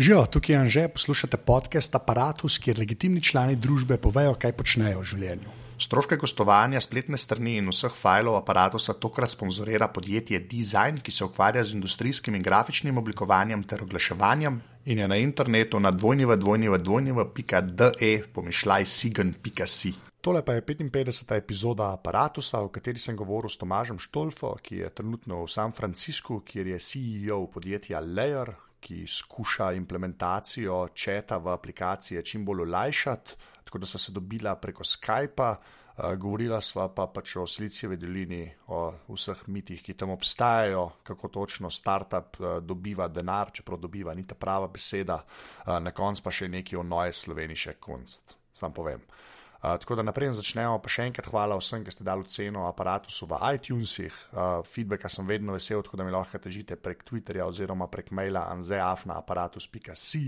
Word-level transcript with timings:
Živijo, 0.00 0.26
tukaj 0.26 0.54
je 0.54 0.58
Anže, 0.58 0.88
poslušate 0.88 1.36
podcast 1.36 1.94
Apparatus, 1.94 2.58
kjer 2.58 2.78
legitimni 2.78 3.22
člani 3.22 3.56
družbe 3.56 3.96
povejo, 4.00 4.34
kaj 4.40 4.52
počnejo 4.56 5.00
v 5.02 5.04
življenju. 5.04 5.50
Stroške 5.76 6.16
gostovanja, 6.16 6.80
spletne 6.80 7.18
strani 7.20 7.58
in 7.60 7.68
vseh 7.68 7.92
filev 7.92 8.32
aparata 8.38 8.78
tokrat 8.96 9.30
sponzorira 9.34 9.88
podjetje 9.92 10.40
Design, 10.40 11.00
ki 11.04 11.12
se 11.12 11.24
ukvarja 11.24 11.64
z 11.64 11.72
industrijskim 11.76 12.34
in 12.34 12.42
grafičnim 12.42 12.96
oblikovanjem 12.96 13.62
ter 13.62 13.82
oglaševanjem 13.84 14.60
in 14.86 14.98
je 14.98 15.08
na 15.08 15.16
internetu 15.16 15.80
na 15.80 15.90
dvojnjeva.de 15.90 18.22
pomišljaj 18.32 18.86
sigen.si. 18.86 19.92
Tole 20.20 20.44
pa 20.44 20.52
je 20.52 20.62
55. 20.62 21.36
epizoda 21.36 21.92
aparata, 21.92 22.40
v 22.40 22.68
kateri 22.72 22.98
sem 22.98 23.16
govoril 23.16 23.48
s 23.52 23.56
Tomažem 23.60 23.98
Štolfo, 23.98 24.56
ki 24.62 24.76
je 24.76 24.88
trenutno 24.88 25.44
v 25.44 25.48
San 25.48 25.72
Franciscu, 25.72 26.40
kjer 26.40 26.66
je 26.66 26.78
CEO 26.78 27.46
podjetja 27.52 28.00
Layer, 28.00 28.69
ki 28.80 29.04
skuša 29.06 29.72
implementacijo 29.72 30.88
četa 30.94 31.36
v 31.36 31.52
aplikacije 31.52 32.24
čim 32.24 32.44
bolj 32.44 32.62
olajšati. 32.62 33.36
Tako 33.64 33.78
da 33.78 33.86
smo 33.86 33.98
se 33.98 34.12
dobila 34.12 34.56
preko 34.56 34.84
Skypa, 34.84 35.50
uh, 35.54 36.14
govorila 36.14 36.60
sva 36.60 36.88
pa 36.94 37.06
pač 37.06 37.36
o 37.36 37.46
Silicijevi 37.46 37.96
dolini, 37.96 38.42
o 38.66 38.92
vseh 39.08 39.48
mitih, 39.48 39.82
ki 39.82 39.94
tam 39.94 40.10
obstajajo, 40.10 40.90
kako 41.02 41.28
točno 41.28 41.70
startup 41.70 42.40
uh, 42.40 42.58
dobiva 42.62 43.08
denar, 43.08 43.52
čeprav 43.52 43.78
dobiva 43.78 44.14
ni 44.14 44.26
ta 44.26 44.34
prava 44.34 44.68
beseda, 44.68 45.22
uh, 45.24 45.78
na 45.78 45.90
koncu 45.90 46.22
pa 46.22 46.30
še 46.30 46.48
nekaj 46.48 46.80
o 46.80 46.82
noje 46.82 47.12
sloveniše 47.12 47.76
kunst. 47.80 48.36
Sam 48.52 48.72
povem. 48.72 49.00
Uh, 49.00 49.39
tako 49.60 49.94
da 49.94 50.02
naprej 50.02 50.32
začnemo, 50.38 50.78
pa 50.80 50.88
še 50.88 51.04
enkrat 51.10 51.26
hvala 51.28 51.58
vsem, 51.60 51.84
ki 51.84 51.92
ste 51.92 52.04
dali 52.06 52.24
ceno 52.32 52.64
aparatu 52.64 53.12
v 53.12 53.38
iTunesih. 53.56 54.14
Uh, 54.32 54.62
feedbacka 54.64 55.10
sem 55.12 55.26
vedno 55.28 55.52
vesel, 55.52 55.82
tako 55.84 56.00
da 56.00 56.06
mi 56.06 56.14
lahko 56.14 56.40
težite 56.40 56.78
prek 56.80 57.04
Twitterja 57.04 57.44
oziroma 57.44 57.90
prek 57.92 58.08
maila 58.16 58.46
anzeafnaaparatus.si. 58.54 60.22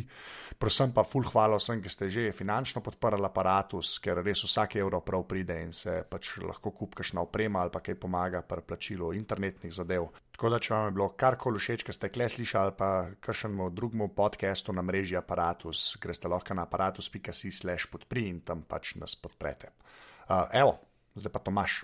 Prosim 0.60 0.92
pa 0.92 1.04
ful 1.08 1.24
hvala 1.24 1.56
vsem, 1.56 1.80
ki 1.80 1.88
ste 1.88 2.10
že 2.12 2.26
finančno 2.36 2.84
podprli 2.84 3.24
aparatus, 3.24 3.96
ker 4.04 4.20
res 4.20 4.44
vsak 4.44 4.76
evro 4.82 5.00
prav 5.00 5.24
pride 5.24 5.56
in 5.64 5.72
se 5.72 6.02
pač 6.04 6.36
lahko 6.44 6.74
kupkaš 6.76 7.14
na 7.16 7.24
oprema 7.24 7.64
ali 7.64 7.72
pa 7.72 7.80
kaj 7.80 7.96
pomaga 7.96 8.42
pri 8.44 8.60
plačilu 8.60 9.14
internetnih 9.16 9.72
zadev. 9.72 10.10
Tako 10.32 10.48
da, 10.48 10.58
če 10.58 10.72
vam 10.72 10.86
je 10.88 10.94
bilo 10.96 11.08
karkoli 11.20 11.60
všeč, 11.60 11.84
kar 11.86 11.96
ste 11.96 12.08
kle 12.12 12.26
slišali, 12.32 12.72
pa 12.76 12.88
kakšnemu 13.20 13.68
drugemu 13.76 14.08
podkastu 14.16 14.72
na 14.72 14.82
mreži 14.82 15.18
Apparatus, 15.20 15.92
greste 16.00 16.30
lahko 16.32 16.56
na 16.56 16.64
aparatus.si/slash 16.64 17.90
podpri 17.92 18.26
in 18.30 18.40
tam 18.40 18.64
pač 18.68 18.94
nas 19.00 19.14
podprete. 19.14 19.74
Uh, 20.26 20.48
evo, 20.56 20.78
zdaj 21.14 21.34
pa 21.36 21.42
Tomaš. 21.44 21.82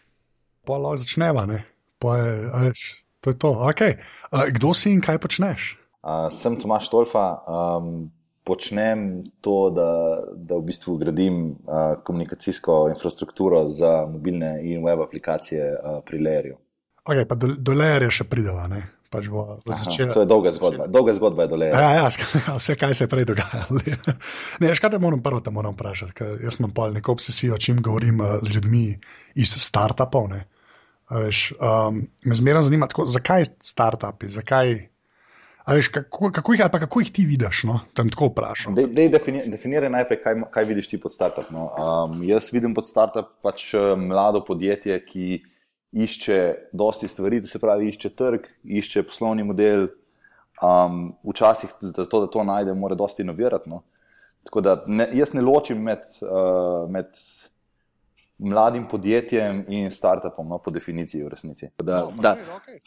Pa 0.64 0.80
lahko 0.80 1.04
začneva, 1.04 1.44
ne? 1.50 1.62
Pa 2.00 2.16
je, 2.18 2.32
veš, 2.64 2.84
to 3.20 3.34
je 3.34 3.38
to. 3.44 3.52
Okay. 3.68 3.98
Uh, 4.32 4.48
kdo 4.54 4.72
si 4.72 4.94
in 4.96 5.04
kaj 5.04 5.20
počneš? 5.20 5.74
Uh, 6.00 6.30
sem 6.32 6.56
Tomaš 6.56 6.88
Tolfa. 6.88 7.26
Um, 7.44 8.08
počnem 8.48 9.28
to, 9.44 9.68
da, 9.76 9.90
da 10.32 10.56
v 10.56 10.70
bistvu 10.70 10.96
gradim 10.96 11.60
uh, 11.68 12.00
komunikacijsko 12.00 12.88
infrastrukturo 12.94 13.66
za 13.68 14.08
mobilne 14.08 14.56
in 14.64 14.80
web 14.86 15.04
aplikacije 15.04 15.68
uh, 15.76 16.00
pri 16.00 16.22
Layerju. 16.24 16.56
Okay, 17.08 17.24
pa 17.24 17.34
do, 17.40 17.54
do 17.56 17.72
lejerja 17.72 18.10
še 18.20 18.28
prideva. 18.28 18.68
Pač 19.08 19.30
bo, 19.32 19.56
bo 19.64 19.72
Aha, 19.72 19.80
začela, 19.80 20.12
to 20.12 20.20
je 20.20 20.28
dolga 20.28 20.52
zgodba. 20.52 20.84
Začela. 20.84 20.92
Dolga 20.92 21.12
zgodba 21.16 21.46
je 21.46 21.48
do 21.48 21.56
lejerja. 21.56 21.80
Ja, 21.80 22.04
ja, 22.04 22.56
vse, 22.60 22.76
kaj 22.76 22.92
se 22.92 23.06
je 23.06 23.08
prej 23.08 23.24
dogajalo. 23.30 23.80
ne, 24.60 24.74
škaj 24.76 24.92
te 24.92 25.00
moram 25.00 25.22
prvo 25.24 25.40
te 25.40 25.52
moram 25.54 25.72
vprašati, 25.72 26.12
ker 26.12 26.36
jaz 26.44 26.60
imam 26.60 26.74
pol 26.76 26.92
neko 26.92 27.16
obsesijo, 27.16 27.56
čim 27.56 27.80
govorim 27.80 28.20
uh, 28.20 28.36
z 28.44 28.58
ljudmi 28.58 28.84
iz 29.40 29.56
startupov. 29.56 30.36
Veš, 31.08 31.42
um, 31.56 32.04
me 32.28 32.36
zmeraj 32.36 32.68
zanima, 32.68 32.90
tako, 32.92 33.08
zakaj 33.08 33.48
startupi, 33.64 34.28
zakaj. 34.28 34.76
Veš, 35.68 35.88
kako, 35.92 36.28
kako, 36.32 36.52
jih, 36.52 36.68
kako 36.68 37.00
jih 37.00 37.12
ti 37.12 37.24
vidiš? 37.28 37.64
No? 37.68 37.80
Tam 37.96 38.12
tako 38.12 38.28
vprašam. 38.28 38.76
Dej, 38.76 38.92
dej 38.92 39.08
defini, 39.16 39.48
definiraj 39.48 39.88
najprej, 39.96 40.20
kaj, 40.20 40.42
kaj 40.52 40.68
vidiš 40.68 40.92
ti 40.92 41.00
pod 41.00 41.16
startup. 41.16 41.48
No? 41.52 41.70
Um, 41.76 42.20
jaz 42.28 42.52
vidim 42.52 42.76
pod 42.76 42.88
startup 42.88 43.38
pač 43.44 43.70
uh, 43.72 43.94
mlado 43.96 44.44
podjetje, 44.44 45.00
ki 45.08 45.38
išče 45.92 46.54
dosti 46.72 47.08
stvari, 47.08 47.42
to 47.42 47.48
se 47.48 47.58
pravi, 47.58 47.88
išče 47.88 48.10
trg, 48.16 48.48
išče 48.64 49.02
poslovni 49.08 49.44
model. 49.44 49.88
Um, 50.58 51.12
včasih, 51.22 51.70
za 51.80 52.04
to, 52.04 52.20
da 52.24 52.26
to 52.26 52.42
najde, 52.44 52.74
mora 52.74 52.96
dosti 52.98 53.22
inovirati. 53.22 53.70
No? 53.70 53.84
Tako 54.44 54.60
da 54.60 54.82
ne, 54.86 55.06
jaz 55.14 55.32
ne 55.34 55.42
ločim 55.42 55.78
med, 55.82 56.02
uh, 56.22 56.90
med 56.90 57.14
mladim 58.38 58.88
podjetjem 58.90 59.64
in 59.68 59.90
startupom, 59.90 60.48
no, 60.48 60.58
po 60.58 60.70
definiciji, 60.74 61.22
v 61.22 61.28
resnici. 61.28 61.70
Da, 61.78 62.00
no, 62.00 62.22
da, 62.22 62.34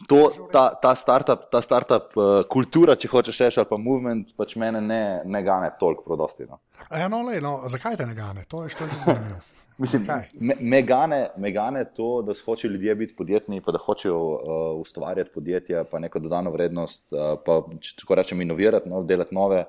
to, 0.08 0.20
ta, 0.52 0.66
ta 0.82 0.96
startup, 0.96 1.48
ta 1.52 1.62
startup 1.62 2.18
uh, 2.18 2.42
kultura, 2.52 2.96
če 3.00 3.12
hočeš 3.12 3.42
reči, 3.46 3.62
ali 3.64 3.70
pa 3.72 3.80
movement, 3.80 4.36
pač 4.36 4.56
mene 4.60 4.82
ne, 4.84 5.04
ne 5.26 5.44
gane 5.44 5.72
toliko 5.80 6.04
prodosti. 6.08 6.48
No. 6.50 6.60
Ja, 6.90 7.08
no, 7.12 7.24
le, 7.28 7.40
no, 7.44 7.58
zakaj 7.72 8.00
te 8.00 8.08
ne 8.08 8.16
gane? 8.16 8.46
To 8.52 8.66
je 8.66 8.76
že 8.76 8.92
zanimivo. 9.06 9.40
Mislim, 9.81 10.03
me, 10.34 10.56
me, 10.59 10.81
gane, 10.81 11.30
me 11.38 11.52
gane 11.52 11.86
to, 11.96 12.22
da 12.22 12.34
hočejo 12.46 12.72
ljudje 12.72 12.96
biti 12.96 13.16
podjetni, 13.16 13.62
pa 13.62 13.72
da 13.72 13.80
hočejo 13.81 14.18
uh, 14.18 14.42
ustvarjati 14.81 15.31
podjetja, 15.34 15.84
pa 15.84 16.00
neko 16.00 16.19
dodano 16.19 16.52
vrednost, 16.53 17.08
uh, 17.14 17.40
pa 17.46 17.64
če 17.81 17.96
tako 18.03 18.16
rečem, 18.20 18.44
inovirati, 18.46 18.90
no, 18.90 19.02
delati 19.03 19.34
nove, 19.36 19.64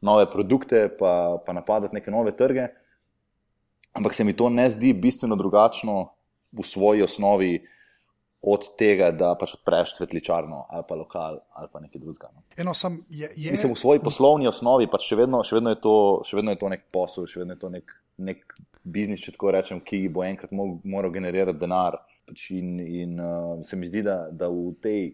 nove 0.00 0.26
produkte, 0.32 0.88
pa, 0.98 1.12
pa 1.46 1.54
napadati 1.54 1.94
neke 1.94 2.10
nove 2.10 2.34
trge. 2.36 2.66
Ampak 3.92 4.18
se 4.18 4.24
mi 4.24 4.34
to 4.34 4.48
ne 4.50 4.66
zdi 4.70 4.92
bistveno 4.98 5.38
drugačno 5.38 6.08
v 6.52 6.66
svoji 6.66 7.06
osnovi 7.06 7.52
od 8.42 8.64
tega, 8.78 9.12
da 9.14 9.32
pač 9.38 9.54
odpreš 9.54 9.94
svetličarno 9.96 10.64
ali 10.68 10.84
pa 10.88 10.96
lokal 10.98 11.38
ali 11.54 11.68
pa 11.72 11.80
nekaj 11.80 12.00
drugega. 12.00 12.30
No. 12.34 12.42
Eno, 12.56 12.74
sem, 12.74 12.98
je, 13.08 13.30
je... 13.36 13.52
Mislim, 13.54 13.74
v 13.74 13.78
svoji 13.78 14.02
poslovni 14.02 14.48
osnovi 14.50 14.88
pač 14.90 15.06
še, 15.06 15.18
vedno, 15.22 15.44
še, 15.46 15.56
vedno 15.60 15.74
to, 15.78 15.96
še 16.26 16.40
vedno 16.40 16.54
je 16.54 16.58
to 16.58 16.70
nek 16.72 16.82
posel, 16.90 17.28
še 17.30 17.42
vedno 17.42 17.54
je 17.54 17.62
to 17.62 17.70
nek, 17.70 17.94
nek 18.18 18.42
biznis, 18.82 19.22
če 19.22 19.36
tako 19.36 19.52
rečem, 19.54 19.82
ki 19.86 20.08
bo 20.10 20.24
enkrat 20.26 20.50
moral 20.54 21.14
generirati 21.14 21.60
denar. 21.60 22.00
Pač 22.26 22.48
in, 22.54 22.74
in 22.82 23.14
uh, 23.22 23.62
se 23.66 23.78
mi 23.78 23.86
zdi, 23.86 24.02
da, 24.06 24.24
da 24.30 24.50
v 24.50 24.74
tej, 24.82 25.06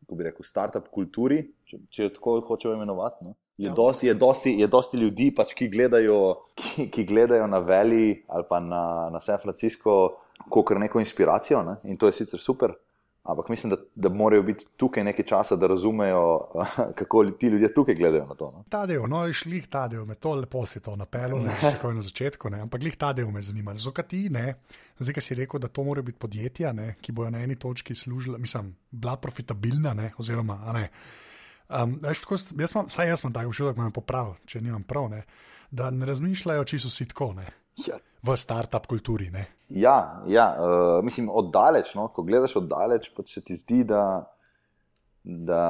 kako 0.00 0.16
bi 0.16 0.26
rekel, 0.30 0.46
start-up 0.48 0.88
kulturi, 0.92 1.42
če, 1.68 1.82
če 1.92 2.06
jo 2.06 2.14
tako 2.16 2.38
hočemo 2.48 2.76
imenovati. 2.76 3.28
No? 3.28 3.36
Je, 3.60 3.68
ja. 3.68 3.76
dosti, 3.76 4.08
je, 4.08 4.16
dosti, 4.16 4.54
je 4.56 4.68
dosti 4.72 5.00
ljudi, 5.00 5.28
pač, 5.36 5.52
ki, 5.56 5.68
gledajo, 5.72 6.20
ki, 6.56 6.88
ki 6.92 7.04
gledajo 7.08 7.44
na 7.52 7.60
Veli 7.60 8.22
ali 8.32 8.48
pa 8.48 8.60
na, 8.64 8.82
na 9.12 9.20
San 9.20 9.40
Francisco, 9.42 9.96
kot 10.50 10.78
neko 10.78 11.00
inspiracijo 11.00 11.62
ne? 11.62 11.76
in 11.84 11.96
to 11.96 12.06
je 12.06 12.12
sicer 12.12 12.40
super. 12.40 12.74
Ampak 13.22 13.48
mislim, 13.48 13.70
da, 13.70 13.76
da 13.94 14.08
morajo 14.08 14.42
biti 14.42 14.66
tukaj 14.76 15.04
nekaj 15.04 15.24
časa, 15.26 15.56
da 15.56 15.66
razumejo, 15.66 16.40
kako 16.98 17.24
ti 17.30 17.46
ljudje 17.46 17.74
tukaj 17.74 17.94
gledajo 17.94 18.26
na 18.26 18.34
to. 18.34 18.50
No? 18.50 18.64
Ta 18.68 18.86
del, 18.86 19.02
no, 19.08 19.20
šli 19.32 19.60
ta 19.70 19.88
del, 19.88 20.06
me 20.08 20.14
to 20.14 20.34
lepo 20.34 20.64
si 20.66 20.80
to 20.80 20.96
napeljal, 20.96 21.42
ne 21.44 21.54
že 21.60 21.74
tako 21.76 21.92
na 21.92 22.02
začetku, 22.02 22.50
ne? 22.50 22.62
ampak 22.64 22.80
glih 22.80 22.96
ta 22.96 23.12
del 23.12 23.28
me 23.30 23.42
zanima. 23.42 23.74
Zakaj 23.76 24.08
ti 24.08 24.22
ne? 24.32 24.54
Zdaj, 24.98 25.14
ki 25.14 25.20
si 25.20 25.36
rekel, 25.36 25.60
da 25.60 25.68
to 25.68 25.84
morajo 25.84 26.08
biti 26.08 26.18
podjetja, 26.18 26.72
ne? 26.72 26.94
ki 27.00 27.12
bojo 27.12 27.30
na 27.30 27.44
eni 27.44 27.56
točki 27.56 27.94
služila, 27.94 28.38
mislim, 28.38 28.74
bila 28.90 29.16
profitabilna, 29.16 29.94
ne? 29.94 30.12
oziroma 30.18 30.56
ne. 30.72 30.88
Um, 31.68 31.98
veš, 32.02 32.24
tako, 32.24 32.40
jaz 32.58 32.74
imam, 32.74 32.88
saj 32.90 33.08
jaz 33.08 33.20
imam 33.22 33.32
tako 33.36 33.52
občutek, 33.52 33.76
da 33.76 33.82
me 33.82 33.92
popravi, 33.94 34.34
če 34.46 34.60
nimam 34.64 34.82
prav, 34.82 35.10
ne? 35.12 35.22
da 35.70 35.90
ne 35.90 36.06
razmišljajo, 36.06 36.64
če 36.64 36.78
so 36.82 36.90
si 36.90 37.06
tako. 37.08 37.34
Ja. 37.86 37.98
V 38.22 38.36
start-up 38.36 38.86
kulturi. 38.86 39.30
Ne? 39.30 39.46
Ja, 39.68 40.22
ja 40.26 40.56
uh, 40.58 41.04
mislim, 41.04 41.28
oddaleč. 41.28 41.94
No? 41.94 42.08
Ko 42.08 42.22
gledaš 42.22 42.56
oddaleč, 42.56 43.10
pa 43.16 43.22
se 43.26 43.40
ti 43.40 43.56
zdi, 43.56 43.84
da, 43.84 44.02
da, 45.24 45.62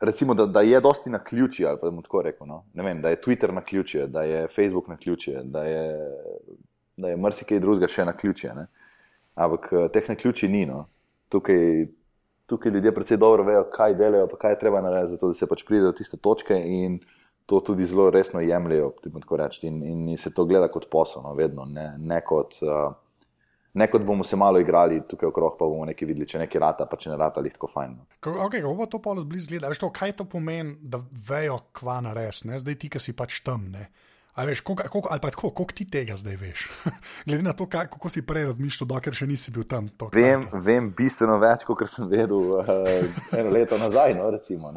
recimo, 0.00 0.34
da, 0.34 0.46
da 0.46 0.60
je 0.60 0.80
dosti 0.80 1.10
na 1.10 1.18
ključi. 1.24 1.66
Rekel, 2.24 2.46
no? 2.46 2.64
vem, 2.74 3.02
da 3.02 3.08
je 3.08 3.20
Twitter 3.20 3.52
na 3.52 3.64
ključi, 3.64 4.06
da 4.06 4.22
je 4.22 4.46
Facebook 4.48 4.88
na 4.88 4.96
ključi, 4.96 5.36
da 5.44 5.64
je, 5.64 6.14
da 6.96 7.08
je 7.08 7.16
marsikaj 7.16 7.60
drugega 7.60 7.92
še 7.92 8.04
na 8.04 8.16
ključi. 8.16 8.48
Ampak 9.34 9.68
eh, 9.72 9.88
teh 9.92 10.08
na 10.08 10.14
ključi 10.14 10.48
ni. 10.48 10.64
No? 10.66 10.86
Tukaj, 11.28 11.86
tukaj 12.46 12.72
ljudje 12.72 12.94
predvsej 12.94 13.20
dobro 13.20 13.44
vejo, 13.44 13.66
kaj 13.74 13.94
delajo, 13.94 14.26
pa 14.30 14.36
kaj 14.36 14.56
je 14.56 14.60
treba 14.64 14.80
narediti, 14.80 15.18
zato, 15.18 15.28
da 15.28 15.34
se 15.34 15.46
pač 15.46 15.62
pride 15.66 15.84
do 15.84 15.92
tiste 15.92 16.16
točke. 16.16 16.56
In, 16.56 16.98
to 17.48 17.60
tudi 17.64 17.86
zelo 17.88 18.10
resno 18.10 18.40
jemljajo, 18.40 18.90
tako 19.20 19.36
reči, 19.40 19.66
in, 19.66 19.82
in 19.82 20.16
se 20.20 20.30
to 20.34 20.44
gleda 20.44 20.68
kot 20.68 20.84
posel, 20.90 21.22
no, 21.24 21.32
vedno, 21.34 21.64
ne, 21.64 21.94
ne, 21.96 22.18
kot, 22.20 22.58
uh, 22.60 22.92
ne 23.72 23.86
kot 23.88 24.04
bomo 24.04 24.24
se 24.24 24.36
malo 24.36 24.60
igrali 24.60 25.00
tukaj 25.08 25.30
okrog, 25.30 25.54
pa 25.56 25.64
bomo 25.64 25.86
nekaj 25.88 26.08
videli, 26.10 26.28
če 26.28 26.42
nekaj 26.42 26.60
rata, 26.60 26.86
pa 26.90 26.98
če 27.00 27.08
ne 27.08 27.16
rata, 27.16 27.40
lahko 27.40 27.70
fajn. 27.72 27.94
No. 27.96 28.04
Kako 28.20 28.44
okay, 28.50 28.60
bo 28.60 28.86
to 28.86 29.00
polo 29.00 29.24
blizu 29.24 29.54
gleda? 29.54 29.72
To, 29.80 29.88
kaj 29.88 30.12
to 30.20 30.28
pomeni, 30.28 30.76
da 30.82 31.00
vejo, 31.30 31.56
kva 31.72 32.02
na 32.04 32.12
res, 32.12 32.42
ne? 32.44 32.60
zdaj 32.60 32.76
ti, 32.84 32.92
ki 32.92 33.00
si 33.00 33.16
pač 33.16 33.40
tam. 33.46 33.64
Ne? 33.72 33.88
Veš, 34.36 34.60
koliko, 34.60 34.84
koliko, 34.92 35.08
ali 35.10 35.24
pa 35.24 35.32
tako, 35.32 35.50
koliko 35.50 35.72
ti 35.74 35.88
tega 35.90 36.20
zdaj 36.20 36.36
veš? 36.36 36.68
Glede 37.26 37.42
na 37.42 37.56
to, 37.56 37.64
kaj, 37.66 37.88
kako 37.96 38.12
si 38.12 38.26
prej 38.26 38.50
razmišljal, 38.52 38.92
dokler 38.92 39.16
še 39.16 39.26
nisi 39.26 39.56
bil 39.56 39.64
tam. 39.64 39.88
Vem, 40.12 40.44
vem 40.52 40.92
bistveno 40.92 41.40
več, 41.40 41.64
kot 41.64 41.88
sem 41.88 42.06
vedel 42.12 42.60
uh, 42.60 42.68
eno 43.32 43.56
leto 43.56 43.80
nazaj. 43.80 44.14
No, 44.20 44.28
recimo, 44.36 44.76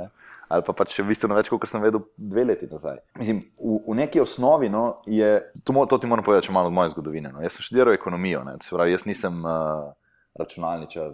ali 0.52 0.66
pa, 0.68 0.76
pa 0.76 0.86
še 0.90 1.06
bistveno 1.08 1.38
več, 1.38 1.50
kot 1.52 1.70
sem 1.70 1.84
vedel 1.84 2.04
dve 2.20 2.46
leti 2.50 2.70
nazaj. 2.72 3.00
Mislim, 3.20 3.42
v, 3.58 3.80
v 3.88 3.98
neki 4.02 4.22
osnovi 4.24 4.70
no, 4.72 5.02
je 5.08 5.34
to, 5.64 5.74
to 5.90 6.02
ti 6.02 6.10
moram 6.12 6.26
povedati, 6.28 6.50
če 6.50 6.56
malo 6.56 6.72
od 6.72 6.76
moje 6.76 6.94
zgodovine. 6.96 7.34
No. 7.34 7.44
Jaz 7.44 7.58
sem 7.58 7.68
študiral 7.68 7.96
ekonomijo, 7.96 8.44
pravi, 8.70 8.96
jaz 8.96 9.06
nisem 9.10 9.44
uh, 9.46 9.92
računalničar, 10.40 11.14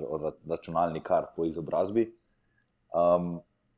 računalnikar 0.49 1.31
po 1.35 1.45
izobrazbi. 1.49 2.09
Um, 2.95 3.37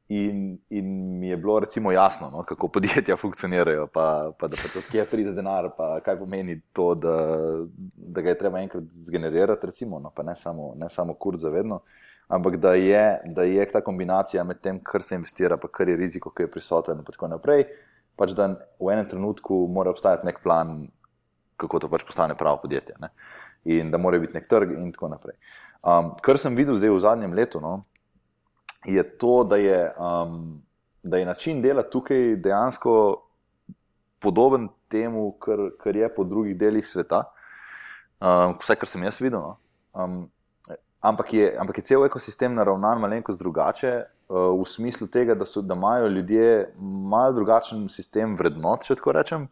In, 0.09 0.57
in 0.73 1.19
mi 1.19 1.27
je 1.29 1.35
bilo 1.37 1.59
recimo 1.59 1.91
jasno, 1.91 2.31
no, 2.33 2.41
kako 2.43 2.67
podjetja 2.73 3.17
funkcionirajo, 3.17 3.83
pa, 3.93 4.31
pa 4.39 4.47
da 4.49 4.57
pa 4.57 4.71
to, 4.73 4.81
kje 4.91 5.03
pride 5.05 5.35
denar, 5.37 5.67
pa 5.77 5.99
kaj 6.01 6.17
pomeni 6.17 6.55
to, 6.73 6.95
da, 6.97 7.13
da 7.93 8.23
ga 8.25 8.33
je 8.33 8.37
treba 8.39 8.59
enkrat 8.59 8.87
zgenerirati, 9.05 9.69
recimo, 9.69 9.99
no, 9.99 10.09
pa 10.09 10.25
ne 10.25 10.33
samo, 10.35 10.71
ne 10.81 10.89
samo 10.89 11.13
kur 11.13 11.37
za 11.37 11.53
vedno, 11.53 11.83
ampak 12.29 12.57
da 12.61 12.73
je, 12.73 13.03
da 13.25 13.43
je 13.43 13.65
ta 13.71 13.81
kombinacija 13.81 14.43
med 14.43 14.61
tem, 14.61 14.79
kar 14.83 15.03
se 15.03 15.17
investira, 15.17 15.57
pa 15.57 15.67
kar 15.67 15.89
je 15.89 15.97
riziko, 15.97 16.29
ki 16.29 16.45
je 16.45 16.51
prisoten 16.51 17.01
in 17.01 17.07
tako 17.07 17.27
naprej, 17.31 17.65
pač 18.19 18.35
da 18.37 18.51
v 18.77 18.93
enem 18.93 19.07
trenutku 19.09 19.65
mora 19.73 19.89
obstajati 19.89 20.27
nek 20.27 20.41
plan, 20.43 20.83
kako 21.57 21.81
to 21.81 21.89
pač 21.89 22.05
postane 22.05 22.37
pravo 22.37 22.61
podjetje. 22.61 22.95
Ne. 23.01 23.09
In 23.73 23.89
da 23.91 23.97
mora 23.97 24.19
biti 24.21 24.37
nek 24.37 24.47
trg 24.47 24.75
in 24.77 24.93
tako 24.93 25.09
naprej. 25.15 25.35
Um, 25.83 26.13
kar 26.21 26.37
sem 26.37 26.55
videl 26.55 26.77
zdaj 26.77 26.93
v 26.93 27.01
zadnjem 27.03 27.33
letu, 27.33 27.61
no, 27.63 27.81
je 28.85 29.03
to, 29.17 29.43
da 29.43 29.57
je, 29.59 29.79
um, 29.97 30.61
da 31.03 31.17
je 31.17 31.25
način 31.25 31.61
dela 31.61 31.83
tukaj 31.83 32.35
dejansko 32.43 32.93
podoben 34.19 34.69
temu, 34.91 35.31
kar, 35.41 35.71
kar 35.81 35.95
je 35.95 36.09
po 36.13 36.23
drugih 36.23 36.57
delih 36.59 36.87
sveta, 36.87 37.23
um, 38.21 38.59
vse, 38.61 38.77
kar 38.77 38.91
sem 38.91 39.03
jaz 39.07 39.19
videl. 39.23 39.41
No? 39.41 39.57
Um, 39.97 40.27
ampak, 41.01 41.33
je, 41.33 41.55
ampak 41.59 41.77
je 41.77 41.83
cel 41.83 42.05
ekosistem 42.05 42.55
naravnan 42.55 42.99
malenkost 42.99 43.39
drugače. 43.39 44.03
Uh, 44.29 44.53
v 44.53 44.65
smislu 44.69 45.07
tega, 45.09 45.33
da, 45.33 45.45
so, 45.45 45.61
da 45.65 45.73
imajo 45.73 46.07
ljudje 46.07 46.73
malo 47.09 47.33
drugačen 47.33 47.87
sistem 47.89 48.35
vrednot, 48.37 48.85
če 48.85 48.99
tako 48.99 49.15
rečem. 49.17 49.47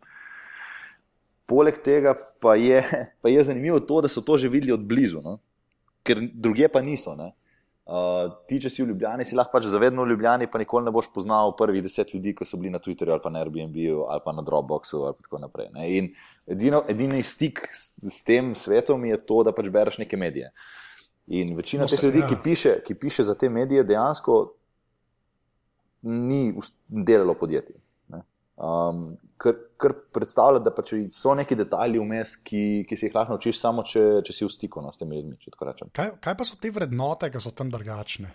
Poleg 1.50 1.80
tega 1.82 2.14
pa 2.44 2.54
je, 2.60 2.84
pa 3.24 3.32
je 3.34 3.48
zanimivo 3.48 3.80
to, 3.80 4.04
da 4.06 4.12
so 4.12 4.22
to 4.22 4.38
že 4.38 4.52
videli 4.54 4.76
od 4.76 4.86
blizu, 4.86 5.24
no? 5.24 5.40
ker 6.08 6.22
druge 6.32 6.70
pa 6.72 6.82
niso. 6.86 7.16
Ne? 7.18 7.32
Uh, 7.88 8.34
ti, 8.52 8.60
če 8.60 8.70
si 8.70 8.84
v 8.84 8.90
Ljubljani, 8.92 9.24
si 9.24 9.36
lahko 9.36 9.54
pač 9.56 9.70
zavedno 9.72 10.04
v 10.04 10.12
Ljubljani, 10.12 10.50
pa 10.52 10.60
nikoli 10.60 10.84
ne 10.86 10.92
boš 10.92 11.06
poznal 11.16 11.54
prvih 11.56 11.80
deset 11.84 12.12
ljudi, 12.12 12.34
ki 12.36 12.46
so 12.46 12.60
bili 12.60 12.74
na 12.74 12.82
Twitterju 12.84 13.16
ali 13.16 13.24
pa 13.24 13.32
na 13.32 13.40
Airbnb-u 13.46 14.02
ali 14.12 14.24
pa 14.26 14.34
na 14.36 14.44
Dropboxu 14.44 15.06
ali 15.08 15.16
tako 15.24 15.40
naprej. 15.40 15.70
Ne? 15.72 15.86
In 15.96 16.10
edino, 16.52 16.82
edini 16.92 17.24
stik 17.24 17.64
s, 17.72 17.94
s 18.04 18.26
tem 18.28 18.52
svetom 18.60 19.08
je 19.08 19.22
to, 19.24 19.40
da 19.48 19.56
pač 19.56 19.72
bereš 19.72 20.02
neke 20.04 20.20
medije. 20.20 20.52
In 21.28 21.56
večina 21.58 21.84
no, 21.84 21.92
teh 21.92 22.04
ljudi, 22.04 22.24
ja. 22.24 22.28
ki, 22.30 22.36
piše, 22.44 22.78
ki 22.86 22.96
piše 22.96 23.24
za 23.28 23.36
te 23.36 23.50
medije, 23.50 23.84
dejansko 23.84 24.38
ni 26.08 26.54
delalo 26.88 27.34
podjetij. 27.34 27.76
Um, 28.58 29.12
kar, 29.38 29.54
kar 29.78 29.94
predstavlja, 30.16 30.64
da 30.66 30.72
pač 30.74 30.96
so 31.14 31.36
neki 31.38 31.54
detajli 31.60 32.00
vmes, 32.02 32.40
ki, 32.48 32.62
ki 32.90 32.98
si 32.98 33.06
jih 33.06 33.14
lahko 33.14 33.36
naučiš, 33.36 33.60
samo 33.60 33.84
če, 33.86 34.06
če 34.26 34.34
si 34.34 34.48
v 34.48 34.50
stiku 34.50 34.82
no, 34.82 34.90
s 34.94 34.98
temi 34.98 35.20
ljudmi. 35.20 35.38
Kaj, 35.94 36.16
kaj 36.24 36.38
pa 36.40 36.48
so 36.48 36.58
te 36.62 36.72
vrednote, 36.74 37.30
ki 37.34 37.44
so 37.44 37.54
tam 37.54 37.70
drugačne? 37.74 38.32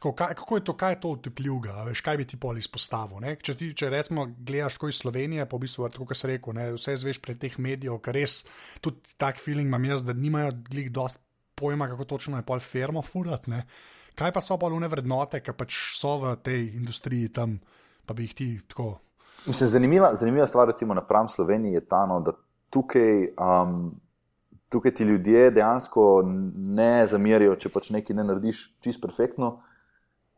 Tako, 0.00 0.14
kaj, 0.18 0.34
kako 0.40 0.58
je 0.58 0.64
to, 0.64 0.74
kaj 0.80 0.94
je 0.94 1.00
to 1.04 1.14
utepljivega, 1.14 1.84
veš, 1.86 2.02
kaj 2.02 2.18
bi 2.18 2.26
ti 2.26 2.38
pol 2.40 2.58
izpostavil? 2.58 3.22
Ne? 3.22 3.36
Če 3.36 3.54
ti, 3.60 3.70
če 3.76 3.92
recimo 3.94 4.26
gledaš 4.32 4.80
kot 4.80 4.90
iz 4.90 4.98
Slovenije, 5.04 5.46
pa 5.46 5.58
v 5.58 5.66
bistvu, 5.68 5.86
kot 6.00 6.18
se 6.18 6.30
reče, 6.32 6.68
vse 6.74 6.98
zveš 7.04 7.22
pred 7.22 7.38
teh 7.42 7.58
medijev, 7.62 8.00
kar 8.02 8.16
res 8.18 8.40
tudi 8.82 9.14
tak 9.20 9.38
feeling 9.38 9.70
imam 9.70 9.86
jaz, 9.86 10.02
da 10.06 10.16
nimajo 10.16 10.56
glih 10.70 10.90
dost 10.94 11.20
pojma, 11.60 11.90
kako 11.92 12.08
točno 12.16 12.40
je 12.40 12.46
pol 12.48 12.62
firmo 12.64 13.04
furat. 13.04 13.46
Ne? 13.52 13.66
Kaj 14.16 14.32
pa 14.32 14.40
so 14.44 14.56
pol 14.60 14.74
une 14.76 14.88
vrednote, 14.88 15.42
ki 15.44 15.54
pač 15.56 15.76
so 16.00 16.16
v 16.24 16.34
tej 16.44 16.66
industriji 16.80 17.30
tam, 17.36 17.60
pa 18.08 18.16
bi 18.16 18.26
jih 18.28 18.34
ti 18.34 18.50
tako 18.68 18.96
Mislim, 19.46 19.68
zanimiva, 19.68 20.14
zanimiva 20.14 20.46
stvar, 20.46 20.68
recimo 20.68 20.94
na 20.94 21.00
pravem 21.00 21.28
Sloveniji, 21.28 21.72
je 21.72 21.80
ta, 21.80 22.06
no, 22.06 22.20
da 22.20 22.32
tukaj, 22.70 23.32
um, 23.40 23.94
tukaj 24.68 24.94
ti 24.94 25.04
ljudje 25.04 25.50
dejansko 25.50 26.22
ne 26.54 27.06
zamerijo, 27.06 27.56
če 27.56 27.72
pač 27.72 27.90
nekaj 27.90 28.16
ne 28.16 28.26
narediš 28.28 28.66
čisto 28.84 29.06
perfektno, 29.06 29.54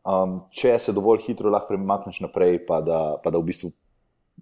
um, 0.07 0.39
če 0.55 0.77
se 0.79 0.95
dovolj 0.95 1.25
hitro 1.27 1.51
lahko 1.51 1.73
premakneš 1.73 2.21
naprej, 2.23 2.61
pa 2.67 2.79
da, 2.81 3.01
pa 3.23 3.33
da, 3.33 3.41
v 3.41 3.51
bistvu, 3.51 3.73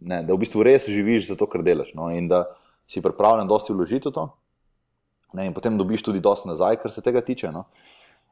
ne, 0.02 0.22
da 0.28 0.38
v 0.38 0.44
bistvu 0.46 0.68
res 0.68 0.86
živiš 0.86 1.32
za 1.32 1.40
to, 1.40 1.50
kar 1.50 1.66
delaš. 1.66 1.96
No, 1.98 2.12
in 2.14 2.30
da 2.30 2.46
si 2.86 3.02
pripravljen 3.02 3.50
dosti 3.50 3.74
vložiti 3.74 4.12
v 4.12 4.14
to, 4.14 4.30
ne, 5.34 5.48
in 5.48 5.54
potem 5.54 5.78
dobiš 5.78 6.04
tudi 6.04 6.20
dosti 6.20 6.50
nazaj, 6.50 6.80
kar 6.82 6.92
se 6.92 7.02
tega 7.02 7.22
tiče. 7.22 7.52
No. 7.52 7.66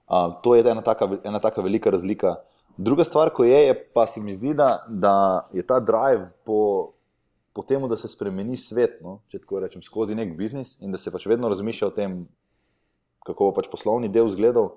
Uh, 0.10 0.40
to 0.44 0.56
je 0.56 0.63
ena 0.66 0.81
taka, 0.81 1.10
ena 1.24 1.40
taka 1.40 1.62
velika 1.62 1.92
razlika. 1.94 2.36
Druga 2.78 3.04
stvar, 3.04 3.34
ko 3.36 3.44
je, 3.44 3.60
je 3.68 3.75
pa 3.94 4.07
se 4.07 4.22
mi 4.22 4.34
zdi, 4.34 4.54
da, 4.54 4.80
da 4.88 5.13
je 5.54 5.66
ta 5.68 5.80
drive 5.80 6.30
po, 6.46 6.92
po 7.54 7.63
tem, 7.68 7.84
da 7.90 7.98
se 7.98 8.07
spremeni 8.07 8.57
svet, 8.57 9.01
no, 9.04 9.19
če 9.28 9.42
tako 9.44 9.60
rečem, 9.60 9.84
skozi 9.84 10.16
nek 10.16 10.36
biznis 10.38 10.78
in 10.80 10.96
da 10.96 11.01
se 11.01 11.12
pač 11.12 11.25
vedno 11.28 11.50
razmišlja 11.51 11.90
o 11.90 11.96
tem, 11.96 12.22
kako 13.28 13.50
bo 13.50 13.57
pač 13.57 13.68
poslovni 13.72 14.10
del 14.12 14.31
izgledal, 14.31 14.72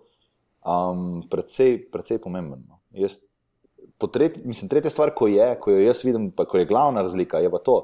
um, 0.67 1.23
predvsej, 1.31 1.79
predvsej 1.95 2.19
pomemben. 2.25 2.65
No. 2.67 2.81
Jaz, 2.99 3.21
tretji, 4.13 4.43
mislim, 4.45 4.69
tretja 4.69 4.91
stvar, 4.91 5.15
ko 5.15 5.31
je, 5.31 5.53
ko 5.63 5.71
jo 5.71 5.81
jaz 5.85 6.03
vidim, 6.05 6.31
pa 6.35 6.47
ko 6.49 6.59
je 6.59 6.67
glavna 6.67 7.07
razlika, 7.07 7.39
je 7.39 7.51
pa 7.51 7.63
to, 7.63 7.79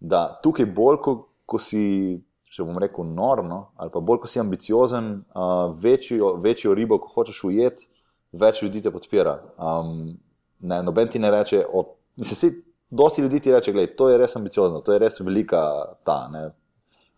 da 0.00 0.24
tukaj 0.42 0.66
bolj, 0.66 1.00
ko, 1.04 1.16
ko 1.46 1.60
si. 1.62 1.84
Če 2.52 2.66
bom 2.68 2.76
rekel, 2.80 3.06
norno, 3.08 3.62
ali 3.80 3.92
pa 3.94 4.00
bolj, 4.04 4.18
ko 4.22 4.28
si 4.28 4.40
ambiciozen, 4.40 5.06
uh, 5.32 5.70
večjo, 5.80 6.34
večjo 6.44 6.74
ribo, 6.76 6.98
ko 7.00 7.08
hočeš 7.14 7.38
ujeti, 7.48 7.86
več 8.36 8.60
ljudi 8.64 8.82
te 8.84 8.92
podpira. 8.92 9.38
Um, 9.56 10.18
ne, 10.60 10.82
noben 10.84 11.08
ti 11.08 11.20
ne 11.22 11.30
reče, 11.32 11.62
mislim, 12.20 12.36
si, 12.36 12.50
dosti 12.92 13.24
ljudi 13.24 13.40
ti 13.40 13.54
reče, 13.54 13.72
da 13.72 14.10
je 14.10 14.18
res 14.20 14.36
ambiciozno, 14.36 14.82
to 14.84 14.92
je 14.92 15.00
res 15.00 15.16
velika 15.24 15.62
ta, 16.04 16.18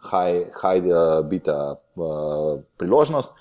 high, 0.04 0.54
high 0.60 0.86
uh, 0.86 1.24
bita 1.26 1.58
uh, 1.74 2.62
priložnost. 2.78 3.34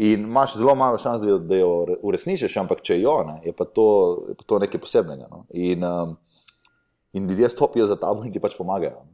In 0.00 0.24
imaš 0.24 0.56
zelo 0.56 0.74
malo 0.74 0.98
šans, 0.98 1.20
da 1.20 1.28
jo, 1.28 1.38
da 1.38 1.56
jo 1.56 1.70
uresničiš, 2.08 2.56
ampak 2.56 2.80
če 2.82 2.96
jo, 3.02 3.18
ne, 3.28 3.40
je, 3.44 3.52
pa 3.52 3.66
to, 3.68 3.86
je 4.30 4.36
pa 4.38 4.46
to 4.48 4.58
nekaj 4.62 4.80
posebnega. 4.80 5.28
No? 5.28 5.44
In, 5.52 5.84
um, 5.84 6.14
in 7.12 7.26
ljudje 7.28 7.50
stopijo 7.52 7.86
za 7.86 7.98
tabo 8.00 8.24
in 8.24 8.32
ti 8.32 8.40
pač 8.40 8.56
pomagajo. 8.56 9.04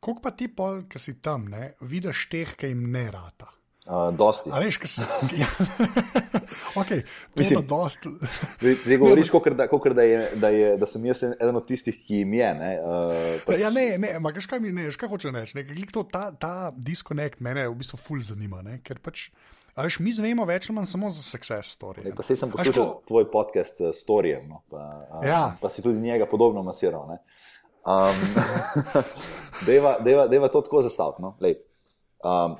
Kako 0.00 0.22
pa 0.22 0.30
ti, 0.36 0.48
pol, 0.48 0.84
ki 0.90 1.00
si 1.02 1.18
tam, 1.22 1.48
ne, 1.50 1.74
vidiš 1.80 2.28
teh, 2.30 2.56
ki 2.58 2.72
jim 2.72 2.88
ne 2.92 3.08
rata? 3.10 3.56
Uh, 3.86 4.10
dosti. 4.10 4.50
A 4.50 4.58
veš, 4.58 4.80
kaj 4.82 4.90
se 4.90 5.04
ja. 5.42 5.46
okay, 6.80 7.04
Mislim, 7.38 7.62
dost... 7.68 8.06
Zdaj 8.58 8.98
govoriš, 8.98 9.30
kot 9.34 9.46
da, 9.48 9.68
da, 9.94 10.06
da, 10.34 10.50
da 10.76 10.86
sem 10.90 11.04
jaz 11.06 11.22
eden 11.22 11.56
od 11.56 11.68
tistih, 11.68 11.94
ki 12.06 12.24
jim 12.24 12.34
je. 12.34 12.48
Ne, 12.58 12.70
uh, 12.82 13.36
pač... 13.46 13.60
Ja, 13.62 13.70
ne, 13.70 13.92
ne, 14.02 14.10
ampak 14.18 14.42
kaj 14.50 14.60
mi 14.60 14.74
ne, 14.74 14.88
kaj 14.90 15.12
hoče 15.12 15.30
reči. 15.30 15.62
Ta, 16.10 16.32
ta 16.34 16.54
disconnect 16.74 17.38
mene 17.38 17.68
v 17.68 17.78
bistvu 17.78 18.00
ful 18.02 18.26
zanima. 18.26 18.58
Ne, 18.66 18.80
ker 18.82 18.98
pač, 18.98 19.28
a 19.78 19.86
veš, 19.86 20.00
mi 20.02 20.10
zvemo 20.10 20.48
več 20.50 20.66
ali 20.66 20.80
manj 20.80 20.90
samo 20.90 21.12
za 21.14 21.22
success 21.22 21.78
story. 21.78 22.02
Ne, 22.08 22.16
pa 22.16 22.26
sem 22.26 22.50
poslušal 22.50 22.82
ko... 22.82 23.00
tvoj 23.06 23.30
podcast 23.30 23.78
s 23.78 23.86
uh, 23.86 23.94
Storijem, 23.94 24.50
no, 24.50 24.64
pa, 24.66 24.82
ja. 25.22 25.44
pa 25.62 25.70
si 25.70 25.86
tudi 25.86 26.02
njega 26.02 26.26
podobno 26.26 26.66
masiral. 26.66 27.06
Um, 27.86 28.24
deva, 29.68 29.96
deva, 30.02 30.26
deva 30.26 30.50
to 30.50 30.64
tako 30.66 30.82
zastaviti. 30.82 31.22
No? 31.22 31.36
Um, 32.26 32.58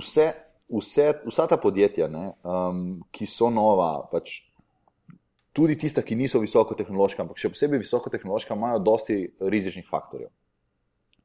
vse 0.00 0.32
vse, 0.72 1.12
vsa 1.26 1.46
ta 1.46 1.56
podjetja, 1.60 2.08
ne, 2.08 2.32
um, 2.44 3.02
ki 3.12 3.26
so 3.28 3.50
nova, 3.52 4.06
pač 4.12 4.40
tudi 5.52 5.76
tista, 5.78 6.04
ki 6.04 6.16
niso 6.16 6.40
visokotehnološka, 6.42 7.24
ampak 7.24 7.40
še 7.40 7.52
posebej 7.52 7.82
visokotehnološka, 7.82 8.56
imajo 8.56 8.80
dosti 8.84 9.18
rizičnih 9.40 9.86
faktorjev. 9.88 10.30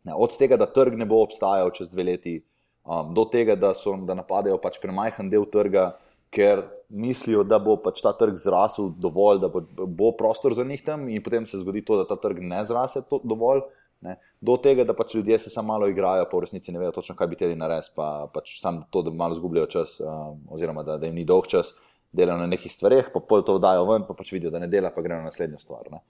Ne, 0.07 0.15
od 0.15 0.35
tega, 0.39 0.59
da 0.59 0.67
trg 0.71 0.97
ne 0.99 1.07
bo 1.07 1.21
obstajal 1.23 1.71
čez 1.75 1.91
dve 1.93 2.09
leti, 2.11 2.35
um, 2.83 3.13
do 3.15 3.27
tega, 3.31 3.55
da, 3.59 3.73
so, 3.77 3.95
da 4.07 4.17
napadajo 4.17 4.59
pač 4.63 4.81
premajhen 4.83 5.31
del 5.31 5.47
trga, 5.51 5.93
ker 6.33 6.63
mislijo, 6.89 7.43
da 7.43 7.59
bo 7.59 7.77
pač 7.81 8.01
ta 8.03 8.13
trg 8.17 8.37
zrasel 8.39 8.91
dovolj, 8.99 9.41
da 9.43 9.49
bo, 9.51 9.61
bo 9.87 10.11
prostor 10.17 10.55
za 10.55 10.63
njih 10.67 10.83
tam, 10.85 11.07
in 11.09 11.23
potem 11.23 11.45
se 11.45 11.59
zgodi 11.59 11.83
to, 11.85 11.97
da 12.01 12.07
ta 12.07 12.19
trg 12.21 12.41
ne 12.43 12.63
zrase 12.65 13.03
dovolj. 13.23 13.65
Ne, 14.05 14.13
do 14.45 14.53
tega, 14.61 14.83
da 14.85 14.93
pač 14.93 15.15
ljudje 15.17 15.39
se 15.41 15.49
samo 15.49 15.71
malo 15.73 15.87
igrajo, 15.89 16.27
pa 16.29 16.37
v 16.37 16.43
resnici 16.43 16.71
ne 16.71 16.77
vejo 16.77 16.91
točno, 16.93 17.15
kaj 17.17 17.27
bi 17.31 17.39
teli 17.39 17.55
narediti, 17.57 17.95
pa 17.97 18.27
pač 18.29 18.59
samo 18.61 18.83
to, 18.93 19.01
da 19.01 19.09
malo 19.09 19.33
zgubljajo 19.33 19.69
čas, 19.73 19.95
um, 20.05 20.43
oziroma 20.53 20.83
da, 20.85 20.99
da 21.01 21.09
jim 21.09 21.17
ni 21.17 21.25
dolg 21.25 21.47
čas, 21.49 21.71
delajo 22.13 22.37
na 22.43 22.45
nekih 22.51 22.69
stvareh, 22.71 23.09
pa 23.13 23.23
pol 23.25 23.41
to 23.47 23.57
dajo 23.57 23.87
ven, 23.89 24.05
pa 24.05 24.13
pač 24.13 24.35
vidijo, 24.35 24.51
da 24.53 24.61
ne 24.61 24.69
dela, 24.69 24.91
pa 24.93 25.01
grejo 25.01 25.23
na 25.23 25.31
naslednjo 25.31 25.57
stvar. 25.63 25.89
Ne. 25.91 26.03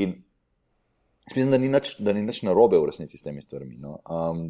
In 0.00 0.16
mislim, 1.28 1.52
da 1.52 1.60
ni 1.60 1.68
nič, 1.68 1.92
da 2.00 2.16
ni 2.16 2.24
nič 2.24 2.40
narobe 2.48 2.80
v 2.80 2.88
resnici 2.88 3.20
s 3.20 3.26
temi 3.26 3.44
stvarmi. 3.44 3.76
No. 3.84 3.98
Um, 4.08 4.46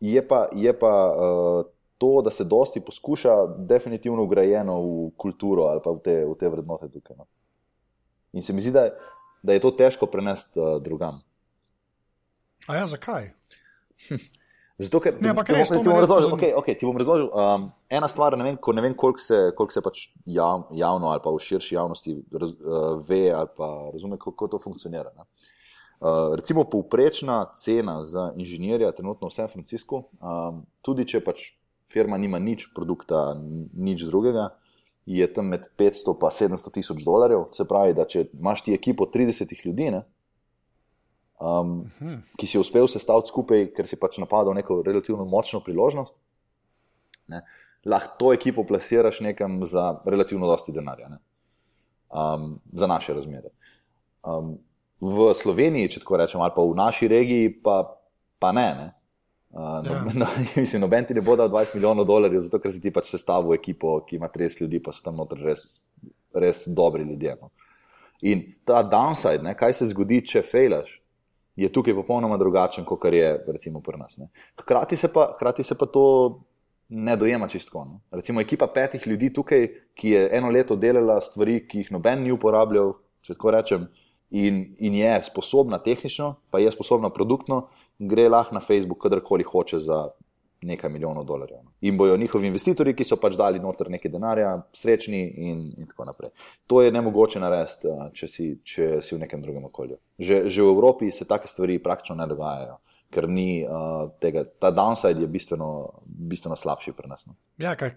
je 0.00 0.22
pa, 0.24 0.46
je 0.56 0.72
pa 0.80 0.94
uh, 1.12 1.68
to, 1.98 2.22
da 2.22 2.30
se 2.30 2.44
dosti 2.44 2.80
poskuša, 2.80 3.34
definitivno 3.58 4.22
ugrajeno 4.22 4.80
v 4.82 5.10
kulturo 5.16 5.68
ali 5.72 5.80
pa 5.84 5.90
v 5.90 6.02
te, 6.04 6.16
v 6.26 6.34
te 6.38 6.48
vrednote 6.48 6.88
tukaj. 6.92 7.16
No. 7.18 7.26
In 8.32 8.42
se 8.42 8.52
mi 8.52 8.60
zdi, 8.60 8.70
da, 8.70 8.88
da 9.42 9.52
je 9.52 9.62
to 9.64 9.70
težko 9.70 10.06
prenesti 10.06 10.60
uh, 10.60 10.78
drugam. 10.82 11.22
A 12.66 12.76
ja, 12.76 12.86
zakaj? 12.86 13.30
Zato, 14.78 15.00
ker 15.02 15.16
ne, 15.18 15.32
ti, 15.34 15.54
ti, 15.58 15.74
ti 15.74 15.88
bom 15.90 15.98
razložil. 15.98 16.30
Okay, 16.36 16.52
okay, 16.54 16.76
ti 16.78 16.86
bom 16.86 16.98
razložil 17.00 17.26
um, 17.34 17.64
ena 17.90 18.06
stvar, 18.06 18.36
ne 18.38 18.44
vem, 18.46 18.58
ne 18.74 18.82
vem 18.84 18.94
koliko 18.94 19.18
se, 19.18 19.38
koliko 19.58 19.74
se 19.74 19.82
pač 19.82 20.04
jav, 20.22 20.68
javno 20.70 21.10
ali 21.10 21.22
pa 21.24 21.32
v 21.34 21.42
širši 21.42 21.74
javnosti 21.74 22.14
raz, 22.30 22.52
uh, 22.54 23.00
ve 23.08 23.24
ali 23.34 23.50
pa 23.58 23.90
razume, 23.90 24.20
kako 24.22 24.52
to 24.52 24.62
funkcionira. 24.62 25.10
Uh, 25.18 26.36
recimo, 26.38 26.62
povprečna 26.62 27.40
cena 27.58 28.04
za 28.06 28.28
inženirja 28.38 28.92
trenutno 28.94 29.32
v 29.32 29.34
San 29.34 29.50
Franciscu, 29.50 30.04
um, 30.22 30.62
tudi 30.86 31.08
če 31.10 31.24
pač 31.26 31.57
firma 31.92 32.18
nima 32.18 32.38
nič 32.38 32.68
produkta, 32.74 33.32
nič 33.72 34.04
drugega, 34.08 34.50
je 35.08 35.26
tam 35.32 35.48
med 35.54 35.64
500 35.78 36.12
in 36.12 36.56
700 36.56 36.72
tisoč 36.72 37.02
dolarjev. 37.04 37.48
Se 37.56 37.64
pravi, 37.64 37.94
da 37.96 38.04
če 38.04 38.26
imaš 38.36 38.62
ti 38.66 38.74
ekipo 38.76 39.06
30 39.08 39.54
ljudi, 39.64 39.90
ne, 39.94 40.02
um, 41.40 41.88
ki 42.36 42.46
si 42.46 42.60
uspel 42.60 42.88
sestaviti 42.92 43.32
skupaj, 43.32 43.70
ker 43.76 43.88
si 43.88 43.96
pač 43.96 44.18
napadal 44.20 44.56
neko 44.58 44.82
relativno 44.86 45.24
močno 45.24 45.62
priložnost, 45.64 46.14
ne, 47.32 47.42
lahko 47.88 48.16
to 48.20 48.32
ekipo 48.36 48.66
plasiraš 48.68 49.22
nekam 49.24 49.62
za 49.66 49.94
relativno 50.04 50.50
dosti 50.50 50.76
denarja, 50.76 51.08
ne, 51.14 51.22
um, 52.12 52.58
za 52.72 52.90
naše 52.90 53.16
razmere. 53.16 53.54
Um, 54.28 54.58
v 55.00 55.32
Sloveniji, 55.34 55.94
če 55.94 56.02
tako 56.02 56.18
rečem, 56.20 56.42
ali 56.42 56.52
pa 56.54 56.62
v 56.66 56.76
naši 56.76 57.08
regiji, 57.08 57.52
pa, 57.62 57.80
pa 58.42 58.52
ne. 58.52 58.68
ne. 58.74 58.88
Uh, 59.50 59.60
no, 59.60 59.92
ja. 59.92 60.04
no, 60.20 60.26
mislim, 60.56 60.82
noben 60.82 61.06
ti 61.08 61.14
ne 61.14 61.20
bo 61.24 61.36
dal 61.36 61.48
20 61.48 61.74
milijonov 61.74 62.06
dolarjev, 62.06 62.44
zato 62.44 62.60
ker 62.60 62.72
si 62.72 62.82
ti 62.84 62.92
pač 62.92 63.08
sestavil 63.14 63.54
ekipo, 63.56 63.98
ki 64.08 64.16
ima 64.16 64.28
30 64.28 64.62
ljudi, 64.62 64.82
pa 64.84 64.92
so 64.92 65.04
tam 65.04 65.16
noter 65.16 65.40
res, 65.40 65.64
res 66.34 66.66
dobri 66.68 67.06
ljudje. 67.08 67.36
No. 67.40 67.50
In 68.28 68.44
ta 68.66 68.82
downside, 68.84 69.42
ne, 69.46 69.54
kaj 69.56 69.78
se 69.78 69.88
zgodi, 69.92 70.20
če 70.26 70.42
fejlaš, 70.44 70.90
je 71.58 71.70
tukaj 71.72 71.94
popolnoma 71.96 72.36
drugačen, 72.38 72.84
kot 72.86 73.08
je 73.10 73.30
recimo 73.46 73.80
pri 73.82 73.98
nas. 73.98 74.18
Hkrati 74.60 74.96
se, 74.96 75.10
pa, 75.12 75.32
hkrati 75.34 75.64
se 75.66 75.74
pa 75.78 75.86
to 75.86 76.04
ne 76.88 77.16
dojema 77.16 77.48
čistko. 77.48 77.84
Ne. 77.84 77.98
Recimo 78.10 78.40
ekipa 78.40 78.68
petih 78.74 79.06
ljudi 79.06 79.32
tukaj, 79.32 79.66
ki 79.94 80.10
je 80.10 80.28
eno 80.38 80.50
leto 80.50 80.76
delala 80.76 81.20
stvari, 81.20 81.64
ki 81.68 81.82
jih 81.82 81.90
noben 81.92 82.22
ni 82.22 82.32
uporabljal, 82.32 82.94
če 83.26 83.34
tako 83.34 83.50
rečem, 83.56 83.88
in, 84.30 84.76
in 84.78 84.94
je 84.94 85.18
sposobna 85.22 85.78
tehnično, 85.82 86.34
pa 86.50 86.60
je 86.62 86.72
sposobna 86.72 87.10
produktno, 87.10 87.68
gre 87.98 88.28
lahko 88.28 88.54
na 88.54 88.60
Facebook, 88.60 89.02
kadarkoli 89.02 89.44
hoče 89.44 89.78
za 89.78 90.08
nekaj 90.62 90.90
milijonov 90.90 91.24
dolarjev. 91.24 91.58
No. 91.64 91.70
In 91.80 91.96
bojo 91.98 92.16
njihovi 92.16 92.46
investitorji, 92.46 92.94
ki 92.94 93.04
so 93.04 93.16
pač 93.16 93.36
dali 93.38 93.60
noter 93.62 93.90
nekaj 93.90 94.10
denarja, 94.10 94.56
srečni 94.74 95.20
in, 95.36 95.60
in 95.78 95.86
tako 95.86 96.08
naprej. 96.08 96.30
To 96.66 96.82
je 96.82 96.92
nemogoče 96.92 97.40
narediti, 97.40 97.94
če, 98.14 98.28
če 98.64 98.88
si 99.02 99.14
v 99.14 99.20
nekem 99.22 99.42
drugem 99.42 99.68
okolju. 99.70 100.00
Že, 100.18 100.42
že 100.50 100.62
v 100.62 100.74
Evropi 100.74 101.12
se 101.14 101.28
take 101.28 101.46
stvari 101.46 101.78
praktično 101.82 102.18
ne 102.18 102.26
dogajajo. 102.26 102.78
Ker 103.08 103.24
ni 103.24 103.62
uh, 103.64 104.10
tega, 104.20 104.42
ta 104.60 104.68
downside 104.74 105.22
je 105.24 105.26
bistveno, 105.32 105.68
bistveno 106.04 106.58
slabši 106.60 106.92
pri 106.92 107.08
nas. 107.08 107.22
No. 107.24 107.38
Ja, 107.56 107.72
kaj 107.78 107.94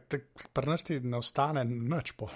pri 0.55 0.69
nas 0.71 0.85
ti 0.87 1.01
ne 1.03 1.19
ostane 1.19 1.65
noč 1.67 2.13
po. 2.15 2.29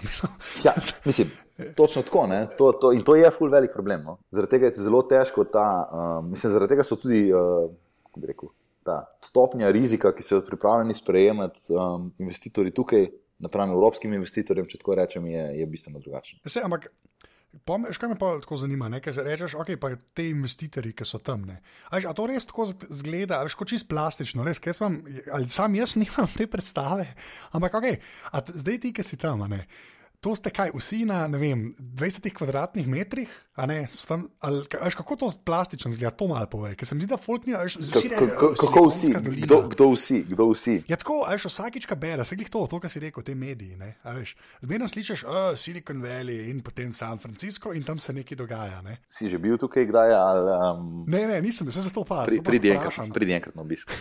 ja, 0.66 0.74
mislim, 1.04 1.30
točno 1.78 2.02
tako. 2.04 2.26
To, 2.58 2.72
to, 2.76 2.92
in 2.92 3.00
to 3.04 3.16
je 3.16 3.30
full 3.32 3.52
velik 3.52 3.72
problem. 3.72 4.04
No. 4.04 4.18
Zaradi 4.30 4.58
tega 4.58 4.68
je 4.68 4.84
zelo 4.84 5.00
težko 5.08 5.46
ta, 5.48 5.66
uh, 5.88 6.20
mislim, 6.28 6.52
zaradi 6.52 6.74
tega 6.74 6.84
so 6.84 7.00
tudi, 7.00 7.24
uh, 7.32 7.64
kako 8.10 8.20
bi 8.20 8.32
rekel, 8.34 8.52
ta 8.86 9.00
stopnja 9.24 9.70
rizika, 9.74 10.12
ki 10.14 10.22
so 10.22 10.38
jo 10.38 10.44
pripravljeni 10.46 10.94
sprejemati 10.94 11.72
um, 11.72 12.10
investitorji 12.22 12.74
tukaj, 12.76 13.08
napram 13.42 13.72
evropskim 13.74 14.14
investitorjem, 14.16 14.68
če 14.70 14.80
tako 14.80 14.96
rečem, 15.00 15.26
je, 15.32 15.42
je 15.60 15.66
bistveno 15.66 16.00
drugačen. 16.00 16.38
Se, 16.46 16.62
ampak, 16.64 16.90
pomeš, 17.64 17.98
kaj 17.98 18.12
me 18.12 18.18
pa 18.18 18.32
tako 18.42 18.58
zanima, 18.60 18.88
ne? 18.92 19.00
kaj 19.00 19.20
rečeš, 19.24 19.56
ok, 19.60 19.74
pa 19.80 19.92
te 20.14 20.28
investitorji, 20.28 20.94
ki 20.96 21.06
so 21.08 21.20
tam. 21.24 21.46
A 21.90 22.00
to 22.16 22.26
res 22.28 22.48
tako 22.48 22.68
zgleda, 22.72 23.40
veš, 23.46 23.56
kot 23.58 23.72
čist 23.72 23.88
plastično, 23.88 24.44
res, 24.46 24.60
sem, 24.60 25.00
ali 25.32 25.48
sam 25.52 25.74
jaz 25.78 25.96
nimam 26.00 26.28
te 26.32 26.48
predstave, 26.50 27.08
ampak 27.56 27.78
ok, 27.80 27.86
zdaj 28.54 28.80
ti, 28.82 28.92
ki 28.96 29.06
si 29.06 29.20
tam, 29.20 29.46
ne. 29.50 29.64
To 30.20 30.34
ste 30.34 30.50
kaj, 30.50 30.72
vsi 30.74 31.04
na 31.08 31.26
vem, 31.26 31.70
20 31.78 32.30
kvadratnih 32.34 32.86
metrih, 32.88 33.30
tam, 33.56 34.26
ali, 34.40 34.62
ali, 34.80 34.90
kako 34.96 35.16
to 35.16 35.30
plastično 35.44 35.92
zgleda, 35.92 36.10
to 36.16 36.28
malo 36.28 36.46
pove. 36.50 36.74
Ker 36.74 36.88
se 36.88 36.94
mi 36.94 37.04
zdi, 37.04 37.10
da 37.10 37.18
folk 37.20 37.46
ni 37.46 37.54
več 37.54 37.76
vsi. 37.80 38.10
Kako 38.60 38.86
vsi? 38.88 39.12
Kdo, 39.44 39.60
kdo 39.74 39.90
vsi? 39.92 40.22
Kdo 40.28 40.48
vsi? 40.52 40.78
Ja, 40.88 40.98
tako, 41.00 41.20
veš, 41.28 41.48
vsakič, 41.50 41.86
kaj 41.86 42.00
bereš, 42.00 42.32
vse 42.32 42.48
to, 42.50 42.64
to, 42.70 42.80
kar 42.80 42.92
si 42.92 43.02
rekel, 43.02 43.26
te 43.26 43.34
mediji. 43.34 43.78
Zmerno 44.64 44.88
slišiš 44.88 45.24
oh, 45.28 45.52
Silicon 45.58 46.02
Valley 46.02 46.50
in 46.50 46.64
potem 46.64 46.92
San 46.96 47.18
Francisco 47.22 47.72
in 47.76 47.84
tam 47.84 47.98
se 47.98 48.12
nekaj 48.16 48.38
dogaja. 48.38 48.82
Ne? 48.82 49.00
Si 49.08 49.28
že 49.28 49.38
bil 49.38 49.58
tukaj 49.60 49.88
kdaj? 49.88 50.16
Ali, 50.16 50.58
um... 50.72 51.04
Ne, 51.08 51.26
ne, 51.28 51.40
nisem, 51.44 51.68
vse 51.68 51.86
za 51.88 51.92
to 51.92 52.04
pa. 52.04 52.24
Pridi 52.26 52.72
enkrat 52.72 53.54
na 53.54 53.62
obisk. 53.62 53.92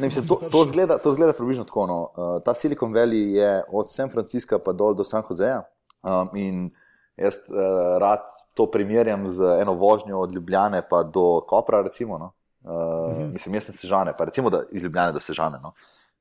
Ne, 0.00 0.06
mislim, 0.06 0.26
to, 0.26 0.40
to, 0.52 0.64
zgleda, 0.64 0.98
to 0.98 1.12
zgleda 1.12 1.32
približno 1.32 1.64
tako. 1.64 1.86
No. 1.86 2.00
Uh, 2.02 2.42
ta 2.44 2.54
Silicon 2.54 2.92
Valley 2.92 3.34
je 3.36 3.64
od 3.68 3.92
San 3.92 4.10
Francisca 4.10 4.58
pa 4.58 4.72
dol 4.72 4.94
do 4.94 5.04
San 5.04 5.22
Joseja. 5.30 5.62
Um, 6.02 6.30
in 6.34 6.70
jaz 7.16 7.36
uh, 7.48 7.98
rad 8.00 8.24
to 8.54 8.66
primerjam 8.70 9.28
z 9.28 9.60
eno 9.60 9.74
vožnjo 9.74 10.18
od 10.18 10.34
Ljubljane 10.34 10.82
pa 10.88 11.02
do 11.02 11.40
Kopra. 11.48 11.82
Recimo, 11.82 12.18
no. 12.18 12.32
uh, 12.64 13.16
mhm. 13.16 13.32
Mislim, 13.32 13.54
jaz 13.54 13.64
sem 13.64 13.74
sežane, 13.74 14.14
pa 14.18 14.24
recimo 14.24 14.50
da 14.50 14.62
iz 14.72 14.82
Ljubljane 14.82 15.12
do 15.12 15.20
sežane. 15.20 15.58
No. 15.62 15.72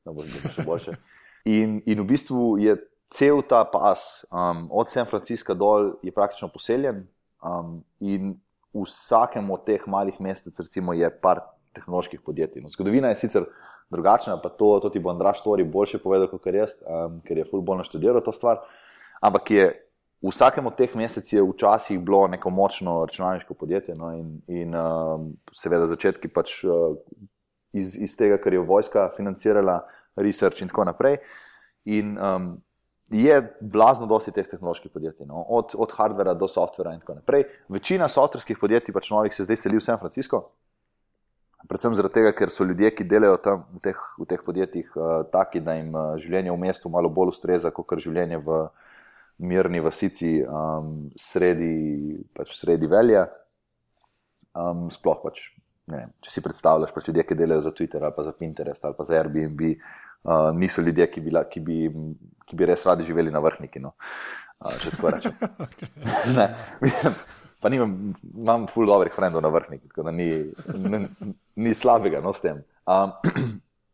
Da 0.06 0.12
bo 0.12 0.24
še 0.24 0.66
boljše. 0.66 0.96
In, 1.46 1.82
in 1.86 2.02
v 2.02 2.06
bistvu 2.06 2.58
je 2.60 2.76
cel 3.08 3.42
ta 3.42 3.64
pas 3.66 4.26
um, 4.32 4.68
od 4.72 4.92
San 4.92 5.08
Francisca 5.08 5.54
dol 5.54 5.94
je 6.04 6.12
praktično 6.12 6.52
poseljen. 6.52 7.08
Um, 7.40 7.80
in 8.00 8.36
v 8.74 8.84
vsakem 8.86 9.48
od 9.52 9.64
teh 9.66 9.88
malih 9.88 10.20
mestec, 10.22 10.60
recimo, 10.60 10.94
je 10.94 11.10
par 11.10 11.42
tehnoloških 11.80 12.22
podjetij. 12.26 12.62
No, 12.62 12.70
zgodovina 12.70 13.10
je 13.14 13.20
sicer 13.24 13.48
drugačna, 13.90 14.38
pa 14.42 14.50
to, 14.50 14.78
to 14.84 14.92
ti 14.94 15.00
bo 15.00 15.10
Andraš 15.14 15.42
Tori 15.44 15.64
boljše 15.64 16.02
povedal 16.04 16.30
kot 16.30 16.46
jaz, 16.46 16.78
um, 16.84 17.20
ker 17.26 17.42
je 17.42 17.48
fulbolno 17.50 17.84
študiral 17.88 18.22
to 18.26 18.36
stvar. 18.36 18.62
Ampak 19.22 19.52
je 19.52 19.68
v 20.22 20.32
vsakem 20.32 20.68
od 20.68 20.76
teh 20.76 20.96
mesecev 20.96 21.48
včasih 21.48 22.00
bilo 22.00 22.28
neko 22.28 22.52
močno 22.52 23.00
računalniško 23.08 23.54
podjetje 23.54 23.96
no, 23.96 24.12
in, 24.16 24.40
in 24.48 24.76
um, 24.76 25.34
seveda 25.56 25.88
začetki 25.88 26.32
pač 26.32 26.60
uh, 26.68 26.98
iz, 27.74 27.96
iz 27.96 28.16
tega, 28.20 28.38
kar 28.38 28.54
je 28.54 28.64
vojska 28.64 29.10
financirala, 29.18 29.82
research 30.20 30.62
in 30.62 30.72
tako 30.72 30.90
naprej. 30.92 31.22
In, 31.86 32.18
um, 32.18 32.52
Je 33.10 33.58
blazno 33.62 34.06
dosti 34.06 34.30
teh 34.32 34.46
tehnoloških 34.46 34.92
podjetij, 34.94 35.26
no? 35.26 35.42
od, 35.50 35.72
od 35.74 35.94
hardvera 35.98 36.36
do 36.38 36.48
softvera 36.48 36.92
in 36.94 37.00
tako 37.02 37.16
naprej. 37.18 37.48
Večina 37.70 38.06
softverskih 38.08 38.60
podjetij, 38.62 38.94
pač 38.94 39.10
novih, 39.10 39.34
se 39.34 39.48
zdaj 39.48 39.58
seli 39.58 39.80
v 39.80 39.82
San 39.82 39.98
Francisco, 39.98 40.44
Predvsem 41.68 41.96
zato, 41.96 42.22
ker 42.38 42.50
so 42.50 42.63
ljudje, 42.63 42.92
ki 42.96 43.04
delajo 43.04 43.38
tam 43.44 43.66
v 43.75 43.82
teh, 43.84 43.98
v 44.18 44.25
teh 44.30 44.44
podjetjih, 44.46 44.92
uh, 44.96 45.25
taki, 45.32 45.60
da 45.60 45.75
jim 45.75 45.92
uh, 45.92 46.16
življenje 46.22 46.54
v 46.54 46.62
mestu 46.62 46.89
malo 46.89 47.12
bolj 47.12 47.34
ustreza, 47.34 47.72
kot 47.75 48.00
življenje 48.00 48.39
v 48.46 48.62
mirni 49.44 49.82
vasici, 49.84 50.38
um, 50.44 51.10
sredi, 51.20 52.20
pač 52.36 52.56
sredi 52.56 52.88
velja. 52.92 53.25
Um, 54.56 54.88
sploh 54.92 55.20
pač, 55.24 55.42
vem, 55.92 56.13
če 56.24 56.32
si 56.32 56.44
predstavljaš, 56.44 56.94
pač 56.96 57.12
ljudje, 57.12 57.28
ki 57.28 57.38
delajo 57.38 57.68
za 57.68 57.74
Twitter 57.75 58.04
ali 58.04 58.16
pa 58.16 58.25
za 58.25 58.34
Pinterest 58.36 58.88
ali 58.88 58.98
pa 58.98 59.06
za 59.08 59.20
Airbnb, 59.20 59.62
uh, 59.68 60.50
niso 60.56 60.84
ljudje, 60.84 61.10
ki 61.12 61.25
bi, 61.28 61.36
ki, 61.51 61.63
bi, 61.63 61.78
ki 62.48 62.60
bi 62.60 62.72
res 62.72 62.88
radi 62.88 63.08
živeli 63.08 63.36
na 63.36 63.44
vrhniki. 63.44 63.84
No. 63.84 63.94
Uh, 64.63 64.80
če 64.80 64.96
tako 64.96 65.13
rečem. 65.16 65.36
pa 67.60 67.70
nimam, 67.70 68.13
imam 68.24 68.68
ful 68.72 68.88
dobrih 68.88 69.13
frendov 69.16 69.44
na 69.44 69.51
vrhni, 69.51 69.80
tako 69.84 70.04
da 70.08 70.12
ni, 70.16 70.30
ni, 70.74 71.01
ni 71.56 71.74
slabega 71.75 72.22
no, 72.24 72.34
s 72.34 72.44
tem. 72.44 72.62
Um, 72.88 73.12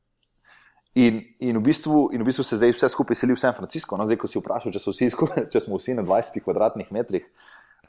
in, 1.05 1.23
in, 1.39 1.57
v 1.57 1.63
bistvu, 1.65 2.09
in 2.13 2.21
v 2.21 2.29
bistvu 2.29 2.45
se 2.45 2.59
zdaj 2.61 2.75
vse 2.75 2.91
skupaj 2.93 3.17
seli 3.17 3.33
v 3.33 3.41
San 3.41 3.57
Francisco. 3.57 3.97
No, 3.97 4.05
zdaj, 4.05 4.21
ko 4.21 4.29
si 4.29 4.39
vprašal, 4.39 4.75
če, 4.75 4.83
vsi 4.85 5.09
skupaj, 5.13 5.47
če 5.53 5.65
smo 5.65 5.81
vsi 5.81 5.97
na 5.97 6.05
20 6.05 6.45
kvadratnih 6.45 6.93
metrih, 6.93 7.25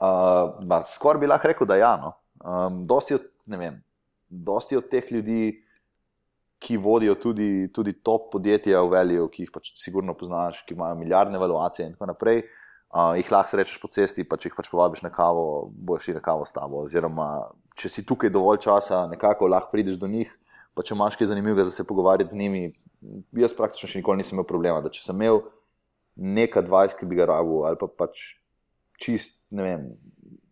uh, 0.00 0.80
skoraj 0.96 1.20
bi 1.20 1.30
lahko 1.30 1.52
rekel, 1.52 1.68
da 1.68 1.80
ja. 1.80 1.92
No. 2.00 2.16
Um, 2.40 2.82
dosti, 2.88 3.20
od, 3.20 3.28
vem, 3.52 3.80
dosti 4.28 4.80
od 4.80 4.90
teh 4.92 5.12
ljudi. 5.12 5.62
Ki 6.56 6.78
vodijo 6.80 7.12
tudi, 7.20 7.68
tudi 7.68 7.92
top 8.00 8.30
podjetja 8.32 8.78
v 8.80 8.88
Veliju, 8.94 9.26
ki 9.28 9.42
jih 9.44 9.50
pač 9.52 9.66
sigurno 9.76 10.14
poznaš, 10.16 10.62
ki 10.64 10.72
imajo 10.72 10.96
milijardne 10.96 11.36
valuacije, 11.38 11.84
in 11.84 11.92
tako 11.92 12.08
naprej. 12.08 12.38
Uh, 12.40 12.65
uh, 12.96 13.12
jih 13.18 13.30
lahko 13.32 13.52
srečaš 13.52 13.76
po 13.82 13.90
cesti, 13.92 14.24
pa 14.24 14.38
če 14.40 14.48
jih 14.48 14.56
pač 14.56 14.70
povabiš 14.72 15.04
na 15.04 15.12
kavo, 15.12 15.68
boš 15.68 16.06
šli 16.06 16.16
na 16.16 16.22
kavo 16.24 16.46
s 16.48 16.54
tabo. 16.56 16.86
Oziroma, 16.86 17.28
če 17.76 17.92
si 17.92 18.06
tukaj 18.08 18.32
dovolj 18.32 18.62
časa, 18.64 19.04
nekako 19.12 19.50
lahko 19.52 19.74
prideš 19.74 20.00
do 20.00 20.08
njih, 20.10 20.32
pa 20.76 20.84
če 20.86 20.96
imaš 20.96 21.18
kaj 21.20 21.30
zanimivega 21.32 21.68
za 21.68 21.76
se 21.76 21.86
pogovarjati 21.88 22.32
z 22.32 22.40
njimi. 22.40 22.64
Jaz 23.36 23.54
praktično 23.56 23.90
še 23.92 24.00
nikoli 24.00 24.22
nisem 24.22 24.38
imel 24.38 24.48
problema, 24.48 24.80
da 24.84 24.92
če 24.92 25.04
sem 25.04 25.20
imel 25.20 25.42
nekaj 26.16 26.64
20, 26.64 26.98
ki 26.98 27.08
bi 27.10 27.20
ga 27.20 27.28
rabil, 27.28 27.66
ali 27.68 27.76
pa 27.80 27.90
pač 27.92 28.22
čist, 29.02 29.34
ne 29.52 29.66
vem, 29.66 29.88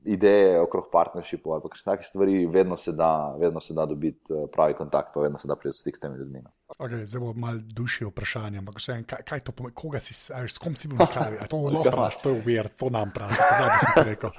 ideje 0.04 0.60
okrog 0.60 0.90
partnershipu 0.92 1.54
ali 1.54 1.64
kakšne 1.64 1.92
take 1.92 2.04
stvari, 2.04 2.46
vedno 2.46 2.76
se 2.76 2.92
da, 2.92 3.34
vedno 3.40 3.60
se 3.60 3.74
da 3.74 3.86
dobiti 3.88 4.32
eh, 4.32 4.46
pravi 4.52 4.76
kontakt, 4.76 5.14
pa 5.14 5.24
vedno 5.24 5.40
se 5.40 5.48
da 5.48 5.56
priti 5.56 5.72
v 5.72 5.80
stik 5.80 5.96
s 5.96 6.00
temi 6.00 6.18
ljudmi. 6.20 6.44
No. 6.44 6.52
Okay, 6.78 7.06
zdaj 7.06 7.20
bo 7.20 7.32
malo 7.38 7.58
duši 7.62 8.04
vprašanje, 8.04 8.58
ampak 8.58 8.80
vse, 8.80 8.96
kaj, 9.06 9.20
kaj 9.22 9.40
to 9.46 9.52
pomeni, 9.54 9.74
koga 9.78 10.00
si, 10.02 10.14
s 10.14 10.58
kom 10.58 10.74
si 10.74 10.88
bil 10.90 10.98
na 10.98 11.06
kavi? 11.06 11.38
To 11.50 11.60
je 11.70 11.82
vprašanje, 11.84 12.22
to 12.22 12.32
je 12.32 12.40
uver, 12.40 12.68
to 12.68 12.88
nam 12.90 13.12
pravi, 13.14 13.36
zadnji 13.58 13.78
sem 13.84 13.92
to 13.94 14.02
rekel. 14.08 14.30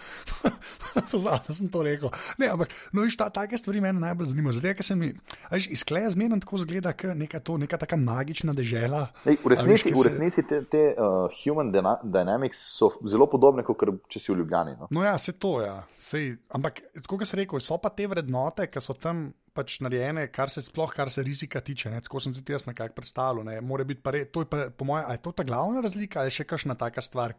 zadnji 1.26 1.56
sem 1.56 1.70
to 1.72 1.84
rekel. 1.88 2.12
Ne, 2.38 2.50
ampak, 2.52 2.76
no, 2.92 3.06
viš, 3.08 3.16
ta, 3.22 3.30
take 3.32 3.56
stvari 3.58 3.80
me 3.82 3.94
najbolj 3.96 4.28
zanimajo. 4.34 4.58
Zdaj, 4.60 4.76
ker 4.76 4.88
se 4.88 4.98
mi, 5.00 5.14
viš, 5.54 5.70
izkleja 5.78 6.12
zmerno 6.12 6.42
tako 6.44 6.60
zgleda, 6.66 6.92
kot 6.92 7.16
neka, 7.16 7.40
neka 7.64 7.80
taka 7.86 7.96
magična 8.04 8.58
dežela. 8.58 9.06
Ej, 9.24 9.40
v 9.40 9.54
resnici, 9.56 9.94
viš, 9.96 10.02
v 10.02 10.06
resnici 10.10 10.42
se... 10.42 10.48
te, 10.52 10.62
te 10.76 10.84
uh, 10.92 11.32
human 11.40 11.72
dynamics 11.72 12.68
so 12.76 12.92
zelo 13.08 13.30
podobne, 13.32 13.64
kot 13.64 13.88
če 14.12 14.20
si 14.20 14.34
v 14.34 14.42
Ljubljani. 14.42 14.76
No, 14.82 14.92
no 14.92 15.08
ja, 15.08 15.16
se 15.16 15.38
to 15.40 15.62
ja. 15.64 15.80
Sej, 16.04 16.34
ampak, 16.52 16.84
kot 17.08 17.24
sem 17.24 17.46
rekel, 17.46 17.64
so 17.64 17.80
pa 17.80 17.96
te 17.96 18.12
vrednote, 18.12 18.68
ki 18.68 18.84
so 18.84 19.00
tam 19.00 19.30
pač 19.56 19.80
narejene, 19.84 20.28
kar 20.36 20.52
se 20.52 20.64
sploh, 20.66 20.92
kar 20.92 21.10
se 21.12 21.24
rizika 21.24 21.62
tiče. 21.64 21.90
Ne? 21.94 22.02
Tako 22.04 22.22
sem 22.24 22.36
tudi 22.36 22.54
jaz 22.54 22.68
nekako 22.68 22.98
predstavljal. 22.98 23.48
Ne? 23.48 23.60
Re, 23.62 24.26
to 24.28 24.44
je 24.44 24.50
pa, 24.52 24.68
po 24.76 24.88
mojem, 24.88 25.08
je 25.16 25.24
to 25.24 25.32
ta 25.32 25.46
glavna 25.48 25.84
razlika 25.84 26.22
ali 26.22 26.34
še 26.34 26.48
kakšna 26.48 26.76
taka 26.80 27.04
stvar, 27.06 27.36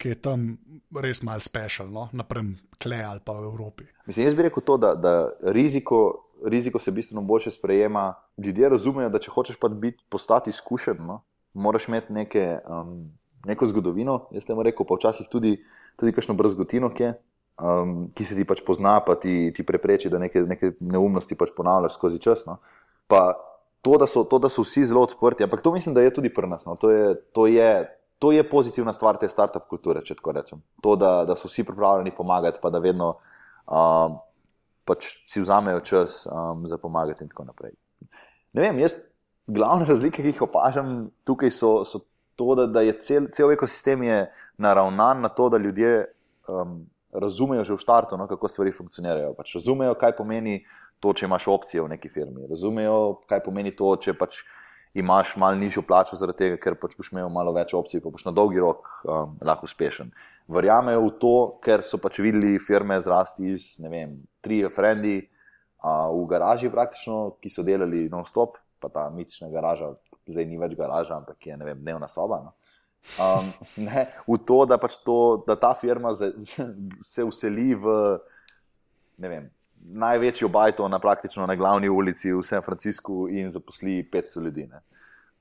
ki 0.00 0.12
je 0.12 0.18
tam 0.20 0.48
res 1.02 1.22
mal 1.24 1.40
special, 1.44 1.90
no? 1.92 2.08
naprem 2.16 2.54
kle 2.82 3.02
ali 3.04 3.22
pa 3.24 3.36
v 3.36 3.50
Evropi. 3.50 3.88
Mislim, 4.08 4.26
jaz 4.28 4.36
bi 4.38 4.48
rekel 4.48 4.64
to, 4.64 4.78
da, 4.80 4.94
da 4.96 5.14
riziko, 5.56 6.00
riziko 6.44 6.80
se 6.80 6.92
bistveno 6.92 7.24
boljše 7.24 7.56
sprejema. 7.56 8.10
Ljudje 8.40 8.72
razumejo, 8.72 9.12
da 9.12 9.20
če 9.20 9.32
hočeš 9.32 9.60
biti, 9.76 10.04
postati 10.08 10.52
izkušen, 10.52 11.00
no? 11.04 11.22
moraš 11.56 11.88
imeti 11.88 12.12
neke, 12.12 12.58
um, 12.68 13.08
neko 13.48 13.68
zgodovino. 13.72 14.26
Jaz 14.36 14.44
temu 14.44 14.64
rekel, 14.64 14.84
pa 14.88 14.98
včasih 14.98 15.28
tudi, 15.32 15.56
tudi 15.96 16.12
kakšno 16.12 16.36
brzgotino, 16.36 16.92
ki 16.92 17.02
je 17.02 17.14
um, 17.62 18.08
ki 18.14 18.24
se 18.24 18.36
ti 18.36 18.44
pač 18.44 18.62
pozna, 18.66 18.98
pa 19.04 19.16
ti, 19.20 19.52
ti 19.56 19.64
prepreči, 19.66 20.10
da 20.12 20.20
neke, 20.20 20.42
neke 20.48 20.74
neumnosti 20.80 21.38
pač 21.38 21.52
ponavljaš 21.56 21.96
skozi 21.96 22.20
čas. 22.22 22.44
No. 22.48 22.58
Pa 23.08 23.32
to 23.86 23.96
da, 24.00 24.08
so, 24.10 24.24
to, 24.28 24.40
da 24.42 24.50
so 24.52 24.64
vsi 24.66 24.84
zelo 24.90 25.04
odprti, 25.06 25.46
ampak 25.46 25.62
to 25.62 25.72
mislim, 25.72 25.94
da 25.94 26.04
je 26.04 26.14
tudi 26.14 26.32
pri 26.32 26.50
nas. 26.50 26.66
No. 26.68 26.76
To, 26.80 26.90
je, 26.90 27.14
to, 27.32 27.46
je, 27.46 27.70
to 28.18 28.32
je 28.32 28.44
pozitivna 28.48 28.92
stvar 28.92 29.20
te 29.20 29.30
start-up 29.30 29.68
kulture, 29.70 30.04
če 30.04 30.18
tako 30.18 30.36
rečem. 30.36 30.62
To, 30.84 30.96
da, 31.00 31.24
da 31.28 31.36
so 31.38 31.48
vsi 31.48 31.64
pripravljeni 31.64 32.14
pomagati, 32.16 32.60
pa 32.62 32.72
da 32.74 32.82
vedno 32.82 33.14
um, 33.66 34.18
pač 34.86 35.08
si 35.30 35.42
vzamejo 35.42 35.82
čas 35.86 36.24
um, 36.30 36.66
za 36.68 36.78
pomagati 36.78 37.24
in 37.24 37.30
tako 37.32 37.48
naprej. 37.48 37.76
Ne 38.56 38.66
vem, 38.66 38.82
jaz 38.84 38.98
glavne 39.46 39.86
razlike, 39.92 40.22
ki 40.22 40.34
jih 40.34 40.44
opažam 40.48 41.08
tukaj, 41.24 41.54
so, 41.54 41.78
so 41.88 42.04
to, 42.36 42.52
da, 42.58 42.66
da 42.68 42.84
je 42.84 42.98
cel, 43.00 43.30
cel 43.32 43.54
ekosistem 43.54 44.02
je 44.04 44.18
naravnan 44.60 45.24
na 45.24 45.30
to, 45.32 45.48
da 45.48 45.62
ljudje 45.62 46.04
um, 46.48 46.84
razumejo 47.20 47.64
že 47.64 47.74
v 47.74 47.82
startu, 47.82 48.16
no, 48.16 48.26
kako 48.28 48.48
stvari 48.48 48.72
funkcionirajo. 48.72 49.34
Pač 49.38 49.56
razumejo, 49.58 49.96
kaj 49.98 50.16
pomeni 50.18 50.60
to, 51.00 51.12
če 51.12 51.26
imaš 51.26 51.48
opcije 51.52 51.82
v 51.82 51.92
neki 51.96 52.10
firmi. 52.12 52.46
Razumejo, 52.50 53.22
kaj 53.30 53.42
pomeni 53.44 53.74
to, 53.76 53.92
če 54.00 54.16
pač 54.16 54.42
imaš 54.96 55.34
malo 55.36 55.58
nižjo 55.60 55.82
plačo, 55.84 56.16
zaradi 56.16 56.38
tega, 56.38 56.58
ker 56.60 56.76
pač 56.80 56.96
boš 56.96 57.10
imel 57.12 57.28
malo 57.32 57.52
več 57.52 57.74
opcij, 57.76 58.00
pa 58.00 58.12
boš 58.12 58.24
na 58.24 58.32
dolgi 58.32 58.62
rok 58.62 58.88
um, 59.04 59.34
lahko 59.44 59.68
uspešen. 59.68 60.12
Verjamejo 60.48 61.02
v 61.04 61.10
to, 61.20 61.36
ker 61.64 61.84
so 61.84 62.00
pač 62.00 62.20
videli 62.24 62.56
firme 62.62 62.96
zrasti 63.04 63.52
iz, 63.52 63.74
ne 63.82 63.92
vem, 63.92 64.14
tri 64.40 64.62
frendi 64.72 65.18
uh, 65.20 66.08
v 66.14 66.22
garaži 66.30 66.72
praktično, 66.72 67.36
ki 67.42 67.52
so 67.52 67.64
delali 67.66 68.06
non-stop, 68.12 68.56
pa 68.80 68.88
ta 68.92 69.08
mitična 69.12 69.50
garaža, 69.52 69.92
zdaj 70.24 70.48
ni 70.48 70.56
več 70.60 70.72
garaža, 70.78 71.20
ampak 71.20 71.44
je, 71.44 71.58
ne 71.60 71.68
vem, 71.68 71.82
dnevna 71.84 72.08
soba. 72.08 72.40
No. 72.46 72.65
Um, 73.16 73.52
ne, 73.76 74.06
v 74.26 74.38
to, 74.44 74.64
da, 74.66 74.78
pač 74.82 74.96
to, 75.06 75.44
da 75.46 75.54
ta 75.56 75.74
firma 75.78 76.14
z, 76.14 76.32
z, 76.42 76.66
se 77.06 77.24
useli 77.24 77.74
v 77.74 77.92
vem, 79.18 79.46
največjo 79.86 80.48
bajto 80.48 80.88
na 80.88 80.98
praktično 80.98 81.46
na 81.46 81.54
glavni 81.56 81.88
ulici 81.88 82.32
v 82.32 82.42
San 82.42 82.62
Franciscu 82.62 83.28
in 83.30 83.50
zaposli 83.50 84.02
500 84.12 84.42
ljudi. 84.44 84.66
Ne. 84.66 84.82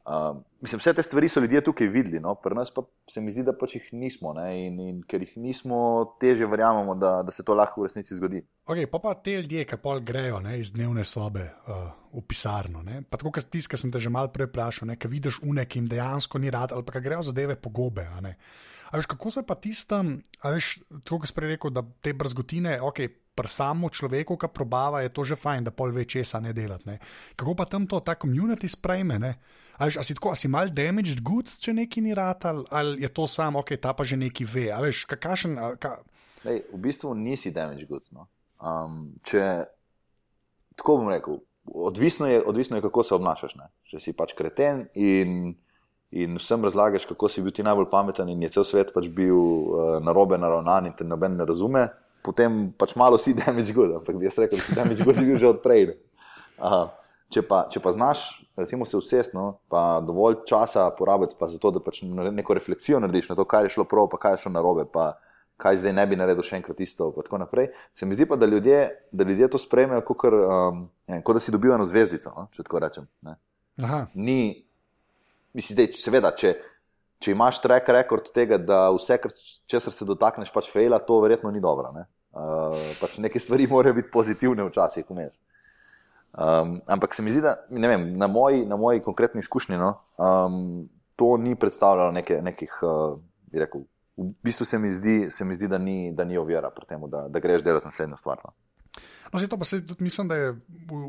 Um, 0.05 0.43
mislim, 0.61 0.79
vse 0.79 0.93
te 0.93 1.01
stvari 1.01 1.29
so 1.29 1.39
ljudje 1.39 1.63
tukaj 1.63 1.87
videli, 1.87 2.19
no? 2.19 2.35
pri 2.35 2.55
nas 2.55 2.69
pa 2.73 2.83
se 3.09 3.21
mi 3.21 3.31
zdi, 3.31 3.41
da 3.43 3.55
pač 3.57 3.73
jih 3.75 3.87
nismo. 3.97 4.35
In, 4.53 4.77
in 4.79 4.99
ker 5.09 5.23
jih 5.25 5.31
nismo, 5.41 5.77
teže 6.21 6.45
verjamemo, 6.45 6.93
da, 7.01 7.23
da 7.25 7.33
se 7.33 7.43
to 7.43 7.55
lahko 7.57 7.81
v 7.81 7.89
resnici 7.89 8.13
zgodi. 8.13 8.43
Okay, 8.69 8.85
pa 8.91 9.01
pa 9.01 9.15
te 9.17 9.39
ljudje, 9.39 9.65
ki 9.65 9.79
pol 9.81 10.03
grejo 10.05 10.43
ne, 10.45 10.59
iz 10.61 10.75
dnevne 10.77 11.01
sobe 11.03 11.47
uh, 11.65 11.89
v 12.13 12.21
pisarno. 12.21 12.85
Ne? 12.85 13.01
Pa 13.09 13.17
tako, 13.17 13.33
kot 13.39 13.49
ki 13.49 13.81
sem 13.81 13.93
te 13.93 14.03
že 14.03 14.13
malo 14.13 14.29
prej 14.29 14.51
vprašal, 14.51 14.93
ki 14.93 15.09
vidiš 15.09 15.41
unek 15.41 15.79
in 15.81 15.89
dejansko 15.89 16.37
ni 16.37 16.53
rad, 16.53 16.75
ali 16.75 16.85
pa 16.85 17.01
grejo 17.01 17.25
zadeve 17.25 17.57
po 17.57 17.73
gobe. 17.73 18.05
Veš, 18.93 19.09
kako 19.09 19.33
se 19.33 19.41
pa 19.41 19.57
tistem, 19.57 20.19
tako 20.37 21.23
kot 21.23 21.33
si 21.33 21.33
prej 21.33 21.55
rekel, 21.55 21.73
da 21.73 21.81
te 21.81 22.13
brzgotine, 22.13 22.77
ok. 22.81 23.07
Pri 23.35 23.51
samem 23.51 23.91
človeku, 23.91 24.37
ki 24.39 24.47
probava, 24.47 25.01
je 25.03 25.09
to 25.11 25.25
že 25.27 25.35
fajn, 25.35 25.65
da 25.67 25.71
pol 25.75 25.91
ve 25.91 26.05
česa 26.07 26.39
ne 26.39 26.53
delati. 26.55 26.87
Ne. 26.87 27.01
Kako 27.35 27.51
pa 27.57 27.65
tam 27.67 27.83
to, 27.83 27.99
ta 27.99 28.13
komunity 28.15 28.69
sprejme? 28.71 29.17
Ali 29.77 29.91
si 29.91 30.15
tako, 30.15 30.31
ali 30.31 30.39
si 30.39 30.47
mal 30.47 30.69
damaged 30.71 31.21
goods, 31.23 31.57
če 31.59 31.73
neki 31.75 32.01
ni 32.01 32.13
rad, 32.15 32.45
ali, 32.45 33.01
je 33.03 33.09
to 33.11 33.27
samo, 33.27 33.59
ok, 33.59 33.75
ta 33.81 33.93
pa 33.93 34.05
že 34.07 34.17
neki 34.17 34.47
ve. 34.47 34.69
Veš, 34.87 35.03
kakašen, 35.11 35.57
ka... 35.79 35.97
Lej, 36.45 36.63
v 36.71 36.79
bistvu 36.79 37.11
nisi 37.17 37.51
damaged 37.51 37.89
goods. 37.89 38.11
No. 38.15 38.29
Um, 38.61 39.17
če, 39.27 39.65
tako 40.79 41.01
bom 41.01 41.11
rekel, 41.11 41.41
odvisno 41.73 42.27
je, 42.27 42.43
odvisno 42.43 42.77
je 42.77 42.85
kako 42.85 43.03
se 43.03 43.15
obnašaš. 43.15 43.55
Ne. 43.59 43.69
Če 43.91 43.99
si 43.99 44.13
pač 44.15 44.31
kreten 44.37 44.85
in, 44.93 45.55
in 46.15 46.39
vsem 46.39 46.63
razlagaš, 46.63 47.07
kako 47.09 47.29
si 47.29 47.43
bil 47.43 47.51
ti 47.55 47.65
najbolj 47.65 47.89
pameten 47.91 48.29
in 48.31 48.45
je 48.45 48.53
cel 48.57 48.67
svet 48.67 48.93
pač 48.95 49.09
bil 49.11 49.35
uh, 49.35 49.97
narobe 50.03 50.39
naravnan 50.39 50.87
in 50.91 50.95
te 50.95 51.07
noben 51.07 51.35
ne 51.35 51.47
razume, 51.47 51.87
potem 52.23 52.69
pač 52.77 52.95
malo 52.95 53.19
si 53.21 53.35
damaged 53.41 53.75
goods. 53.75 53.97
Ampak 53.99 54.21
bi 54.21 54.29
jaz 54.29 54.39
rekel, 54.39 54.61
da 54.61 54.69
si 54.69 54.77
damaged 54.77 55.03
goods 55.03 55.19
bil 55.25 55.41
že 55.41 55.51
odprej. 55.51 55.89
Če 57.33 57.41
pa, 57.41 57.65
če 57.73 57.81
pa 57.81 57.91
znaš 57.95 58.45
recimo 58.55 58.85
se 58.85 58.97
usestno, 58.97 59.57
pa 59.67 60.01
dovolj 60.07 60.35
časa 60.47 60.89
porabiti 60.97 61.35
za 61.47 61.57
to, 61.57 61.71
da 61.71 61.79
pač 61.79 62.01
neko 62.31 62.53
refleksijo 62.53 62.99
narediš 62.99 63.29
na 63.29 63.35
to, 63.35 63.45
kaj 63.45 63.63
je 63.63 63.69
šlo 63.69 63.83
prav, 63.83 64.09
pa 64.11 64.17
kaj 64.17 64.33
je 64.33 64.37
šlo 64.37 64.51
narobe, 64.51 64.85
pa 64.91 65.17
kaj 65.57 65.77
zdaj 65.77 65.93
ne 65.93 66.05
bi 66.07 66.19
naredil 66.19 66.43
še 66.43 66.59
enkrat 66.59 66.79
isto. 66.83 67.11
Tako 67.15 67.39
naprej. 67.43 67.69
Se 67.99 68.05
mi 68.05 68.15
zdi 68.15 68.27
pa, 68.27 68.35
da 68.35 68.45
ljudje, 68.45 68.79
da 69.11 69.23
ljudje 69.23 69.49
to 69.51 69.59
sprejmejo, 69.59 70.03
kot 70.07 70.23
um, 70.27 70.87
da 71.07 71.39
si 71.39 71.51
dobijo 71.51 71.75
eno 71.75 71.85
zvezdico, 71.87 72.31
no? 72.35 72.47
če 72.55 72.63
tako 72.63 72.79
rečem. 72.83 73.07
Ni, 74.13 74.65
mislim, 75.55 75.79
dej, 75.79 75.93
seveda, 75.99 76.31
če, 76.35 76.55
če 77.23 77.31
imaš 77.31 77.61
track 77.63 77.91
record 77.91 78.27
tega, 78.35 78.59
da 78.59 78.89
vse, 78.95 79.19
česar 79.71 79.95
se 79.95 80.07
dotakneš, 80.07 80.51
pač 80.55 80.69
fejla, 80.71 80.99
to 81.03 81.19
verjetno 81.23 81.51
ni 81.51 81.63
dobro. 81.63 81.91
Ne? 81.95 82.07
Uh, 82.35 82.75
pač 82.99 83.15
neke 83.23 83.39
stvari 83.39 83.67
morajo 83.71 83.95
biti 83.99 84.11
pozitivne 84.11 84.67
včasih, 84.67 85.07
vmes. 85.07 85.31
Um, 86.35 86.81
ampak 86.85 87.15
se 87.15 87.23
mi 87.23 87.31
zdi, 87.31 87.41
da 87.41 87.57
vem, 87.69 88.17
na, 88.17 88.27
moji, 88.27 88.65
na 88.65 88.75
moji 88.75 88.99
konkretni 88.99 89.39
izkušnji 89.39 89.77
no, 89.77 89.93
um, 90.19 90.83
to 91.15 91.37
ni 91.37 91.55
predstavljalo 91.55 92.11
neke, 92.11 92.41
nekih, 92.43 92.73
uh, 92.83 93.19
bi 93.51 93.59
rekel, 93.59 93.85
v 94.17 94.33
bistvu 94.43 94.65
se 94.65 94.79
mi 94.79 94.89
zdi, 94.89 95.27
se 95.31 95.45
mi 95.45 95.55
zdi 95.55 95.67
da, 95.67 95.77
ni, 95.77 96.11
da 96.11 96.23
ni 96.23 96.37
ovira 96.37 96.69
pri 96.75 96.85
tem, 96.89 97.09
da, 97.09 97.27
da 97.31 97.39
greš 97.39 97.63
delati 97.63 97.87
naslednjo 97.87 98.17
stvar. 98.17 98.43
No. 98.43 98.51
No, 99.33 99.47
to 99.47 99.57
pa 99.57 99.65
se 99.65 99.87
tudi 99.87 100.03
mislim, 100.03 100.27
da 100.27 100.35
je 100.35 100.55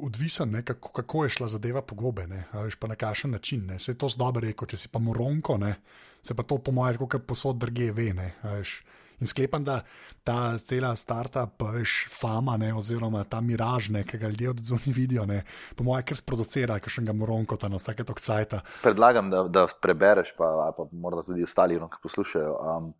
odvisen, 0.03 0.51
ne, 0.51 0.63
kako, 0.63 0.89
kako 0.89 1.25
je 1.25 1.29
šla 1.29 1.49
zadeva 1.49 1.83
po 1.83 1.95
gobe, 1.95 2.27
ne, 2.27 2.45
veš, 2.53 2.75
pa 2.75 2.87
na 2.87 2.95
kakšen 2.95 3.31
način. 3.31 3.67
Ne. 3.67 3.79
Se 3.79 3.93
je 3.93 3.99
to 3.99 4.09
zdobe 4.09 4.41
rekel, 4.41 4.69
če 4.69 4.77
si 4.77 4.89
pa 4.89 4.99
moronko, 4.99 5.59
ne, 5.59 5.75
se 6.23 6.35
pa 6.35 6.43
to 6.43 6.59
po 6.59 6.73
mojem, 6.73 6.97
kot 6.97 7.27
posod 7.27 7.59
drge, 7.63 7.93
ve. 7.93 8.13
Ne, 8.15 8.33
veš, 8.43 8.81
In 9.21 9.31
sklepam, 9.31 9.65
da 9.65 9.81
ta 10.27 10.59
cela 10.59 10.91
startup, 10.97 11.63
veš, 11.73 11.95
fama, 12.13 12.57
ne, 12.61 12.73
oziroma 12.77 13.25
ta 13.25 13.41
miraž, 13.41 13.89
ne, 13.95 14.03
ki 14.05 14.19
ga 14.21 14.29
ljudje 14.33 14.51
od 14.51 14.61
zunaj 14.71 14.97
vidijo, 14.97 15.25
ne, 15.27 15.43
po 15.77 15.87
mojem, 15.87 16.05
ker 16.11 16.21
sproducira, 16.21 16.77
ki 16.83 16.93
še 16.93 17.07
ga 17.07 17.15
moronko 17.17 17.57
ta 17.57 17.71
na 17.73 17.81
vsake 17.81 18.05
tok 18.05 18.21
cajta. 18.21 18.61
Predlagam, 18.83 19.31
da, 19.33 19.47
da 19.49 19.65
prebereš, 19.83 20.35
pa, 20.37 20.51
pa 20.77 20.89
morda 20.93 21.25
tudi 21.27 21.47
ostali, 21.47 21.81
no, 21.81 21.89
ki 21.93 22.03
poslušajo. 22.05 22.53
Um, 22.61 22.93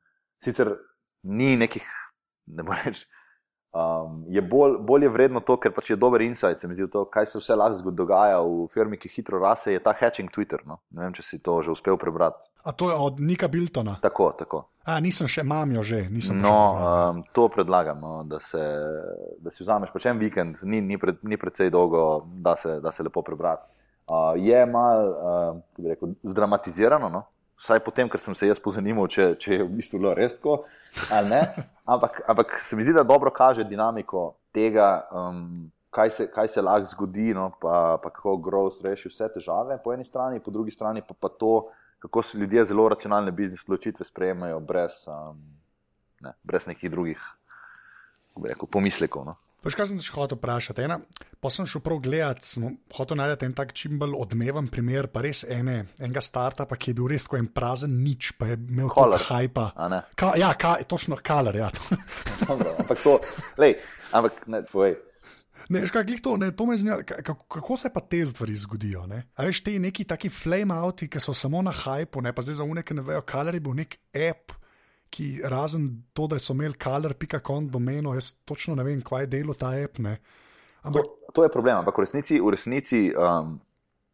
sicer 0.45 0.73
ni 1.27 1.57
nekih, 1.61 1.85
ne 2.47 2.65
moreš. 2.65 3.05
Um, 3.77 4.23
je 4.33 4.41
bolj, 4.41 4.79
bolj 4.89 5.05
je 5.05 5.09
vredno 5.13 5.41
to, 5.45 5.59
ker 5.61 5.75
pač 5.77 5.91
je 5.91 5.99
dober 6.01 6.23
insight, 6.25 6.63
se 6.63 6.69
mi 6.69 6.75
zdi, 6.79 6.87
to, 6.89 7.05
kaj 7.13 7.27
se 7.29 7.41
vse 7.43 7.57
lahko 7.59 7.93
dogaja 7.93 8.39
v 8.41 8.65
firmi, 8.73 8.97
ki 8.97 9.11
hitro 9.13 9.41
rase, 9.43 9.75
je 9.75 9.83
ta 9.83 9.93
hatching 9.93 10.33
Twitter. 10.33 10.63
No? 10.65 10.81
Ne 10.97 11.05
vem, 11.05 11.17
če 11.17 11.27
si 11.27 11.39
to 11.45 11.59
že 11.61 11.75
uspel 11.75 11.99
prebrati. 12.01 12.41
A 12.67 12.73
to 12.75 12.91
je 12.91 12.97
od 12.99 13.21
Nika 13.23 13.49
Biltona. 13.49 13.97
Tako, 14.03 14.33
tako. 14.39 14.65
A, 14.87 14.99
nisem 15.03 15.31
še, 15.31 15.45
imam 15.47 15.71
jo 15.75 15.83
že. 15.87 16.01
No, 16.11 16.19
še 16.19 16.35
um, 16.35 17.23
to 17.35 17.47
predlagam, 17.51 18.03
no, 18.03 18.17
da, 18.27 18.41
se, 18.43 18.63
da 19.43 19.55
si 19.55 19.63
vzameš 19.63 19.95
pač 19.95 20.09
en 20.11 20.19
vikend, 20.19 20.61
ni, 20.67 20.83
ni, 20.83 20.99
pred, 20.99 21.23
ni 21.27 21.39
predvsej 21.39 21.71
dolgo, 21.75 22.27
da 22.43 22.57
se, 22.59 22.79
da 22.83 22.91
se 22.95 23.07
lepo 23.07 23.23
prebrati. 23.27 23.67
Uh, 24.07 24.35
je 24.39 24.61
malo, 24.71 25.07
uh, 25.15 25.89
rekel, 25.91 26.15
zdramatizirano. 26.23 27.11
No? 27.11 27.25
vsaj 27.61 27.81
potem, 27.85 28.09
ker 28.09 28.21
sem 28.21 28.35
se 28.37 28.49
jaz 28.51 28.61
pozanimal, 28.63 29.09
če, 29.09 29.31
če 29.41 29.55
je 29.55 29.65
v 29.65 29.71
bistvu 29.79 30.01
bilo 30.03 30.13
res 30.17 30.37
tako 30.37 30.65
ali 31.13 31.33
ne. 31.33 31.41
Ampak, 31.93 32.19
ampak 32.27 32.59
se 32.67 32.77
mi 32.77 32.83
zdi, 32.83 32.97
da 32.97 33.07
dobro 33.07 33.31
kaže 33.31 33.65
dinamiko 33.65 34.35
tega, 34.55 35.07
um, 35.15 35.69
kaj, 35.95 36.11
se, 36.11 36.25
kaj 36.33 36.49
se 36.51 36.65
lahko 36.65 36.91
zgodi, 36.91 37.31
no, 37.37 37.53
pa, 37.63 37.97
pa 38.03 38.11
kako 38.11 38.37
grozno 38.43 38.91
reši 38.91 39.13
vse 39.13 39.29
težave 39.37 39.79
po 39.85 39.95
eni 39.95 40.05
strani, 40.05 40.43
po 40.43 40.51
drugi 40.51 40.75
strani 40.75 41.05
pa, 41.07 41.15
pa 41.15 41.31
to, 41.31 41.69
kako 41.99 42.23
se 42.23 42.39
ljudje 42.39 42.65
zelo 42.65 42.89
racionalne 42.89 43.33
biznis 43.33 43.65
odločitve 43.67 44.05
sprejemajo 44.05 44.61
brez, 44.61 45.03
um, 45.07 45.41
ne, 46.21 46.33
brez 46.43 46.67
nekih 46.67 46.91
drugih 46.91 47.21
rekel, 48.45 48.69
pomislekov. 48.69 49.25
No. 49.25 49.37
Veš, 49.67 49.75
kaj 49.75 49.89
sem 49.91 49.99
še 50.03 50.13
hotel 50.15 50.39
vprašati? 50.39 50.85
Ena, 50.87 51.01
pa 51.43 51.51
sem 51.51 51.67
šel 51.67 51.83
prav 51.83 51.99
gledat, 52.05 52.45
sem 52.47 52.77
hotel 52.95 53.19
najti 53.19 53.49
en 53.49 53.55
tak 53.57 53.73
čim 53.75 53.97
bolj 53.99 54.15
odmeven 54.21 54.69
primer, 54.71 55.09
pa 55.11 55.25
res 55.25 55.43
ene, 55.43 55.81
enega 55.99 56.23
startupa, 56.23 56.79
ki 56.79 56.93
je 56.93 56.99
bil 57.01 57.09
res 57.11 57.27
kot 57.27 57.41
en 57.41 57.49
prazen 57.51 57.97
nič, 57.99 58.37
pa 58.39 58.53
je 58.53 58.61
imel 58.61 58.93
toliko 58.95 59.19
hajpa. 59.27 59.67
Ka, 60.15 60.31
ja, 60.39 60.53
ka, 60.61 60.77
točno 60.87 61.19
kaler, 61.19 61.59
ja. 61.65 61.73
Dobro, 62.45 62.77
ampak 62.85 63.03
to, 63.03 63.17
lej, 63.59 63.75
ampak 64.15 64.39
ne, 64.53 64.63
tvoj. 64.71 64.95
Ne, 65.69 65.83
škaj, 65.87 66.05
to, 66.23 66.37
ne, 66.39 66.53
to 66.55 66.67
zanima, 66.77 67.01
kako, 67.03 67.45
kako 67.51 67.77
se 67.77 67.91
pa 67.93 68.01
te 68.01 68.21
stvari 68.27 68.55
zgodijo? 68.55 69.07
Ne? 69.07 69.25
A 69.35 69.49
veš, 69.49 69.65
te 69.67 69.79
neki 69.79 70.05
taki 70.05 70.29
flame 70.29 70.75
outi, 70.75 71.09
ki 71.11 71.21
so 71.21 71.35
samo 71.35 71.63
na 71.63 71.73
hajpu, 71.75 72.23
ne 72.23 72.33
pa 72.33 72.43
zdaj 72.43 72.61
za 72.61 72.65
unike 72.65 72.95
ne 72.95 73.03
vejo, 73.03 73.25
kaler 73.27 73.59
je 73.59 73.65
bil 73.65 73.75
nek 73.75 73.99
app 74.15 74.55
ki 75.11 75.41
razen 75.49 75.89
to, 76.13 76.27
da 76.27 76.39
so 76.39 76.55
imeli 76.55 76.77
color.com 76.83 77.71
domeno, 77.71 78.15
jaz 78.15 78.35
točno 78.45 78.75
ne 78.75 78.85
vem, 78.85 79.01
kaj 79.01 79.27
je 79.27 79.31
delo 79.39 79.55
ta 79.55 79.73
app. 79.85 79.99
Ne. 79.99 80.19
Ampak, 80.83 81.05
to, 81.05 81.33
to 81.33 81.47
je 81.47 81.53
problem, 81.53 81.81
ampak 81.83 81.99
v 81.99 82.05
resnici, 82.05 82.41
v 82.41 82.53
resnici 82.55 83.01
um, 83.11 83.57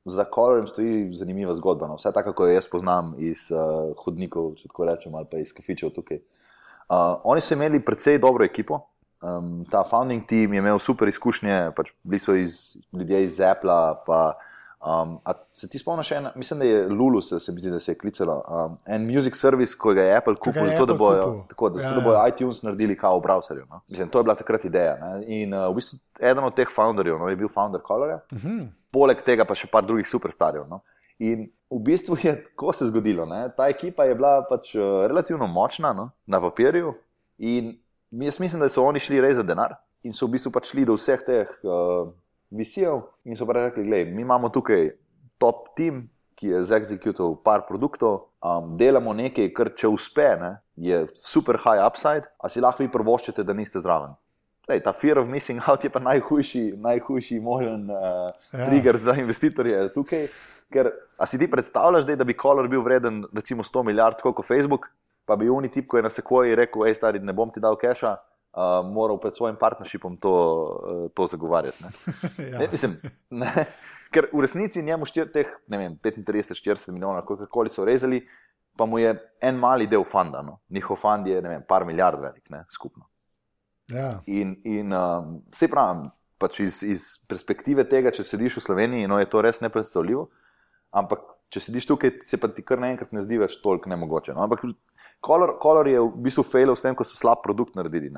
za 0.04 0.24
kolorjem 0.24 0.68
stoji 0.70 1.08
zanimiva 1.18 1.54
zgodba. 1.58 1.88
No. 1.90 1.98
Vse 2.00 2.12
tako, 2.14 2.36
kot 2.36 2.52
jaz 2.52 2.68
poznam 2.70 3.14
iz 3.18 3.48
uh, 3.52 3.92
hodnikov, 4.04 4.54
če 4.60 4.70
tako 4.70 4.88
rečem, 4.88 5.18
ali 5.18 5.28
pa 5.30 5.42
iz 5.42 5.52
kafičev 5.56 5.92
tukaj. 5.96 6.22
Uh, 6.92 7.20
oni 7.28 7.44
so 7.44 7.56
imeli 7.56 7.82
precej 7.84 8.20
dobro 8.22 8.44
ekipo. 8.44 8.82
Um, 9.22 9.64
ta 9.70 9.84
founding 9.84 10.26
team 10.26 10.54
je 10.54 10.58
imel 10.58 10.78
super 10.78 11.08
izkušnje, 11.08 11.70
pač 11.76 11.92
bili 12.02 12.18
so 12.18 12.34
iz, 12.34 12.76
ljudje 12.92 13.22
iz 13.22 13.40
Apple. 13.40 13.76
Pa, 14.06 14.34
um, 14.86 15.18
se 15.52 15.68
ti 15.68 15.78
spomniš, 15.78 16.10
ena, 16.10 16.32
mislim, 16.34 16.58
da 16.58 16.64
je 16.64 16.88
Lulu, 16.88 17.22
se, 17.22 17.40
se 17.40 17.52
zdi, 17.52 17.70
da 17.70 17.80
se 17.80 17.92
je 17.92 17.98
klicalo. 17.98 18.42
Um, 18.48 18.78
en 18.86 19.06
music 19.14 19.36
service, 19.36 19.78
ko 19.78 19.94
ga 19.94 20.02
je 20.02 20.16
Apple 20.16 20.34
kupil, 20.34 20.66
zato 20.72 20.86
da 20.86 20.94
bojo, 20.94 21.44
tako, 21.48 21.70
da, 21.70 21.82
ja, 21.82 21.92
da 21.94 22.00
bojo 22.00 22.16
ja. 22.16 22.28
iTunes 22.28 22.62
naredili 22.62 22.96
kao 22.96 23.18
v 23.18 23.22
browserju. 23.22 23.66
No? 23.70 23.80
Mislim, 23.90 24.08
to 24.08 24.18
je 24.18 24.22
bila 24.22 24.34
takrat 24.34 24.64
ideja. 24.64 24.96
Ne? 25.00 25.24
In 25.26 25.54
uh, 25.54 25.68
v 25.70 25.74
bistvu 25.78 25.98
eden 26.20 26.44
od 26.44 26.56
teh 26.56 26.68
founderjev 26.74 27.18
no, 27.18 27.28
je 27.28 27.36
bil 27.36 27.48
founder 27.48 27.80
Colorja. 27.86 28.20
Uh 28.32 28.38
mhm. 28.38 28.58
-huh. 28.58 28.66
Poleg 28.90 29.22
tega 29.22 29.44
pa 29.44 29.54
še 29.54 29.66
par 29.66 29.86
drugih 29.86 30.08
superstarjev. 30.08 30.66
No? 30.68 30.80
In 31.18 31.46
v 31.70 31.78
bistvu 31.78 32.16
je 32.22 32.34
tako 32.44 32.72
se 32.72 32.86
zgodilo. 32.86 33.26
Ne? 33.26 33.48
Ta 33.56 33.68
ekipa 33.68 34.04
je 34.04 34.14
bila 34.14 34.42
pač 34.50 34.74
uh, 34.74 35.06
relativno 35.06 35.46
močna 35.46 35.92
no? 35.92 36.10
na 36.26 36.40
papirju. 36.40 36.94
In 37.38 37.78
jaz 38.12 38.40
mislim, 38.40 38.60
da 38.60 38.68
so 38.68 38.84
oni 38.84 39.00
šli 39.00 39.20
res 39.20 39.36
za 39.36 39.42
denar 39.42 39.76
in 40.04 40.12
so 40.12 40.26
v 40.26 40.36
bistvu 40.36 40.52
pač 40.52 40.72
šli 40.72 40.84
do 40.84 40.96
vseh 40.98 41.20
teh 41.26 41.50
uh, 41.64 42.10
visijev 42.50 43.06
in 43.24 43.36
so 43.36 43.46
rekli: 43.48 43.84
Glej, 43.84 44.04
mi 44.10 44.22
imamo 44.22 44.48
tukaj 44.48 44.90
top 45.38 45.72
team, 45.76 46.08
ki 46.34 46.48
je 46.48 46.64
zexecutil 46.64 47.36
par 47.44 47.66
produktov, 47.68 48.28
um, 48.42 48.76
delamo 48.78 49.12
nekaj, 49.14 49.52
kar 49.54 49.72
če 49.78 49.88
uspe, 49.88 50.26
ne, 50.40 50.56
je 50.76 51.04
super 51.14 51.58
high 51.62 51.82
upside, 51.82 52.26
a 52.42 52.48
si 52.48 52.60
lahko 52.60 52.82
vi 52.82 52.90
prvoščete, 52.90 53.44
da 53.46 53.54
niste 53.54 53.80
zraven. 53.82 54.16
Lej, 54.68 54.82
ta 54.84 54.92
fear 54.94 55.18
of 55.18 55.28
missing 55.28 55.62
out 55.68 55.84
je 55.84 55.90
pa 55.90 56.02
najhujši, 56.02 56.64
najhujši 56.82 57.40
možen 57.40 57.86
uh, 57.90 58.32
ja. 58.52 58.66
trigger 58.66 58.98
za 58.98 59.16
investitorje 59.18 59.88
tukaj. 59.94 60.26
Ker, 60.72 60.88
si 61.28 61.36
ti 61.36 61.50
predstavljaš, 61.50 62.06
da 62.08 62.24
bi 62.24 62.36
Color 62.38 62.68
bil 62.72 62.80
vreden 62.80 63.26
recimo 63.36 63.62
100 63.62 63.82
milijard, 63.84 64.22
kot 64.24 64.40
Facebook, 64.46 64.88
pa 65.24 65.36
bi 65.36 65.48
oni 65.50 65.70
tip, 65.70 65.86
ko 65.88 65.98
je 65.98 66.06
na 66.06 66.10
sekoji 66.10 66.56
rekel, 66.58 66.86
hej, 66.86 66.98
stari, 66.98 67.20
ne 67.22 67.32
bom 67.36 67.50
ti 67.52 67.60
dal 67.62 67.76
keša, 67.80 68.12
uh, 68.12 68.78
moral 68.86 69.20
pred 69.22 69.36
svojim 69.36 69.56
partnershipom 69.60 70.16
to, 70.22 70.34
uh, 70.34 71.10
to 71.14 71.26
zagovarjati. 71.26 71.84
ja. 72.52 72.58
ne, 72.58 72.68
mislim, 72.70 72.96
ne, 73.30 73.66
ker 74.12 74.28
v 74.32 74.44
resnici 74.44 74.82
njemu 74.82 75.08
štir, 75.08 75.30
teh 75.32 75.50
35-40 75.70 76.90
milijonov, 76.90 77.24
kako 77.26 77.68
so 77.70 77.84
rezali, 77.84 78.22
pa 78.76 78.86
mu 78.86 78.98
je 78.98 79.14
en 79.40 79.58
mali 79.58 79.86
del 79.86 80.04
fanda. 80.04 80.42
No. 80.42 80.58
Njihov 80.68 80.96
fand 80.96 81.26
je 81.26 81.40
vem, 81.40 81.62
par 81.68 81.84
milijard 81.84 82.20
velik, 82.20 82.50
ne, 82.50 82.64
skupno. 82.70 83.04
Ja. 83.92 84.22
In, 84.26 84.56
in 84.64 84.92
um, 84.92 85.42
se 85.54 85.68
pravi, 85.68 86.08
pač 86.38 86.60
iz, 86.60 86.82
iz 86.82 87.04
perspektive 87.28 87.84
tega, 87.88 88.10
če 88.14 88.24
sediš 88.24 88.58
v 88.58 88.64
Sloveniji, 88.66 89.08
no, 89.10 89.18
je 89.20 89.28
to 89.30 89.42
res 89.44 89.60
nepredstavljivo. 89.62 90.26
Ampak, 90.92 91.20
če 91.52 91.60
sediš 91.60 91.86
tukaj, 91.90 92.14
se 92.24 92.38
pa 92.40 92.48
ti 92.48 92.64
kar 92.64 92.80
naenkrat 92.80 93.12
ne 93.12 93.22
zdi 93.24 93.38
več 93.40 93.58
toliko 93.62 93.90
nemogoče. 93.92 94.32
No? 94.36 94.46
Ampak, 94.46 94.64
Color, 95.24 95.56
Color 95.62 95.90
je 95.90 96.00
v 96.00 96.22
bistvu 96.24 96.44
failal 96.48 96.78
s 96.78 96.84
tem, 96.84 96.96
ko 96.96 97.04
so 97.04 97.18
slab 97.18 97.42
produkt 97.44 97.76
naredili. 97.78 98.10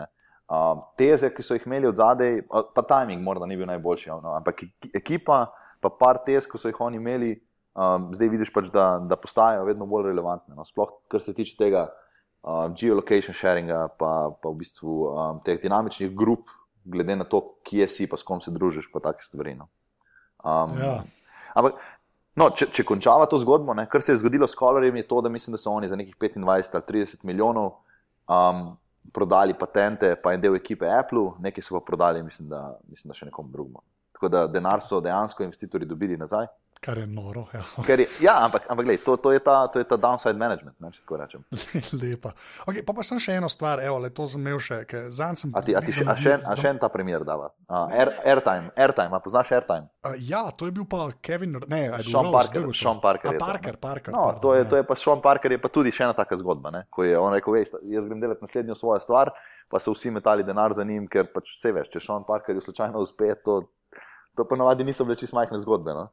Uh, 0.45 0.85
teze, 1.01 1.31
ki 1.35 1.43
so 1.43 1.57
jih 1.57 1.65
imeli 1.67 1.89
od 1.89 1.99
zadaj, 1.99 2.43
pa 2.49 2.85
timing 2.87 3.25
morda 3.25 3.49
ni 3.49 3.57
bil 3.59 3.67
najboljši, 3.71 4.13
no? 4.13 4.37
ampak 4.39 4.63
ekipa, 4.95 5.47
pa 5.83 5.91
par 5.91 6.21
tez, 6.27 6.47
ki 6.49 6.61
so 6.61 6.71
jih 6.71 6.81
oni 6.85 7.01
imeli, 7.01 7.33
um, 7.75 8.11
zdaj 8.15 8.31
vidiš 8.37 8.53
pač, 8.55 8.71
da, 8.73 8.87
da 9.03 9.19
postajajo 9.21 9.67
vedno 9.67 9.89
bolj 9.91 10.11
relevantne. 10.13 10.55
No? 10.55 10.67
Sploh, 10.69 10.93
kar 11.11 11.25
se 11.25 11.35
tiče 11.35 11.57
tega 11.59 11.89
uh, 11.89 12.69
geolocation 12.77 13.35
sharinga, 13.35 13.89
pa, 13.99 14.13
pa 14.37 14.53
v 14.53 14.61
bistvu 14.63 15.01
um, 15.11 15.43
teh 15.45 15.59
dinamičnih 15.65 16.15
grup, 16.15 16.53
glede 16.85 17.17
na 17.17 17.27
to, 17.27 17.41
kje 17.67 17.89
si, 17.89 18.07
pa 18.07 18.21
s 18.21 18.27
kom 18.27 18.45
se 18.45 18.53
družiš, 18.55 18.93
pa 18.93 19.03
take 19.09 19.25
stvari. 19.27 19.57
No? 19.59 19.73
Um, 20.45 20.77
ja. 20.79 21.01
Ampak 21.55 21.79
No, 22.35 22.49
če, 22.51 22.67
če 22.75 22.83
končava 22.87 23.29
to 23.31 23.39
zgodbo, 23.39 23.77
ne, 23.79 23.85
kar 23.91 24.03
se 24.03 24.13
je 24.13 24.19
zgodilo 24.19 24.49
s 24.51 24.59
Colorjem, 24.59 24.97
je 24.99 25.07
to, 25.07 25.21
da 25.23 25.31
mislim, 25.31 25.55
da 25.55 25.61
so 25.63 25.71
oni 25.71 25.89
za 25.89 25.97
nekih 25.97 26.17
25 26.19 26.75
ali 26.75 26.83
30 26.89 27.23
milijonov 27.23 27.69
um, 28.27 28.65
prodali 29.15 29.55
patente, 29.55 30.15
pa 30.23 30.33
en 30.35 30.43
del 30.43 30.57
ekipe 30.59 30.89
Apple, 30.91 31.37
nekaj 31.45 31.63
so 31.63 31.77
pa 31.77 31.85
prodali, 31.87 32.23
mislim, 32.27 32.49
da, 32.51 32.65
mislim, 32.91 33.13
da 33.13 33.19
še 33.19 33.29
nekomu 33.31 33.53
drugemu. 33.53 33.85
Tako 34.17 34.31
da 34.35 34.47
denar 34.51 34.83
so 34.83 34.99
dejansko 35.05 35.47
investitorji 35.47 35.87
dobili 35.87 36.19
nazaj. 36.19 36.49
Kar 36.85 36.99
je 36.99 37.07
noro. 37.07 37.47
Ja, 37.55 37.63
je, 37.97 38.07
ja 38.21 38.33
ampak, 38.45 38.67
ampak 38.69 38.85
gled, 38.85 39.01
to, 39.05 39.17
to, 39.17 39.33
je 39.33 39.41
ta, 39.41 39.69
to 39.73 39.79
je 39.81 39.87
ta 39.89 39.97
downside 39.97 40.37
management, 40.37 40.77
ne, 40.85 40.91
če 40.93 41.01
tako 41.01 41.17
rečem. 41.17 41.45
Lepa. 42.03 42.35
Okay, 42.69 42.83
pa 42.85 42.93
pa 42.93 43.05
sem 43.09 43.17
še 43.25 43.39
eno 43.41 43.49
stvar, 43.49 43.81
evo, 43.81 43.97
le, 44.05 44.11
to 44.13 44.27
imel 44.37 44.61
še. 44.61 44.83
Sem, 45.09 45.55
a 45.57 45.63
ti, 45.65 45.73
a 45.73 45.81
ti 45.81 45.95
še, 45.97 46.05
a 46.05 46.17
še, 46.21 46.35
a 46.45 46.57
še 46.59 46.75
en 46.75 46.81
ta 46.83 46.91
primer 46.93 47.25
dava? 47.25 47.49
Uh, 47.65 47.87
air, 47.89 48.13
airtime, 48.35 48.69
airtime, 48.77 49.17
a 49.17 49.23
poznaš 49.25 49.55
airtime? 49.57 49.89
Uh, 50.05 50.19
ja, 50.29 50.43
to 50.53 50.69
je 50.69 50.75
bil 50.77 50.85
pa 50.85 51.07
Kevin, 51.25 51.57
ne, 51.73 51.81
Sean 52.05 52.29
Parker. 52.35 52.69
Sean 52.77 53.01
Parker, 53.01 53.33
a, 53.33 53.41
Parker, 53.41 53.81
Parker, 53.81 54.13
no, 54.13 54.27
pardon, 54.27 54.43
to, 54.45 54.53
je, 54.59 54.69
to 54.75 54.83
je 54.83 54.87
pa 54.91 54.99
Sean 55.01 55.25
Parker, 55.25 55.57
je 55.57 55.63
pa 55.65 55.73
tudi 55.73 55.95
še 55.95 56.05
ena 56.05 56.19
taka 56.19 56.37
zgodba, 56.43 56.75
ne, 56.75 56.85
ko 56.93 57.09
je 57.09 57.17
on 57.17 57.33
rekel, 57.33 57.57
veš, 57.57 57.79
jaz 57.95 58.05
grem 58.11 58.21
delati 58.21 58.45
naslednjo 58.45 58.77
svojo 58.77 59.01
stvar, 59.07 59.33
pa 59.73 59.81
so 59.81 59.97
vsi 59.97 60.13
metali 60.19 60.45
denar 60.45 60.77
za 60.77 60.85
njim, 60.85 61.09
ker 61.09 61.33
pač 61.33 61.57
vse 61.57 61.73
veš, 61.81 61.89
če 61.97 62.05
Sean 62.05 62.29
Parker 62.29 62.61
je 62.61 62.69
slučajno 62.69 63.01
uspel, 63.09 63.33
to, 63.41 63.63
to 64.37 64.45
pa 64.45 64.61
navadi 64.61 64.85
niso 64.85 65.09
bile 65.09 65.17
čisto 65.17 65.41
majhne 65.41 65.65
zgodbe. 65.65 65.97
No? 65.97 66.11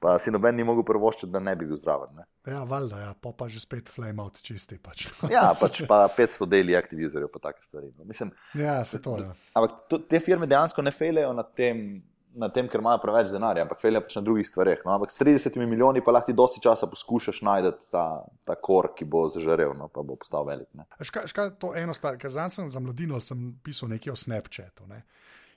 Pa 0.00 0.18
si 0.18 0.32
noben 0.34 0.56
ni 0.56 0.64
mogel 0.66 0.84
prvoščiti, 0.86 1.30
da 1.32 1.40
ne 1.42 1.54
bi 1.58 1.66
bil 1.68 1.78
zraven. 1.80 2.14
Ne? 2.18 2.26
Ja, 2.50 2.62
valjda, 2.68 3.00
ja, 3.00 3.12
pa, 3.20 3.32
pa 3.36 3.48
že 3.48 3.62
spet 3.62 3.90
flame 3.92 4.22
out 4.22 4.40
čisti. 4.44 4.78
Pač. 4.82 5.06
ja, 5.32 5.46
pač 5.56 5.84
pa 5.88 6.04
500 6.12 6.48
daily 6.50 6.76
active 6.78 7.06
userjev, 7.08 7.30
pa 7.32 7.46
take 7.48 7.62
stvari. 7.64 7.92
No. 7.98 8.08
Mislim, 8.08 8.32
ja, 8.58 8.82
se 8.84 9.00
to 9.02 9.18
je. 9.20 9.28
Ja. 9.28 9.36
Ampak 9.60 9.78
to, 9.88 10.00
te 10.04 10.20
firme 10.20 10.48
dejansko 10.50 10.84
ne 10.84 10.92
fejlejo 10.94 11.32
na 11.36 11.46
tem. 11.46 12.02
Na 12.34 12.48
tem, 12.50 12.66
ker 12.66 12.82
imajo 12.82 12.98
preveč 12.98 13.28
denarja, 13.30 13.62
ampak 13.62 13.78
fejlja 13.78 14.00
pač 14.02 14.16
na 14.16 14.20
drugih 14.26 14.48
stvareh. 14.48 14.80
No? 14.82 14.96
Ampak 14.96 15.12
s 15.14 15.20
30 15.20 15.54
milijoni 15.54 16.00
pa 16.02 16.10
lahko 16.16 16.34
dosti 16.34 16.58
časa 16.64 16.88
poskušaš 16.90 17.38
najti 17.46 17.70
ta, 17.94 18.24
ta 18.42 18.56
kor, 18.58 18.88
ki 18.98 19.06
bo 19.06 19.20
zažarel, 19.30 19.70
no? 19.78 19.86
pa 19.86 20.02
bo 20.02 20.16
postal 20.18 20.42
velik. 20.48 20.66
Škaj, 20.98 21.28
škaj 21.30 21.52
to 21.62 21.70
eno 21.78 21.94
stvar, 21.94 22.18
ker 22.18 22.34
za 22.34 22.82
mladino 22.82 23.22
sem 23.22 23.52
pisal 23.62 23.92
nekaj 23.94 24.16
o 24.16 24.18
Snapchatu. 24.18 24.88
Ne? 24.90 25.04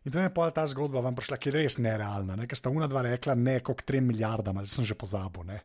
In 0.08 0.14
to 0.14 0.24
je 0.24 0.30
pa 0.32 0.48
ta 0.56 0.64
zgodba 0.64 1.02
vam 1.04 1.16
prišla, 1.16 1.36
ki 1.36 1.50
je 1.50 1.54
res 1.58 1.76
nerealna, 1.84 2.38
ne? 2.40 2.46
ker 2.48 2.56
sta 2.56 2.72
una 2.72 2.88
dva 2.88 3.02
rekla 3.04 3.34
ne 3.36 3.58
kot 3.60 3.84
3 3.84 4.00
milijardama, 4.08 4.64
zdaj 4.64 4.76
sem 4.80 4.88
že 4.88 4.96
pozabil. 4.96 5.44
Ne? 5.44 5.58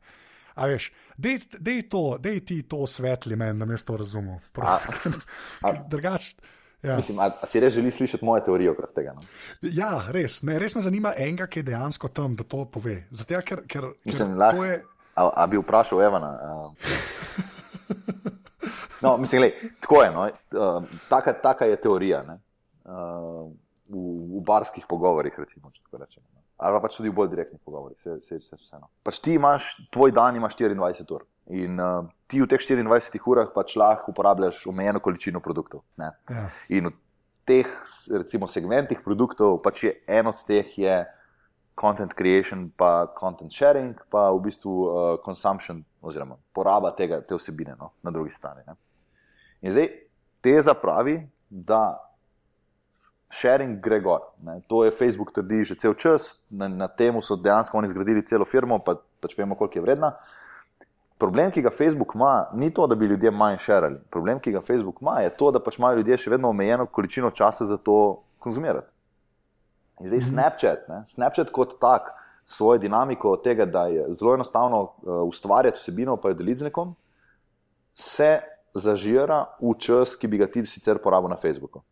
A 0.59 0.67
veš, 0.67 0.89
da 1.15 1.71
je 1.71 1.85
to, 1.89 2.19
da 2.19 2.33
je 2.35 2.43
ti 2.45 2.57
to 2.67 2.83
svetli 2.91 3.39
meni, 3.39 3.63
da 3.63 3.69
me 3.71 3.79
to 3.79 3.97
razumem. 3.97 4.43
Drugač. 5.95 6.35
Ja. 6.83 6.97
Mislim, 6.99 7.23
a, 7.23 7.31
a 7.39 7.47
si 7.47 7.63
res 7.63 7.77
želi 7.79 7.95
slišati 7.95 8.25
moje 8.27 8.43
teorije 8.45 8.75
okrog 8.75 8.91
tega? 8.91 9.15
No? 9.15 9.23
Ja, 9.63 10.03
res. 10.11 10.41
Me, 10.43 10.59
res 10.59 10.75
me 10.75 10.83
zanima 10.83 11.15
enega, 11.15 11.47
ki 11.47 11.63
je 11.63 11.71
dejansko 11.71 12.11
tam, 12.11 12.35
da 12.35 12.43
to 12.43 12.65
pove. 12.67 13.05
Zato, 13.15 13.39
ker, 13.47 13.63
ker, 13.71 13.93
mislim, 14.03 14.35
ker 14.35 14.43
lah, 14.43 14.63
je... 14.67 14.83
a, 15.15 15.31
a 15.31 15.47
bi 15.47 15.63
vprašal 15.63 16.03
Evana. 16.03 16.33
no, 19.07 19.17
mislim, 19.23 19.47
lej, 19.47 19.55
tako 19.79 20.03
je. 20.03 20.11
No, 20.11 20.31
taka, 21.07 21.39
taka 21.39 21.71
je 21.71 21.79
teorija. 21.87 22.25
Uh, 22.83 23.55
v, 23.93 24.39
v 24.39 24.45
barskih 24.47 24.87
pogovorih, 24.89 25.37
recimo, 25.39 25.71
če 25.71 25.85
tako 25.85 26.03
rečemo. 26.03 26.27
Ali 26.63 26.77
pa 26.77 26.83
pač 26.85 26.97
tudi 26.97 27.11
v 27.11 27.17
bolj 27.17 27.33
direktnih 27.33 27.61
pogovorih, 27.65 27.99
vse, 27.99 28.17
vse, 28.21 28.39
vse 28.39 28.59
vseeno. 28.61 28.89
Pač 29.05 29.19
ti 29.23 29.35
imaš, 29.35 29.73
tvoj 29.95 30.15
dan 30.15 30.39
ima 30.39 30.51
24 30.53 31.17
ur. 31.17 31.25
In 31.51 31.81
uh, 31.83 32.07
ti 32.31 32.39
v 32.39 32.47
teh 32.47 32.63
24 32.63 33.27
urah 33.27 33.49
pač 33.55 33.75
lahko 33.77 34.13
uporabljaš 34.15 34.63
omejeno 34.71 35.03
količino 35.03 35.43
produktov. 35.43 35.83
Ja. 35.99 36.13
In 36.71 36.93
v 36.93 36.95
teh 37.49 37.67
recimo, 38.15 38.47
segmentih 38.47 39.03
produktov 39.03 39.59
pač 39.65 39.83
je 39.89 39.97
en 40.07 40.31
od 40.31 40.39
teh 40.47 40.71
je 40.79 41.03
content 41.75 42.15
creation, 42.15 42.69
pa 42.77 43.11
content 43.19 43.51
sharing, 43.51 43.99
pa 44.13 44.31
v 44.31 44.45
bistvu 44.47 44.71
uh, 44.71 44.95
consumption 45.25 45.83
oziroma 46.03 46.39
poraba 46.55 46.93
tega, 46.95 47.23
te 47.27 47.35
vsebine 47.35 47.75
no, 47.81 47.91
na 48.07 48.15
drugi 48.15 48.31
strani. 48.31 48.63
Ne. 48.69 48.79
In 49.67 49.75
zdaj 49.75 49.89
teza 50.43 50.75
pravi, 50.79 51.19
da 51.51 51.99
sharing 53.33 53.81
gre 53.81 54.01
gor. 54.01 54.21
Ne. 54.43 54.61
To 54.69 54.85
je 54.85 54.91
Facebook 54.91 55.33
trdi 55.33 55.65
že 55.65 55.75
cel 55.75 55.95
čas, 55.95 56.37
na, 56.51 56.69
na 56.69 56.89
tem 56.89 57.17
so 57.23 57.37
dejansko 57.37 57.79
oni 57.79 57.89
zgradili 57.89 58.27
celo 58.27 58.45
firmo, 58.45 58.79
pa 58.85 59.01
pač 59.21 59.37
vemo, 59.39 59.57
koliko 59.57 59.79
je 59.79 59.83
vredna. 59.83 60.13
Problem, 61.19 61.53
ki 61.55 61.63
ga 61.63 61.71
Facebook 61.71 62.15
ima, 62.15 62.49
ni 62.55 62.73
to, 62.75 62.87
da 62.87 62.95
bi 62.99 63.07
ljudje 63.07 63.31
manj 63.31 63.61
širili. 63.63 64.01
Problem, 64.11 64.41
ki 64.43 64.53
ga 64.53 64.61
Facebook 64.61 65.01
ima, 65.01 65.21
je 65.23 65.31
to, 65.31 65.51
da 65.55 65.63
pač 65.63 65.79
imajo 65.79 66.01
ljudje 66.01 66.19
še 66.19 66.33
vedno 66.35 66.51
omejeno 66.51 66.87
količino 66.87 67.31
časa 67.31 67.65
za 67.65 67.77
to 67.79 68.23
konzumirati. 68.43 68.91
In 70.01 70.09
zdaj 70.09 70.19
-hmm. 70.19 70.31
Snapchat, 70.31 70.89
ne? 70.89 71.05
Snapchat 71.09 71.51
kot 71.51 71.79
tak, 71.81 72.11
svojo 72.47 72.79
dinamiko 72.79 73.37
tega, 73.37 73.65
da 73.65 73.87
je 73.87 74.07
zelo 74.15 74.35
enostavno 74.35 74.83
uh, 74.83 75.23
ustvarjati 75.29 75.79
vsebino, 75.79 76.17
pa 76.17 76.29
jo 76.29 76.35
deliti 76.35 76.59
z 76.59 76.65
nekom, 76.65 76.95
se 77.95 78.41
zažira 78.75 79.47
v 79.61 79.79
čas, 79.79 80.17
ki 80.17 80.27
bi 80.27 80.39
ga 80.39 80.47
ti 80.47 80.67
sicer 80.67 80.99
porabil 80.99 81.31
na 81.31 81.37
Facebooku. 81.37 81.83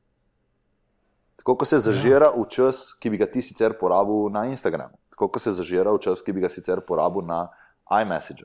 Tako 1.41 1.57
kot 1.57 1.69
se 1.69 1.79
zažira 1.81 2.29
v 2.37 2.45
čas, 2.53 2.91
ki 3.01 3.11
bi 3.11 3.19
ga 3.21 3.27
ti 3.27 3.41
sicer 3.43 3.73
porabil 3.81 4.29
na 4.33 4.45
Instagramu, 4.53 4.99
tako 5.15 5.31
kot 5.33 5.43
se 5.43 5.55
zažira 5.57 5.93
v 5.97 6.03
čas, 6.05 6.21
ki 6.21 6.37
bi 6.37 6.45
ga 6.45 6.53
sicer 6.53 6.83
porabil 6.85 7.25
na 7.25 7.47
iMessage. 7.89 8.45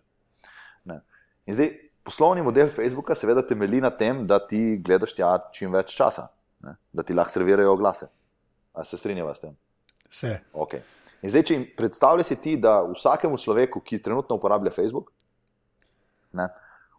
In 1.46 1.54
zdaj, 1.54 1.70
poslovni 2.04 2.42
model 2.42 2.70
Facebooka 2.74 3.16
seveda 3.16 3.44
temelji 3.46 3.82
na 3.82 3.92
tem, 3.94 4.26
da 4.28 4.40
ti 4.42 4.78
gledaš 4.82 5.14
tja 5.14 5.36
čim 5.54 5.74
več 5.74 5.94
časa, 5.98 6.28
ne? 6.66 6.76
da 6.94 7.04
ti 7.06 7.14
lahko 7.14 7.34
servirajo 7.34 7.74
oglase. 7.76 8.08
A 8.74 8.84
se 8.84 8.98
strinjava 8.98 9.36
s 9.36 9.44
tem? 9.44 9.54
Vse. 10.10 10.32
Okay. 10.54 10.82
In 11.22 11.32
zdaj, 11.32 11.46
če 11.48 11.60
predstavljaj 11.78 12.28
si 12.28 12.38
ti, 12.42 12.56
da 12.62 12.80
vsakemu 12.90 13.38
človeku, 13.42 13.82
ki 13.86 14.02
trenutno 14.04 14.40
uporablja 14.40 14.74
Facebook, 14.74 15.12
ne, 16.36 16.50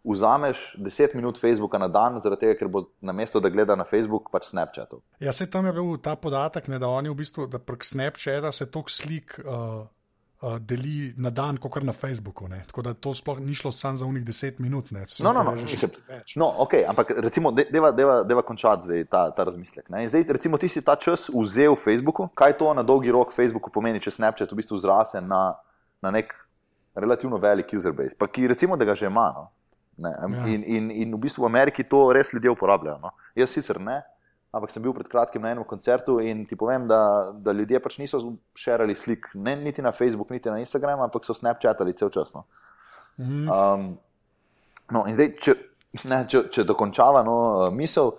vzameš 0.07 0.75
10 0.77 1.15
minut 1.15 1.39
Facebooka 1.39 1.77
na 1.77 1.87
dan, 1.87 2.21
zaradi 2.23 2.45
tega, 2.45 2.55
ker 2.59 2.71
bo 2.71 2.85
na 3.01 3.13
mesto, 3.13 3.39
da 3.43 3.49
gleda 3.49 3.75
na 3.75 3.83
Facebook, 3.83 4.31
pač 4.31 4.49
Snapchat. 4.51 4.95
Ja, 5.19 5.33
se 5.33 5.49
tam 5.51 5.65
je 5.65 5.73
bil 5.75 5.97
ta 6.03 6.15
podatek, 6.15 6.67
ne, 6.71 6.79
da 6.79 6.87
oni 6.87 7.11
v 7.11 7.19
bistvu, 7.23 7.47
da 7.51 7.59
prek 7.59 7.85
Snapchata 7.85 8.51
se 8.51 8.71
toliko 8.71 8.97
slik. 9.01 9.39
Uh... 9.45 9.85
Uh, 10.37 10.59
deli 10.61 11.15
na 11.17 11.31
dan, 11.33 11.57
kot 11.57 11.81
na 11.81 11.93
Facebooku. 11.97 12.45
Ne? 12.45 12.59
Tako 12.69 12.83
da 12.85 12.91
to 12.93 13.09
sploh 13.17 13.39
ni 13.41 13.55
šlo 13.57 13.71
samo 13.73 13.97
za 13.97 14.05
unih 14.05 14.21
10 14.21 14.59
minut. 14.61 14.91
No, 14.93 15.31
no, 15.33 15.41
no, 15.43 15.55
mislim, 15.57 15.95
no, 16.35 16.51
okay, 16.61 16.83
ampak 16.85 17.09
recimo, 17.25 17.49
deva, 17.51 17.89
deva, 17.91 18.19
deva 18.23 18.43
končati 18.45 18.85
zdaj 18.85 19.05
ta, 19.09 19.23
ta 19.33 19.47
razmislek. 19.49 19.89
Ne? 19.89 20.03
In 20.03 20.11
zdaj, 20.13 20.27
recimo, 20.37 20.61
ti 20.61 20.69
si 20.69 20.85
ta 20.85 20.93
čas 20.95 21.25
vzel 21.33 21.73
v 21.73 21.81
Facebooku. 21.81 22.29
Kaj 22.37 22.53
to 22.61 22.69
na 22.77 22.85
dolgi 22.85 23.09
rok 23.09 23.33
Facebooku 23.33 23.73
pomeni, 23.73 23.97
če 23.97 24.13
Snapchat 24.13 24.53
v 24.53 24.61
bistvu 24.61 24.77
zraste 24.77 25.25
na, 25.25 25.57
na 26.05 26.13
nek 26.13 26.37
relativno 26.93 27.37
velik 27.37 27.73
user 27.73 27.91
base, 27.91 28.15
pa 28.17 28.27
ki 28.27 28.47
recimo, 28.47 28.77
da 28.77 28.85
ga 28.85 28.95
že 28.95 29.09
ima. 29.09 29.31
No? 29.33 29.49
Ja. 29.97 30.45
In, 30.45 30.63
in, 30.63 30.91
in 30.91 31.15
v 31.15 31.19
bistvu 31.25 31.41
v 31.41 31.49
Ameriki 31.49 31.83
to 31.83 32.11
res 32.13 32.29
ljudje 32.33 32.51
uporabljajo. 32.53 32.99
No? 33.01 33.11
Jaz 33.35 33.55
sicer 33.55 33.79
ne, 33.81 34.01
ampak 34.53 34.71
sem 34.71 34.83
bil 34.83 34.93
pred 34.93 35.09
kratkim 35.09 35.41
na 35.41 35.51
enem 35.55 35.65
koncertu 35.67 36.19
in 36.21 36.45
ti 36.45 36.55
povem, 36.55 36.87
da, 36.87 37.31
da 37.43 37.53
ljudje 37.55 37.81
pač 37.83 37.97
niso 38.01 38.21
širili 38.57 38.95
slik, 38.95 39.29
ne, 39.33 39.55
niti 39.57 39.81
na 39.81 39.91
Facebook, 39.91 40.29
niti 40.33 40.51
na 40.53 40.61
Instagram, 40.61 41.01
ampak 41.07 41.25
so 41.25 41.33
Snapchatali 41.33 41.95
cel 41.97 42.13
čas. 42.13 42.33
No. 42.33 42.45
Mhm. 43.17 43.49
Um, 43.49 43.87
no, 44.93 45.05
in 45.09 45.17
zdaj, 45.17 45.33
če, 45.41 45.57
ne, 46.05 46.23
če, 46.29 46.45
če 46.53 46.67
dokončava 46.67 47.23
no, 47.25 47.37
misel, 47.73 48.13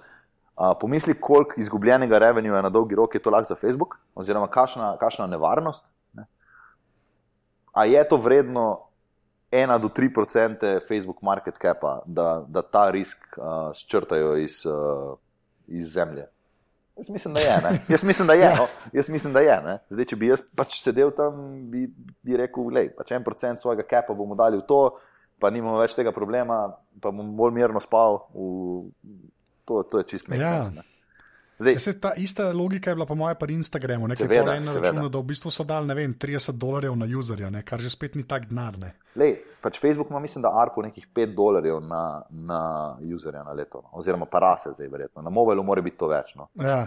uh, 0.58 0.74
pomisli, 0.80 1.14
koliko 1.20 1.56
izgubljenega 1.62 2.18
revenue 2.18 2.56
je 2.58 2.66
na 2.66 2.72
dolgi 2.74 2.98
rok, 2.98 3.14
je 3.14 3.22
to 3.22 3.30
lahko 3.30 3.54
za 3.54 3.60
Facebook, 3.60 3.96
oziroma 4.18 4.50
kakšna, 4.50 4.96
kakšna 5.00 5.30
nevarnost. 5.30 5.86
Ne. 6.18 6.26
A 7.72 7.86
je 7.86 8.02
to 8.08 8.18
vredno 8.18 8.87
1 9.50 9.78
do 9.80 9.88
3 9.88 10.10
odstotke 10.16 10.80
Facebook 10.88 11.22
market 11.22 11.56
capa, 11.62 12.02
da, 12.06 12.44
da 12.48 12.62
ta 12.62 12.90
risk 12.90 13.18
uh, 13.38 13.72
ščrtajo 13.76 14.36
iz. 14.44 14.60
Uh, 14.66 15.16
iz 15.68 15.92
zemlje. 15.92 16.26
Jaz 16.96 17.10
mislim, 17.10 17.34
da 17.34 17.40
je. 17.40 17.56
Ne? 17.62 17.78
Jaz 17.88 18.02
mislim, 18.02 18.26
da 18.26 18.32
je. 18.32 18.54
No? 18.56 18.66
Jaz 18.92 19.08
mislim, 19.08 19.32
da 19.32 19.40
je 19.40 19.78
Zdaj, 19.90 20.04
če 20.04 20.16
bi 20.16 20.30
jaz 20.32 20.42
pač 20.56 20.80
sedel 20.82 21.12
tam, 21.16 21.44
bi, 21.70 21.86
bi 22.26 22.36
rekel, 22.36 22.72
da 22.74 22.82
pač 22.96 23.12
en 23.14 23.24
procent 23.24 23.60
svojega 23.60 23.86
kepa 23.86 24.16
bomo 24.18 24.34
dali 24.34 24.58
v 24.58 24.66
to, 24.66 24.80
pa 25.38 25.50
nimamo 25.54 25.78
več 25.78 25.94
tega 25.94 26.12
problema, 26.12 26.64
pa 27.00 27.12
bom 27.14 27.36
bolj 27.38 27.54
mirno 27.60 27.80
spal. 27.80 28.24
V... 28.34 28.82
To, 29.68 29.84
to 29.84 30.02
je 30.02 30.08
čist 30.14 30.30
mehko. 30.32 30.42
Ja. 30.42 30.86
Zdaj, 31.58 31.72
ja, 31.74 31.92
ta 32.00 32.12
ista 32.16 32.52
logika 32.52 32.90
je 32.90 32.94
bila, 32.94 33.06
po 33.06 33.14
mojem, 33.14 33.36
pri 33.40 33.54
Instagramu. 33.54 34.08
Nekaj 34.08 34.24
je 34.24 34.28
bilo 34.28 34.80
računo, 34.80 35.08
da 35.08 35.18
v 35.18 35.22
bistvu 35.22 35.50
so 35.50 35.64
dali 35.64 35.94
vem, 35.94 36.14
30 36.14 36.52
dolarjev 36.52 36.94
na 36.96 37.06
userja, 37.18 37.50
ne, 37.50 37.62
kar 37.66 37.80
že 37.82 37.90
spet 37.90 38.14
ni 38.14 38.22
tak 38.22 38.46
denar. 38.46 38.76
Pač 39.62 39.80
Facebook 39.80 40.10
ima, 40.10 40.20
mislim, 40.22 40.42
da 40.42 40.52
arko 40.54 40.82
nekih 40.82 41.08
5 41.14 41.34
dolarjev 41.34 41.80
na, 41.82 42.22
na 42.30 42.60
userja 43.14 43.42
na 43.42 43.52
leto, 43.52 43.82
no. 43.82 43.90
oziroma 43.98 44.26
parase 44.30 44.70
zdaj, 44.72 44.88
verjetno. 44.88 45.22
Na 45.22 45.30
mobilu 45.30 45.62
mora 45.66 45.82
biti 45.82 45.98
to 45.98 46.06
več. 46.06 46.30
No. 46.38 46.46
Ja. 46.54 46.86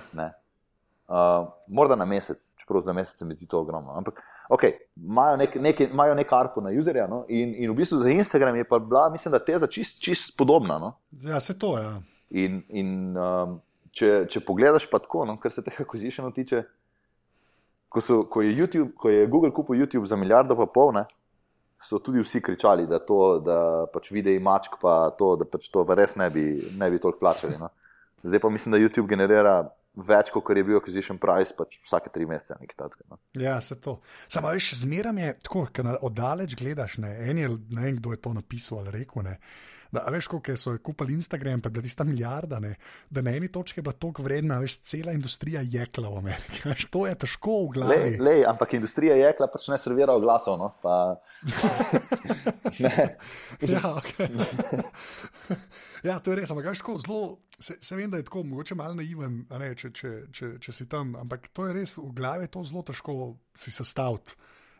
Uh, 1.11 1.49
morda 1.67 1.97
na 1.99 2.05
mesec, 2.05 2.39
čeprav 2.55 2.85
za 2.85 2.93
mesec 2.95 3.21
mi 3.27 3.35
zdi 3.35 3.49
to 3.51 3.59
ogromno. 3.59 3.91
Ampak, 3.99 4.21
okay, 4.49 4.77
imajo 4.95 5.35
nek, 5.41 5.57
nek, 5.59 5.81
nek 6.15 6.31
arko 6.31 6.63
na 6.63 6.71
userja 6.71 7.09
no? 7.11 7.25
in, 7.27 7.51
in 7.59 7.73
v 7.73 7.75
bistvu 7.81 7.99
za 7.99 8.09
Instagram 8.09 8.55
je 8.55 8.63
pa 8.63 8.79
bila, 8.79 9.09
mislim, 9.11 9.35
da 9.35 9.43
teza 9.43 9.67
čist, 9.67 9.99
čist 9.99 10.31
podobna. 10.37 10.79
No? 10.79 10.93
Ja, 11.27 11.39
se 11.39 11.57
to 11.59 11.75
je. 11.77 11.83
Ja. 11.83 11.99
In, 12.31 12.61
in 12.69 13.17
um, 13.19 13.59
če, 13.97 14.11
če 14.31 14.43
pogledaš 14.45 14.87
pa 14.91 15.01
tako, 15.03 15.25
no, 15.27 15.37
kar 15.41 15.53
se 15.53 15.63
tega 15.65 15.85
kozišeno 15.87 16.31
tiče, 16.35 16.63
ko, 17.91 18.03
so, 18.03 18.21
ko, 18.31 18.43
je 18.45 18.53
YouTube, 18.55 18.93
ko 18.95 19.11
je 19.11 19.27
Google 19.27 19.51
kupil 19.55 19.81
YouTube 19.81 20.07
za 20.07 20.19
milijardo 20.19 20.55
pa 20.59 20.67
pol, 20.71 20.93
ne, 20.95 21.05
so 21.83 21.99
tudi 21.99 22.21
vsi 22.21 22.41
kričali, 22.41 22.87
da, 22.87 23.01
to, 23.03 23.39
da 23.43 23.59
pač 23.93 24.11
videi 24.13 24.39
mačk, 24.39 24.77
pa 24.81 25.11
to, 25.17 25.33
da 25.39 25.47
pač 25.49 25.69
to 25.73 25.83
res 25.97 26.15
ne 26.19 26.29
bi, 26.29 26.45
ne 26.77 26.89
bi 26.93 27.01
toliko 27.01 27.19
plačali. 27.23 27.57
No. 27.59 27.71
Zdaj 28.23 28.39
pa 28.39 28.51
mislim, 28.53 28.75
da 28.75 28.81
YouTube 28.81 29.09
generira 29.09 29.55
več, 29.97 30.29
kot 30.31 30.53
je 30.55 30.63
bil 30.63 30.77
acquisition 30.77 31.17
price, 31.19 31.55
pač 31.57 31.79
vsake 31.83 32.11
tri 32.13 32.27
mesece. 32.29 32.55
No. 33.09 33.17
Ja, 33.39 33.57
se 33.61 33.79
to. 33.81 33.97
Samo 34.31 34.53
veš, 34.53 34.75
zmeraj 34.83 35.19
je 35.25 35.33
tako, 35.41 35.65
ker 35.73 35.89
oddaleč 35.99 36.55
gledaš, 36.59 36.99
ne, 37.03 37.15
en 37.27 37.41
je, 37.41 37.49
ne 37.49 37.85
vem, 37.87 37.97
kdo 37.97 38.13
je 38.13 38.21
to 38.21 38.33
napisal 38.37 38.83
ali 38.83 39.01
rekel. 39.01 39.25
Ne. 39.25 39.39
Da, 39.91 40.05
veš, 40.07 40.27
koliko 40.31 40.55
so 40.57 40.77
kupili 40.83 41.13
Instagram, 41.13 41.61
pa 41.61 41.67
je 41.67 41.71
bila 41.71 41.83
tista 41.83 42.03
milijarda, 42.03 42.59
ne? 42.59 42.75
da 43.09 43.21
na 43.21 43.35
eni 43.35 43.51
točki 43.51 43.79
je 43.79 43.83
bila 43.83 43.93
tako 43.93 44.23
vredna, 44.23 44.59
veš, 44.59 44.77
cela 44.77 45.11
industrija 45.11 45.61
jekla 45.61 46.09
v 46.09 46.17
Ameriki. 46.17 46.61
Veš, 46.69 46.85
to 46.91 47.07
je 47.07 47.15
težko 47.15 47.65
v 47.65 47.73
glavi. 47.73 47.97
Lej, 47.99 48.17
lej, 48.19 48.45
ampak 48.47 48.73
industrija 48.73 49.15
jekla 49.19 49.47
pač 49.51 49.67
ne 49.67 49.77
servira 49.77 50.15
glasov. 50.19 50.57
No? 50.59 50.71
Pa... 50.81 51.19
ja, 53.73 53.81
okay. 53.97 54.29
ja, 56.07 56.19
to 56.19 56.31
je 56.31 56.39
res, 56.39 56.51
ampak 56.51 56.71
veš, 56.71 56.83
zelo. 57.05 57.37
Se, 57.61 57.75
se 57.77 57.95
vem, 57.95 58.09
da 58.09 58.17
je 58.17 58.25
tako, 58.25 58.41
mogoče 58.47 58.75
malo 58.75 58.95
naiven, 58.97 59.43
ne, 59.51 59.67
če, 59.77 59.91
če, 59.93 60.11
če, 60.33 60.47
če 60.63 60.71
si 60.73 60.87
tam, 60.89 61.13
ampak 61.19 61.51
to 61.53 61.67
je 61.67 61.75
res 61.77 61.93
v 61.99 62.09
glavi, 62.17 62.47
to 62.49 62.63
je 62.63 62.71
zelo 62.71 62.81
težko 62.87 63.17
si 63.53 63.75
sestaviti 63.75 64.33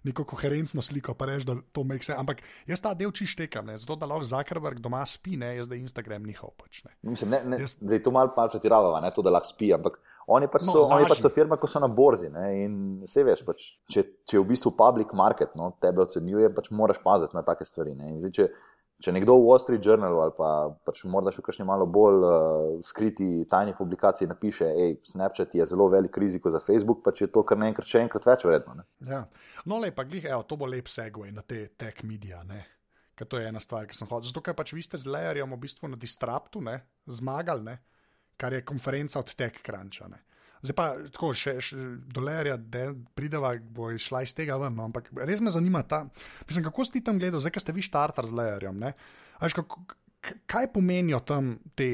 neko 0.08 0.26
koherentno 0.26 0.82
sliko, 0.82 1.14
pa 1.18 1.28
reči, 1.30 1.46
da 1.48 1.56
to 1.72 1.84
make 1.88 2.06
sense. 2.06 2.20
Ampak 2.20 2.42
jaz 2.70 2.82
ta 2.82 2.94
del 2.98 3.14
čištekam, 3.16 3.74
zato 3.78 4.00
da 4.00 4.10
lahko 4.10 4.28
Zuckerberg 4.28 4.82
doma 4.82 5.04
spi, 5.06 5.38
ne 5.38 5.56
jaz 5.58 5.70
da 5.70 5.78
Instagram 5.78 6.26
njihov. 6.30 6.56
Pač, 6.58 6.84
ne. 6.88 6.96
Mislim, 7.12 7.34
ne, 7.36 7.44
ne, 7.46 7.62
jaz... 7.62 7.78
da 7.82 7.98
je 7.98 8.04
to 8.04 8.14
malo 8.16 8.34
mal 8.38 8.50
pretiravava, 8.50 9.02
ne 9.04 9.14
to, 9.16 9.26
da 9.26 9.34
lahko 9.34 9.52
spi. 9.54 9.74
Ampak 9.78 10.00
oni 10.32 10.50
pač 10.52 10.66
so, 10.66 10.76
no, 10.78 10.88
oni 10.96 11.10
pač 11.10 11.22
so 11.22 11.32
firma, 11.34 11.58
ko 11.60 11.70
so 11.70 11.82
na 11.82 11.90
borzi. 11.92 12.32
Ne, 12.34 12.48
in 12.66 12.76
vse 13.06 13.26
veš, 13.28 13.46
pač, 13.48 13.68
če, 13.92 14.06
če 14.28 14.38
je 14.38 14.44
v 14.44 14.50
bistvu 14.54 14.74
public 14.78 15.14
market, 15.18 15.56
no, 15.60 15.74
tebe 15.84 16.04
ocenjuje, 16.06 16.52
pač 16.56 16.72
moraš 16.74 17.02
paziti 17.04 17.38
na 17.38 17.46
take 17.48 17.68
stvari. 17.68 17.96
Zdaj, 17.98 18.36
če 18.38 18.50
nekdo 19.10 19.34
v 19.40 19.46
Wall 19.48 19.60
Street 19.64 19.82
Journalu 19.82 20.20
ali 20.22 20.34
pa 20.38 20.70
pač 20.86 21.02
morda 21.10 21.34
še 21.34 21.42
kakšni 21.42 21.66
malo 21.66 21.88
bolj 21.90 22.22
uh, 22.22 22.36
skriti 22.86 23.48
tajni 23.50 23.74
publikaciji 23.74 24.30
napiše, 24.30 24.70
hej, 24.78 24.94
Snapchat 25.10 25.58
je 25.58 25.66
zelo 25.66 25.90
velik 25.90 26.18
rizik 26.22 26.46
za 26.46 26.62
Facebook, 26.62 27.02
pa 27.02 27.10
če 27.10 27.26
je 27.26 27.32
to 27.34 27.42
kar 27.42 27.58
naenkrat 27.58 27.90
še 27.90 28.04
enkrat 28.06 28.30
več 28.30 28.46
vredno. 28.46 28.78
Ja. 29.10 29.24
No, 29.66 29.82
lepa, 29.82 30.06
glih, 30.06 30.30
evo, 30.30 30.46
to 30.46 30.60
bo 30.62 30.70
lep 30.70 30.92
segway 30.92 31.34
na 31.34 31.42
te 31.42 31.66
tech 31.74 32.06
medije. 32.06 32.38
Ker 33.18 33.30
to 33.30 33.42
je 33.42 33.50
ena 33.50 33.60
stvar, 33.62 33.90
ki 33.90 33.98
sem 33.98 34.10
hodil. 34.10 34.30
Zato, 34.30 34.46
ker 34.46 34.54
pač 34.58 34.76
vi 34.78 34.86
ste 34.86 35.02
z 35.02 35.10
Layerjem 35.10 35.50
v 35.50 35.62
bistvu 35.66 35.90
na 35.90 35.98
Distraptu 36.00 36.62
ne, 36.62 36.78
zmagali, 37.10 37.66
ne, 37.66 37.76
kar 38.38 38.54
je 38.54 38.62
konferenca 38.66 39.22
od 39.22 39.34
TechCruncha. 39.38 40.10
Zdaj 40.62 40.76
pa 40.78 40.88
tako, 41.10 41.32
še, 41.38 41.56
še 41.64 41.78
dolarja, 42.14 42.58
da 42.58 42.92
prideva, 43.18 43.56
bo 43.62 43.90
išla 43.96 44.22
iz 44.26 44.36
tega 44.38 44.60
ven. 44.62 44.76
No, 44.78 44.86
ampak 44.90 45.10
res 45.26 45.42
me 45.42 45.54
zanima 45.54 45.82
ta. 45.84 46.04
Mislim, 46.46 46.68
kako 46.68 46.86
si 46.86 47.02
tam 47.06 47.22
gledal, 47.22 47.42
zdaj, 47.42 47.56
ki 47.56 47.64
ste 47.66 47.76
vi 47.76 47.86
štartar 47.86 48.30
z 48.30 48.38
lejerjem. 48.38 48.86
Kaj 50.46 50.70
pomenijo 50.74 51.24
tam 51.26 51.56
te, 51.74 51.90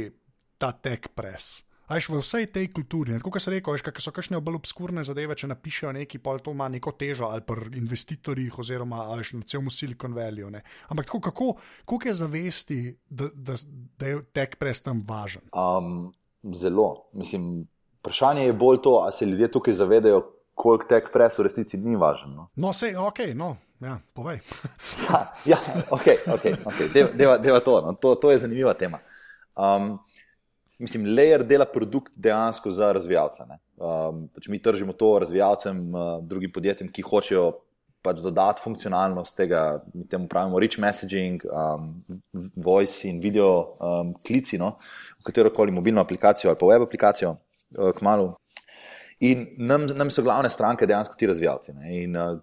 ta 0.59 0.73
tech 0.75 1.13
press? 1.15 1.63
Ajš 1.87 2.09
v 2.11 2.19
vsej 2.19 2.45
tej 2.51 2.65
kulturi, 2.75 3.15
kot 3.23 3.39
se 3.39 3.47
reče, 3.53 3.79
kaj 3.79 4.03
so 4.03 4.11
kakšne 4.11 4.41
bolj 4.43 4.57
obskurne 4.59 5.05
zadeve, 5.07 5.37
če 5.39 5.47
napišejo 5.47 5.93
neki, 5.95 6.19
pa 6.19 6.33
to 6.43 6.51
ima 6.51 6.67
neko 6.67 6.91
težo 6.99 7.29
ali 7.31 7.45
pa 7.47 7.55
investitorjih, 7.55 8.57
oziroma 8.59 9.05
ajš 9.15 9.37
na 9.39 9.47
celem 9.47 9.71
Silicon 9.71 10.11
Valley. 10.11 10.43
Ne? 10.51 10.65
Ampak 10.91 11.07
tako, 11.07 11.21
kako, 11.29 11.47
kako 11.87 12.09
je 12.09 12.15
zavesti, 12.19 12.81
da, 13.07 13.29
da, 13.31 13.55
da 13.95 14.11
je 14.11 14.19
tech 14.35 14.59
press 14.59 14.83
tam 14.83 14.99
važen? 15.07 15.47
Um, 15.55 16.11
zelo. 16.59 17.07
Mislim, 17.15 17.63
Vprašanje 18.07 18.45
je 18.45 18.53
bolj 18.53 18.77
to, 18.83 18.89
ali 19.03 19.13
se 19.13 19.25
ljudje 19.25 19.51
tukaj 19.51 19.73
zavedajo, 19.73 20.21
koliko 20.55 20.85
tek 20.87 21.09
pres 21.11 21.35
v 21.37 21.43
resnici 21.43 21.77
ni 21.77 21.95
važno. 21.99 22.29
No, 22.31 22.45
no 22.55 22.69
sej, 22.73 22.95
ok, 22.95 23.19
no. 23.35 23.57
Ja, 23.83 23.99
povej. 24.13 24.39
ja, 25.09 25.19
ja, 25.45 25.57
ok, 25.91 26.07
ok, 26.33 26.45
okay. 26.71 26.87
Deva, 26.93 27.09
deva, 27.13 27.35
deva 27.37 27.59
to, 27.59 27.81
no. 27.81 27.93
to. 27.93 28.15
To 28.15 28.31
je 28.31 28.39
zanimiva 28.39 28.73
tema. 28.73 29.01
Um, 29.53 29.97
mislim, 30.79 31.05
layer 31.17 31.43
dela 31.43 31.65
produkt 31.65 32.15
dejansko 32.15 32.71
za 32.71 32.93
razvijalce. 32.95 33.43
Um, 33.75 34.25
pač 34.33 34.47
mi 34.47 34.61
tržimo 34.63 34.95
to 34.95 35.11
razvijalcem, 35.19 35.83
uh, 35.93 36.23
drugim 36.23 36.51
podjetjem, 36.55 36.89
ki 36.95 37.05
hočejo 37.05 37.51
pač 38.01 38.21
dodati 38.23 38.63
funkcionalnost 38.63 39.35
tega, 39.35 39.81
mi 39.93 40.07
temu 40.07 40.29
pravimo 40.31 40.61
rich 40.63 40.79
messaging, 40.79 41.43
um, 41.51 41.91
voice 42.55 43.03
in 43.09 43.19
video 43.19 43.75
um, 43.83 44.15
klici, 44.23 44.57
no, 44.57 44.77
v 45.19 45.27
katero 45.27 45.51
koli 45.51 45.75
mobilno 45.75 46.01
aplikacijo 46.01 46.53
ali 46.53 46.59
pa 46.59 46.71
web 46.71 46.87
aplikacijo. 46.87 47.35
Eh, 47.75 47.91
k 47.93 48.01
malu. 48.01 48.35
In 49.19 49.47
nam, 49.57 49.87
nam 49.97 50.11
so 50.13 50.23
glavne 50.23 50.49
stranke 50.49 50.87
dejansko 50.87 51.17
ti 51.17 51.27
razvijalci. 51.27 51.73
Ne? 51.73 52.03
In 52.03 52.15
uh, 52.15 52.37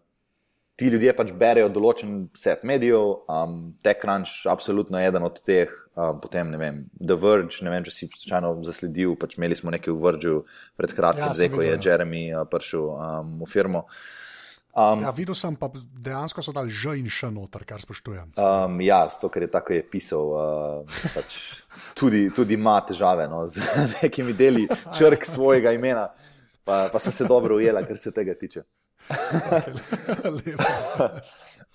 ti 0.77 0.89
ljudje 0.91 1.13
pač 1.15 1.31
berejo 1.39 1.71
določen 1.71 2.17
set 2.37 2.65
medijev, 2.67 3.13
um, 3.31 3.55
TechCrunch, 3.87 4.43
absolutno 4.51 4.99
eden 4.99 5.23
od 5.23 5.39
teh, 5.47 5.71
um, 5.95 6.19
potem 6.21 6.51
ne 6.51 6.59
vem, 6.59 6.81
The 6.99 7.15
Verge, 7.21 7.63
ne 7.63 7.71
vem, 7.71 7.87
če 7.87 7.95
si 7.95 8.09
slučajno 8.11 8.57
zasledil, 8.67 9.15
pač 9.21 9.39
imeli 9.39 9.57
smo 9.59 9.71
nekaj 9.71 9.95
v 9.95 10.03
Vergeu 10.03 10.43
pred 10.81 10.97
kratkim, 10.99 11.29
ja, 11.31 11.39
zdaj 11.39 11.53
ko 11.55 11.63
je 11.63 11.77
ja. 11.77 11.81
Jeremy 11.87 12.25
uh, 12.35 12.43
prišel 12.51 12.91
um, 12.91 13.33
v 13.45 13.51
firmo. 13.55 13.87
Um, 14.75 15.05
ja, 15.07 15.11
videl 15.15 15.37
sem 15.39 15.55
pa 15.55 15.69
dejansko 16.03 16.43
so 16.43 16.51
dali 16.51 16.73
že 16.75 16.97
in 16.99 17.07
še 17.07 17.29
noter, 17.31 17.63
kar 17.63 17.79
spoštujem. 17.79 18.33
Um, 18.35 18.81
ja, 18.83 19.07
to, 19.07 19.31
kar 19.31 19.45
je 19.47 19.51
tako 19.53 19.77
je 19.77 19.85
pisal, 19.87 20.33
uh, 20.35 21.05
pač 21.15 21.37
tudi, 21.95 22.27
tudi 22.35 22.59
ima 22.59 22.81
težave 22.83 23.29
no, 23.31 23.45
z 23.47 23.63
nekimi 24.03 24.35
deli 24.35 24.67
črk 24.99 25.23
svojega 25.31 25.71
imena, 25.79 26.09
pa, 26.67 26.89
pa 26.91 26.99
sem 26.99 27.15
se 27.15 27.29
dobro 27.31 27.61
ujela, 27.63 27.85
kar 27.87 28.01
se 28.03 28.11
tega 28.11 28.35
tiče. 28.35 28.65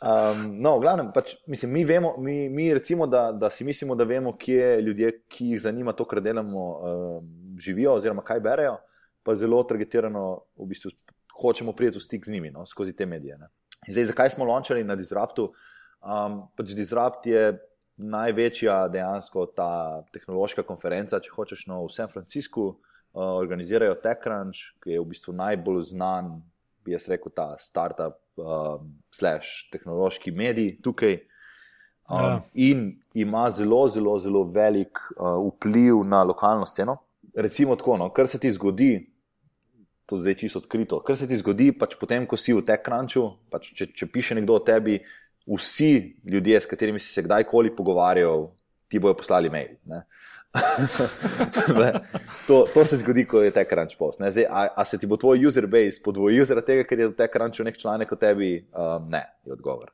um, 0.03 0.59
no, 0.59 0.75
v 0.75 0.83
glavnem, 0.83 1.15
pač, 1.15 1.39
mislim, 1.47 1.71
mi, 1.79 1.87
vemo, 1.87 2.17
mi, 2.19 2.49
mi 2.51 2.67
recimo, 2.75 3.07
da, 3.07 3.29
da 3.31 3.47
si 3.47 3.63
mislimo, 3.63 3.95
da 3.95 4.03
vemo, 4.03 4.35
kje 4.35 4.81
ljudje, 4.83 5.13
ki 5.31 5.53
jih 5.53 5.61
zanima 5.69 5.95
to, 5.95 6.03
kar 6.03 6.19
delamo, 6.25 6.67
uh, 6.67 7.23
živijo 7.63 7.95
oziroma 7.95 8.27
kaj 8.27 8.43
berejo, 8.43 8.75
pa 9.23 9.39
zelo 9.39 9.63
targetirano 9.63 10.25
v 10.59 10.67
bistvu 10.67 10.91
hočemo 11.41 11.73
priti 11.73 11.97
v 11.97 12.03
stik 12.03 12.25
z 12.25 12.35
njimi 12.35 12.51
no, 12.51 12.65
skozi 12.65 12.93
te 12.95 13.05
medije. 13.05 13.37
Ne. 13.37 13.49
Zdaj, 13.87 14.11
zakaj 14.11 14.29
smo 14.35 14.45
launčali 14.45 14.83
na 14.83 14.95
Disruptu? 14.95 15.53
Um, 15.99 16.43
pač 16.55 16.75
Disrupt 16.75 17.25
je 17.27 17.57
največja 17.99 18.87
dejansko 18.87 19.45
ta 19.55 20.03
tehnološka 20.13 20.63
konferenca, 20.63 21.19
če 21.19 21.31
hočeš, 21.35 21.65
no, 21.67 21.83
v 21.87 21.93
San 21.95 22.11
Franciscu. 22.11 22.75
Uh, 23.09 23.33
organizirajo 23.41 23.95
TechCrunch, 24.03 24.75
ki 24.83 24.93
je 24.93 25.01
v 25.01 25.07
bistvu 25.09 25.33
najbolj 25.33 25.87
znan, 25.95 26.35
bi 26.85 26.93
jaz 26.93 27.07
rekel, 27.09 27.33
ta 27.33 27.55
startup, 27.57 28.19
um, 28.37 28.91
slash 29.11 29.65
tehnološki 29.73 30.31
medij 30.31 30.75
tukaj. 30.85 31.17
Um, 32.09 32.19
ja. 32.21 32.35
In 32.53 32.85
ima 33.17 33.47
zelo, 33.51 33.87
zelo, 33.89 34.13
zelo 34.21 34.43
velik 34.53 35.01
uh, 35.17 35.39
vpliv 35.49 36.03
na 36.05 36.21
lokalno 36.23 36.65
sceno. 36.69 36.99
Recimo 37.35 37.75
tako, 37.75 37.97
no, 37.97 38.09
kar 38.13 38.27
se 38.27 38.39
ti 38.39 38.51
zgodi, 38.51 39.08
to 40.09 40.17
zdaj 40.17 40.35
čisto 40.41 40.59
odkrito, 40.63 40.97
kar 41.05 41.17
se 41.17 41.27
ti 41.29 41.37
zgodi, 41.37 41.69
pač 41.77 41.93
potem, 42.01 42.25
ko 42.25 42.37
si 42.37 42.55
v 42.57 42.65
TechCrunchu, 42.65 43.27
pač 43.53 43.69
če, 43.77 43.91
če 43.93 44.07
piše 44.09 44.33
nekdo 44.39 44.57
o 44.57 44.63
tebi, 44.65 44.97
vsi 45.45 45.91
ljudje, 46.25 46.61
s 46.61 46.69
katerimi 46.69 47.01
si 47.01 47.13
se 47.13 47.21
kdajkoli 47.25 47.75
pogovarjal, 47.77 48.49
ti 48.89 48.97
bojo 48.97 49.13
poslali 49.21 49.53
mail. 49.53 49.77
To, 52.47 52.65
to 52.73 52.81
se 52.85 52.97
zgodi, 52.97 53.21
ko 53.29 53.43
je 53.45 53.51
tek 53.53 53.69
crunch 53.69 53.93
post. 53.99 54.17
Zdaj, 54.17 54.45
a, 54.49 54.63
a 54.81 54.85
se 54.85 54.97
ti 54.97 55.05
bo 55.05 55.13
tvoj 55.21 55.45
user 55.45 55.67
base 55.69 56.01
podvojil 56.01 56.41
zaradi 56.49 56.71
tega, 56.71 56.85
ker 56.89 57.03
je 57.03 57.07
v 57.11 57.13
tek 57.13 57.35
crunchu 57.35 57.65
nek 57.67 57.77
članek 57.77 58.09
o 58.09 58.17
tebi? 58.17 58.55
Um, 58.73 59.05
ne, 59.13 59.21
je 59.45 59.53
odgovor. 59.53 59.91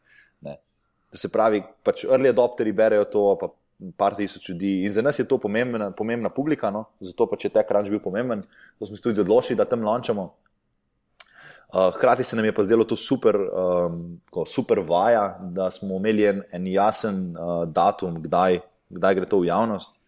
Ne. 0.47 0.55
Se 1.11 1.27
pravi, 1.27 1.59
pač 1.83 2.05
early 2.07 2.31
adopteri 2.31 2.71
berejo 2.71 3.09
to, 3.11 3.25
pa 3.41 3.51
par 3.97 4.15
tisoč 4.15 4.49
ljudi. 4.49 4.83
In 4.83 4.91
za 4.91 5.01
nas 5.01 5.19
je 5.19 5.27
to 5.27 5.37
pomembna, 5.37 5.91
pomembna 5.91 6.29
publika, 6.29 6.69
no? 6.71 6.85
zato 6.99 7.27
pač 7.27 7.45
je 7.45 7.53
tek 7.53 7.67
crunch 7.67 7.91
bil 7.91 7.99
pomemben. 7.99 8.43
To 8.79 8.87
smo 8.87 8.97
se 8.97 9.03
tudi 9.03 9.21
odločili, 9.21 9.57
da 9.57 9.65
tam 9.65 9.83
launčamo. 9.83 10.29
Uh, 11.75 11.91
hkrati 11.95 12.23
se 12.23 12.35
nam 12.35 12.45
je 12.45 12.53
pa 12.55 12.63
zdelo 12.63 12.83
to 12.83 12.95
super, 12.95 13.35
um, 13.35 14.21
super 14.47 14.79
vaja, 14.79 15.39
da 15.41 15.71
smo 15.71 15.97
imeli 15.97 16.23
en, 16.25 16.41
en 16.51 16.67
jasen 16.67 17.35
uh, 17.35 17.65
datum, 17.67 18.21
kdaj, 18.23 18.61
kdaj 18.89 19.15
gre 19.15 19.29
to 19.29 19.41
v 19.41 19.49
javnost. 19.49 19.99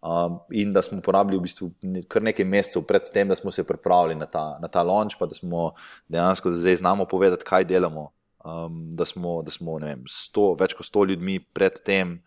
Um, 0.00 0.38
in 0.50 0.72
da 0.72 0.82
smo 0.82 1.00
porabili 1.04 1.36
v 1.36 1.44
bistvu 1.44 1.66
kar 2.08 2.22
nekaj 2.24 2.46
mesecev 2.48 2.86
pred 2.88 3.10
tem, 3.12 3.28
da 3.28 3.36
smo 3.36 3.50
se 3.52 3.66
pripravili 3.66 4.14
na 4.16 4.26
ta, 4.26 4.54
na 4.62 4.68
ta 4.68 4.84
launch, 4.86 5.18
pa 5.18 5.26
da 5.26 5.34
smo 5.34 5.72
dejansko 6.08 6.52
zdaj 6.52 6.78
znamo 6.80 7.04
povedati, 7.04 7.44
kaj 7.44 7.66
delamo. 7.68 8.10
Um, 8.44 8.86
da 8.96 9.04
smo, 9.04 9.42
da 9.42 9.50
smo 9.50 9.76
vem, 9.76 10.06
sto, 10.08 10.54
več 10.56 10.72
kot 10.72 10.86
sto 10.86 11.04
ljudmi 11.04 11.40
pred 11.52 11.82
tem 11.84 12.20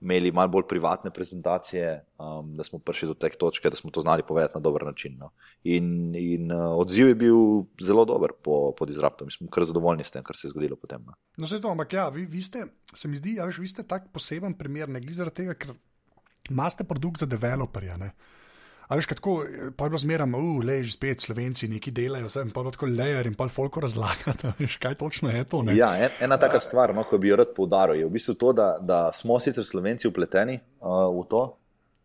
imeli 0.00 0.32
malo 0.32 0.48
bolj 0.48 0.64
privatne 0.68 1.10
prezentacije, 1.10 2.04
um, 2.18 2.56
da 2.56 2.64
smo 2.64 2.78
prišli 2.78 3.08
do 3.08 3.14
te 3.14 3.28
točke, 3.28 3.70
da 3.70 3.76
smo 3.76 3.90
to 3.90 4.00
znali 4.00 4.22
povedati 4.28 4.54
na 4.54 4.60
dober 4.60 4.84
način. 4.84 5.16
No. 5.18 5.30
In, 5.64 6.14
in 6.14 6.52
uh, 6.52 6.78
odziv 6.78 7.08
je 7.08 7.14
bil 7.14 7.36
zelo 7.80 8.04
dober 8.04 8.32
po, 8.42 8.72
po 8.78 8.86
Disruptu. 8.86 9.24
Mi 9.24 9.30
smo 9.30 9.48
kar 9.48 9.64
zadovoljni 9.64 10.04
s 10.04 10.10
tem, 10.10 10.24
kar 10.24 10.36
se 10.36 10.46
je 10.46 10.50
zgodilo 10.50 10.76
potem. 10.76 11.04
No, 11.06 11.12
no 11.36 11.46
to, 11.46 11.68
ampak 11.68 11.92
ja, 11.92 12.08
vi, 12.08 12.24
vi 12.26 12.42
ste, 12.42 12.66
se 12.94 13.08
mi 13.08 13.16
zdi, 13.16 13.34
ja, 13.34 13.50
ste 13.52 13.82
tak 13.82 14.08
poseben 14.12 14.54
primer, 14.54 14.88
ne 14.88 15.00
glede 15.00 15.14
zaradi 15.14 15.42
tega, 15.42 15.54
ker 15.54 15.74
imate 16.50 16.84
produkt 16.84 17.20
za 17.20 17.26
developerje. 17.26 17.96
A 18.90 18.96
veš, 18.98 19.06
kako 19.06 19.44
pa 19.78 19.86
je 19.86 19.90
bilo 19.92 19.98
zmeraj, 20.02 20.26
uh, 20.34 20.64
le 20.66 20.80
že 20.82 20.96
spet 20.96 21.22
slovenci 21.22 21.68
neki 21.70 21.92
delajo, 21.94 22.26
sem 22.28 22.48
pa 22.50 22.64
lahko 22.66 22.88
lejer 22.90 23.28
in 23.30 23.36
pa 23.38 23.46
folko 23.46 23.84
razlagati, 23.84 24.50
veš, 24.58 24.80
kaj 24.82 24.96
točno 24.98 25.30
je 25.30 25.44
to. 25.46 25.62
Ne? 25.62 25.76
Ja, 25.78 25.92
en, 25.94 26.10
ena 26.26 26.38
taka 26.42 26.58
stvar, 26.60 26.90
no, 26.94 27.04
ko 27.06 27.18
bi 27.18 27.30
jo 27.30 27.38
rad 27.38 27.54
poudaril, 27.54 28.00
je 28.00 28.08
v 28.08 28.14
bistvu 28.16 28.34
to, 28.34 28.50
da, 28.52 28.72
da 28.82 28.98
smo 29.14 29.38
sicer 29.38 29.64
slovenci 29.64 30.10
upleteni 30.10 30.58
uh, 30.58 31.06
v 31.06 31.22
to, 31.30 31.44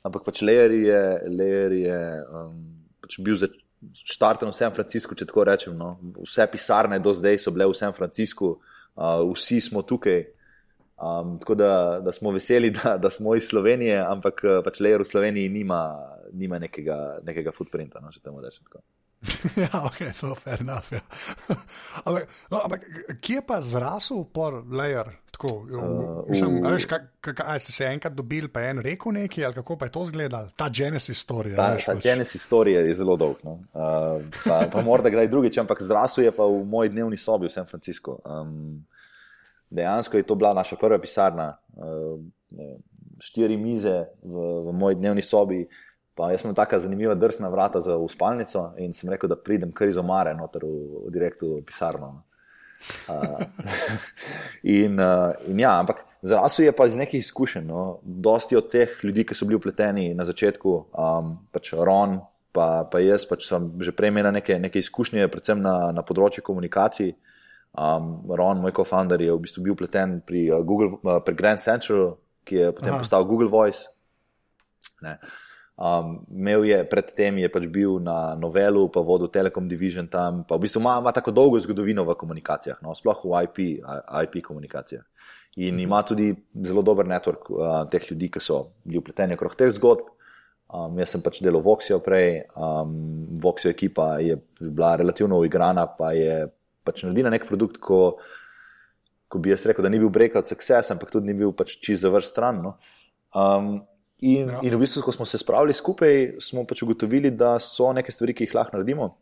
ampak 0.05 0.27
pač 0.29 0.43
lejer 0.45 0.77
je, 0.77 1.01
lejer 1.33 1.73
je 1.79 1.99
um, 2.29 2.61
pač 3.01 3.17
bil 3.17 3.41
začrten 3.41 4.53
v 4.53 4.53
San 4.53 4.77
Franciscu, 4.77 5.17
če 5.17 5.25
tako 5.25 5.49
rečem. 5.49 5.73
No. 5.73 5.95
Vse 6.21 6.45
pisarne 6.53 7.01
do 7.01 7.13
zdaj 7.17 7.41
so 7.41 7.53
bile 7.55 7.65
v 7.65 7.73
San 7.81 7.97
Franciscu, 7.97 8.59
uh, 8.93 9.25
vsi 9.33 9.57
smo 9.71 9.81
tukaj. 9.81 10.21
Um, 10.95 11.39
tako 11.39 11.55
da, 11.55 11.99
da 11.99 12.11
smo 12.11 12.31
veseli, 12.31 12.69
da, 12.83 12.97
da 12.97 13.09
smo 13.09 13.35
iz 13.35 13.47
Slovenije, 13.47 13.99
ampak 13.99 14.43
eh, 14.43 14.61
pač 14.63 14.79
lejer 14.79 15.03
v 15.03 15.09
Sloveniji 15.09 15.49
nima, 15.49 15.81
nima 16.33 16.59
nekega, 16.59 17.17
nekega 17.23 17.51
footprinta, 17.55 17.99
no, 17.99 18.13
če 18.15 18.23
temu 18.23 18.43
rečem. 18.43 18.63
ja, 19.63 19.83
ok, 19.85 19.99
to 20.19 20.29
je 20.29 20.35
fair 20.35 20.61
enough. 20.61 20.93
Ja. 20.93 21.01
ampak, 22.05 22.27
no, 22.51 22.61
ampak 22.63 22.87
kje 23.21 23.41
pa 23.47 23.61
zrasel 23.61 24.23
por 24.31 24.61
lejer? 24.71 25.11
Tako, 25.35 25.51
uh, 25.67 26.29
mislim, 26.29 26.61
uh, 26.61 26.71
veš, 26.71 26.85
kaj, 26.87 27.33
kaj, 27.35 27.59
ste 27.59 27.73
se 27.75 27.87
enkrat 27.89 28.13
dobili, 28.15 28.47
pa 28.47 28.61
je 28.63 28.71
en 28.71 28.79
rekel 28.85 29.11
nekaj, 29.11 29.45
ali 29.45 29.57
kako 29.57 29.77
pa 29.77 29.89
je 29.89 29.91
to 29.91 30.03
izgledalo? 30.07 30.49
Ta 30.55 30.69
Genesis 30.69 31.19
storija. 31.19 31.55
Ta, 31.55 31.75
ta 31.75 31.91
pač. 31.91 32.03
Genesis 32.03 32.45
storija 32.45 32.85
je 32.85 32.95
zelo 32.95 33.17
dolg. 33.19 33.41
No? 33.43 33.57
Uh, 33.73 34.23
pa, 34.45 34.61
pa 34.71 34.83
morda 34.85 35.11
kdaj 35.11 35.27
drugič, 35.27 35.57
ampak 35.59 35.83
zrasel 35.83 36.29
je 36.29 36.31
pa 36.35 36.47
v 36.47 36.63
moji 36.63 36.93
dnevni 36.95 37.19
sobi 37.19 37.49
v 37.49 37.55
San 37.57 37.67
Franciscu. 37.67 38.19
Um, 38.23 38.85
dejansko 39.75 40.17
je 40.17 40.27
to 40.27 40.35
bila 40.35 40.53
naša 40.53 40.77
prva 40.79 40.99
pisarna, 41.01 41.57
eh, 41.77 42.75
štiri 43.19 43.57
mize 43.57 44.05
v, 44.23 44.45
v 44.69 44.73
moji 44.73 44.95
dnevni 44.95 45.21
sobi. 45.21 45.65
Pa 46.15 46.29
jaz 46.31 46.45
sem 46.45 46.55
tako 46.55 46.79
zanimiva, 46.79 47.15
drsna 47.15 47.49
vrata 47.51 47.81
za 47.83 47.97
uspalnico 47.99 48.69
in 48.79 48.93
sem 48.95 49.09
rekel, 49.11 49.27
da 49.27 49.35
pridem 49.35 49.73
kar 49.75 49.89
iz 49.91 49.97
omare, 49.99 50.31
noter 50.33 50.63
v, 50.63 51.01
v 51.07 51.11
direktu 51.11 51.57
pisarno. 51.67 52.23
Uh, 53.09 53.41
in, 54.77 54.99
uh, 54.99 55.35
in 55.47 55.59
ja, 55.59 55.73
ampak 55.79 56.05
zrasel 56.23 56.65
je 56.65 56.75
pa 56.75 56.87
iz 56.87 56.95
nekih 56.95 57.19
izkušenj. 57.19 57.67
No. 57.67 57.99
Dosti 58.03 58.55
od 58.55 58.71
teh 58.71 58.95
ljudi, 59.03 59.25
ki 59.27 59.35
so 59.35 59.47
bili 59.49 59.59
upleteni 59.59 60.13
na 60.15 60.23
začetku, 60.25 60.75
um, 60.95 61.35
pač 61.51 61.73
Ron, 61.75 62.21
pa, 62.55 62.87
pa 62.91 63.03
jaz, 63.03 63.27
pač 63.27 63.49
sem 63.49 63.67
že 63.83 63.91
prej 63.91 64.13
imel 64.13 64.31
neke, 64.31 64.55
neke 64.59 64.79
izkušnje, 64.79 65.27
predvsem 65.31 65.59
na, 65.59 65.91
na 65.95 66.05
področju 66.05 66.45
komunikacij. 66.47 67.11
Um, 67.75 68.23
Ron, 68.31 68.63
moj 68.63 68.71
co-founder, 68.71 69.19
je 69.19 69.33
v 69.35 69.41
bistvu 69.43 69.63
bil 69.67 69.75
pleten 69.75 70.21
pri, 70.23 70.47
uh, 70.47 70.63
Google, 70.63 70.95
uh, 71.03 71.19
pri 71.19 71.35
Grand 71.35 71.59
Central, 71.59 72.15
ki 72.47 72.55
je 72.55 72.67
potem 72.71 72.95
Aha. 72.95 73.03
postal 73.03 73.27
Google 73.27 73.51
Voice. 73.51 73.91
Um, 75.75 76.23
imel 76.31 76.63
je 76.63 76.77
predtem, 76.87 77.35
je 77.43 77.51
pač 77.51 77.67
bil 77.67 77.99
na 77.99 78.31
novelu, 78.39 78.87
pa 78.87 79.03
vodil 79.03 79.27
Telekom 79.27 79.67
Division 79.67 80.07
tam. 80.07 80.47
Pa 80.47 80.55
v 80.55 80.63
bistvu 80.63 80.79
ima, 80.79 81.03
ima 81.03 81.11
tako 81.11 81.35
dolgo 81.35 81.59
zgodovino 81.59 82.07
v 82.07 82.15
komunikacijah, 82.15 82.79
no, 82.79 82.95
sploh 82.95 83.19
v 83.27 83.43
IP, 83.43 83.57
IP 84.23 84.39
komunikacijah. 84.39 85.03
In 85.59 85.75
mhm. 85.75 85.83
ima 85.83 85.99
tudi 86.03 86.31
zelo 86.63 86.79
dober 86.79 87.03
network 87.03 87.51
uh, 87.51 87.83
teh 87.91 88.07
ljudi, 88.07 88.31
ki 88.31 88.39
so 88.39 88.71
bili 88.87 89.03
upleteni 89.03 89.35
okrog 89.35 89.59
teh 89.59 89.71
zgodb. 89.75 90.15
Um, 90.65 90.95
jaz 90.99 91.11
sem 91.11 91.21
pač 91.21 91.43
delal 91.43 91.61
Voxijo 91.61 91.99
prej, 91.99 92.47
um, 92.55 93.35
Voxijo 93.43 93.69
ekipa 93.69 94.15
je 94.23 94.39
bila 94.63 94.95
relativno 94.95 95.37
uigrana, 95.43 95.85
pa 95.91 96.15
je 96.15 96.47
pač 96.85 97.03
naredila 97.03 97.33
nek 97.33 97.47
produkt, 97.49 97.81
ko, 97.81 98.17
ko 99.31 99.41
bi 99.41 99.51
jaz 99.51 99.65
rekel, 99.67 99.85
da 99.85 99.91
ni 99.91 99.99
bil 100.01 100.13
breakout 100.13 100.47
success, 100.49 100.93
ampak 100.93 101.11
tudi 101.13 101.31
ni 101.31 101.37
bil 101.37 101.53
pač 101.57 101.75
čist 101.81 102.05
za 102.05 102.11
vrst 102.13 102.35
stran. 102.35 102.61
No. 102.63 102.75
Um, 103.35 103.71
in, 104.21 104.53
ja. 104.53 104.61
in 104.61 104.75
v 104.77 104.81
bistvu, 104.85 105.03
ko 105.05 105.15
smo 105.15 105.27
se 105.27 105.41
spravili 105.41 105.75
skupaj, 105.75 106.37
smo 106.43 106.65
pač 106.69 106.85
ugotovili, 106.85 107.33
da 107.33 107.55
so 107.63 107.89
neke 107.95 108.13
stvari, 108.13 108.37
ki 108.37 108.47
jih 108.47 108.57
lahko 108.57 108.77
naredimo. 108.77 109.15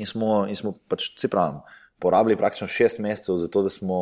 In 0.00 0.08
smo, 0.10 0.44
in 0.50 0.58
smo 0.58 0.74
pač, 0.90 1.12
se 1.20 1.30
pravi, 1.30 1.60
porabili 2.02 2.38
praktično 2.40 2.66
šest 2.70 2.98
mesecev 3.04 3.38
za 3.44 3.50
to, 3.52 3.62
da 3.62 3.70
smo 3.70 4.00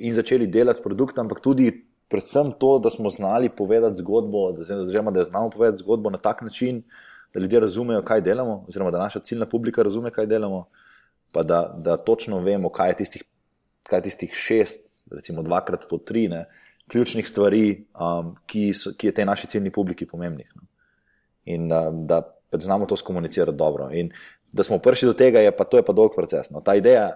in 0.00 0.14
začeli 0.16 0.46
delati 0.48 0.84
produkt, 0.84 1.18
ampak 1.22 1.42
tudi. 1.44 1.74
Predvsem 2.06 2.52
to, 2.54 2.76
da 2.78 2.86
smo 2.86 3.10
znali 3.10 3.48
povedati 3.50 3.98
zgodbo, 3.98 4.52
da, 4.54 4.62
zrema, 4.86 5.10
da 5.10 5.24
znamo 5.26 5.48
povedati 5.50 5.80
zgodbo 5.82 6.12
na 6.14 6.20
tak 6.22 6.44
način, 6.46 6.84
da 7.34 7.42
ljudje 7.42 7.60
razumejo, 7.64 8.04
kaj 8.06 8.22
delamo, 8.22 8.60
oziroma 8.70 8.92
da 8.94 9.00
naša 9.02 9.24
ciljna 9.26 9.48
publika 9.50 9.82
razume, 9.82 10.12
kaj 10.14 10.28
delamo. 10.30 10.60
Uh, 10.60 10.85
pa 11.32 11.42
da, 11.42 11.74
da 11.76 11.96
točno 11.96 12.40
vemo, 12.40 12.68
kaj 12.72 12.90
je 12.90 12.96
tistih, 13.02 13.24
kaj 13.82 13.98
je 13.98 14.02
tistih 14.02 14.34
šest, 14.34 14.80
recimo 15.10 15.42
dvakrat 15.42 15.88
po 15.90 15.98
tri, 15.98 16.28
ne, 16.28 16.46
ključnih 16.88 17.28
stvari, 17.28 17.84
um, 18.00 18.34
ki, 18.46 18.70
so, 18.74 18.92
ki 18.98 19.10
je 19.10 19.14
tej 19.14 19.26
naši 19.26 19.46
ciljni 19.46 19.72
publiki 19.72 20.06
pomembnih. 20.06 20.52
No. 20.54 20.62
In 21.44 21.68
da, 21.68 21.88
da 21.90 22.20
pač 22.50 22.62
znamo 22.66 22.86
to 22.86 22.96
skomunicirati 22.96 23.58
dobro. 23.58 23.90
In 23.92 24.10
da 24.52 24.64
smo 24.64 24.78
prišli 24.78 25.06
do 25.06 25.14
tega, 25.14 25.40
je 25.40 25.56
pa 25.56 25.64
to 25.64 25.76
je 25.76 25.84
pa 25.86 25.92
dolg 25.92 26.14
proces. 26.14 26.50
No. 26.50 26.60
Ta 26.60 26.74
ideja. 26.74 27.12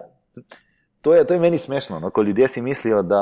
To 1.01 1.15
je, 1.15 1.23
to 1.25 1.33
je 1.33 1.39
meni 1.39 1.57
smešno, 1.57 1.99
no? 1.99 2.11
ko 2.13 2.21
ljudje 2.21 2.47
si 2.47 2.61
mislijo, 2.61 3.01
da 3.01 3.21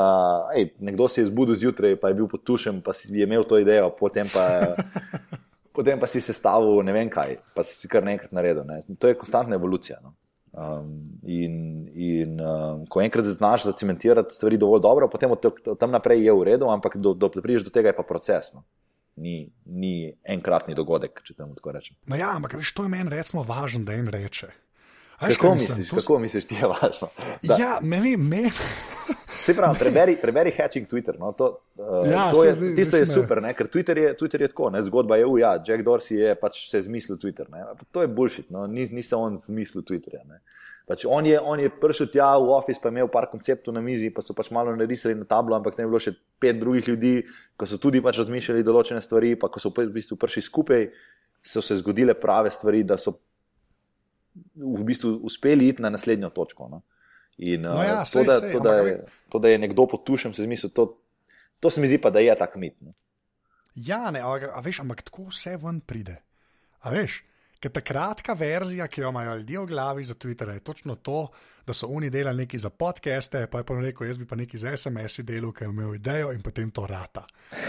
ej, 0.56 0.68
nekdo 0.78 1.08
se 1.08 1.22
je 1.22 1.26
zbudil 1.30 1.56
zjutraj, 1.56 1.96
pa 1.96 2.08
je 2.08 2.14
bil 2.14 2.26
potušen, 2.28 2.82
pa 2.84 2.92
si 2.92 3.08
je 3.08 3.24
imel 3.24 3.44
to 3.48 3.58
idejo, 3.58 3.88
potem 3.96 4.28
pa, 4.28 4.74
potem 5.76 6.00
pa 6.00 6.06
si 6.06 6.20
sestavil 6.20 6.82
ne 6.84 6.92
vem 6.92 7.08
kaj, 7.08 7.38
pa 7.56 7.64
si 7.64 7.88
kar 7.88 8.04
nekaj 8.04 8.34
naredil. 8.36 8.66
Ne? 8.68 8.82
To 9.00 9.08
je 9.08 9.16
konstantna 9.16 9.56
evolucija. 9.56 9.96
No? 10.04 10.12
Um, 10.50 11.04
in 11.22 11.86
in 11.94 12.40
um, 12.42 12.86
ko 12.90 13.00
enkrat 13.00 13.24
znaš 13.24 13.68
zacementirati 13.68 14.34
stvari 14.34 14.58
dovolj 14.58 14.80
dobro, 14.82 15.08
potem 15.08 15.30
od, 15.30 15.44
od 15.46 15.78
tam 15.78 15.90
naprej 15.94 16.24
je 16.26 16.32
v 16.34 16.46
redu, 16.48 16.66
ampak 16.66 16.96
do, 16.96 17.14
do, 17.14 17.28
do 17.28 17.42
prideš 17.42 17.68
do 17.68 17.70
tega 17.70 17.92
je 17.92 17.96
pa 17.96 18.02
proces. 18.02 18.50
No. 18.54 18.64
Ni, 19.16 19.52
ni 19.66 20.10
enkratni 20.24 20.74
dogodek, 20.74 21.22
če 21.22 21.36
temu 21.38 21.54
tako 21.54 21.74
rečem. 21.76 21.96
No 22.10 22.18
ja, 22.18 22.32
ampak 22.34 22.56
veš, 22.58 22.72
to 22.74 22.86
je 22.86 22.90
meni 22.90 23.12
recimo 23.12 23.44
važno, 23.46 23.84
da 23.84 23.94
jim 23.94 24.08
reče. 24.10 24.50
Kako 25.20 25.54
misliš, 25.54 25.88
to... 25.88 25.96
kako 25.96 26.18
misliš, 26.18 26.44
ti 26.48 26.54
je 26.54 26.68
važno? 26.68 27.08
Da. 27.42 27.56
Ja, 27.60 27.78
meni, 27.82 28.16
meni. 28.16 28.50
Se 29.44 29.54
pravi, 29.56 29.78
preberi, 29.78 30.16
preberi 30.22 30.52
hatching 30.56 30.88
Twitter. 30.88 31.18
No, 31.18 31.32
to, 31.32 31.58
uh, 31.76 32.08
ja, 32.10 32.30
to 32.32 32.44
je, 32.44 32.54
zdi, 32.54 32.70
tisto 32.76 32.96
je 32.96 33.06
super, 33.06 33.42
ne? 33.42 33.52
ker 33.56 33.68
Twitter 33.68 33.98
je, 33.98 34.14
Twitter 34.16 34.40
je 34.40 34.48
tako, 34.52 34.70
ne? 34.70 34.82
zgodba 34.82 35.16
je, 35.16 35.26
ja, 35.40 35.52
Jack 35.66 35.84
Dorsey 35.84 36.20
je 36.20 36.34
pač 36.40 36.64
se 36.70 36.80
zmislil 36.84 37.18
Twitter. 37.18 37.48
Ne? 37.52 37.64
To 37.92 38.04
je 38.04 38.08
bullshit, 38.08 38.50
no? 38.50 38.66
ni, 38.66 38.88
ni 38.92 39.02
se 39.02 39.16
on 39.16 39.36
zmislil 39.40 39.84
Twitterja. 39.84 40.24
Pač 40.90 41.04
on, 41.06 41.26
je, 41.26 41.38
on 41.40 41.60
je 41.60 41.70
prišel 41.70 42.08
tja 42.10 42.32
v 42.40 42.50
office, 42.50 42.80
pa 42.82 42.90
je 42.90 42.98
imel 42.98 43.08
par 43.12 43.28
konceptov 43.30 43.76
na 43.76 43.82
mizi, 43.84 44.08
pa 44.10 44.24
so 44.26 44.34
pač 44.34 44.48
malo 44.50 44.72
narisali 44.74 45.14
na 45.14 45.28
tablo, 45.28 45.54
ampak 45.54 45.76
tam 45.76 45.86
je 45.86 45.90
bilo 45.92 46.00
še 46.02 46.16
pet 46.42 46.58
drugih 46.58 46.88
ljudi, 46.88 47.12
ki 47.54 47.68
so 47.70 47.78
tudi 47.78 48.02
pač 48.02 48.18
razmišljali 48.18 48.66
določene 48.66 49.02
stvari, 49.04 49.36
pa 49.38 49.52
ko 49.52 49.62
so 49.62 49.70
v 49.70 49.86
bistvu 49.94 50.18
prišli 50.18 50.42
skupaj, 50.42 50.88
so 51.46 51.62
se 51.62 51.78
zgodile 51.78 52.16
prave 52.18 52.50
stvari, 52.50 52.82
da 52.82 52.98
so 52.98 53.14
v 54.54 54.84
bistvu 54.84 55.14
uspeli 55.26 55.68
iti 55.68 55.82
na 55.82 55.90
naslednjo 55.90 56.30
točko. 56.30 56.68
No? 56.68 56.82
In 57.38 57.62
no 57.64 57.82
ja, 57.82 58.00
uh, 58.02 58.12
to, 58.12 58.24
da, 58.24 58.40
sej, 58.40 58.52
to, 58.52 58.60
da 58.60 58.74
je, 58.76 58.96
to, 59.28 59.38
da 59.38 59.48
je 59.48 59.58
nekdo 59.58 59.86
potušen, 59.86 60.34
se 60.36 60.44
zmisel, 60.44 60.70
to, 60.76 60.90
to 61.60 61.70
se 61.70 61.80
mi 61.80 61.88
zdi 61.88 62.00
pa, 62.00 62.10
da 62.10 62.20
je 62.20 62.34
tak 62.38 62.56
mit. 62.56 62.76
No? 62.80 62.92
Ja, 63.74 64.10
ne, 64.10 64.20
a, 64.20 64.36
a 64.52 64.60
veš, 64.60 64.82
ampak 64.84 65.02
tako 65.08 65.30
vse 65.30 65.56
ven 65.60 65.80
pride. 65.80 66.18
A 66.84 66.92
veš, 66.92 67.20
ker 67.60 67.72
ta 67.72 67.82
kratka 67.84 68.34
verzija, 68.36 68.88
ki 68.88 69.04
jo 69.04 69.12
imajo 69.12 69.36
ljudje 69.40 69.60
v 69.60 69.70
glavi 69.70 70.04
za 70.04 70.14
Twitter, 70.14 70.52
je 70.52 70.64
točno 70.64 70.96
to, 70.96 71.28
da 71.66 71.76
so 71.76 71.88
oni 71.92 72.10
delali 72.10 72.44
nekaj 72.44 72.60
za 72.60 72.70
podcaste, 72.70 73.46
pa 73.46 73.60
je 73.60 73.64
pa 73.68 73.76
rekel, 73.80 74.06
jaz 74.08 74.18
bi 74.18 74.26
pa 74.26 74.36
nekaj 74.36 74.60
za 74.60 74.76
SMS-i 74.76 75.24
delal, 75.28 75.52
ker 75.52 75.68
je 75.68 75.72
imel 75.72 75.94
idejo 75.94 76.32
in 76.32 76.42
potem 76.42 76.70
to 76.70 76.86
rata. 76.86 77.26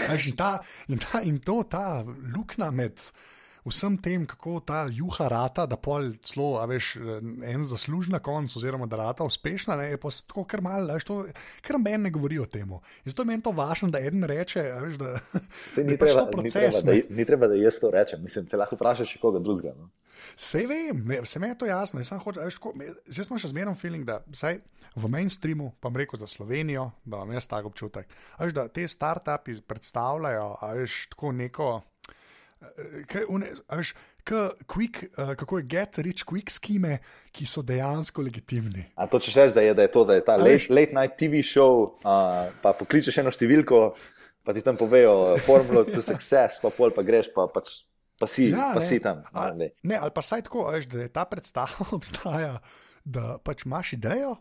Veš, 0.08 0.32
in, 0.32 0.36
ta, 0.36 0.56
in, 0.88 0.98
ta, 0.98 1.20
in 1.22 1.38
to, 1.44 1.62
ta 1.70 2.02
luknja 2.04 2.70
med 2.70 3.04
vsem 3.64 3.96
tem, 4.02 4.26
kako 4.26 4.60
ta 4.66 4.84
juha 4.90 5.28
rata, 5.30 5.66
da 5.70 5.76
pol 5.78 6.12
celo, 6.26 6.56
a 6.58 6.66
veš, 6.70 6.96
en 7.46 7.64
zaslužna 7.68 8.18
konc, 8.22 8.56
oziroma 8.58 8.86
da 8.90 8.98
rata 8.98 9.24
uspešna, 9.24 9.76
ne, 9.78 9.90
je 9.92 10.00
pa 10.02 10.10
tako 10.26 10.44
kar 10.48 10.62
malo, 10.64 10.92
veš, 10.94 11.06
to, 11.08 11.18
kar 11.62 11.78
meni 11.78 12.08
ne 12.08 12.14
govori 12.14 12.40
o 12.42 12.46
tem. 12.46 12.74
Zato 13.04 13.26
meni 13.28 13.42
to 13.42 13.54
važno, 13.54 13.90
da 13.92 14.02
en 14.02 14.24
reče, 14.28 14.64
veš, 14.86 15.00
da 15.00 15.14
se 15.74 15.84
ni 15.84 15.98
treba, 15.98 16.26
proces, 16.32 16.82
ni, 16.82 16.90
treba, 16.90 17.08
da, 17.08 17.16
ni 17.16 17.28
treba, 17.28 17.50
da 17.52 17.58
jaz 17.60 17.78
to 17.82 17.90
rečem, 17.94 18.22
mislim, 18.22 18.46
te 18.50 18.58
lahko 18.58 18.78
vprašaš 18.78 19.14
še 19.14 19.22
koga 19.22 19.42
drugega. 19.42 19.76
No? 19.78 19.90
Se 20.36 20.66
vem, 20.66 21.04
ne, 21.06 21.20
se 21.26 21.38
mi 21.38 21.48
je 21.48 21.58
to 21.58 21.66
jasno. 21.66 22.02
Zdaj 22.02 23.24
smo 23.26 23.38
še 23.38 23.50
zmerno 23.52 23.74
feeling, 23.78 24.06
da 24.08 24.20
vsaj 24.30 24.60
v 24.96 25.10
mainstreamu, 25.10 25.72
pa 25.80 25.90
vam 25.90 26.00
rekel 26.02 26.20
za 26.20 26.28
Slovenijo, 26.30 26.90
da 27.04 27.22
vam 27.22 27.32
jaz 27.34 27.48
tako 27.50 27.72
občutek, 27.72 28.10
veš, 28.40 28.54
da 28.56 28.66
te 28.68 28.86
start-upi 28.88 29.60
predstavljajo, 29.66 30.52
veš, 30.78 31.06
tako 31.14 31.32
neko. 31.38 31.70
Kaj, 33.10 33.24
une, 33.28 33.48
veš, 33.70 33.92
quick, 34.66 35.02
uh, 35.18 35.34
kako 35.38 35.58
je 35.58 35.64
get 35.68 35.98
rich 35.98 36.24
quick 36.28 36.50
skime, 36.50 36.98
ki 37.34 37.46
so 37.46 37.62
dejansko 37.66 38.22
legitimni. 38.22 38.84
A 38.94 39.06
to 39.10 39.20
če 39.22 39.32
rečeš, 39.32 39.54
da, 39.56 39.64
da 39.74 39.86
je 39.86 39.92
to, 39.92 40.04
da 40.08 40.18
je 40.18 40.24
ta 40.26 40.36
late, 40.40 40.70
late 40.70 40.96
night 40.96 41.18
TV 41.18 41.42
show, 41.46 41.96
uh, 42.02 42.48
pa 42.62 42.74
pokličeš 42.78 43.18
eno 43.22 43.32
številko, 43.34 43.80
pa 44.46 44.54
ti 44.54 44.62
tam 44.64 44.78
povejo 44.78 45.38
formulo 45.46 45.84
to 45.88 46.02
success, 46.04 46.62
pa 46.62 46.70
pol 46.74 46.94
pa 46.94 47.04
greš, 47.06 47.32
pa, 47.34 47.48
pač, 47.52 47.82
pa, 48.20 48.30
si, 48.30 48.50
ja, 48.52 48.72
pa 48.76 48.84
si 48.84 49.00
tam. 49.02 49.24
A, 49.32 49.50
ne. 49.58 49.72
ne, 49.82 49.98
ali 49.98 50.14
pa 50.14 50.24
saj 50.24 50.46
tako, 50.48 50.68
veš, 50.70 50.88
da 50.92 51.06
je 51.06 51.12
ta 51.12 51.26
predstava 51.30 51.90
obstaja, 51.98 52.56
da 53.02 53.38
pač 53.42 53.66
imaš 53.66 53.96
idejo 53.98 54.36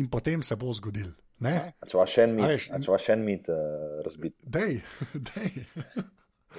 in 0.00 0.10
potem 0.10 0.42
se 0.42 0.58
bo 0.58 0.74
zgodil. 0.74 1.14
Če 1.86 1.96
imaš 1.98 2.10
še 2.14 2.26
en 2.26 2.34
mit, 2.34 3.46
mit 3.46 3.48
uh, 3.52 4.02
razbit. 4.06 4.36
Dej, 4.42 4.80
dej. 5.34 5.64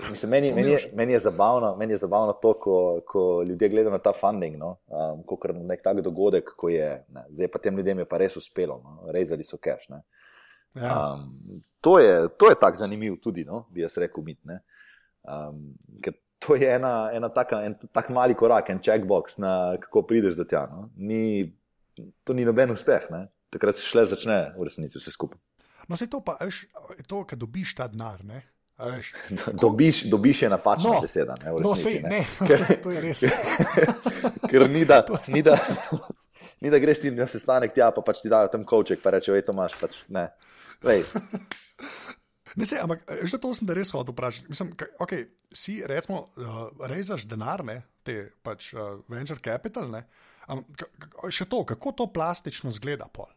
Mislim, 0.09 0.31
meni, 0.31 0.53
meni, 0.53 0.71
je, 0.71 0.79
meni, 0.93 1.13
je 1.13 1.19
zabavno, 1.19 1.75
meni 1.75 1.93
je 1.93 1.97
zabavno 1.97 2.33
to, 2.33 2.53
ko, 2.53 3.01
ko 3.07 3.43
ljudje 3.47 3.69
gledajo 3.69 3.91
na 3.91 3.97
ta 3.97 4.13
funding, 4.13 4.57
no? 4.57 4.75
um, 4.87 5.23
kot 5.23 5.47
nek 5.53 5.81
tak 5.83 6.01
dogodek, 6.03 6.51
ko 6.57 6.69
je, 6.69 6.89
ne, 7.15 7.23
zdaj 7.29 7.47
pa 7.51 7.61
tem 7.63 7.77
ljudem 7.77 7.99
je 8.03 8.05
pa 8.05 8.19
res 8.19 8.35
uspelo, 8.37 8.81
no? 8.83 9.11
rezali 9.11 9.43
so 9.43 9.57
cash. 9.57 9.87
Ja. 10.75 11.13
Um, 11.13 11.61
to 11.81 11.99
je, 11.99 12.27
je 12.49 12.59
tako 12.59 12.77
zanimivo 12.77 13.17
tudi, 13.23 13.45
no? 13.45 13.65
bi 13.71 13.85
jaz 13.85 13.97
rekel, 13.97 14.23
mit. 14.23 14.39
Um, 15.23 15.63
ker 16.03 16.17
to 16.43 16.55
je 16.59 16.75
ena, 16.75 17.09
ena 17.13 17.29
taka, 17.29 17.61
en 17.65 17.77
tak 17.91 18.09
mali 18.09 18.35
korak, 18.35 18.69
en 18.69 18.83
checkbox, 18.83 19.39
na 19.39 19.77
kako 19.81 20.03
prideš 20.09 20.35
do 20.35 20.43
tja. 20.43 20.65
No? 20.71 20.89
Ni, 20.97 21.53
to 22.23 22.33
ni 22.33 22.45
noben 22.45 22.75
uspeh, 22.75 23.07
ne? 23.11 23.27
takrat 23.55 23.79
se 23.79 23.87
šele 23.87 24.05
začne 24.11 24.39
v 24.57 24.67
resnici 24.67 24.99
vse 24.99 25.13
skupaj. 25.15 25.39
No, 25.87 25.95
se 25.95 26.09
to 26.11 26.19
pa, 26.25 26.35
veš, 26.41 26.65
to, 27.07 27.23
kad 27.29 27.39
dobiš 27.39 27.75
ta 27.77 27.87
denar, 27.87 28.23
ne? 28.25 28.41
Dobiš, 29.61 30.03
dobiš 30.03 30.41
je 30.41 30.49
napačna 30.49 30.89
no, 30.89 31.01
beseda. 31.01 31.35
Ne, 31.43 31.51
no, 31.63 31.75
sej, 31.75 32.01
ne. 32.03 32.09
ne. 32.09 32.25
Ker, 32.47 32.65
to 32.83 32.91
je 32.91 33.01
res. 33.01 33.23
Ker 34.51 34.69
ni 34.69 34.83
da, 34.85 34.99
ni, 35.27 35.41
da, 35.41 35.55
ni 36.61 36.69
da 36.69 36.79
greš 36.79 37.05
ti 37.05 37.11
na 37.11 37.27
sestanek 37.27 37.73
tja, 37.75 37.91
pa 37.95 38.03
pač 38.03 38.21
ti 38.25 38.31
dajo 38.31 38.51
tam 38.51 38.67
koček, 38.67 38.99
pa 39.03 39.15
rečejo, 39.15 39.39
to 39.47 39.55
imaš. 39.55 39.77
Pač, 39.79 39.97
ne. 40.11 40.27
ne 42.55 42.67
se, 42.67 42.81
ampak 42.81 43.07
že 43.23 43.39
to 43.39 43.53
sem 43.55 43.71
res 43.71 43.95
hodil 43.95 44.11
vprašati. 44.11 44.51
Mislim, 44.51 44.75
okay, 44.99 45.29
si 45.55 45.79
recimo 45.87 46.25
uh, 46.35 46.67
rezaš 46.91 47.29
denar, 47.31 47.63
ne, 47.63 47.79
te 48.03 48.35
pač 48.43 48.73
uh, 48.75 48.99
venture 49.07 49.39
capital, 49.39 49.87
ne. 49.91 50.03
Um, 50.51 50.67
še 51.31 51.47
to, 51.49 51.63
kako 51.65 51.95
to 51.95 52.11
plastično 52.11 52.75
zgleda 52.75 53.07
pol. 53.07 53.31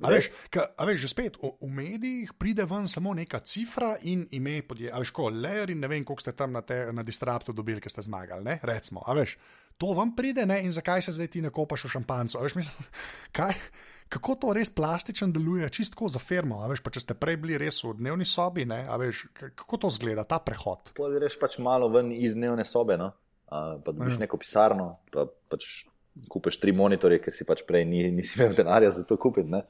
A 0.00 0.08
veš, 0.08 0.30
ka, 0.48 0.70
a 0.72 0.88
veš, 0.88 1.04
že 1.04 1.08
spet 1.12 1.36
v, 1.36 1.52
v 1.60 1.68
medijih 1.68 2.32
pride 2.40 2.64
ven 2.64 2.88
samo 2.88 3.12
neka 3.12 3.42
cifra 3.44 3.98
in 4.08 4.24
ime 4.32 4.62
podjetja. 4.64 4.96
A 4.96 5.02
veš, 5.04 5.12
ko 5.12 5.28
leer 5.28 5.68
in 5.74 5.82
ne 5.84 5.90
vem, 5.90 6.04
koliko 6.04 6.24
ste 6.24 6.32
tam 6.32 6.56
na, 6.56 6.64
te, 6.64 6.88
na 6.96 7.04
distraptu 7.04 7.52
dobili, 7.52 7.82
ki 7.82 7.92
ste 7.92 8.04
zmagali. 8.08 8.40
Ne? 8.46 8.56
Recimo, 8.64 9.04
a 9.04 9.12
veš, 9.12 9.36
to 9.76 9.92
vam 9.92 10.14
pride 10.16 10.46
ne? 10.48 10.62
in 10.64 10.72
zakaj 10.72 11.04
se 11.04 11.12
zdaj 11.12 11.28
ti 11.36 11.44
ne 11.44 11.52
kopaš 11.52 11.84
v 11.84 11.92
šampancu. 11.98 12.40
Veš, 12.40 12.56
mislim, 12.56 12.88
kaj, 13.36 13.52
kako 14.16 14.38
to 14.40 14.56
res 14.56 14.72
plastično 14.72 15.28
deluje, 15.28 15.68
čisto 15.68 16.08
za 16.08 16.22
firmo. 16.22 16.64
Veš, 16.72 16.80
če 16.88 17.04
ste 17.04 17.18
prej 17.18 17.36
bili 17.44 17.60
res 17.60 17.84
v 17.84 17.92
dnevni 18.00 18.24
sobi, 18.24 18.64
veš, 18.64 19.26
kako 19.36 19.84
to 19.84 19.92
zgleda, 19.92 20.24
ta 20.24 20.40
prehod. 20.40 20.96
Pojdiš 20.96 21.36
pač 21.36 21.60
malo 21.60 21.92
ven 21.92 22.16
iz 22.16 22.32
dnevne 22.32 22.64
sobe, 22.64 22.96
no? 22.96 23.12
uh, 23.52 23.76
pa 23.84 23.92
dobiš 23.92 24.16
ja. 24.16 24.24
neko 24.24 24.40
pisarno. 24.40 24.96
Pa, 25.12 25.26
pač 25.52 25.84
kupiš 26.28 26.58
tri 26.60 26.72
monitorje, 26.76 27.20
ker 27.22 27.34
si 27.34 27.46
pač 27.48 27.62
prej 27.68 27.86
ni, 27.88 28.04
nisi 28.12 28.38
imel 28.38 28.54
denarja 28.56 28.92
za 28.98 29.04
to 29.06 29.16
kupiti. 29.20 29.62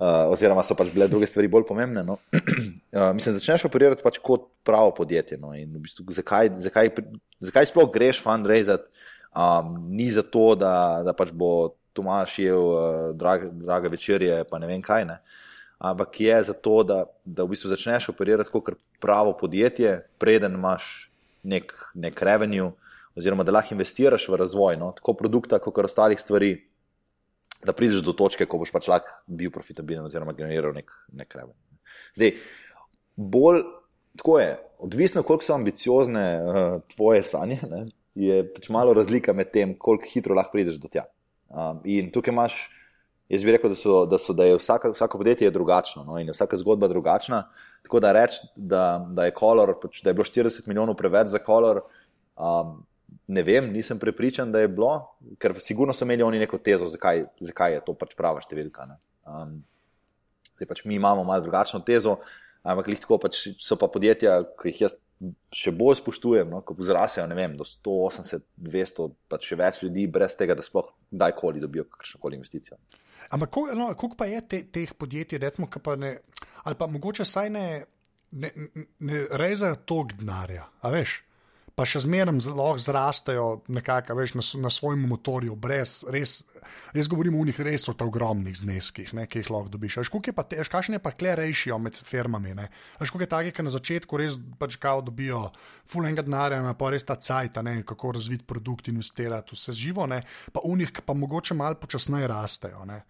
Uh, 0.00 0.30
oziroma, 0.32 0.62
so 0.64 0.72
pač 0.72 0.88
bile 0.94 1.10
druge 1.12 1.28
stvari 1.28 1.50
bolj 1.52 1.66
pomembne. 1.68 2.02
No. 2.06 2.16
Uh, 2.32 3.10
mislim, 3.16 3.36
začneš 3.36 3.66
operirati 3.68 4.04
pač 4.04 4.16
kot 4.24 4.48
pravo 4.64 4.94
podjetje. 4.96 5.36
No. 5.40 5.52
V 5.52 5.82
bistvu, 5.84 6.06
zakaj, 6.16 6.54
zakaj, 6.62 6.94
zakaj 7.44 7.68
sploh 7.68 7.90
greš 7.92 8.22
fundraisati? 8.24 8.88
Um, 9.30 9.76
ni 9.94 10.08
zato, 10.10 10.54
da, 10.58 10.72
da 11.06 11.14
pač 11.14 11.30
bo 11.30 11.76
Tomaš 11.94 12.38
jedel 12.40 12.64
uh, 12.72 12.80
drage, 13.18 13.50
drage 13.60 13.90
večerje, 13.92 14.40
pa 14.50 14.58
ne 14.62 14.70
vem 14.70 14.82
kaj. 14.82 15.04
Ne. 15.06 15.20
Ampak 15.80 16.20
je 16.20 16.42
zato, 16.48 16.80
da, 16.84 17.04
da 17.24 17.44
v 17.44 17.52
bistvu 17.52 17.70
začneš 17.70 18.10
operirati 18.12 18.52
kot 18.52 18.74
pravo 19.00 19.36
podjetje, 19.36 19.98
preden 20.20 20.56
imaš 20.58 21.10
nek, 21.42 21.72
nek 21.94 22.20
revenue, 22.24 22.72
oziroma 23.16 23.44
da 23.44 23.54
lahko 23.54 23.74
investiraš 23.74 24.28
v 24.28 24.38
razvoj, 24.40 24.78
no, 24.80 24.92
tako 24.96 25.14
produkta, 25.18 25.58
kot 25.62 25.78
ostalih 25.84 26.20
stvari, 26.20 26.54
da 27.64 27.74
prideš 27.76 28.04
do 28.06 28.14
točke, 28.16 28.46
ko 28.48 28.60
boš 28.62 28.72
pač 28.72 28.88
lahko 28.88 29.18
bil 29.26 29.52
profitabilen, 29.52 30.06
oziroma 30.06 30.36
generiral 30.36 30.72
nek, 30.76 30.92
nek 31.12 31.34
reven. 31.36 31.56
Zdaj, 32.16 32.36
bolj 33.16 33.64
tako 34.16 34.38
je, 34.38 34.58
odvisno, 34.78 35.22
koliko 35.22 35.44
so 35.44 35.54
ambiciozne 35.54 36.42
uh, 36.42 36.80
tvoje 36.94 37.22
sanje, 37.22 37.58
ne, 37.70 37.86
je 38.14 38.42
pač 38.54 38.68
malo 38.68 38.94
razlika 38.94 39.32
med 39.32 39.52
tem, 39.52 39.74
koliko 39.78 40.08
hitro 40.12 40.34
lahko 40.34 40.52
prideš 40.52 40.80
do 40.82 40.88
tja. 40.88 41.06
Um, 41.48 41.80
in 41.84 42.12
tukaj 42.12 42.34
imaš. 42.34 42.60
Jaz 43.30 43.44
bi 43.46 43.52
rekel, 43.54 43.70
da, 43.70 43.76
so, 43.78 43.98
da, 44.10 44.18
so, 44.18 44.34
da 44.34 44.42
je 44.42 44.56
vsaka, 44.58 44.88
vsako 44.90 45.20
podjetje 45.20 45.46
je 45.46 45.52
drugačno 45.54 46.02
no, 46.02 46.16
in 46.18 46.26
je 46.26 46.32
vsaka 46.34 46.56
zgodba 46.58 46.88
drugačna. 46.90 47.44
Tako 47.86 48.00
da 48.02 48.10
reči, 48.12 48.40
da, 48.56 49.06
da, 49.14 49.28
pač, 49.82 50.00
da 50.02 50.10
je 50.10 50.14
bilo 50.18 50.26
40 50.26 50.66
milijonov 50.66 50.96
preveč 50.98 51.28
za 51.30 51.38
kolor, 51.38 51.84
um, 52.34 52.80
ne 53.26 53.42
vem, 53.42 53.70
nisem 53.72 53.98
prepričan, 53.98 54.52
da 54.52 54.62
je 54.62 54.68
bilo, 54.68 54.92
ker 55.38 55.54
sigurno 55.62 55.94
so 55.96 56.04
imeli 56.04 56.22
oni 56.26 56.38
neko 56.42 56.58
tezo, 56.58 56.88
zakaj, 56.90 57.24
zakaj 57.40 57.76
je 57.76 57.82
to 57.86 57.94
pač 57.98 58.14
prava 58.18 58.42
številka. 58.44 58.86
Um, 59.28 59.60
zdaj 60.56 60.70
pač 60.70 60.84
mi 60.84 60.98
imamo 60.98 61.24
malo 61.24 61.44
drugačno 61.44 61.82
tezo, 61.86 62.18
ampak 62.62 62.90
lahko 62.92 63.20
pač 63.22 63.46
so 63.58 63.78
pa 63.80 63.88
podjetja, 63.92 64.40
ki 64.60 64.72
jih 64.72 64.82
jaz 64.86 64.98
še 65.52 65.72
bolj 65.76 65.98
spoštujem, 66.00 66.48
no, 66.48 66.62
ko 66.64 66.76
zrasejo 66.80 67.26
vem, 67.36 67.56
do 67.58 67.66
180, 67.68 68.44
200, 68.56 69.08
pa 69.28 69.38
še 69.42 69.58
več 69.60 69.82
ljudi, 69.84 70.06
brez 70.08 70.36
tega, 70.38 70.56
da 70.56 70.64
sploh 70.64 70.88
kdajkoli 71.12 71.60
dobijo 71.60 71.84
kakšno 71.92 72.20
koli 72.22 72.40
investicijo. 72.40 72.78
Ampak 73.30 73.52
koliko 73.52 73.76
no, 73.76 74.14
pa 74.16 74.26
je 74.26 74.40
te, 74.48 74.62
teh 74.72 74.94
podjetij, 74.96 75.42
recimo, 75.42 75.68
pa 75.68 75.96
ne, 76.00 76.16
ali 76.64 76.78
pa 76.78 76.88
mogoče 76.88 77.26
saj 77.28 77.50
ne, 77.52 77.66
ne, 78.32 78.50
ne 79.06 79.26
rezajo 79.38 79.82
toliko 79.84 80.22
denarja, 80.22 80.64
a 80.80 80.92
veš? 80.94 81.20
Pa 81.80 81.86
še 81.88 82.02
zmeraj 82.04 82.50
lahko 82.52 82.82
zrastejo 82.84 83.44
nekako, 83.72 84.18
veš, 84.18 84.34
na, 84.36 84.44
na 84.66 84.70
svojem 84.72 85.06
motorju, 85.08 85.56
brez 85.56 86.02
res. 86.12 86.42
Jaz 86.92 87.08
govorim 87.08 87.38
o 87.40 87.44
njih 87.48 87.56
res 87.64 87.88
o 87.88 87.94
ogromnih 88.04 88.52
zneskih, 88.52 89.14
ne, 89.16 89.24
ki 89.24 89.40
jih 89.40 89.48
lahko 89.48 89.72
dobiš. 89.72 90.02
Škoje 90.04 90.34
pa 90.36 90.44
tež, 90.44 90.68
kakšne 90.68 91.00
pa 91.00 91.14
kle 91.16 91.32
rešijo 91.40 91.78
med 91.80 91.96
firmami. 91.96 92.52
Škoje 93.00 93.30
take, 93.32 93.54
ki 93.56 93.64
na 93.64 93.72
začetku 93.72 94.20
res 94.20 94.36
pač 94.60 94.76
kao 94.82 95.00
dobijo 95.06 95.46
fulenga 95.88 96.26
denarja, 96.26 96.60
pa 96.76 96.92
res 96.92 97.08
ta 97.08 97.16
cajt, 97.16 97.56
kako 97.88 98.12
razviti 98.18 98.44
produkt, 98.44 98.92
investirati 98.92 99.56
vse 99.56 99.72
živo, 99.72 100.04
ne, 100.10 100.20
pa 100.52 100.60
v 100.60 100.76
njih 100.82 100.92
pa 101.00 101.16
mogoče 101.16 101.56
malo 101.56 101.80
počasneje 101.80 102.28
rastejo. 102.28 102.84
Ne. 102.84 103.00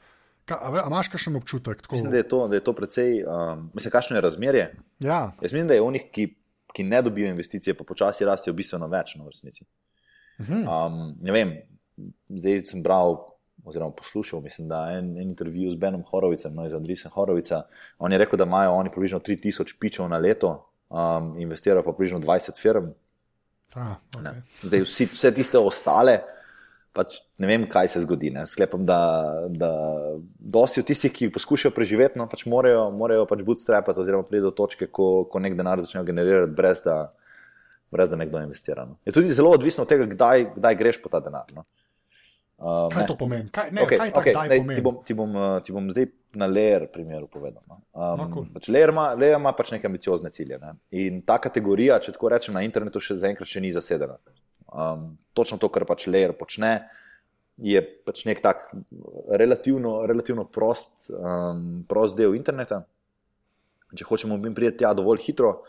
Ka, 0.47 0.63
a 0.63 0.87
imaš 0.87 1.11
kakšen 1.11 1.35
občutek? 1.43 1.83
Tako... 1.83 1.99
Mislim, 1.99 2.15
da 2.15 2.23
je 2.23 2.29
to, 2.29 2.47
da 2.49 2.55
je 2.55 2.65
to 2.65 2.73
precej, 2.79 3.25
um, 3.27 3.71
mislim, 3.75 3.93
kakšno 3.99 4.17
je 4.17 4.23
razmerje. 4.23 4.67
Ja. 5.03 5.33
Jaz 5.43 5.51
mislim, 5.51 5.67
da 5.67 5.75
je 5.75 5.83
v 5.83 5.93
njih, 5.99 6.07
ki, 6.15 6.27
ki 6.73 6.85
ne 6.85 7.03
dobijo 7.03 7.29
investicije, 7.31 7.75
pa 7.75 7.85
počasi 7.85 8.25
rastejo 8.25 8.55
bistveno 8.55 8.89
več 8.89 9.17
na 9.17 9.25
no. 9.25 9.31
Uh 10.41 10.47
mhm. 10.47 10.69
um, 10.69 11.17
ne 11.21 11.33
vem, 11.33 11.53
zdaj 12.29 12.65
sem 12.67 12.83
bral 12.83 13.19
oziroma 13.65 13.93
poslušal, 13.93 14.43
je 14.45 14.53
en, 14.59 14.71
en 14.99 15.19
intervju 15.23 15.71
z 15.71 15.77
Benom 15.77 16.03
Horovicem, 16.11 16.55
no, 16.55 16.67
iz 16.67 16.73
Andrisa 16.73 17.09
Horovica. 17.09 17.63
On 17.99 18.13
je 18.13 18.19
rekel, 18.19 18.39
da 18.39 18.45
imajo 18.45 18.73
oni 18.73 18.91
približno 18.91 19.21
3000 19.21 19.75
pičev 19.81 20.09
na 20.09 20.19
leto, 20.19 20.71
um, 20.89 21.35
investirajo 21.39 21.85
pa 21.85 21.93
približno 21.93 22.19
20 22.21 22.61
firm. 22.61 22.91
Ah, 23.75 23.97
okay. 24.17 24.41
Zdaj, 24.63 24.83
vsi, 24.83 25.07
vse 25.13 25.35
tiste 25.35 25.59
ostale, 25.59 26.19
pač 26.97 27.21
ne 27.39 27.47
vem, 27.47 27.65
kaj 27.71 27.93
se 27.95 28.03
zgodi. 28.05 28.33
Ne. 28.35 28.45
Sklepam, 28.51 28.85
da, 28.87 28.99
da 29.49 29.71
dosti 30.39 30.83
od 30.83 30.89
tistih, 30.91 31.13
ki 31.15 31.31
poskušajo 31.35 31.75
preživeti, 31.75 32.19
no, 32.19 32.27
pač 32.31 32.47
morajo, 32.51 32.89
morajo 32.95 33.27
pač 33.31 33.45
bootstrapati 33.47 34.03
oziroma 34.03 34.27
priti 34.27 34.45
do 34.47 34.55
točke, 34.55 34.91
ko, 34.91 35.11
ko 35.31 35.43
nek 35.43 35.59
denar 35.59 35.83
začnejo 35.83 36.07
generirati, 36.09 36.55
brez 36.57 36.83
da, 36.87 36.99
brez 37.95 38.11
da 38.11 38.19
nekdo 38.21 38.43
investira. 38.43 38.89
No. 38.89 38.99
Je 39.07 39.15
tudi 39.15 39.35
zelo 39.35 39.55
odvisno 39.55 39.87
od 39.87 39.93
tega, 39.93 40.09
kdaj, 40.11 40.51
kdaj 40.57 40.81
greš 40.83 41.03
po 41.05 41.13
ta 41.13 41.23
denar. 41.25 41.53
No. 41.55 41.67
Uh, 42.61 42.91
kaj 42.93 43.07
ne. 43.07 43.09
to 43.09 43.15
pomeni? 43.17 43.49
Kaj, 43.49 43.71
ne, 43.73 43.85
okay, 43.87 43.97
kaj 43.97 44.11
okay, 44.13 44.35
ne, 44.37 44.57
pomeni? 44.61 44.77
Ti, 44.77 44.83
bom, 44.85 44.97
ti, 45.07 45.15
bom, 45.17 45.37
uh, 45.39 45.53
ti 45.65 45.73
bom 45.73 45.87
zdaj 45.89 46.11
na 46.37 46.45
leer 46.51 46.91
primeru 46.93 47.31
povedal. 47.31 47.63
No. 47.71 47.79
Um, 47.95 48.19
no, 48.21 48.27
cool. 48.35 48.51
pač 48.53 48.69
leer, 48.69 48.93
ima, 48.93 49.07
leer 49.17 49.39
ima 49.39 49.55
pač 49.57 49.71
neke 49.73 49.89
ambiciozne 49.89 50.29
cilje. 50.35 50.59
Ne. 50.61 50.75
In 51.01 51.23
ta 51.25 51.39
kategorija, 51.41 51.97
če 52.05 52.19
tako 52.19 52.35
rečem, 52.35 52.59
na 52.59 52.67
internetu 52.67 53.01
še 53.01 53.17
zaenkrat 53.23 53.49
še 53.49 53.63
ni 53.65 53.73
zasedena. 53.73 54.19
Um, 54.71 55.19
točno 55.35 55.59
to, 55.59 55.69
kar 55.69 55.85
pač 55.89 56.07
leer 56.07 56.33
počne, 56.39 56.89
je 57.59 57.81
pač 58.07 58.23
nek 58.25 58.41
tak 58.41 58.71
relativno, 59.29 60.07
relativno 60.07 60.47
prost, 60.47 60.93
um, 61.11 61.83
prost 61.89 62.17
del 62.17 62.37
interneta. 62.39 62.85
Če 63.91 64.07
hočemo 64.07 64.39
priti 64.55 64.81
tja 64.81 64.93
dovolj 64.95 65.25
hitro, 65.27 65.61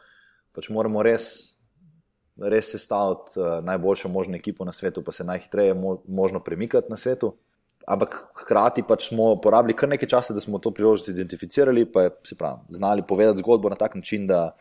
pač 0.54 0.70
moramo 0.70 1.02
res 1.04 1.52
res 2.41 2.72
sestaviti 2.74 3.38
uh, 3.38 3.60
najboljšo 3.66 4.10
možno 4.10 4.38
ekipo 4.38 4.66
na 4.66 4.74
svetu, 4.74 5.04
pa 5.04 5.12
se 5.12 5.24
najhitreje 5.24 5.74
mo 5.74 5.97
možno 6.08 6.39
premikati 6.39 6.89
na 6.89 6.97
svetu. 6.97 7.36
Ampak 7.88 8.16
hkrati 8.43 8.86
pač 8.88 9.10
smo 9.10 9.34
porabili 9.41 9.76
kar 9.78 9.89
nekaj 9.89 10.10
časa, 10.10 10.34
da 10.34 10.39
smo 10.39 10.62
to 10.62 10.72
priložnost 10.72 11.10
identificirali, 11.10 11.86
pa 11.86 12.10
se 12.24 12.38
pravi, 12.38 12.62
znali 12.70 13.04
povedati 13.08 13.41
zgodbo 13.41 13.70
na 13.70 13.76
tak 13.76 13.95
način, 13.95 14.28
da, 14.28 14.56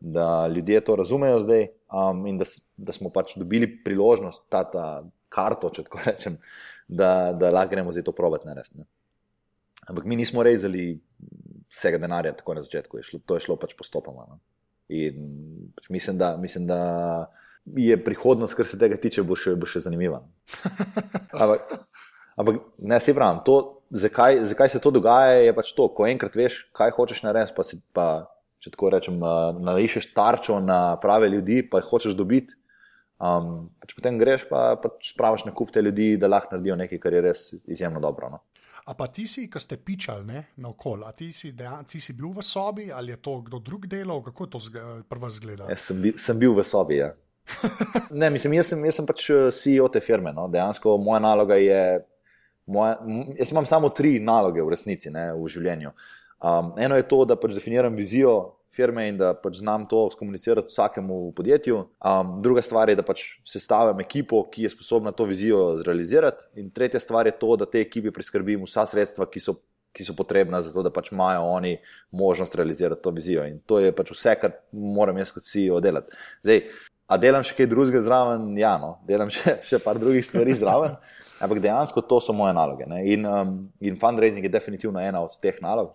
da 0.00 0.46
ljudje 0.46 0.80
to 0.84 0.96
razumejo 0.96 1.40
zdaj 1.40 1.68
um, 1.92 2.26
in 2.26 2.38
da, 2.38 2.44
da 2.76 2.92
smo 2.92 3.10
pač 3.10 3.36
dobili 3.36 3.68
priložnost, 3.84 4.42
ta, 4.48 4.64
ta 4.70 4.86
karto, 5.28 5.70
če 5.70 5.86
tako 5.86 6.02
rečem, 6.06 6.38
da, 6.88 7.32
da 7.32 7.50
lahko 7.50 7.74
gremo 7.74 7.94
zdaj 7.94 8.06
to 8.06 8.14
probati 8.16 8.48
narediti. 8.48 8.84
Ampak 9.86 10.04
mi 10.04 10.16
nismo 10.16 10.42
rezali 10.42 10.98
vsega 11.70 11.98
denarja 11.98 12.34
tako 12.36 12.56
na 12.58 12.62
začetku, 12.62 12.98
je 12.98 13.08
šlo, 13.10 13.20
to 13.26 13.38
je 13.38 13.46
šlo 13.46 13.56
pač 13.60 13.74
postopoma. 13.78 14.26
No. 14.28 14.38
In 14.88 15.72
pač 15.76 15.88
mislim, 15.90 16.18
da, 16.18 16.36
mislim, 16.36 16.66
da 16.66 16.80
je 17.76 17.96
prihodnost, 18.04 18.54
kar 18.54 18.66
se 18.66 18.78
tega 18.78 18.98
tiče, 19.00 19.24
bo 19.26 19.36
še, 19.38 19.56
bo 19.58 19.66
še 19.66 19.82
zanimiva. 19.86 20.22
Ampak, 21.36 21.66
ampak 22.36 22.60
ne 22.78 23.00
se 23.02 23.14
pravim, 23.14 23.42
to, 23.44 23.82
zakaj, 23.90 24.44
zakaj 24.46 24.70
se 24.72 24.80
to 24.82 24.90
dogaja, 24.94 25.40
je 25.42 25.54
pač 25.56 25.72
to, 25.76 25.88
ko 25.92 26.06
enkrat 26.06 26.36
veš, 26.38 26.60
kaj 26.76 26.94
hočeš 26.96 27.22
narediti, 27.26 27.54
pa 27.56 27.64
si 27.66 27.80
pa, 27.92 28.06
če 28.66 28.74
tako 28.74 28.90
rečem, 28.96 29.22
narišeš 29.62 30.10
tarčo 30.16 30.58
na 30.60 30.96
prave 30.98 31.30
ljudi, 31.30 31.62
pa 31.70 31.78
jih 31.78 31.90
hočeš 31.92 32.18
dobiti. 32.18 32.58
Um, 33.16 33.70
pač 33.80 33.94
potem 33.96 34.18
greš 34.20 34.44
pa, 34.50 34.74
pa 34.76 34.90
spraviš 35.00 35.46
na 35.46 35.54
kup 35.56 35.70
te 35.72 35.80
ljudi, 35.80 36.16
da 36.20 36.28
lahko 36.28 36.52
naredijo 36.52 36.76
nekaj, 36.82 37.00
kar 37.00 37.14
je 37.14 37.22
res 37.24 37.44
izjemno 37.64 38.02
dobro. 38.02 38.28
No? 38.34 38.42
A 38.86 38.94
pa 38.94 39.06
ti 39.10 39.24
si, 39.30 39.46
ki 39.50 39.62
ste 39.62 39.78
pičali 39.82 40.42
na 40.62 40.68
okol, 40.68 41.06
a 41.06 41.14
ti 41.16 41.32
si, 41.34 41.52
dejan, 41.56 41.86
ti 41.88 41.98
si 42.02 42.14
bil 42.14 42.34
v 42.36 42.42
sobi 42.44 42.90
ali 42.92 43.14
je 43.14 43.22
to 43.22 43.40
kdo 43.46 43.58
drug 43.58 43.86
delal, 43.90 44.20
kako 44.22 44.44
je 44.44 44.50
to 44.50 44.60
prvo 45.08 45.30
izgledalo? 45.32 45.70
Jaz 45.70 45.88
sem, 45.88 46.02
bi, 46.02 46.12
sem 46.18 46.38
bil 46.38 46.54
v 46.54 46.66
sobi. 46.66 47.00
Ja. 47.00 47.14
ne, 48.20 48.30
mislim, 48.30 48.58
jaz 48.58 48.74
sem, 48.74 48.84
jaz 48.84 49.00
sem 49.00 49.08
pač 49.08 49.30
eh, 49.30 49.48
CEO 49.54 49.88
te 49.90 50.02
firme. 50.04 50.34
No. 50.36 50.46
Dejansko 50.52 50.98
moja 51.02 51.22
naloga 51.22 51.58
je. 51.58 51.80
Moja, 52.66 52.98
jaz 53.38 53.50
imam 53.54 53.66
samo 53.66 53.92
tri 53.94 54.18
naloge 54.18 54.62
v 54.62 54.74
resnici 54.74 55.10
ne, 55.14 55.28
v 55.38 55.50
življenju. 55.50 55.92
Um, 56.42 56.72
eno 56.82 56.98
je 56.98 57.06
to, 57.08 57.20
da 57.24 57.36
pač 57.38 57.54
definiram 57.54 57.94
vizijo 57.96 58.55
firme 58.76 59.06
in 59.08 59.18
da 59.18 59.32
pač 59.34 59.60
znam 59.62 59.86
to 59.88 60.02
skomunicirati 60.12 60.68
vsakemu 60.68 61.32
podjetju. 61.36 61.78
Um, 62.04 62.36
druga 62.42 62.62
stvar 62.62 62.90
je, 62.92 62.96
da 62.98 63.04
pač 63.06 63.24
sestavim 63.48 64.00
ekipo, 64.04 64.42
ki 64.52 64.66
je 64.66 64.72
sposobna 64.74 65.12
to 65.16 65.24
vizijo 65.24 65.62
zrealizirati. 65.80 66.44
In 66.60 66.70
tretja 66.70 67.00
stvar 67.00 67.26
je 67.26 67.34
to, 67.40 67.56
da 67.56 67.66
te 67.66 67.80
ekipi 67.80 68.12
priskrbim 68.14 68.66
vsa 68.68 68.86
sredstva, 68.86 69.28
ki 69.30 69.42
so, 69.42 69.56
ki 69.96 70.04
so 70.04 70.16
potrebna 70.16 70.60
za 70.62 70.74
to, 70.74 70.84
da 70.84 70.92
pač 70.92 71.12
imajo 71.14 71.46
oni 71.56 71.76
možnost 72.12 72.54
realizirati 72.54 73.02
to 73.02 73.14
vizijo. 73.16 73.46
In 73.48 73.58
to 73.66 73.80
je 73.80 73.94
pač 73.96 74.12
vse, 74.12 74.36
kar 74.40 74.58
moram 74.72 75.18
jaz 75.22 75.32
kot 75.34 75.48
CEO 75.48 75.80
delati. 75.80 76.16
Zdaj, 76.44 76.64
a 77.06 77.20
delam 77.22 77.44
še 77.46 77.56
kaj 77.56 77.70
drugega 77.70 78.02
zraven? 78.04 78.50
Ja, 78.60 78.76
no, 78.82 78.96
delam 79.08 79.32
še, 79.32 79.58
še 79.68 79.80
par 79.82 80.00
drugih 80.02 80.24
stvari 80.26 80.56
zraven. 80.58 80.98
Ampak 81.36 81.60
dejansko 81.60 82.00
to 82.08 82.16
so 82.24 82.32
moje 82.32 82.54
naloge. 82.56 82.86
In, 83.04 83.26
um, 83.28 83.56
in 83.80 83.96
fundraising 84.00 84.44
je 84.44 84.52
definitivno 84.52 85.00
ena 85.02 85.20
od 85.24 85.36
teh 85.42 85.58
nalog. 85.60 85.92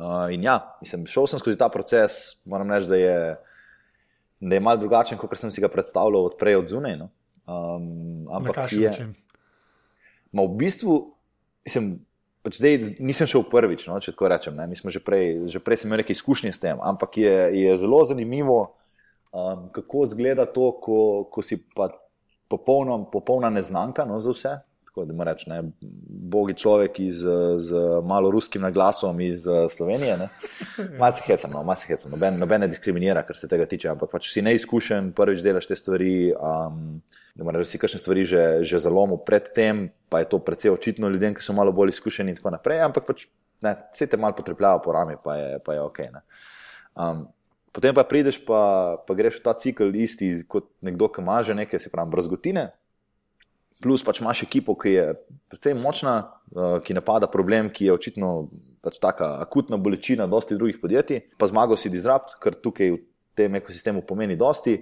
Uh, 0.00 0.32
in 0.32 0.42
ja, 0.42 0.56
mislim, 0.80 1.04
šel 1.06 1.26
sem 1.28 1.40
skozi 1.40 1.58
ta 1.60 1.68
proces, 1.68 2.38
moram 2.48 2.70
reči, 2.72 2.88
da 2.88 2.96
je, 2.96 3.16
da 4.40 4.56
je 4.56 4.60
malo 4.64 4.80
drugačen, 4.80 5.18
kot 5.20 5.36
sem 5.36 5.52
si 5.52 5.60
ga 5.60 5.68
predstavljal 5.68 6.30
odprej 6.30 6.56
od 6.62 6.70
zunaj. 6.70 6.96
No. 6.96 7.10
Um, 7.46 8.24
ampak 8.32 8.72
je. 8.72 8.90
Ma 10.32 10.46
v 10.48 10.56
bistvu, 10.56 10.96
mislim, 11.68 11.92
pač 12.42 12.56
zdaj 12.56 12.96
nisem 13.04 13.28
šel 13.28 13.44
prvič, 13.52 13.84
no, 13.86 14.00
če 14.00 14.14
tako 14.16 14.32
rečem. 14.32 14.56
Mi 14.68 14.78
smo 14.78 14.90
že 14.90 15.02
prej, 15.04 15.44
že 15.52 15.60
prej 15.60 15.84
imeli 15.84 16.02
nekaj 16.02 16.16
izkušnje 16.16 16.56
s 16.56 16.62
tem, 16.62 16.80
ampak 16.80 17.20
je, 17.20 17.36
je 17.60 17.76
zelo 17.76 18.00
zanimivo, 18.08 18.72
um, 19.28 19.68
kako 19.76 20.08
izgleda 20.08 20.48
to, 20.48 20.72
ko, 20.80 21.28
ko 21.28 21.44
si 21.44 21.60
pa 21.76 21.92
popolna, 22.48 22.96
popolna 23.12 23.52
neznanka 23.52 24.08
no, 24.08 24.24
za 24.24 24.32
vse 24.32 24.54
tako 24.92 25.06
da 25.08 25.24
reč, 25.24 25.46
ne, 25.48 25.62
bogi 25.80 26.54
človek 26.60 27.00
z, 27.16 27.36
z 27.64 27.84
malo 28.04 28.30
ruskim 28.30 28.62
naglasom 28.62 29.20
iz 29.24 29.46
Slovenije. 29.72 30.28
Malo 31.00 31.16
se 31.16 31.24
hecam, 31.24 31.50
no, 31.50 31.62
malo 31.64 31.76
se 31.80 31.88
hecam, 31.88 32.12
noben, 32.12 32.36
noben 32.38 32.60
ne 32.60 32.68
diskriminira, 32.68 33.22
kar 33.24 33.36
se 33.36 33.48
tega 33.48 33.64
tiče, 33.66 33.88
ampak 33.88 34.12
pač 34.12 34.28
si 34.28 34.44
neizkušen, 34.44 35.14
prvič 35.16 35.40
delaš 35.44 35.70
te 35.70 35.78
stvari. 35.80 36.14
Um, 36.36 37.00
Da 37.32 37.46
moraš 37.48 37.70
si 37.70 37.78
kakšne 37.80 37.96
stvari 37.96 38.26
že, 38.28 38.42
že 38.60 38.76
zalomil 38.76 39.16
predtem, 39.24 39.88
pa 40.12 40.20
je 40.20 40.28
to 40.28 40.36
precej 40.36 40.68
očitno 40.74 41.08
ljudem, 41.08 41.32
ki 41.32 41.40
so 41.40 41.56
malo 41.56 41.72
bolj 41.72 41.94
izkušeni 41.94 42.34
in 42.34 42.36
tako 42.36 42.52
naprej, 42.52 42.82
ampak 42.84 43.06
pač, 43.08 43.24
ne, 43.64 43.72
vse 43.88 44.04
te 44.04 44.20
malo 44.20 44.36
potrpljajo 44.36 44.82
po 44.84 44.92
rami, 44.92 45.16
pa 45.16 45.36
je, 45.40 45.48
pa 45.64 45.72
je 45.72 45.80
ok. 45.80 45.98
Ne. 46.12 46.20
Um, 46.92 47.24
potem 47.72 47.96
pa 47.96 48.04
prideš, 48.04 48.36
pa, 48.44 48.60
pa 49.00 49.16
greš 49.16 49.40
v 49.40 49.44
ta 49.48 49.56
cikl 49.56 49.96
isti 49.96 50.44
kot 50.44 50.68
nekdo, 50.84 51.08
ki 51.08 51.24
ima 51.24 51.40
že 51.40 51.56
nekaj, 51.56 51.80
se 51.80 51.88
pravi, 51.88 52.12
brazgotine, 52.12 52.68
plus 53.82 54.04
pač 54.06 54.20
imaš 54.22 54.44
ekipo, 54.46 54.76
ki 54.78 54.94
je 54.94 55.06
precej 55.50 55.74
močna, 55.78 56.14
uh, 56.54 56.78
ki 56.84 56.96
napada 56.96 57.28
problem, 57.30 57.70
ki 57.74 57.88
je 57.88 57.96
očitno 57.96 58.32
pač 58.82 58.98
taka 59.02 59.36
akutna 59.42 59.78
bolečina, 59.78 60.28
dosti 60.30 60.58
drugih 60.58 60.80
podjetij, 60.82 61.24
pa 61.38 61.48
zmagal 61.50 61.78
si 61.78 61.92
disrupt, 61.92 62.36
kar 62.42 62.56
tukaj 62.58 62.94
v 62.96 63.00
tem 63.38 63.54
ekosistemu 63.58 64.02
pomeni 64.06 64.36
dosti. 64.38 64.80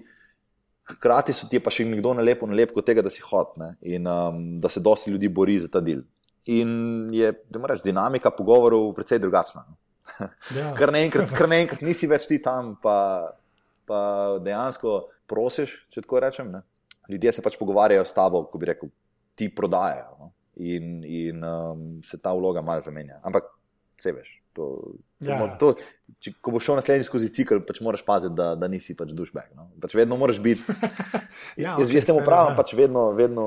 Hkrati 0.91 1.35
so 1.37 1.47
ti 1.51 1.61
pa 1.63 1.71
še 1.71 1.85
nekdo 1.87 2.15
na 2.19 2.25
lepo, 2.25 2.49
na 2.51 2.57
lepo 2.59 2.83
tega, 2.83 3.05
da 3.05 3.13
si 3.13 3.23
hod 3.23 3.55
ne? 3.61 3.75
in 3.87 4.09
um, 4.11 4.41
da 4.61 4.69
se 4.73 4.83
dosti 4.83 5.13
ljudi 5.13 5.29
bori 5.29 5.61
za 5.63 5.71
ta 5.71 5.83
del. 5.85 6.03
In 6.51 7.13
je, 7.15 7.31
da 7.53 7.61
moraš, 7.63 7.85
dinamika 7.85 8.33
pogovorov 8.35 8.93
precej 8.97 9.23
drugačna. 9.23 9.67
Ja. 10.53 10.73
Kar 10.75 10.91
naenkrat 10.91 11.81
nisi 11.87 12.09
več 12.11 12.27
ti 12.27 12.41
tam, 12.43 12.75
pa, 12.83 13.31
pa 13.87 14.01
dejansko 14.43 15.05
prosiš, 15.31 15.71
če 15.95 16.03
tako 16.03 16.21
rečem. 16.25 16.51
Ne? 16.51 16.65
Ljudje 17.11 17.33
se 17.37 17.45
pač 17.45 17.57
pogovarjajo 17.61 18.05
s 18.07 18.17
tabo, 18.17 18.45
ko 18.51 18.61
bi 18.61 18.71
rekel, 18.73 18.93
ti 19.39 19.49
prodajajo. 19.55 20.11
No? 20.19 20.33
In, 20.61 21.01
in 21.07 21.45
um, 21.45 21.87
se 22.05 22.19
ta 22.21 22.35
vloga 22.37 22.63
malo 22.63 22.85
zamenja. 22.85 23.21
Ampak, 23.27 23.49
vse 24.01 24.13
veš. 24.17 24.37
To, 24.59 24.67
ja. 25.23 25.37
to, 25.61 25.77
če, 26.19 26.33
ko 26.43 26.53
boš 26.57 26.67
šel 26.67 26.81
naslednji 26.81 27.07
skozi 27.07 27.29
cikl, 27.33 27.61
pač 27.67 27.79
moraš 27.87 28.03
paziti, 28.05 28.35
da, 28.37 28.53
da 28.59 28.69
nisi 28.69 28.97
pač 28.99 29.15
dušbek. 29.17 29.53
No? 29.55 29.69
Pač 29.83 29.95
vedno 29.95 30.19
moraš 30.21 30.43
biti. 30.43 30.75
ja, 31.65 31.77
jaz 31.79 31.93
jaz 31.95 32.09
temu 32.09 32.25
pravim, 32.27 32.53
ja. 32.55 32.59
pač 32.59 32.75
vedno, 32.79 33.11
vedno 33.17 33.47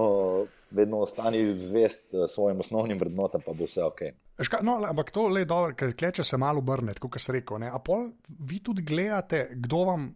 vedno 0.73 0.97
ostani 0.97 1.59
zvest 1.59 2.13
uh, 2.13 2.25
svojim 2.29 2.59
osnovnim 2.59 2.97
vrednotam, 2.97 3.41
pa 3.45 3.53
bo 3.53 3.67
vse 3.69 3.83
ok. 3.83 4.01
Ška, 4.39 4.57
no, 4.61 4.81
ampak 4.81 5.11
to 5.13 5.27
je 5.37 5.45
dobro, 5.45 5.75
ker 5.77 5.91
kleče 5.93 6.23
se 6.25 6.37
malo 6.41 6.57
obrne, 6.57 6.95
kot 6.99 7.21
se 7.21 7.31
reče. 7.31 7.67
A 7.69 7.77
pol 7.79 8.07
vi 8.39 8.57
tudi 8.65 8.81
gledate, 8.81 9.47
kdo 9.53 9.83
vam, 9.85 10.07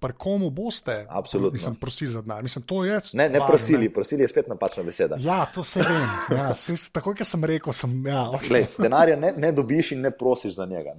pri 0.00 0.14
komu 0.16 0.48
boste? 0.50 1.04
Absolutno. 1.08 1.52
Mislim, 1.52 1.74
prosili 1.74 2.10
za 2.10 2.22
denar. 2.22 2.42
Mislim, 2.42 2.64
to 2.64 2.84
je. 2.84 3.00
Ne, 3.12 3.28
ne 3.28 3.38
var, 3.38 3.48
prosili, 3.48 3.88
ne. 3.88 3.92
prosili 3.92 4.24
je 4.24 4.28
spet 4.28 4.48
napačna 4.48 4.82
beseda. 4.82 5.16
Ja, 5.20 5.44
to 5.54 5.64
se 5.64 5.82
vem. 5.82 6.08
Ja, 6.38 6.54
takoj, 6.92 7.14
ker 7.18 7.28
sem 7.28 7.44
rekel, 7.44 7.72
sem. 7.72 7.98
Ja, 8.06 8.22
okay. 8.32 8.48
Glej, 8.48 8.66
denarja 8.78 9.18
ne, 9.20 9.34
ne 9.36 9.52
dobiš 9.52 9.92
in 9.92 10.00
ne 10.00 10.10
prosiš 10.10 10.56
za 10.56 10.66
njega. 10.66 10.96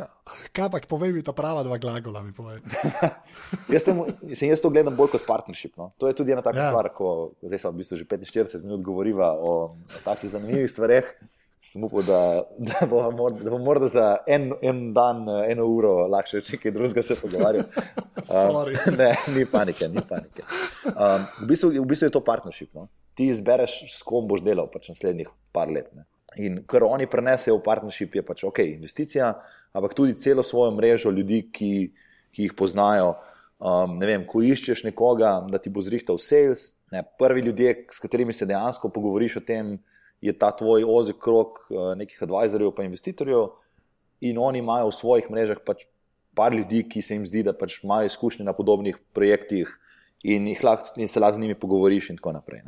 Kaj 0.56 0.70
pa, 0.72 0.82
povej 0.88 1.14
mi 1.14 1.22
ta 1.22 1.32
prava 1.32 1.62
dva 1.62 1.78
glagola. 1.78 2.24
jaz, 3.74 3.86
tem, 3.86 4.02
mislim, 4.22 4.50
jaz 4.50 4.64
to 4.64 4.74
gledam 4.74 4.98
bolj 4.98 5.14
kot 5.14 5.28
partnership. 5.28 5.76
No. 5.78 5.92
To 6.02 6.10
je 6.10 6.18
tudi 6.18 6.34
ena 6.34 6.42
taka 6.42 6.58
ja. 6.58 6.74
stvar, 6.74 6.90
ko 6.90 7.38
zdaj 7.42 7.62
smo 7.62 7.74
v 7.76 7.84
bistvu 7.84 8.02
že 8.02 8.10
45 8.10 8.66
minut 8.66 8.82
govoriva 8.82 9.30
o, 9.38 9.54
o 9.78 10.04
takih 10.04 10.34
zanimivih 10.34 10.70
stvareh 10.70 11.14
sem 11.62 11.84
upal, 11.84 12.02
da, 12.06 12.20
da 12.58 12.86
bomo 12.86 13.28
bo 13.30 13.58
morda 13.58 13.88
za 13.88 14.16
en, 14.26 14.52
en 14.62 14.92
dan, 14.94 15.24
eno 15.50 15.66
uro 15.66 15.94
lahko 16.10 16.36
še 16.36 16.56
nekaj 16.56 16.74
drugega 16.74 17.02
se 17.02 17.16
pogovarjali. 17.20 17.66
Um, 18.26 18.60
ne, 19.00 19.10
ni 19.34 19.46
panike, 19.50 19.88
ni 19.92 20.04
panike. 20.08 20.46
Um, 20.92 21.26
v, 21.42 21.48
bistvu, 21.50 21.72
v 21.78 21.86
bistvu 21.88 22.10
je 22.10 22.14
to 22.14 22.22
partnership. 22.24 22.72
No? 22.74 22.88
Ti 23.16 23.30
izbereš, 23.32 23.80
s 23.96 24.04
kom 24.06 24.28
boš 24.30 24.44
delal 24.46 24.70
pač 24.72 24.90
naslednjih 24.92 25.32
par 25.56 25.72
let. 25.72 25.90
Ne? 25.96 26.06
In 26.42 26.60
kar 26.68 26.84
oni 26.84 27.08
prenesejo 27.08 27.58
v 27.58 27.64
partnership, 27.64 28.18
je 28.18 28.24
pač 28.26 28.44
ok, 28.44 28.60
investicija, 28.76 29.32
ampak 29.76 29.96
tudi 29.96 30.18
celo 30.20 30.44
svojo 30.44 30.74
mrežo 30.76 31.10
ljudi, 31.10 31.46
ki, 31.52 31.72
ki 32.36 32.48
jih 32.48 32.56
poznajo. 32.56 33.14
Um, 33.56 33.96
ne 33.96 34.08
vem, 34.10 34.24
ko 34.28 34.42
iščeš 34.44 34.84
nekoga, 34.84 35.38
da 35.48 35.58
ti 35.62 35.72
bo 35.72 35.80
zrihtal 35.80 36.20
sales, 36.20 36.74
ne, 36.92 37.00
prvi 37.18 37.40
ljudje, 37.46 37.86
s 37.90 38.02
katerimi 38.02 38.34
se 38.36 38.46
dejansko 38.46 38.90
pogovoriš 38.92 39.38
o 39.40 39.44
tem, 39.48 39.78
je 40.26 40.34
ta 40.36 40.50
tvoj 40.56 40.84
ozek 40.84 41.18
krok 41.22 41.62
eh, 41.70 41.94
nekih 42.02 42.22
advisorjev, 42.26 42.74
pa 42.76 42.86
investitorjev, 42.86 43.48
in 44.20 44.38
oni 44.38 44.62
imajo 44.64 44.90
v 44.90 44.96
svojih 44.96 45.30
mrežah 45.30 45.60
pač 45.64 45.86
par 46.36 46.52
ljudi, 46.52 46.82
ki 46.88 47.02
se 47.02 47.16
jim 47.16 47.24
zdi, 47.26 47.42
da 47.46 47.56
pač 47.56 47.78
imajo 47.82 48.10
izkušnje 48.10 48.44
na 48.44 48.52
podobnih 48.56 48.98
projektih 49.16 49.70
in, 50.22 50.48
lahko, 50.62 50.92
in 51.00 51.08
se 51.08 51.20
lahko 51.20 51.38
z 51.38 51.44
njimi 51.44 51.56
pogovoriš. 51.58 52.10
In 52.12 52.20
tako 52.20 52.36
naprej. 52.36 52.62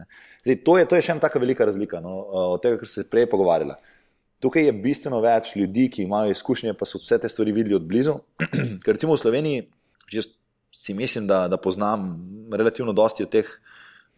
Zdaj, 0.45 0.59
to, 0.65 0.79
je, 0.79 0.89
to 0.89 0.97
je 0.97 1.05
še 1.05 1.15
ena 1.15 1.25
tako 1.25 1.43
velika 1.45 1.69
razlika 1.69 2.01
no, 2.05 2.17
eh, 2.25 2.51
od 2.57 2.65
tega, 2.65 2.81
kar 2.81 2.91
se 2.91 3.05
je 3.05 3.11
prej 3.11 3.29
pogovarjala. 3.31 3.79
Tukaj 4.39 4.69
je 4.69 4.73
bistveno 4.73 5.19
več 5.21 5.57
ljudi, 5.59 5.89
ki 5.91 6.05
imajo 6.07 6.31
izkušnje, 6.31 6.77
pa 6.79 6.87
so 6.87 7.01
vse 7.03 7.19
te 7.19 7.29
stvari 7.29 7.53
videli 7.53 7.75
od 7.75 7.89
blizu. 7.91 8.21
Ker 8.85 8.95
recimo 8.95 9.17
v 9.17 9.23
Sloveniji, 9.25 9.65
jaz 10.15 10.31
si 10.73 10.95
mislim, 10.95 11.27
da, 11.27 11.49
da 11.51 11.59
poznam 11.59 12.13
relativno 12.53 12.95
dosti 12.95 13.25
od 13.27 13.33
teh 13.33 13.49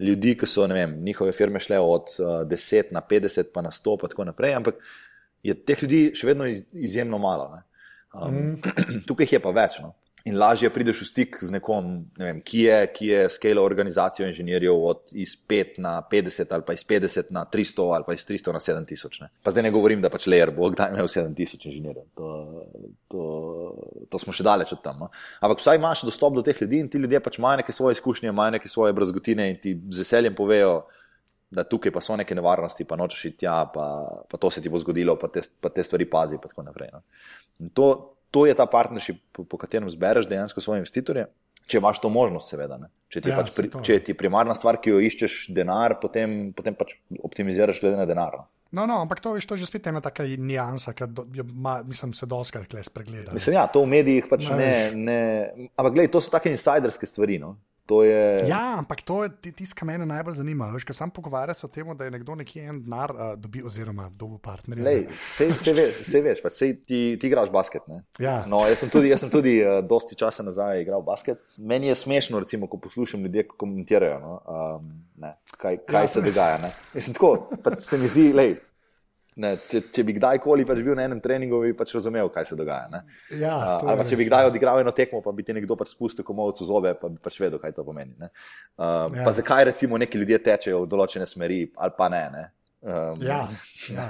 ljudi, 0.00 0.34
ki 0.38 0.48
so 0.48 0.66
vem, 0.66 0.96
njihove 1.04 1.32
firme 1.32 1.60
šle 1.60 1.78
od 1.78 2.14
uh, 2.18 2.26
eh, 2.42 2.44
10 2.48 2.92
na 2.96 3.02
50, 3.10 3.52
pa 3.54 3.62
na 3.62 3.70
100, 3.70 3.96
pa 4.00 4.08
tako 4.08 4.24
naprej, 4.24 4.54
ampak 4.54 4.80
je 5.42 5.54
teh 5.54 5.82
ljudi 5.82 6.02
še 6.14 6.26
vedno 6.26 6.48
izjemno 6.72 7.18
malo. 7.18 7.50
Um, 8.12 8.34
mm. 8.34 8.60
Tukaj 9.08 9.28
je 9.32 9.40
pa 9.40 9.52
več. 9.54 9.78
No? 9.80 9.94
In 10.24 10.36
lažje 10.38 10.70
prideš 10.70 11.00
v 11.02 11.06
stik 11.08 11.38
z 11.40 11.54
nekom, 11.54 11.90
ne 12.18 12.26
vem, 12.26 12.40
ki 12.44 12.64
je, 12.66 12.78
ki 12.94 13.06
je 13.06 13.20
skalo 13.32 13.64
organizacijo 13.64 14.28
inženirjev 14.28 14.76
od 14.90 15.14
iz 15.16 15.32
5 15.48 15.80
na 15.80 15.94
50 16.10 16.52
ali 16.54 16.66
pa 16.66 16.76
iz 16.76 16.84
50 16.84 17.30
na 17.30 17.46
300 17.52 17.86
ali 17.94 18.04
pa 18.06 18.14
iz 18.14 18.26
300 18.28 18.52
na 18.52 18.60
7000. 18.60 19.22
Ne. 19.24 19.30
Pa 19.42 19.54
zdaj 19.54 19.66
ne 19.66 19.72
govorim, 19.74 20.02
da 20.02 20.10
pač 20.12 20.26
leer 20.26 20.52
bo 20.54 20.68
kdaj 20.70 20.92
imel 20.94 21.08
7000 21.08 21.66
inženirjev. 21.70 22.04
To, 22.20 22.28
to, 23.08 23.24
to 24.12 24.22
smo 24.22 24.36
še 24.36 24.46
daleč 24.46 24.74
od 24.76 24.84
tam. 24.84 25.06
No. 25.06 25.10
Ampak 25.40 25.64
vsaj 25.64 25.80
imaš 25.80 26.04
dostop 26.08 26.36
do 26.36 26.44
teh 26.46 26.60
ljudi 26.60 26.84
in 26.84 26.92
ti 26.92 27.00
ljudje 27.00 27.22
pač 27.24 27.40
imajo 27.40 27.62
neke 27.64 27.72
svoje 27.72 27.98
izkušnje, 27.98 28.28
imajo 28.28 28.58
neke 28.58 28.68
svoje 28.68 28.96
brazgotine 28.96 29.50
in 29.50 29.60
ti 29.60 29.76
z 29.88 30.04
veseljem 30.04 30.36
povejo. 30.36 30.82
Da 31.50 31.64
tukaj 31.66 31.90
pa 31.90 31.98
so 31.98 32.14
neke 32.14 32.30
nevarnosti, 32.38 32.84
pa 32.86 32.94
nočeš 32.94 33.24
iti 33.26 33.40
tja, 33.42 33.64
pa, 33.74 33.84
pa 34.30 34.38
to 34.38 34.52
se 34.54 34.60
ti 34.62 34.70
bo 34.70 34.78
zgodilo, 34.78 35.16
pa 35.18 35.26
te, 35.34 35.42
pa 35.58 35.66
te 35.74 35.82
stvari 35.82 36.06
pazi. 36.06 36.38
No. 36.38 37.00
To, 37.74 37.86
to 38.30 38.46
je 38.46 38.54
ta 38.54 38.66
partnership, 38.70 39.20
po, 39.32 39.44
po 39.44 39.58
katerem 39.60 39.90
zbereš 39.90 40.28
dejansko 40.30 40.62
svoje 40.62 40.82
investitorje. 40.82 41.26
Če 41.70 41.78
imaš 41.78 42.00
to 42.02 42.10
možnost, 42.10 42.50
seveda. 42.50 42.80
Če 43.10 43.20
ti, 43.22 43.30
ja, 43.30 43.36
pač 43.38 43.52
pri, 43.54 43.70
če 43.86 43.98
ti 44.08 44.14
primarna 44.18 44.56
stvar, 44.58 44.80
ki 44.82 44.90
jo 44.90 45.02
iščeš, 45.06 45.36
denar, 45.54 46.00
potem, 46.02 46.50
potem 46.56 46.74
pač 46.74 46.96
optimiziraš 47.22 47.82
glede 47.82 48.00
na 48.00 48.06
denar. 48.10 48.40
No, 48.70 48.84
no, 48.86 48.86
no 48.90 48.96
ampak 49.02 49.22
to, 49.22 49.34
viš, 49.34 49.46
to 49.50 49.58
je 49.58 49.62
že 49.62 49.70
spet 49.70 49.86
ena 49.90 50.02
taka 50.02 50.26
nijansa, 50.26 50.94
ki 50.94 51.08
mislim, 51.86 52.14
se 52.14 52.26
doskrat 52.30 52.74
spregleda. 52.86 53.34
Mislim, 53.34 53.58
ja, 53.58 53.66
to 53.70 53.82
v 53.82 53.90
medijih 53.90 54.26
pač 54.30 54.46
ne. 54.50 54.70
ne 54.94 55.20
ampak 55.74 55.94
gledaj, 55.94 56.12
to 56.14 56.22
so 56.22 56.34
take 56.34 56.50
insiderske 56.54 57.06
stvari. 57.06 57.38
No? 57.42 57.56
Je... 58.06 58.48
Ja, 58.48 58.78
ampak 58.78 59.02
to 59.02 59.24
je 59.24 59.52
tisto, 59.52 59.74
kar 59.78 59.88
me 59.88 59.98
najbolj 59.98 60.38
zanima. 60.38 60.70
Veš, 60.74 60.86
kaj 60.88 60.98
sam 61.00 61.10
pogovarjam 61.14 61.58
se 61.58 61.66
o 61.66 61.70
tem, 61.72 61.90
da 61.96 62.06
je 62.06 62.14
nekdo 62.14 62.36
nekje 62.38 62.68
en 62.70 62.78
denar 62.84 63.14
uh, 63.14 63.32
dobil, 63.40 63.66
oziroma 63.66 64.08
dobil 64.14 64.38
partnerja. 64.42 65.08
Vse 65.10 66.22
veš, 66.22 66.42
pa 66.44 66.52
sej 66.54 66.76
ti, 66.86 67.00
ti 67.20 67.30
igraš 67.30 67.50
basket. 67.50 67.88
Ja. 68.22 68.40
No, 68.48 68.62
jaz 68.68 68.84
sem 68.84 68.92
tudi, 68.92 69.10
jaz 69.10 69.24
sem 69.24 69.32
tudi 69.32 69.58
uh, 69.64 69.80
dosti 69.82 70.18
časa 70.18 70.46
nazaj 70.46 70.84
igral 70.84 71.02
basket. 71.02 71.42
Meni 71.58 71.90
je 71.90 71.98
smešno, 71.98 72.40
recimo, 72.46 72.70
ko 72.70 72.78
poslušam 72.78 73.26
ljudi, 73.26 73.44
ki 73.50 73.58
komentirajo, 73.60 74.18
no, 74.22 74.40
um, 74.46 74.90
ne, 75.20 75.34
kaj, 75.58 75.82
kaj 75.90 76.06
ja, 76.06 76.14
se 76.14 76.24
dogaja. 76.24 76.72
Mislim, 76.94 77.14
tako, 77.14 77.50
se 77.80 77.98
mi 77.98 78.08
zdi, 78.08 78.30
lej, 78.32 78.54
Ne, 79.38 79.52
če, 79.62 79.84
če 79.94 80.02
bi 80.04 80.14
kdajkoli 80.16 80.64
pač 80.66 80.80
bil 80.82 80.96
na 80.98 81.04
enem 81.06 81.20
treningu, 81.22 81.60
bi 81.62 81.70
pač 81.76 81.92
razumel, 81.94 82.28
kaj 82.34 82.48
se 82.48 82.56
dogaja. 82.58 83.02
Ja, 83.38 83.54
uh, 83.54 83.86
ali 83.86 84.00
pa 84.00 84.06
če 84.08 84.18
bi 84.18 84.26
kdaj 84.26 84.46
ja. 84.46 84.50
odigral 84.50 84.80
eno 84.82 84.92
tekmo, 84.96 85.20
pa 85.22 85.32
bi 85.36 85.44
ti 85.46 85.54
nekdo 85.56 85.76
pač 85.78 85.92
spustil 85.94 86.26
komovcu 86.26 86.66
zobe, 86.66 86.96
pa 86.98 87.08
bi 87.12 87.20
pač 87.22 87.38
vedel, 87.40 87.60
kaj 87.62 87.76
to 87.76 87.86
pomeni. 87.86 88.16
Uh, 88.18 89.06
ja. 89.14 89.22
Pa 89.22 89.34
zakaj 89.36 89.68
recimo 89.70 90.00
neki 90.02 90.18
ljudje 90.18 90.40
tečejo 90.48 90.82
v 90.82 90.90
določene 90.90 91.28
smeri, 91.30 91.62
ali 91.78 91.94
pa 91.96 92.10
ne. 92.12 92.24
ne? 92.34 92.46
Um, 92.80 93.22
ja. 93.22 93.44
ja. 93.96 94.08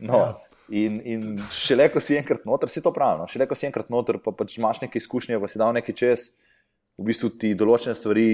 no. 0.00 0.22
ja. 0.24 0.30
In, 0.70 1.00
in 1.02 1.22
šele 1.50 1.88
ko 1.90 1.98
si 1.98 2.14
enkrat 2.14 2.44
noter, 2.46 2.70
si 2.70 2.78
to 2.82 2.92
pravi. 2.94 3.18
No? 3.18 3.28
Šele 3.30 3.48
ko 3.50 3.58
si 3.58 3.66
enkrat 3.66 3.88
noter, 3.90 4.20
pa 4.22 4.30
pač 4.30 4.54
imaš 4.56 4.78
neke 4.84 5.00
izkušnje, 5.02 5.40
pa 5.42 5.50
si 5.50 5.58
dal 5.58 5.74
nekaj 5.74 5.96
čez, 5.98 6.28
v 6.94 7.08
bistvu 7.10 7.32
ti 7.42 7.50
določene 7.58 7.96
stvari 7.98 8.28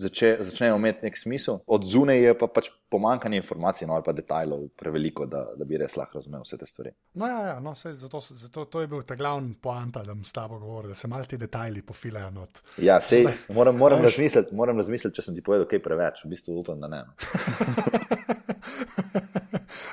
zače, 0.00 0.36
začnejo 0.46 0.76
imeti 0.76 1.06
nek 1.06 1.18
smisel. 1.18 1.60
Od 1.66 1.84
zunaj 1.84 2.22
je 2.24 2.34
pa 2.38 2.48
pač 2.50 2.70
pomankanje 2.90 3.38
informacij 3.40 3.88
no, 3.88 3.94
ali 3.94 4.04
pa 4.06 4.12
detajlov 4.16 4.66
preveliko, 4.78 5.26
da, 5.30 5.44
da 5.56 5.64
bi 5.68 5.78
res 5.78 5.96
lahko 5.98 6.18
razumel 6.18 6.42
vse 6.44 6.58
te 6.58 6.66
stvari. 6.66 6.92
No, 7.20 7.28
ja, 7.28 7.40
ja, 7.52 7.56
no, 7.62 7.74
sej, 7.78 7.94
zato, 8.00 8.20
zato 8.20 8.64
to 8.64 8.82
je 8.82 8.90
bil 8.90 9.04
ta 9.06 9.14
glavni 9.18 9.54
poanta, 9.54 10.02
da 10.06 10.16
s 10.24 10.32
tabo 10.34 10.58
govorim, 10.58 10.94
da 10.94 10.98
se 10.98 11.08
malo 11.08 11.24
ti 11.24 11.38
detajli 11.38 11.82
pofilajo. 11.86 12.30
Not. 12.30 12.62
Ja, 12.78 13.00
sej, 13.00 13.26
moram, 13.56 13.76
moram, 13.76 14.02
razmisliti, 14.02 14.54
moram 14.54 14.78
razmisliti, 14.80 15.16
če 15.16 15.28
sem 15.28 15.36
ti 15.36 15.44
povedal 15.44 15.68
kaj 15.70 15.82
preveč. 15.84 16.24
V 16.24 16.34
bistvu 16.34 16.60
upam, 16.60 16.80
da 16.80 16.90
ne. 16.90 17.04
No. 17.06 17.12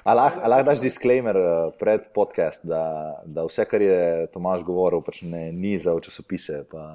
Ali 0.08 0.24
lahko 0.24 0.64
daš 0.64 0.80
disclaimer 0.80 1.38
uh, 1.38 1.74
pred 1.80 2.06
podcast, 2.16 2.62
da, 2.64 3.20
da 3.26 3.44
vse, 3.44 3.66
kar 3.68 3.84
je 3.84 4.28
Tomaž 4.32 4.64
govoril, 4.64 5.02
pač 5.04 5.20
ne, 5.28 5.50
ni 5.52 5.74
za 5.84 5.92
časopise. 6.00 6.62
Pa, 6.72 6.86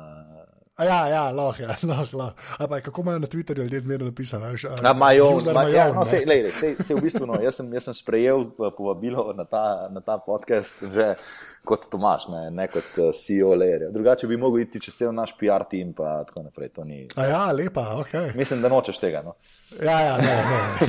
Ja, 0.78 1.08
ja, 1.08 1.30
lahko, 1.30 1.62
ja, 1.62 1.76
lahko. 1.90 2.16
Lah. 2.16 2.32
Kako 2.82 3.00
imajo 3.00 3.18
na 3.18 3.26
Twitterju 3.26 3.62
ljudje 3.62 3.80
zmerno 3.80 4.06
napisano? 4.06 4.46
Imajo, 4.94 5.38
ja, 5.74 5.92
no, 5.92 6.04
se, 6.04 6.24
se, 6.60 6.76
se 6.80 6.94
v 6.94 7.00
bistvu, 7.00 7.26
no, 7.26 7.36
jaz, 7.42 7.56
sem, 7.60 7.72
jaz 7.72 7.84
sem 7.84 7.94
sprejel 7.94 8.40
eh, 8.40 8.70
povabilo 8.76 9.32
na 9.36 9.44
ta, 9.44 9.88
na 9.92 10.00
ta 10.00 10.18
podcast 10.18 10.80
že 10.94 11.14
kot 11.64 11.86
Tomaš, 11.90 12.26
ne, 12.28 12.50
ne 12.50 12.66
kot 12.70 12.96
uh, 12.98 13.10
CEO 13.14 13.54
Lejer. 13.54 13.86
Drugače 13.94 14.26
bi 14.26 14.36
mogel 14.36 14.64
iti 14.64 14.80
čez 14.82 14.96
cel 14.98 15.12
naš 15.14 15.34
PR 15.38 15.62
team 15.70 15.92
in 15.92 15.94
tako 15.94 16.42
naprej. 16.42 16.70
Ni... 16.84 17.08
Ja, 17.16 17.52
lepa, 17.52 17.84
ok. 18.00 18.34
Mislim, 18.34 18.62
da 18.62 18.68
nočeš 18.68 18.98
tega. 18.98 19.22
No. 19.22 19.34
Ja, 19.82 20.00
ja, 20.00 20.16
ne, 20.16 20.26
ne. 20.26 20.88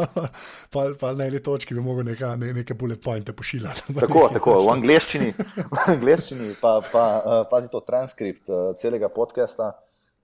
pa, 0.72 0.84
pa 1.00 1.12
na 1.12 1.26
eni 1.26 1.42
točki 1.42 1.74
bi 1.74 1.80
mogel 1.80 2.04
neka, 2.04 2.34
ne, 2.36 2.52
neke 2.52 2.74
bullet 2.74 3.02
pointe 3.04 3.32
pošiljati. 3.32 3.94
tako, 4.00 4.28
tako, 4.32 4.58
v 4.66 4.74
angleščini, 4.76 5.32
v 5.56 5.86
angleščini 5.86 6.54
pa, 6.60 6.80
pa 6.92 7.06
uh, 7.24 7.38
pazi 7.50 7.72
to 7.72 7.80
transkript 7.80 8.48
uh, 8.48 8.76
celega 8.76 9.08
podcasta 9.08 9.72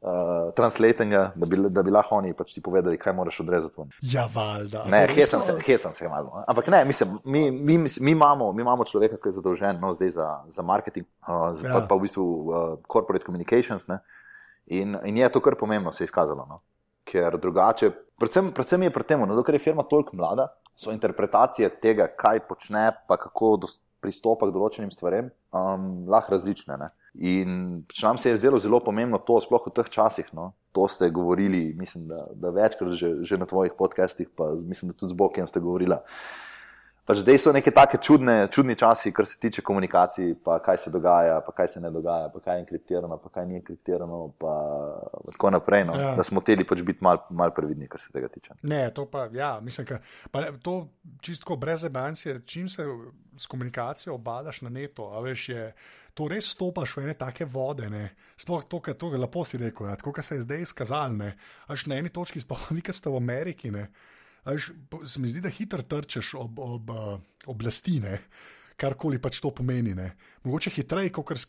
uh, 0.00 0.54
translatinga, 0.56 1.32
da 1.34 1.46
bi, 1.46 1.56
da 1.74 1.82
bi 1.82 1.90
lahko 1.90 2.16
oni 2.16 2.32
pač 2.34 2.52
ti 2.54 2.62
povedali, 2.64 2.98
kaj 2.98 3.12
moraš 3.12 3.40
odrezati. 3.40 3.86
Ja, 4.12 4.28
valjda. 4.34 4.84
Ne, 4.90 5.06
hecam 5.14 5.42
se, 5.42 5.56
hecam 5.66 5.94
se 5.94 6.08
malo. 6.08 6.30
No. 6.34 6.44
Ampak 6.46 6.68
ne, 6.74 6.84
mislim, 6.84 7.18
mi, 7.24 7.50
mi, 7.50 7.78
mi, 7.78 8.10
imamo, 8.10 8.52
mi 8.52 8.62
imamo 8.62 8.84
človeka, 8.84 9.16
ki 9.22 9.28
je 9.28 9.38
zadolžen 9.40 9.80
no, 9.80 9.92
zdaj 9.92 10.10
za, 10.10 10.28
za 10.48 10.62
marketing, 10.62 11.06
uh, 11.26 11.50
ja. 11.64 11.74
pa, 11.74 11.86
pa 11.88 11.98
v 11.98 12.06
bistvu 12.06 12.24
uh, 12.24 12.68
corporate 12.92 13.26
communications. 13.26 13.88
Ne, 13.88 14.00
in, 14.66 14.96
in 15.04 15.16
je 15.16 15.32
to 15.32 15.40
kar 15.40 15.56
pomembno 15.58 15.92
se 15.92 16.04
je 16.04 16.10
izkazalo. 16.10 16.46
No. 16.48 16.62
Ker 17.08 17.38
drugače, 17.40 17.90
predvsem, 18.20 18.52
predvsem 18.52 18.82
je 18.84 18.94
pri 18.94 19.04
tem, 19.08 19.26
no, 19.26 19.42
ker 19.42 19.56
je 19.56 19.64
firma 19.64 19.82
toliko 19.88 20.16
mlada, 20.16 20.50
so 20.78 20.92
interpretacije 20.94 21.70
tega, 21.82 22.06
kaj 22.14 22.44
počne, 22.46 22.92
pa 23.08 23.16
kako 23.16 23.56
pristopa 23.98 24.46
k 24.46 24.54
določenim 24.54 24.92
stvarem, 24.94 25.32
um, 25.50 26.06
lahko 26.06 26.36
različne. 26.36 26.76
Ne. 26.78 26.92
In 27.14 27.84
nam 28.02 28.18
se 28.18 28.30
je 28.30 28.36
zdelo 28.36 28.58
zelo 28.58 28.80
pomembno 28.84 29.18
to, 29.18 29.40
sploh 29.40 29.66
v 29.66 29.74
teh 29.74 29.88
časih. 29.90 30.28
No. 30.32 30.52
To 30.72 30.88
ste 30.88 31.10
govorili, 31.10 31.74
mislim, 31.74 32.08
da, 32.08 32.26
da 32.34 32.50
večkrat 32.50 32.92
že, 32.92 33.24
že 33.24 33.38
na 33.38 33.46
tvojih 33.46 33.72
podcastih, 33.78 34.28
pa 34.36 34.52
mislim, 34.54 34.92
da 34.92 34.98
tudi 34.98 35.10
z 35.10 35.16
Bokem 35.16 35.48
ste 35.48 35.60
govorili. 35.60 35.96
pač 37.08 37.22
zdaj 37.24 37.38
so 37.40 37.52
neke 37.56 37.72
take 37.72 37.98
čudne, 38.04 38.34
čudni 38.52 38.76
časi, 38.76 39.12
kar 39.16 39.26
se 39.26 39.38
tiče 39.40 39.62
komunikacij, 39.64 40.34
pa 40.44 40.58
kaj 40.60 40.76
se 40.84 40.90
dogaja, 40.92 41.38
pa 41.46 41.54
kaj 41.56 41.70
se 41.72 41.80
ne 41.80 41.90
dogaja, 41.90 42.28
pa 42.34 42.42
kaj 42.44 42.58
je 42.58 42.64
enkriptirano, 42.66 43.16
pa 43.22 43.32
kaj 43.32 43.46
ni 43.48 43.56
enkriptirano, 43.56 44.18
pa 44.38 44.52
tako 45.32 45.50
naprej. 45.56 45.86
No. 45.88 45.96
Ja. 45.96 46.10
Da 46.18 46.26
smo 46.26 46.42
hoteli 46.42 46.66
pač 46.68 46.82
biti 46.84 47.00
mal, 47.04 47.22
mal 47.30 47.54
previdni, 47.56 47.88
kar 47.88 48.02
se 48.04 48.12
tega 48.12 48.28
tiče. 48.34 48.58
Ne, 48.62 48.82
to 48.94 49.06
pa, 49.08 49.24
ja, 49.32 49.54
mislim, 49.64 49.88
ka, 49.88 50.02
pa 50.30 50.50
to 50.62 50.82
čistko 51.24 51.56
brez 51.56 51.86
ebancije, 51.88 52.42
čim 52.44 52.68
se 52.68 52.84
s 53.36 53.48
komunikacijo 53.48 54.14
obadaš 54.14 54.60
na 54.66 54.74
neto, 54.74 55.08
a 55.16 55.24
veš, 55.24 55.48
je. 55.48 55.72
To 56.18 56.26
res 56.26 56.50
stopaš 56.50 56.96
v 56.98 57.06
ene 57.06 57.14
take 57.14 57.46
vode, 57.46 57.86
sploh 58.34 58.64
to, 58.66 58.82
kar 58.82 58.98
je 58.98 59.18
lepo 59.22 59.44
si 59.46 59.60
rekel, 59.60 59.86
ja, 59.86 59.94
tako 59.94 60.18
se 60.18 60.34
je 60.34 60.42
zdaj 60.42 60.64
izkazalo. 60.66 61.30
Až 61.70 61.86
na 61.86 62.02
eni 62.02 62.10
točki, 62.10 62.42
sploh 62.42 62.72
vi, 62.74 62.82
ki 62.82 62.92
ste 62.92 63.12
v 63.12 63.22
Ameriki, 63.22 63.70
ne, 63.70 63.86
Až, 64.48 64.70
se 65.04 65.20
mi 65.20 65.28
zdi, 65.28 65.42
da 65.44 65.50
hitro 65.52 65.82
trčeš 65.82 66.32
ob, 66.40 66.58
ob 66.62 66.90
uh, 66.90 67.18
oblasti, 67.52 67.98
karkoli 68.78 69.18
pač 69.22 69.40
to 69.42 69.50
pomeni. 69.54 69.94
Ne. 69.98 70.12
Mogoče 70.46 70.70
hitreje, 70.76 71.10
kot 71.14 71.34
s 71.38 71.46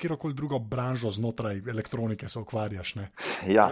kjerkoli 0.00 0.34
drugo 0.34 0.58
branžo 0.58 1.10
znotraj 1.12 1.60
elektronike 1.68 2.28
se 2.28 2.40
ukvarjaš. 2.40 2.94
Ja, 3.46 3.68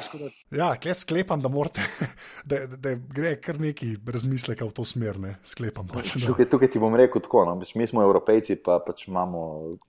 ja 0.55 0.71
kje 0.77 0.95
sklepam, 0.95 1.43
da, 1.43 1.49
morate, 1.49 1.87
da, 2.51 2.65
da 2.77 2.95
gre 2.95 3.35
kar 3.41 3.61
neki 3.61 3.95
razmislek 4.07 4.65
v 4.67 4.73
to 4.77 4.85
smer. 4.85 5.19
Sklepam, 5.45 5.89
pač, 5.89 6.15
tukaj, 6.21 6.49
tukaj 6.53 6.73
ti 6.73 6.83
bom 6.83 6.97
rekel 6.97 7.25
tako. 7.25 7.47
No. 7.49 7.57
Mi 7.75 7.87
smo 7.87 8.05
evropejci, 8.05 8.59
pa 8.65 8.81
pač 8.85 9.07
imamo, 9.09 9.41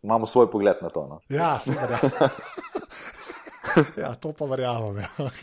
imamo 0.04 0.30
svoj 0.30 0.50
pogled 0.52 0.80
na 0.82 0.94
to. 0.94 1.08
No. 1.08 1.20
Ja, 1.30 1.58
seveda. 1.60 2.00
ja, 4.04 4.16
to 4.16 4.32
pa 4.38 4.48
verjamem. 4.52 5.04
Ja. 5.04 5.32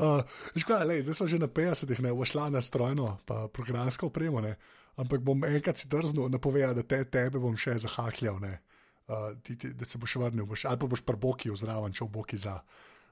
Uh, 0.00 0.24
škoda, 0.56 0.88
lej, 0.88 1.02
zdaj 1.04 1.14
smo 1.14 1.28
že 1.28 1.36
na 1.36 1.44
50-ih, 1.44 2.00
ne 2.00 2.16
vošla 2.16 2.48
na 2.48 2.64
strojno, 2.64 3.20
pa 3.28 3.52
programsko 3.52 4.08
opremo, 4.08 4.40
ne. 4.40 4.56
Ampak 4.96 5.22
bom 5.24 5.44
enkrat 5.44 5.78
si 5.78 5.88
drznil 5.88 6.30
napovedati, 6.32 6.80
da 6.80 6.86
te, 6.86 7.04
tebe 7.04 7.42
bom 7.42 7.56
še 7.56 7.76
zahahljal, 7.84 8.40
uh, 8.40 9.30
ti, 9.42 9.58
ti, 9.58 9.72
da 9.76 9.84
se 9.84 9.98
boš 9.98 10.16
vrnil, 10.22 10.46
boš, 10.46 10.64
ali 10.70 10.80
pa 10.80 10.90
boš 10.90 11.04
prboki 11.06 11.52
vzraven, 11.52 11.92
če 11.92 12.04
v 12.06 12.12
boki 12.14 12.40
za. 12.40 12.60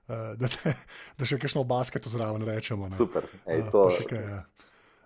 Uh, 0.09 0.33
da, 0.41 0.49
te, 0.49 0.73
da 1.19 1.29
še 1.29 1.39
kakšno 1.41 1.67
basket 1.69 2.07
vzraven 2.09 2.47
rečemo. 2.49 2.89
Ne. 2.89 2.97
Super, 2.97 3.29
Ej, 3.47 3.69
to 3.73 3.89
je 3.93 4.09
to. 4.09 4.43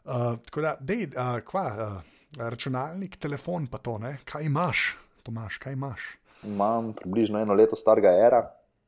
Uh, 0.02 0.34
tako 0.46 0.64
da, 0.64 0.76
dej, 0.80 1.08
uh, 1.14 1.38
kva, 1.46 1.66
uh, 1.74 2.12
računalnik, 2.38 3.16
telefon, 3.22 3.66
pa 3.70 3.78
to, 3.78 3.98
ne? 4.02 4.16
kaj 4.24 4.46
imaš, 4.46 4.92
Tomaš, 5.22 5.58
kaj 5.58 5.72
imaš? 5.72 6.00
Imam 6.42 6.92
približno 6.92 7.38
eno 7.38 7.54
leto 7.54 7.76
starega 7.76 8.10
era, 8.26 8.40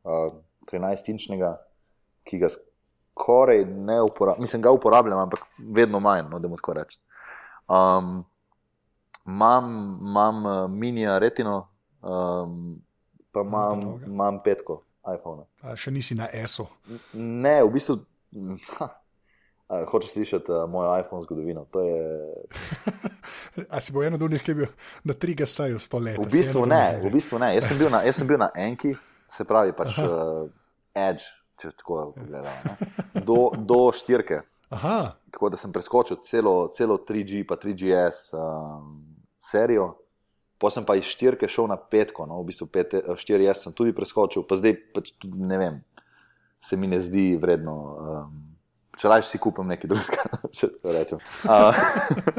uh, 0.02 0.34
13-inčnega, 0.72 1.52
ki 2.26 2.40
ga 2.42 2.50
skoraj 2.50 3.64
ne 3.64 4.00
uporabljam, 4.02 4.42
mislim, 4.42 4.62
ga 4.62 4.72
uporabljam, 4.74 5.18
ampak 5.18 5.44
vedno 5.58 6.00
manj, 6.00 6.26
no, 6.30 6.38
da 6.38 6.48
mu 6.48 6.56
tako 6.56 6.72
rečem. 6.80 7.00
Um, 7.68 8.24
imam, 9.26 9.98
imam 10.00 10.46
uh, 10.46 10.70
mini 10.70 11.06
retino, 11.18 11.68
um, 12.02 12.82
pa 13.32 13.40
imam, 13.40 14.00
imam 14.06 14.42
petko 14.44 14.82
iPhone. 15.14 15.44
A 15.62 15.76
še 15.76 15.92
nisi 15.92 16.16
na 16.16 16.28
ESO? 16.32 16.68
Ne, 17.14 17.62
v 17.64 17.72
bistvu. 17.76 17.98
Ha. 18.78 18.90
Hočeš 19.88 20.12
slišati 20.12 20.52
uh, 20.52 20.64
mojo 20.70 20.92
iPhone 21.00 21.24
zgodovino? 21.24 21.66
Je... 21.74 22.04
A 23.74 23.80
si 23.80 23.92
bo 23.92 24.02
eno 24.04 24.18
od 24.20 24.30
njih, 24.30 24.42
ki 24.42 24.50
je 24.50 24.54
bil 24.54 24.66
na 25.04 25.14
3GS-ju 25.14 25.78
stoletja? 25.78 26.20
V 26.20 26.30
bistvu 26.30 26.66
ne, 26.66 27.00
v 27.02 27.12
bistvu 27.12 27.40
ne. 27.40 27.54
Jaz 27.56 27.68
sem 27.70 27.78
bil 27.80 27.90
na, 27.90 28.02
sem 28.12 28.28
bil 28.28 28.38
na 28.38 28.50
Enki, 28.54 28.92
se 29.36 29.46
pravi 29.48 29.72
pač 29.76 29.96
uh, 30.02 30.44
Edge, 30.94 31.24
če 31.62 31.72
tako 31.80 32.12
gledamo, 32.18 32.76
do, 33.28 33.38
do 33.56 33.80
štirke. 33.96 34.42
Aha. 34.74 35.14
Tako 35.30 35.50
da 35.54 35.58
sem 35.58 35.72
preskočil 35.72 36.18
celo, 36.26 36.68
celo 36.74 36.98
3G, 37.08 37.44
pa 37.46 37.56
3GS 37.56 38.34
um, 38.34 39.04
serijo, 39.42 39.92
potem 40.58 40.80
sem 40.80 40.86
pa 40.86 40.96
iz 40.98 41.10
štirke 41.10 41.48
šel 41.50 41.68
na 41.70 41.76
petko, 41.76 42.26
no, 42.26 42.40
v 42.42 42.50
bistvu 42.50 42.68
4S 42.70 43.66
sem 43.66 43.74
tudi 43.76 43.94
preskočil, 43.94 44.46
pa 44.48 44.58
zdaj 44.58 44.76
pač 44.94 45.12
tudi 45.22 45.38
ne 45.38 45.58
vem, 45.60 45.78
se 46.62 46.78
mi 46.80 46.90
ne 46.90 47.00
zdi 47.04 47.34
vredno. 47.40 47.76
Um, 47.94 48.42
Če 48.94 49.10
raje 49.10 49.24
si 49.26 49.40
kupim 49.42 49.66
nekaj 49.66 49.90
drugega, 49.90 50.36
če 50.54 50.68
to 50.78 50.92
rečem. 50.94 51.22
Uh, 51.50 51.74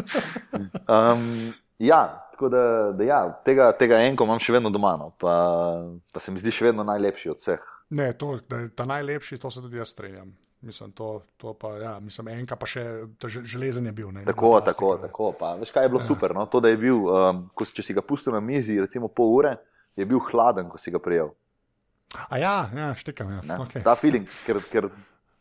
um, 0.96 1.26
ja, 1.84 2.00
tako 2.32 2.48
da, 2.54 2.62
da 2.96 3.04
ja, 3.04 3.18
tega, 3.44 3.74
tega 3.76 4.00
enko 4.08 4.24
imam 4.24 4.40
še 4.40 4.56
vedno 4.56 4.72
doma, 4.72 4.94
no, 4.96 5.10
pa, 5.20 5.34
pa 6.16 6.24
se 6.24 6.32
mi 6.32 6.40
zdi 6.40 6.56
še 6.56 6.70
vedno 6.70 6.88
najlepši 6.88 7.34
od 7.34 7.44
vseh. 7.44 7.68
Ne, 8.00 8.08
to, 8.16 8.38
da 8.48 8.64
je 8.64 8.72
ta 8.72 8.88
najlepši, 8.88 9.42
to 9.44 9.52
se 9.52 9.66
tudi 9.68 9.84
jaz 9.84 9.92
strinjam. 9.92 10.32
Mislim, 10.66 10.92
to, 10.92 11.22
to 11.38 11.54
pa, 11.54 11.76
ja, 11.78 12.00
mislim, 12.00 12.32
enka 12.40 12.56
pa 12.58 12.66
še 12.66 12.84
železen 13.46 13.86
je 13.86 13.92
bil. 13.94 14.10
Ne, 14.12 14.24
tako, 14.26 14.56
tako, 14.66 14.96
tako. 14.98 15.28
Pa, 15.38 15.54
veš, 15.60 15.70
kaj 15.76 15.86
je 15.86 15.92
bilo 15.94 16.02
ja. 16.02 16.08
super? 16.08 16.34
No? 16.34 16.48
To, 16.50 16.62
da 16.64 16.72
je 16.72 16.80
bil, 16.82 17.04
um, 17.06 17.44
ko, 17.54 17.68
če 17.70 17.86
si 17.86 17.94
ga 17.94 18.02
pustil 18.02 18.34
na 18.34 18.42
mizi, 18.42 18.80
recimo 18.82 19.06
pol 19.06 19.36
ure, 19.36 19.52
je 19.94 20.08
bil 20.10 20.24
hladen, 20.32 20.72
ko 20.72 20.82
si 20.82 20.94
ga 20.94 21.02
prijel. 21.02 21.30
A 22.26 22.40
ja, 22.42 22.56
ja 22.74 22.88
štekam. 22.98 23.30
Ja. 23.38 23.60
Okay. 23.68 23.84
Ta 23.86 23.94
feeling, 24.00 24.26
ker, 24.48 24.58
ker 24.72 24.90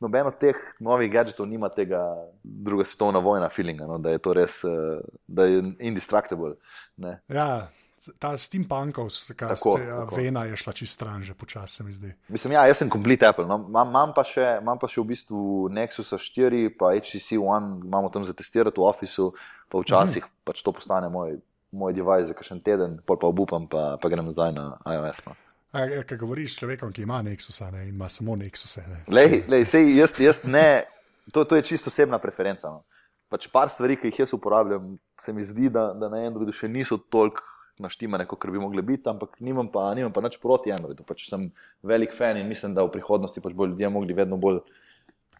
noben 0.04 0.28
od 0.28 0.36
teh 0.36 0.60
novih 0.84 1.08
gadgetov 1.08 1.48
nima 1.48 1.70
tega 1.72 2.02
druga 2.44 2.84
svetovna 2.84 3.24
vojna 3.24 3.48
feelinga, 3.48 3.88
no? 3.88 3.96
da 3.96 4.12
je 4.12 4.20
to 4.20 4.36
res, 4.36 4.60
uh, 4.68 5.00
da 5.24 5.48
je 5.48 5.64
indistractable. 5.88 6.58
Ne? 7.00 7.16
Ja 7.32 7.70
ta 8.18 8.38
steampunkovska 8.38 9.54
ja, 9.86 10.06
vena 10.16 10.44
je 10.44 10.56
šla 10.56 10.72
čist 10.72 10.94
stran, 10.94 11.22
že 11.22 11.34
počasi 11.34 11.84
mi 11.84 11.92
zdi. 11.92 12.12
Mislim, 12.28 12.52
ja, 12.52 12.66
jaz 12.66 12.78
sem 12.82 12.90
complete 12.90 13.26
Apple. 13.26 13.46
No. 13.46 13.58
Imam 13.68 14.12
pa, 14.14 14.24
pa 14.24 14.88
še 14.88 15.00
v 15.00 15.06
bistvu 15.08 15.68
Nexus 15.72 16.12
4, 16.12 16.68
pa 16.78 16.94
HTC 16.96 17.38
One, 17.40 17.80
imamo 17.84 18.10
tam 18.12 18.24
za 18.24 18.36
testirati 18.36 18.80
v 18.80 18.88
Officeu, 18.88 19.32
pa 19.68 19.80
včasih 19.80 20.24
mm. 20.24 20.44
pač 20.44 20.62
to 20.64 20.72
postane 20.72 21.08
moj, 21.12 21.38
moj 21.72 21.96
device 21.96 22.32
za 22.32 22.36
kakšen 22.36 22.60
teden, 22.64 22.98
pol 23.06 23.20
pa 23.20 23.30
obupam, 23.30 23.68
pa, 23.70 23.94
pa 24.00 24.12
grem 24.12 24.26
nazaj 24.28 24.52
na 24.56 24.74
iOS. 24.84 25.24
No. 25.28 25.38
Kaj 25.74 26.18
govoriš 26.20 26.54
s 26.54 26.60
človekom, 26.62 26.92
ki 26.94 27.02
ima 27.02 27.22
Nexus 27.26 27.58
ne, 27.72 27.88
in 27.88 27.96
ima 27.96 28.08
samo 28.08 28.36
Nexus? 28.38 28.78
Lej, 29.10 29.42
lej, 29.50 29.64
sej, 29.66 29.90
jaz, 29.98 30.14
jaz 30.22 30.44
ne, 30.46 30.84
to, 31.32 31.42
to 31.44 31.58
je 31.58 31.66
čisto 31.72 31.90
osebna 31.90 32.20
preferenca. 32.22 32.70
No. 32.70 32.84
Pač 33.32 33.48
par 33.50 33.72
stvari, 33.72 33.96
ki 33.98 34.12
jih 34.12 34.20
jaz 34.22 34.36
uporabljam, 34.36 34.94
se 35.18 35.32
mi 35.32 35.42
zdi, 35.42 35.72
da, 35.72 35.88
da 35.98 36.12
na 36.12 36.20
Androidu 36.28 36.54
še 36.54 36.68
niso 36.70 37.00
toliko 37.10 37.42
naštimane, 37.78 38.26
kot 38.26 38.46
bi 38.50 38.58
mogli 38.58 38.82
biti, 38.82 39.08
ampak 39.10 39.40
nimam 39.40 39.68
pa, 39.72 39.88
nimam 39.94 40.12
pa 40.12 40.22
nič 40.24 40.38
proti 40.42 40.72
Androidu. 40.72 41.06
Pač 41.06 41.26
sem 41.28 41.48
velik 41.82 42.14
fan 42.14 42.38
in 42.38 42.48
mislim, 42.48 42.74
da 42.74 42.84
v 42.86 42.92
prihodnosti 42.94 43.40
pač 43.40 43.52
bodo 43.52 43.72
ljudje 43.72 43.90
mogli 43.90 44.14
vedno 44.14 44.36
bolj 44.36 44.60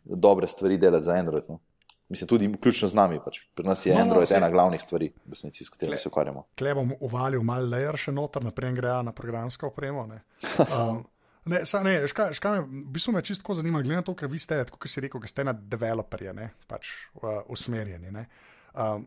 dobre 0.04 0.46
stvari 0.50 0.78
delati 0.78 1.04
za 1.04 1.14
Android. 1.14 1.48
No. 1.48 1.60
Mislim, 2.08 2.28
tudi 2.28 2.48
vključno 2.48 2.88
z 2.88 2.94
nami. 2.94 3.20
Pač. 3.24 3.40
Pri 3.54 3.66
nas 3.66 3.86
je 3.86 3.94
no, 3.94 3.98
no 3.98 4.04
Android 4.04 4.28
no, 4.30 4.36
ena 4.36 4.50
glavnih 4.50 4.82
stvari, 4.82 5.12
resnici, 5.30 5.64
s 5.64 5.72
katerimi 5.72 5.98
se 5.98 6.08
ukvarjamo. 6.08 6.44
Klej 6.58 6.74
bom 6.76 6.92
uvalil 7.00 7.42
malo 7.42 7.70
layer 7.70 7.96
še 7.96 8.12
noter, 8.12 8.44
naprej 8.44 8.76
greja 8.76 9.00
na 9.02 9.14
programsko 9.16 9.72
opremo. 9.72 10.06
Ne. 10.10 10.22
Um, 10.68 11.04
Ne, 11.44 11.66
sa, 11.68 11.82
ne, 11.84 11.98
škaj, 12.08 12.32
škaj 12.38 12.54
me, 12.54 12.60
v 12.64 12.92
bistvu 12.94 13.12
me 13.12 13.20
čisto 13.20 13.54
zanima, 13.54 13.82
glede 13.84 13.98
na 13.98 14.04
to, 14.06 14.14
ker 14.16 14.30
vi 14.32 14.38
ste, 14.40 14.62
kot 14.64 14.88
si 14.88 15.02
rekel, 15.04 15.20
ste 15.28 15.44
na 15.44 15.52
developerje, 15.52 16.32
ne, 16.32 16.46
pač 16.70 16.88
uh, 17.20 17.42
usmerjeni. 17.52 18.08
Um, 18.72 19.04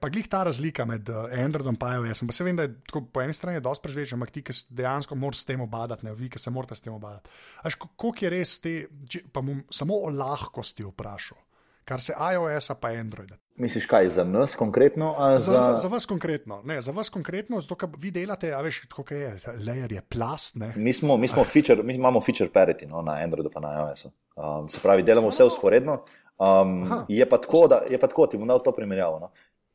pa 0.00 0.08
glih 0.08 0.28
ta 0.30 0.42
razlika 0.46 0.84
med 0.88 1.08
uh, 1.08 1.26
Androidom 1.44 1.76
in 1.76 2.08
iOS. 2.08 2.24
Pa 2.26 2.32
se 2.32 2.44
vem, 2.44 2.56
da 2.56 2.68
je 2.68 2.74
tako, 2.86 3.04
po 3.12 3.22
eni 3.22 3.32
strani 3.32 3.60
dosti 3.60 3.82
prežveč, 3.82 4.12
ampak 4.16 4.30
ti, 4.34 4.42
ki 4.42 4.56
dejansko 4.70 5.14
moraš 5.14 5.42
s 5.42 5.48
tem 5.50 5.60
obadati, 5.60 6.06
ne 6.06 6.14
vi, 6.14 6.28
ki 6.30 6.38
se 6.38 6.50
morate 6.50 6.74
s 6.74 6.84
tem 6.84 6.94
obadati. 6.94 7.30
Až 7.62 7.78
koliko 7.84 8.24
je 8.24 8.30
res 8.30 8.58
te, 8.64 8.74
če, 9.08 9.24
pa 9.32 9.42
bom 9.44 9.64
samo 9.70 9.98
o 10.06 10.12
lahkosti 10.14 10.86
vprašal. 10.86 11.38
Kar 11.84 12.00
se 12.00 12.14
iOS-a 12.16 12.74
pa 12.80 12.94
Androida. 12.96 13.36
Misliš, 13.60 13.84
kaj 13.86 14.08
za 14.08 14.24
nas 14.24 14.54
konkretno? 14.56 15.14
Za... 15.36 15.52
Za, 15.52 15.76
za 15.76 15.88
vas 15.88 16.06
konkretno. 16.06 16.62
Ne, 16.64 16.80
za 16.80 16.92
vas 16.92 17.08
konkretno, 17.12 17.60
zato 17.60 17.76
ker 17.78 17.92
vi 18.00 18.10
delate, 18.10 18.54
a 18.56 18.62
veš, 18.64 18.80
kako 18.88 19.14
je, 19.14 19.34
layer 19.60 19.92
je 19.92 20.00
plast. 20.00 20.56
Mi, 20.76 20.92
smo, 20.92 21.16
mi, 21.16 21.28
smo 21.28 21.44
feature, 21.52 21.82
mi 21.82 21.94
imamo 21.94 22.20
feature 22.24 22.50
parity 22.50 22.88
no, 22.88 23.02
na 23.02 23.20
Androidu 23.22 23.52
in 23.54 23.62
na 23.62 23.74
iOS-u. 23.78 24.10
Um, 24.34 24.68
se 24.68 24.80
pravi, 24.82 25.02
delamo 25.02 25.28
vse 25.28 25.44
usporedno. 25.44 26.00
Um, 26.38 27.04
je, 27.08 27.28
pa 27.28 27.38
tako, 27.38 27.66
da, 27.68 27.82
je 27.90 28.00
pa 28.00 28.06
tako, 28.06 28.26
ti 28.26 28.38
bom 28.38 28.48
dal 28.48 28.62
to 28.62 28.72
primerjavo. 28.72 29.18
No. 29.20 29.30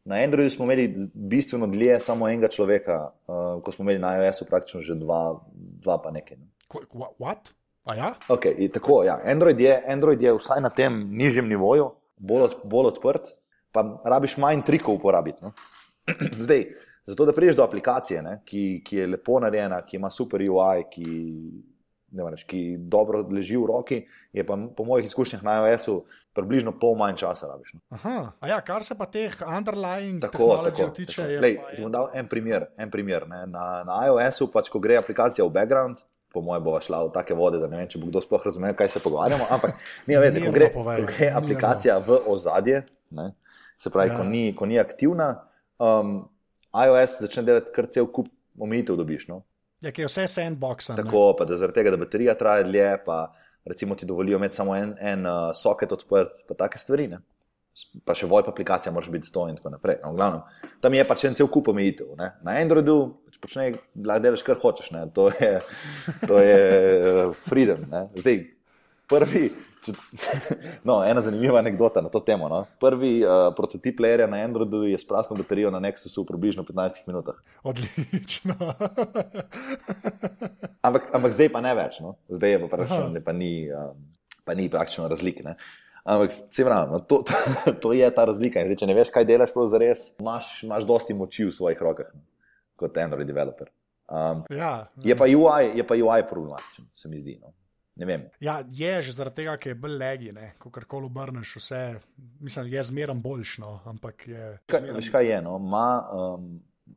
Na 0.10 0.16
Androidu 0.24 0.50
smo 0.50 0.66
imeli 0.66 1.10
bistveno 1.14 1.68
dlje 1.68 2.00
samo 2.02 2.28
enega 2.30 2.48
človeka, 2.50 3.12
uh, 3.28 3.62
ko 3.64 3.72
smo 3.72 3.84
imeli 3.84 4.00
na 4.02 4.16
iOS-u 4.18 4.46
praktično 4.50 4.82
že 4.82 4.96
dva, 4.98 5.38
dva 5.54 6.00
pa 6.02 6.12
nekaj. 6.12 6.38
Ne. 6.38 6.48
What? 7.20 7.52
Ja? 7.98 8.16
Okay, 8.30 8.72
tako, 8.74 9.04
ja. 9.04 9.20
Android, 9.26 9.60
je, 9.62 9.84
Android 9.88 10.22
je 10.22 10.34
vsaj 10.34 10.62
na 10.62 10.70
tem 10.70 10.98
nižjem 11.14 11.48
nivoju, 11.50 11.92
bolj, 12.18 12.42
od, 12.42 12.56
bolj 12.64 12.92
odprt, 12.94 13.30
pa 13.72 13.86
rabiš 14.06 14.38
manj 14.38 14.66
trikov 14.66 14.98
uporabiti. 14.98 15.46
No. 15.46 15.54
Zdaj, 16.46 16.66
zato 17.06 17.26
da 17.26 17.34
priješ 17.34 17.56
do 17.56 17.64
aplikacije, 17.64 18.22
ne, 18.22 18.40
ki, 18.46 18.82
ki 18.86 18.98
je 18.98 19.08
lepo 19.14 19.40
narejena, 19.40 19.82
ki 19.86 19.98
ima 19.98 20.10
super 20.10 20.42
UI, 20.42 20.88
ki, 20.92 21.06
reč, 22.12 22.44
ki 22.50 22.78
dobro 22.78 23.22
leži 23.32 23.58
v 23.58 23.66
roki, 23.70 24.00
je 24.34 24.46
pa 24.46 24.58
po 24.76 24.86
mojih 24.86 25.06
izkušnjah 25.06 25.44
na 25.44 25.60
iOS-u 25.60 26.04
približno 26.34 26.72
pol 26.80 26.96
manj 26.96 27.18
časa 27.20 27.48
rabiš. 27.48 27.74
No. 27.74 27.82
Aha, 27.98 28.32
ja, 28.48 28.62
kar 28.66 28.84
se 28.84 28.96
pa 28.98 29.06
teh 29.06 29.34
underlying 29.44 30.22
tehnologij 30.24 30.94
tiče. 30.96 31.26
Lej, 31.42 31.60
ti 31.76 31.82
bom 31.84 31.92
dal 31.92 32.10
en 32.14 32.30
primer. 32.30 32.70
En 32.78 32.92
primer 32.92 33.28
na, 33.28 33.46
na 33.84 34.00
iOS-u, 34.08 34.48
pač, 34.54 34.72
ko 34.72 34.80
gre 34.80 35.00
aplikacija 35.02 35.46
v 35.46 35.54
background. 35.54 36.02
Po 36.30 36.44
mojem, 36.46 36.62
bo 36.64 36.78
šla 36.78 37.02
v 37.08 37.14
take 37.14 37.34
vode, 37.34 37.58
da 37.58 37.66
ne 37.66 37.82
vem, 37.82 37.88
če 37.90 37.98
bo 37.98 38.12
kdo 38.12 38.22
sploh 38.22 38.44
razumel, 38.46 38.76
kaj 38.78 38.92
se 38.94 39.02
pogovarjamo. 39.02 39.48
Ampak, 39.50 39.80
ni 40.08 40.18
veze, 40.22 40.44
ko 40.44 40.54
gre, 40.54 40.70
ko 40.76 40.84
gre 40.86 41.32
apljicacija 41.34 41.98
v 42.06 42.20
ozadje, 42.30 42.84
ne, 43.18 43.32
Se 43.80 43.90
pravi, 43.90 44.10
ja. 44.12 44.18
ko, 44.18 44.24
ni, 44.28 44.42
ko 44.56 44.68
ni 44.68 44.76
aktivna, 44.80 45.30
um, 45.80 46.28
iOS 46.76 47.22
začne 47.24 47.46
delati 47.48 47.72
kar 47.72 47.88
cel 47.88 48.10
kup 48.12 48.28
omejitev, 48.60 48.98
dobiš. 49.00 49.30
No? 49.32 49.42
Ja, 49.80 49.92
ki 49.96 50.04
je 50.04 50.10
vse 50.10 50.28
sandbox. 50.28 50.92
Tako, 50.96 51.34
pa 51.40 51.46
da 51.48 51.58
zaradi 51.58 51.80
tega, 51.80 51.94
da 51.96 52.00
baterija 52.02 52.36
traja 52.36 52.64
dlje, 52.68 52.88
pa 53.06 53.20
recimo 53.66 53.96
ti 53.96 54.06
dovolijo 54.06 54.38
imeti 54.38 54.56
samo 54.56 54.76
en, 54.76 54.96
en 55.00 55.26
uh, 55.26 55.52
soket 55.56 55.92
odprt, 55.96 56.44
pa 56.48 56.58
take 56.60 56.82
stvari. 56.82 57.08
Ne? 57.08 57.22
Pa 58.04 58.16
še 58.18 58.28
VoIP 58.28 58.50
aplikacija 58.52 58.92
može 58.92 59.12
biti 59.12 59.32
to 59.32 59.46
in 59.48 59.56
tako 59.56 59.72
naprej. 59.72 60.02
No, 60.04 60.12
glavnem, 60.18 60.42
tam 60.84 60.94
je 60.98 61.06
pač 61.08 61.24
en 61.30 61.38
cel 61.40 61.48
kup 61.48 61.70
omejitev. 61.72 62.12
Na 62.20 62.58
Androidu 62.58 62.98
pač 63.28 63.40
počneš, 63.40 63.80
lahko 63.96 64.26
delaš 64.26 64.44
kar 64.44 64.60
hočeš, 64.60 64.92
ne? 64.96 65.06
to 65.16 65.30
je, 65.40 65.52
to 66.28 66.42
je 66.44 66.60
uh, 67.00 67.40
freedom. 67.48 67.86
Ne? 67.92 68.08
Zdaj, 68.20 68.42
prvi, 69.08 69.46
No, 70.88 71.04
ena 71.04 71.22
zanimiva 71.22 71.60
anekdota 71.60 72.02
na 72.02 72.10
to 72.10 72.20
temo. 72.20 72.50
No. 72.50 72.66
Prvi 72.80 73.24
uh, 73.24 73.54
prototip 73.56 74.00
lerja 74.00 74.28
na 74.28 74.44
Androidu 74.44 74.84
je 74.84 75.00
s 75.00 75.08
prazno 75.08 75.36
baterijo 75.36 75.72
na 75.72 75.80
Nexusu 75.80 76.24
v 76.24 76.28
približno 76.28 76.64
15 76.64 77.08
minutah. 77.08 77.36
Odlično. 77.64 78.56
ampak, 80.86 81.12
ampak 81.14 81.36
zdaj 81.36 81.52
pa 81.54 81.62
ne 81.62 81.76
več, 81.76 82.00
no. 82.04 82.16
zdaj 82.30 82.56
je 82.56 82.62
pa 82.64 82.72
praktično, 82.78 83.22
pa 83.26 83.36
ni, 83.36 83.54
um, 83.72 84.00
pa 84.46 84.58
ni 84.58 84.70
praktično 84.70 85.08
razlike. 85.08 85.46
Ne. 85.46 85.56
Ampak 86.10 86.32
se 86.32 86.66
pravi, 86.66 86.92
no, 86.92 87.00
to, 87.00 87.22
to, 87.28 87.36
to 87.84 87.94
je 87.94 88.08
ta 88.16 88.26
razlika. 88.26 88.64
Zdaj, 88.66 88.80
če 88.82 88.90
ne 88.90 88.98
veš, 88.98 89.14
kaj 89.14 89.28
delaš, 89.30 89.54
za 89.54 89.82
res, 89.82 90.08
imaš, 90.20 90.56
imaš 90.66 90.88
dosti 90.90 91.14
moči 91.14 91.50
v 91.50 91.56
svojih 91.56 91.84
rokah 91.86 92.10
no, 92.14 92.24
kot 92.80 92.98
Android 92.98 93.28
developer. 93.28 93.70
Um, 94.10 94.42
ja, 94.50 94.90
je, 95.06 95.14
pa 95.14 95.28
UI, 95.30 95.76
je 95.78 95.86
pa 95.86 95.94
UI 95.94 96.24
problematičen, 96.26 96.88
se 96.98 97.12
mi 97.12 97.20
zdi. 97.22 97.38
No. 97.38 97.54
Ja, 98.40 98.62
je 98.72 99.02
že 99.02 99.12
zaradi 99.12 99.42
tega, 99.42 99.58
ker 99.60 99.74
je 99.74 99.80
bolj 99.80 99.98
legi, 100.00 100.32
ko 100.58 100.72
kar 100.72 100.86
koli 100.88 101.10
obrneš, 101.10 101.56
vse 101.60 102.00
mislim, 102.40 102.72
je 102.72 102.84
zmeraj 102.84 103.20
boljšno. 103.20 103.80
Veš 104.96 105.12
kaj 105.12 105.28
je? 105.28 105.42
No? 105.44 105.58
Ma, 105.60 105.88
um, 106.16 106.48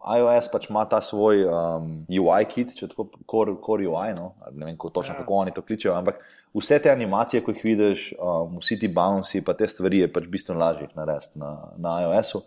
iOS 0.01 0.49
pač 0.53 0.69
ima 0.71 0.85
ta 0.89 1.01
svoj 1.05 1.45
um, 1.47 1.91
UI 2.07 2.47
kit, 2.51 2.75
če 2.79 2.89
tako 2.93 3.09
core, 3.31 3.57
core 3.65 3.89
UI, 3.89 4.15
no? 4.17 4.33
ne 4.51 4.67
vem 4.67 4.79
točno, 4.79 5.15
ja. 5.15 5.19
kako 5.21 5.43
oni 5.43 5.55
to 5.55 5.63
kličejo, 5.63 5.95
ampak 5.99 6.23
vse 6.55 6.79
te 6.83 6.91
animacije, 6.91 7.43
ko 7.45 7.55
jih 7.55 7.65
vidiš, 7.65 8.09
um, 8.19 8.59
vsi 8.63 8.79
ti 8.79 8.89
bounci, 8.89 9.43
pa 9.45 9.55
te 9.59 9.69
stvari 9.69 10.05
je 10.05 10.13
pač 10.13 10.27
bistveno 10.31 10.61
lažje 10.61 10.91
narediti 10.95 11.39
na, 11.39 11.55
na 11.77 12.01
iOS-u. 12.05 12.43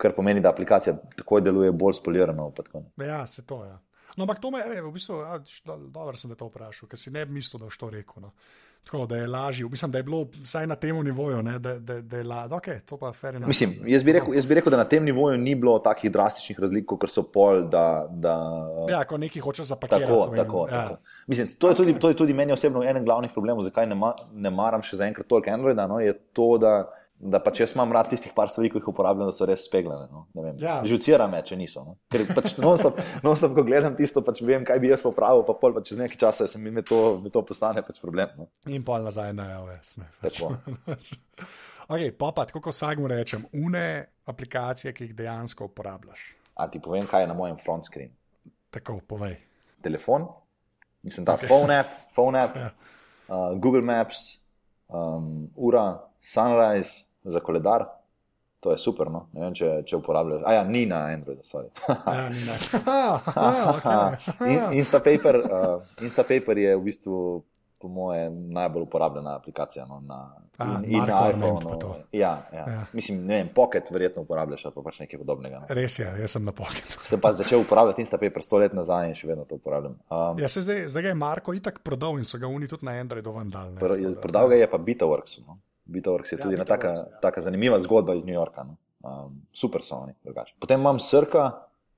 Kar 0.00 0.10
pomeni, 0.16 0.42
da 0.42 0.50
aplikacija 0.50 0.96
takoj 1.14 1.44
deluje 1.44 1.70
bolj 1.72 2.00
spolirano. 2.00 2.48
Ja, 2.98 3.26
se 3.30 3.44
to 3.46 3.62
je. 3.62 3.70
Ja. 3.70 3.78
No, 4.16 4.24
ampak 4.24 4.40
to 4.40 4.50
me 4.50 4.60
je, 4.62 4.82
v 4.82 4.92
bistvu, 4.94 5.22
dobro 5.90 6.16
sem 6.16 6.30
te 6.30 6.38
to 6.38 6.46
vprašal, 6.50 6.88
ker 6.88 7.00
si 7.00 7.10
ne 7.10 7.24
bi 7.26 7.40
mislil, 7.40 7.58
da 7.58 7.70
boš 7.70 7.78
to 7.80 7.90
rekel. 7.90 8.22
No. 8.22 8.34
Tako 8.84 9.06
da 9.06 9.16
je 9.16 9.26
lažje, 9.26 9.66
mislim, 9.66 9.90
da 9.90 9.98
je 9.98 10.02
bilo 10.02 10.26
vsaj 10.42 10.66
na 10.66 10.74
tem 10.76 10.96
nivoju, 11.04 11.42
ne, 11.42 11.58
da, 11.58 11.78
da, 11.78 12.00
da 12.00 12.16
je 12.16 12.24
lažje. 12.24 12.56
Okay, 12.56 12.80
to 12.80 12.96
pa 12.96 13.06
je 13.06 13.12
fair 13.12 13.34
enough. 13.34 13.48
Mislim, 13.48 13.78
jaz 13.86 14.02
bi, 14.02 14.12
rekel, 14.12 14.34
jaz 14.34 14.46
bi 14.46 14.54
rekel, 14.54 14.70
da 14.70 14.76
na 14.76 14.84
tem 14.84 15.04
nivoju 15.04 15.38
ni 15.38 15.54
bilo 15.54 15.78
takih 15.78 16.12
drastičnih 16.12 16.60
razlik, 16.60 16.86
kot 16.86 17.08
so 17.10 17.22
pol. 17.22 17.62
Da, 17.72 18.06
da, 18.10 18.34
ja, 18.90 19.04
ko 19.08 19.18
neki 19.18 19.40
hoče 19.40 19.64
zapakirati. 19.64 20.04
Tako, 20.04 20.28
in, 20.30 20.36
tako, 20.36 20.66
ja. 20.68 20.82
tako. 20.82 21.00
Mislim, 21.26 21.48
to, 21.58 21.68
je 21.68 21.74
tudi, 21.74 21.98
to 21.98 22.08
je 22.08 22.16
tudi 22.16 22.34
meni 22.34 22.52
osebno 22.52 22.82
enen 22.82 23.04
glavnih 23.04 23.32
problemov, 23.32 23.64
zakaj 23.64 23.86
ne, 23.86 23.94
ma, 23.94 24.12
ne 24.32 24.50
maram 24.50 24.84
še 24.84 25.00
zaenkrat 25.00 25.26
toliko 25.26 25.50
Androida. 25.50 25.86
No, 25.88 26.00
je 26.00 26.12
to, 26.32 26.58
da 26.58 26.74
da 27.24 27.40
pač 27.40 27.62
jaz 27.62 27.72
imam 27.72 27.92
rad 27.92 28.10
tistih 28.12 28.32
par 28.36 28.50
stvari, 28.52 28.68
ki 28.70 28.80
jih 28.80 28.88
uporabljam, 28.90 29.30
da 29.30 29.34
so 29.34 29.46
res 29.48 29.64
speglane. 29.64 30.06
No? 30.12 30.24
Ja. 30.60 30.76
Žucira 30.86 31.24
me, 31.30 31.40
če 31.46 31.56
niso. 31.56 31.84
No? 31.86 31.96
Ker 32.12 32.26
pač 32.28 32.52
non-stop, 32.60 33.00
non-stop, 33.24 33.54
ko 33.56 33.64
gledam 33.66 33.96
tisto, 33.96 34.20
pač 34.26 34.42
vem, 34.44 34.66
kaj 34.68 34.80
bi 34.82 34.90
jaz 34.92 35.04
popravil, 35.04 35.44
pa 35.48 35.56
pol, 35.60 35.72
pa 35.76 35.82
čez 35.86 36.00
nekaj 36.00 36.20
časa 36.20 36.48
se 36.50 36.60
mi 36.60 36.84
to, 36.84 37.00
mi 37.24 37.32
to 37.32 37.40
postane 37.46 37.84
pač 37.86 38.00
problem. 38.02 38.34
No? 38.36 38.48
In 38.68 38.84
pol 38.84 39.06
nazaj 39.06 39.32
na 39.36 39.48
iOS. 39.56 39.96
Pač. 40.20 40.42
okay, 41.88 42.12
pa 42.12 42.30
pa, 42.36 42.44
kako 42.50 42.74
vsakmu 42.74 43.08
rečem, 43.10 43.48
une 43.56 43.86
aplikacije, 44.28 44.92
ki 44.92 45.08
jih 45.08 45.16
dejansko 45.24 45.70
uporabljaš. 45.72 46.26
A 46.60 46.68
ti 46.70 46.82
povem, 46.82 47.08
kaj 47.08 47.24
je 47.24 47.32
na 47.32 47.38
mojem 47.38 47.56
front 47.62 47.88
screen. 47.88 48.12
Tako, 48.74 49.00
povej. 49.08 49.38
Telefon, 49.84 50.28
mislim, 51.04 51.24
ta 51.24 51.38
okay. 51.38 51.48
phone 51.48 51.80
app, 51.80 51.96
phone 52.12 52.36
app 52.40 52.56
ja. 52.56 52.68
uh, 53.32 53.56
Google 53.56 53.84
Maps, 53.84 54.44
um, 54.92 55.48
ura, 55.56 55.88
Sunrise 56.24 57.03
za 57.24 57.40
koledar. 57.40 57.86
To 58.64 58.72
je 58.72 58.78
super, 58.78 59.10
no? 59.12 59.26
ne 59.36 59.42
vem, 59.44 59.54
če, 59.54 59.70
če 59.84 59.98
uporabljaš. 60.00 60.44
A 60.48 60.54
ja, 60.56 60.62
ni 60.64 60.86
na 60.88 61.02
Androidu, 61.12 61.44
sorry. 61.44 61.68
ja, 62.16 62.28
ni 62.32 62.40
na. 62.48 62.56
Instapaper, 64.80 65.40
uh, 65.44 65.82
Instapaper 66.00 66.58
je 66.58 66.72
v 66.72 66.84
bistvu, 66.86 67.18
po 67.84 67.88
moje, 67.88 68.30
najbolj 68.30 68.82
uporabljena 68.82 69.36
aplikacija 69.36 69.84
no, 69.86 70.00
na, 70.00 70.32
A, 70.56 70.64
in, 70.84 70.94
in 70.94 71.04
na 71.04 71.30
iPhonu. 71.30 71.94
Ja, 72.12 72.42
ja. 72.52 72.64
ja. 72.68 72.84
Mislim, 72.92 73.26
ne 73.26 73.36
vem, 73.36 73.48
Pocket 73.54 73.90
verjetno 73.90 74.22
uporabljaš, 74.22 74.62
pa 74.74 74.82
pač 74.86 75.02
nekaj 75.02 75.20
podobnega. 75.20 75.60
No. 75.60 75.68
Res 75.76 75.98
je, 75.98 76.06
jaz 76.20 76.32
sem 76.38 76.44
na 76.44 76.54
Pocketu. 76.56 77.02
sem 77.04 77.20
pa 77.20 77.34
začel 77.36 77.60
uporabljati 77.60 78.00
Instapaper 78.00 78.42
sto 78.42 78.62
let 78.62 78.72
nazaj 78.72 79.10
in 79.10 79.18
še 79.18 79.28
vedno 79.28 79.44
to 79.44 79.58
uporabljam. 79.60 79.98
Um, 80.08 80.40
ja, 80.40 80.48
zdaj, 80.48 80.86
zdaj 80.94 81.04
ga 81.04 81.12
je 81.12 81.18
Marko 81.26 81.52
itak 81.52 81.82
prodal 81.84 82.16
in 82.16 82.24
so 82.24 82.40
ga 82.40 82.48
oni 82.48 82.70
tudi 82.70 82.88
na 82.88 82.96
Androidu 82.96 83.36
vandal. 83.36 83.76
Pr, 83.82 83.98
prodal 84.24 84.48
ga 84.54 84.62
je 84.62 84.70
pa 84.70 84.80
Bitaworks. 84.80 85.42
No. 85.44 85.60
Bitoworks 85.84 86.32
je 86.32 86.38
ja, 86.38 86.42
tudi 86.42 86.56
ena 86.58 86.64
taka, 86.64 86.94
ja. 86.96 87.20
taka 87.22 87.44
zanimiva 87.44 87.78
zgodba 87.80 88.14
iz 88.14 88.24
New 88.24 88.34
Yorka. 88.34 88.64
No. 88.64 88.76
Um, 89.04 89.42
super 89.52 89.82
so 89.84 89.98
oni, 90.00 90.14
drugače. 90.24 90.54
Potem 90.60 90.80
imam 90.80 91.00
srka, 91.00 91.50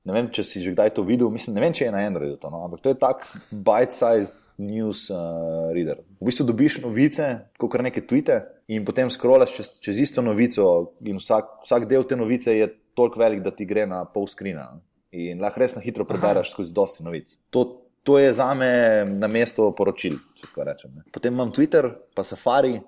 ne 0.04 0.14
vem, 0.16 0.30
če 0.34 0.42
si 0.46 0.62
že 0.64 0.72
kdaj 0.74 0.94
to 0.96 1.04
videl, 1.06 1.30
mislim, 1.30 1.54
ne 1.54 1.62
vem, 1.62 1.74
če 1.76 1.86
je 1.86 1.94
na 1.94 2.02
Androidu 2.06 2.38
to, 2.42 2.50
no, 2.50 2.64
ampak 2.66 2.82
to 2.82 2.90
je 2.90 2.98
tak 2.98 3.22
bite-sized 3.50 4.34
news 4.58 5.06
uh, 5.12 5.70
reader. 5.76 6.00
V 6.18 6.30
bistvu 6.30 6.46
dobiš 6.48 6.80
novice, 6.82 7.28
kot 7.60 7.70
kar 7.70 7.84
neke 7.84 8.02
tvite, 8.02 8.40
in 8.72 8.86
potem 8.88 9.10
scrollaš 9.12 9.54
čez, 9.58 9.72
čez 9.84 10.00
isto 10.08 10.24
novico, 10.24 10.96
in 11.06 11.20
vsak, 11.20 11.60
vsak 11.66 11.86
del 11.90 12.06
te 12.08 12.18
novice 12.18 12.54
je 12.56 12.70
toliko 12.96 13.20
velik, 13.20 13.44
da 13.44 13.52
ti 13.52 13.68
gre 13.68 13.84
na 13.86 14.02
pol 14.08 14.26
skrina. 14.30 14.70
No. 14.74 14.82
In 15.16 15.40
lahko 15.44 15.62
res 15.62 15.76
na 15.76 15.84
hitro 15.84 16.04
prebereš 16.08 16.50
skozi 16.54 16.74
dosti 16.74 17.04
novic. 17.04 17.36
To, 17.54 17.66
to 18.02 18.18
je 18.18 18.32
za 18.34 18.48
me 18.56 18.70
na 19.06 19.28
mesto 19.30 19.68
poročil, 19.76 20.18
če 20.40 20.48
tako 20.48 20.66
rečem. 20.66 20.92
Ne. 20.96 21.06
Potem 21.12 21.36
imam 21.36 21.52
Twitter, 21.54 21.92
pa 22.16 22.24
Safari, 22.26 22.80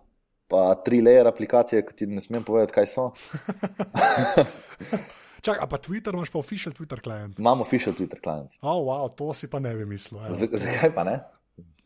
pa 0.49 0.74
tri 0.84 1.01
layer 1.05 1.28
aplikacije, 1.28 1.84
ki 1.86 1.96
ti 1.96 2.07
ne 2.11 2.20
smem 2.24 2.44
povedati, 2.44 2.72
kaj 2.72 2.86
so. 2.90 3.11
Čak, 5.44 5.59
a 5.62 5.66
pa 5.70 5.78
Twitter 5.78 6.14
imaš 6.14 6.32
pa 6.34 6.38
official 6.38 6.74
Twitter 6.74 7.01
client? 7.01 7.38
Imamo 7.38 7.62
official 7.62 7.94
Twitter 7.94 8.18
client. 8.22 8.51
Oh, 8.61 8.82
wow, 8.88 9.07
to 9.14 9.30
si 9.34 9.46
pa 9.46 9.61
ne 9.62 9.74
bi 9.76 9.86
mislil. 9.86 10.20
Ja. 10.20 10.34
Zakaj 10.34 10.94
pa 10.94 11.05
ne? 11.07 11.20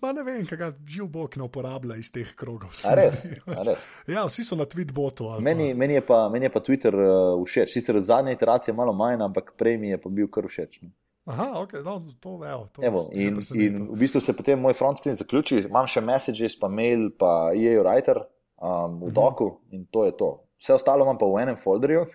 Pa 0.02 0.10
ne 0.12 0.24
vem, 0.26 0.42
kaj 0.46 0.72
živ 0.88 1.06
bog 1.12 1.36
ne 1.38 1.44
uporablja 1.46 1.94
iz 2.00 2.08
teh 2.10 2.32
krogov. 2.34 2.72
Res, 2.98 3.20
res. 3.46 3.84
Ja, 4.10 4.24
vsi 4.26 4.42
so 4.42 4.58
na 4.58 4.66
Twitterbotu. 4.66 5.28
Meni, 5.38 5.74
meni, 5.78 6.00
meni 6.32 6.48
je 6.48 6.50
pa 6.50 6.62
Twitter 6.64 6.96
uh, 6.96 7.44
všeč. 7.46 7.70
Sicer 7.70 8.00
zadnja 8.02 8.34
iteracija 8.34 8.72
je 8.72 8.76
malo 8.76 8.96
manj, 8.96 9.22
ampak 9.22 9.52
prej 9.58 9.78
mi 9.78 9.92
je 9.92 10.00
pa 10.02 10.10
bil 10.10 10.26
kar 10.32 10.48
všeč. 10.50 10.80
Ne? 10.82 10.90
Aha, 11.30 11.62
ok, 11.62 11.76
no, 11.86 12.00
to 12.18 12.34
vejo. 12.40 12.66
Evo, 12.82 13.04
in, 13.14 13.38
in 13.54 13.78
v 13.92 13.98
bistvu 14.00 14.24
se 14.24 14.34
potem 14.34 14.58
moj 14.58 14.74
front 14.74 14.98
screen 14.98 15.14
zaključi, 15.14 15.60
imam 15.68 15.86
še 15.86 16.02
messages, 16.02 16.58
pa 16.58 16.66
mail, 16.66 17.12
pa 17.14 17.52
EA 17.54 17.78
Writer 17.84 18.24
um, 18.62 19.00
v 19.00 19.10
mhm. 19.10 19.14
doku 19.14 19.58
in 19.70 19.86
to 19.90 20.04
je 20.06 20.16
to. 20.16 20.30
Vse 20.62 20.74
ostalo 20.74 21.02
imam 21.02 21.18
pa 21.18 21.26
v 21.26 21.42
enem 21.42 21.56
folderju. 21.58 22.06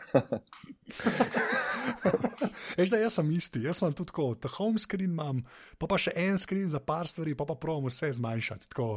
Veš, 2.77 2.89
da 2.89 2.97
jaz 2.97 3.17
sem 3.19 3.31
isti, 3.35 3.63
jaz 3.67 3.81
sem 3.81 3.93
tudi 3.93 4.13
tako, 4.13 4.29
ta 4.39 4.47
home 4.55 4.79
screen 4.79 5.11
imam, 5.11 5.41
pa 5.77 5.89
pa 5.91 5.99
še 5.99 6.13
en 6.15 6.39
screen 6.39 6.69
za 6.71 6.79
par 6.79 7.09
stvari, 7.11 7.35
pa 7.35 7.43
pa 7.49 7.57
pravim 7.59 7.89
vse 7.91 8.13
zmanjšati. 8.15 8.69
Tako, 8.71 8.87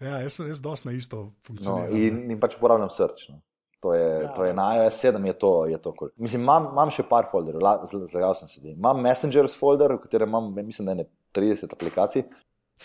ja, 0.00 0.22
jaz 0.24 0.38
sem 0.38 0.48
jaz 0.48 0.62
dosti 0.64 0.88
na 0.88 0.94
isto 0.96 1.26
funkcioniral. 1.44 1.92
No, 1.92 2.00
in, 2.00 2.22
in 2.32 2.40
pač 2.40 2.56
uporabljam 2.56 2.92
srč. 2.94 3.28
No. 3.34 3.42
To 3.84 3.92
je, 3.92 4.06
ja. 4.24 4.32
to 4.32 4.48
je 4.48 4.54
na 4.56 4.70
iOS 4.78 4.96
7, 5.04 5.26
je 5.28 5.36
to, 5.38 5.52
je 5.68 5.78
to 5.82 5.92
cool. 5.98 6.10
Mislim, 6.16 6.46
imam, 6.46 6.70
imam 6.72 6.90
še 6.90 7.04
par 7.06 7.28
folderjev, 7.28 7.60
zlagal 7.92 8.32
sem 8.38 8.48
se. 8.48 8.64
Imam 8.72 9.04
Messengers 9.04 9.54
folder, 9.58 9.92
v 9.98 10.06
katerem 10.06 10.32
imam, 10.32 10.48
mislim, 10.64 10.88
da 10.88 10.96
je 10.96 11.06
30 11.36 11.76
aplikacij. 11.76 12.24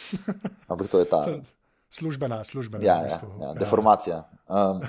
Ampak 0.72 0.92
to 0.92 1.00
je 1.00 1.08
ta. 1.08 1.24
Službena, 1.92 2.44
službena. 2.44 2.86
Ja, 2.86 2.96
ja, 3.04 3.08
ja, 3.12 3.48
ja, 3.48 3.54
deformacija. 3.60 4.24
Um, 4.48 4.80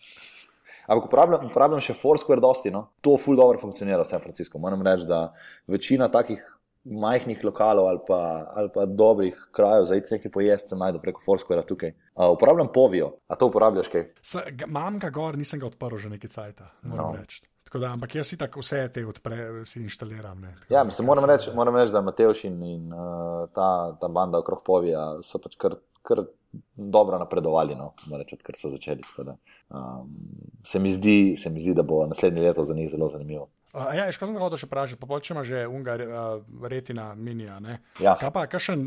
ampak 0.90 1.08
uporabljam, 1.08 1.46
uporabljam 1.50 1.82
še 1.82 1.96
Foursquare, 1.98 2.42
dosti. 2.42 2.70
No? 2.70 2.86
To 3.02 3.16
ful 3.18 3.36
dobro 3.38 3.58
funkcionira 3.58 4.04
v 4.04 4.10
San 4.10 4.22
Franciscu. 4.22 4.60
Moram 4.62 4.84
reči, 4.86 5.08
da 5.10 5.32
večina 5.66 6.06
takih 6.12 6.44
majhnih 6.84 7.44
lokalov 7.44 7.86
ali 7.86 8.00
pa, 8.06 8.20
ali 8.54 8.70
pa 8.74 8.86
dobrih 8.86 9.38
krajev 9.54 9.84
za 9.86 9.98
nekaj 10.10 10.30
pojesti 10.30 10.68
se 10.68 10.76
najde 10.76 10.98
preko 11.02 11.22
Foursquare 11.26 11.66
tukaj. 11.66 11.94
Uh, 12.14 12.30
uporabljam 12.34 12.72
Povijo, 12.74 13.12
a 13.28 13.36
to 13.38 13.46
uporabljaš 13.46 13.88
kaj? 13.88 14.08
Imam 14.66 14.98
ga 14.98 15.10
gor, 15.10 15.38
nisem 15.38 15.60
ga 15.60 15.66
odprl 15.66 15.98
že 15.98 16.10
nekaj 16.10 16.30
cajt, 16.30 16.62
moram 16.82 17.14
no. 17.14 17.20
reči. 17.20 17.42
Da, 17.72 17.92
ampak 17.92 18.14
jaz 18.18 18.28
si 18.28 18.36
tako 18.36 18.60
vse 18.60 18.82
te 18.92 19.04
odpre, 19.08 19.64
si 19.64 19.80
inštaliram. 19.80 20.44
Ja, 20.68 20.84
mislim, 20.84 21.06
moram, 21.08 21.24
reči, 21.30 21.54
moram 21.56 21.76
reči, 21.76 21.92
da 21.92 22.02
Mateoš 22.04 22.44
in, 22.44 22.58
in 22.68 22.92
uh, 22.92 23.46
ta, 23.54 23.96
ta 24.00 24.08
banda 24.12 24.42
okrog 24.44 24.60
Povija 24.66 25.06
so 25.24 25.40
pač 25.40 25.56
kar 25.56 25.78
kar 26.02 26.24
dobro 26.76 27.18
napredovali, 27.18 27.74
no, 27.74 27.92
reči, 28.10 28.36
kar 28.42 28.58
so 28.58 28.70
začeli. 28.72 29.02
Da, 29.24 29.36
um, 29.70 30.12
se, 30.64 30.78
mi 30.78 30.92
zdi, 30.92 31.34
se 31.36 31.50
mi 31.50 31.62
zdi, 31.62 31.74
da 31.74 31.82
bo 31.82 32.06
naslednje 32.06 32.42
leto 32.42 32.64
za 32.64 32.74
njih 32.74 32.90
zelo 32.90 33.08
zanimivo. 33.08 33.48
Uh, 33.72 33.88
ja, 33.96 34.04
sem 34.12 34.36
hotel 34.36 34.60
še 34.60 34.68
vprašati, 34.68 35.00
pa 35.00 35.18
če 35.24 35.32
ima 35.32 35.42
že 35.48 35.62
unga 35.64 35.94
uh, 36.04 36.66
retina 36.68 37.14
minija. 37.16 37.56
Ja. 38.02 38.18
Kaj 38.20 38.32
pa, 38.34 38.44
kakšen 38.50 38.84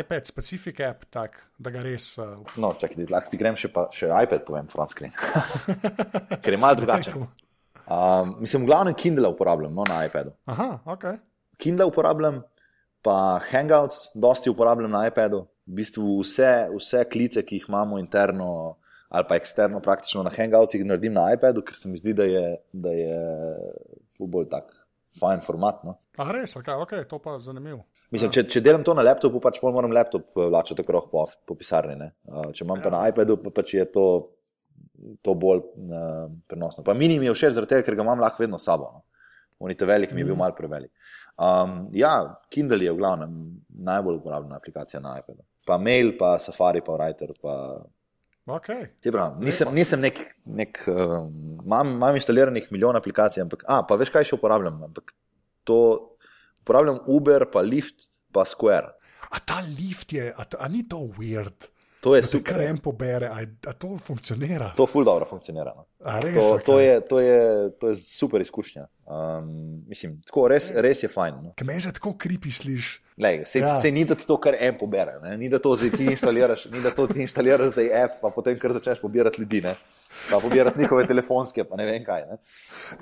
iPad 0.00 0.26
specific 0.26 0.80
app, 0.82 1.06
tak, 1.14 1.38
da 1.58 1.70
ga 1.70 1.84
res. 1.86 2.16
Uh... 2.18 2.42
No, 2.58 2.72
čakaj, 2.80 3.06
lahko 3.12 3.30
ti 3.30 3.38
grem 3.38 3.60
še, 3.60 3.70
pa, 3.70 3.86
še 3.94 4.10
iPad, 4.10 4.42
povem, 4.48 4.66
francoski. 4.72 5.12
Ker 6.42 6.56
je 6.56 6.60
malo 6.60 6.82
drugačen. 6.82 7.28
Um, 7.84 8.36
mislim, 8.40 8.62
v 8.62 8.66
glavnem 8.66 8.94
Kindle 8.94 9.28
uporabljam 9.28 9.74
no, 9.74 9.84
na 9.88 10.04
iPadu. 10.06 10.32
Aha, 10.48 10.78
ok. 10.84 11.04
Kindle 11.60 11.86
uporabljam, 11.90 12.42
pa 13.02 13.40
Hangouts, 13.50 14.08
dosti 14.14 14.50
uporabljam 14.50 14.90
na 14.90 15.06
iPadu. 15.08 15.44
V 15.66 15.80
bistvu 15.80 16.20
vse, 16.20 16.68
vse 16.72 17.04
klice, 17.08 17.44
ki 17.44 17.60
jih 17.60 17.68
imamo 17.68 17.98
interno 17.98 18.76
ali 19.14 19.24
pa 19.28 19.36
eksterno, 19.38 19.78
praktično 19.80 20.24
na 20.26 20.30
Hangoutsih, 20.34 20.82
naredim 20.84 21.12
na 21.14 21.28
iPadu, 21.36 21.62
ker 21.62 21.76
se 21.78 21.88
mi 21.88 22.00
zdi, 22.00 22.12
da 22.18 22.24
je, 22.26 22.56
da 22.72 22.90
je 22.90 23.18
bolj 24.18 24.48
tak, 24.50 24.72
fajn 25.20 25.44
format. 25.46 25.84
No. 25.86 26.00
Ah, 26.18 26.32
res, 26.34 26.56
okay, 26.58 26.74
ok, 26.82 26.96
to 27.06 27.20
pa 27.22 27.36
je 27.36 27.44
zanimivo. 27.46 27.84
Mislim, 28.14 28.32
če, 28.34 28.44
če 28.50 28.62
delam 28.62 28.82
to 28.86 28.94
na 28.94 29.04
laptopu, 29.06 29.38
pač 29.42 29.60
moram 29.62 29.94
laptop 29.94 30.38
eh, 30.38 30.48
vlačiti 30.50 30.82
okrog 30.82 31.06
po, 31.12 31.24
po 31.46 31.56
pisarni. 31.58 31.94
Ne. 31.98 32.10
Če 32.54 32.66
imam 32.66 32.78
ja. 32.78 32.84
pa 32.86 32.92
na 32.94 33.04
iPadu, 33.10 33.38
pa 33.42 33.54
pač 33.54 33.76
je 33.76 33.86
to, 33.94 34.06
to 35.22 35.34
bolj 35.34 35.62
uh, 35.64 36.28
prenosno. 36.48 36.84
Pa 36.84 36.94
mini 36.94 37.18
mi 37.18 37.26
je 37.28 37.34
všeč, 37.36 37.58
tega, 37.68 37.82
ker 37.86 37.96
ga 37.98 38.06
imam 38.06 38.22
lahko 38.22 38.42
vedno 38.44 38.58
sabo. 38.58 38.90
No. 38.92 39.04
Unite 39.64 39.86
velik 39.88 40.12
mi 40.12 40.20
je 40.20 40.28
bil 40.28 40.34
mm. 40.34 40.42
mal 40.44 40.54
prevelik. 40.56 40.90
Um, 41.34 41.88
ja, 41.92 42.36
Kindle 42.52 42.84
je 42.84 42.92
v 42.92 43.00
glavnem 43.00 43.34
najbolj 43.68 44.20
uporabljena 44.20 44.56
aplikacija 44.60 45.00
na 45.02 45.18
iPadu. 45.18 45.42
Pa 45.66 45.78
mail, 45.78 46.12
pa 46.18 46.36
Safari, 46.38 46.82
pa 46.84 46.96
Writer. 46.98 47.32
Pa... 47.42 47.54
Okay. 48.58 48.86
Prav, 49.08 49.38
nisem, 49.42 49.70
nisem 49.74 50.02
nek, 50.04 50.20
nek 50.44 50.82
um, 50.92 51.30
imam, 51.64 51.94
imam 51.96 52.18
instaliranih 52.18 52.68
milijon 52.70 52.96
aplikacij, 52.96 53.42
ampak, 53.42 53.64
a, 53.66 53.80
pa 53.88 53.98
veš, 53.98 54.12
kaj 54.14 54.28
še 54.28 54.36
uporabljam. 54.38 54.82
Ampak 54.90 55.14
to 55.66 55.78
uporabljam 56.62 57.00
Uber, 57.10 57.48
pa 57.50 57.64
Lyft, 57.64 58.10
pa 58.34 58.44
Square. 58.48 58.92
A 59.34 59.40
ta 59.40 59.62
Lyft 59.64 60.14
je, 60.14 60.28
a, 60.30 60.46
a 60.60 60.68
ni 60.70 60.84
to 60.86 61.00
weird? 61.18 61.70
To 62.04 62.12
je 62.12 62.22
super. 62.28 62.52
Kar 62.52 62.62
en 62.66 62.78
pobere, 62.84 63.30
a, 63.32 63.40
a 63.70 63.72
to 63.72 63.94
funkcionira. 63.96 64.74
To 64.76 64.84
ful 64.86 65.06
dobro 65.08 65.24
funkcionira. 65.24 65.72
No. 65.72 65.86
A 66.04 66.18
res? 66.20 66.36
To, 66.36 66.58
to, 66.66 66.74
je, 66.80 66.98
to, 67.08 67.20
je, 67.20 67.38
to 67.80 67.88
je 67.88 67.96
super 67.96 68.44
izkušnja. 68.44 68.84
Um, 69.08 69.48
mislim, 69.88 70.18
tako, 70.28 70.44
res, 70.52 70.68
res 70.84 71.00
je 71.06 71.08
fajn. 71.08 71.38
No. 71.46 71.54
Kaj 71.56 71.68
me 71.68 71.78
je 71.78 71.94
tako 71.96 72.12
kripi 72.20 72.52
slišiš? 72.52 72.90
Se, 73.46 73.62
ja. 73.62 73.80
se 73.80 73.90
ni 73.94 74.02
da 74.04 74.16
ti 74.18 74.26
to 74.26 74.36
kar 74.42 74.56
en 74.58 74.74
pobere, 74.78 75.14
ne? 75.22 75.36
ni 75.38 75.48
da 75.48 75.60
to 75.62 75.76
zdaj 75.78 75.92
ti 75.94 76.08
instaliraš, 76.10 76.64
ni 76.72 76.80
da 76.82 76.90
to 76.90 77.06
ti 77.06 77.22
instaliraš 77.22 77.70
zdaj 77.76 77.90
app, 78.02 78.16
pa 78.20 78.32
potem 78.34 78.58
kar 78.58 78.74
začneš 78.74 78.98
pobirati 79.00 79.40
ljudi, 79.40 79.60
ne? 79.62 79.76
pa 80.30 80.40
pobirati 80.42 80.80
njihove 80.82 81.06
telefonske, 81.06 81.64
pa 81.64 81.78
ne 81.78 81.86
vem 81.86 82.02
kaj. 82.04 82.26
Ne? 82.30 82.40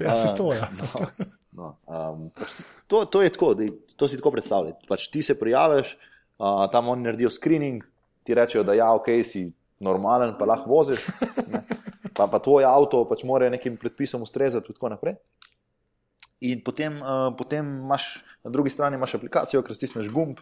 Ja, 0.04 0.16
se 0.16 0.34
to 0.36 0.52
je. 0.52 0.60
Ja. 0.60 0.68
No, 0.76 1.06
no, 1.52 1.70
um, 1.88 2.28
pač 2.36 2.52
to, 2.86 3.04
to 3.08 3.22
je 3.24 3.32
tako, 3.32 3.54
da, 3.56 3.70
to 3.96 4.08
si 4.08 4.20
tako 4.20 4.34
predstavljaj. 4.36 4.76
Pač 4.88 5.08
ti 5.12 5.24
se 5.24 5.38
prijaviš, 5.40 5.96
uh, 6.36 6.68
tam 6.72 6.92
oni 6.92 7.08
naredijo 7.08 7.32
screening, 7.32 7.80
ti 8.22 8.34
rečejo, 8.34 8.64
da 8.64 8.74
ja, 8.74 8.92
ok, 8.94 9.08
si 9.26 9.46
normalen, 9.82 10.34
pa 10.38 10.46
lahko 10.46 10.70
voziš, 10.70 11.04
pa, 12.16 12.28
pa 12.30 12.38
tvoj 12.38 12.66
avto 12.68 13.02
pač 13.10 13.24
mora 13.26 13.50
nekim 13.50 13.76
predpisom 13.80 14.22
ustrezati 14.22 14.70
in 14.70 14.78
tako 14.78 14.92
naprej. 14.94 15.16
In 16.42 16.62
potem, 16.66 16.98
uh, 17.02 17.30
potem 17.38 17.66
imaš 17.84 18.22
na 18.42 18.50
drugi 18.50 18.70
strani 18.70 18.98
aplikacijo, 18.98 19.62
ker 19.62 19.78
stisneš 19.78 20.10
gumb, 20.10 20.40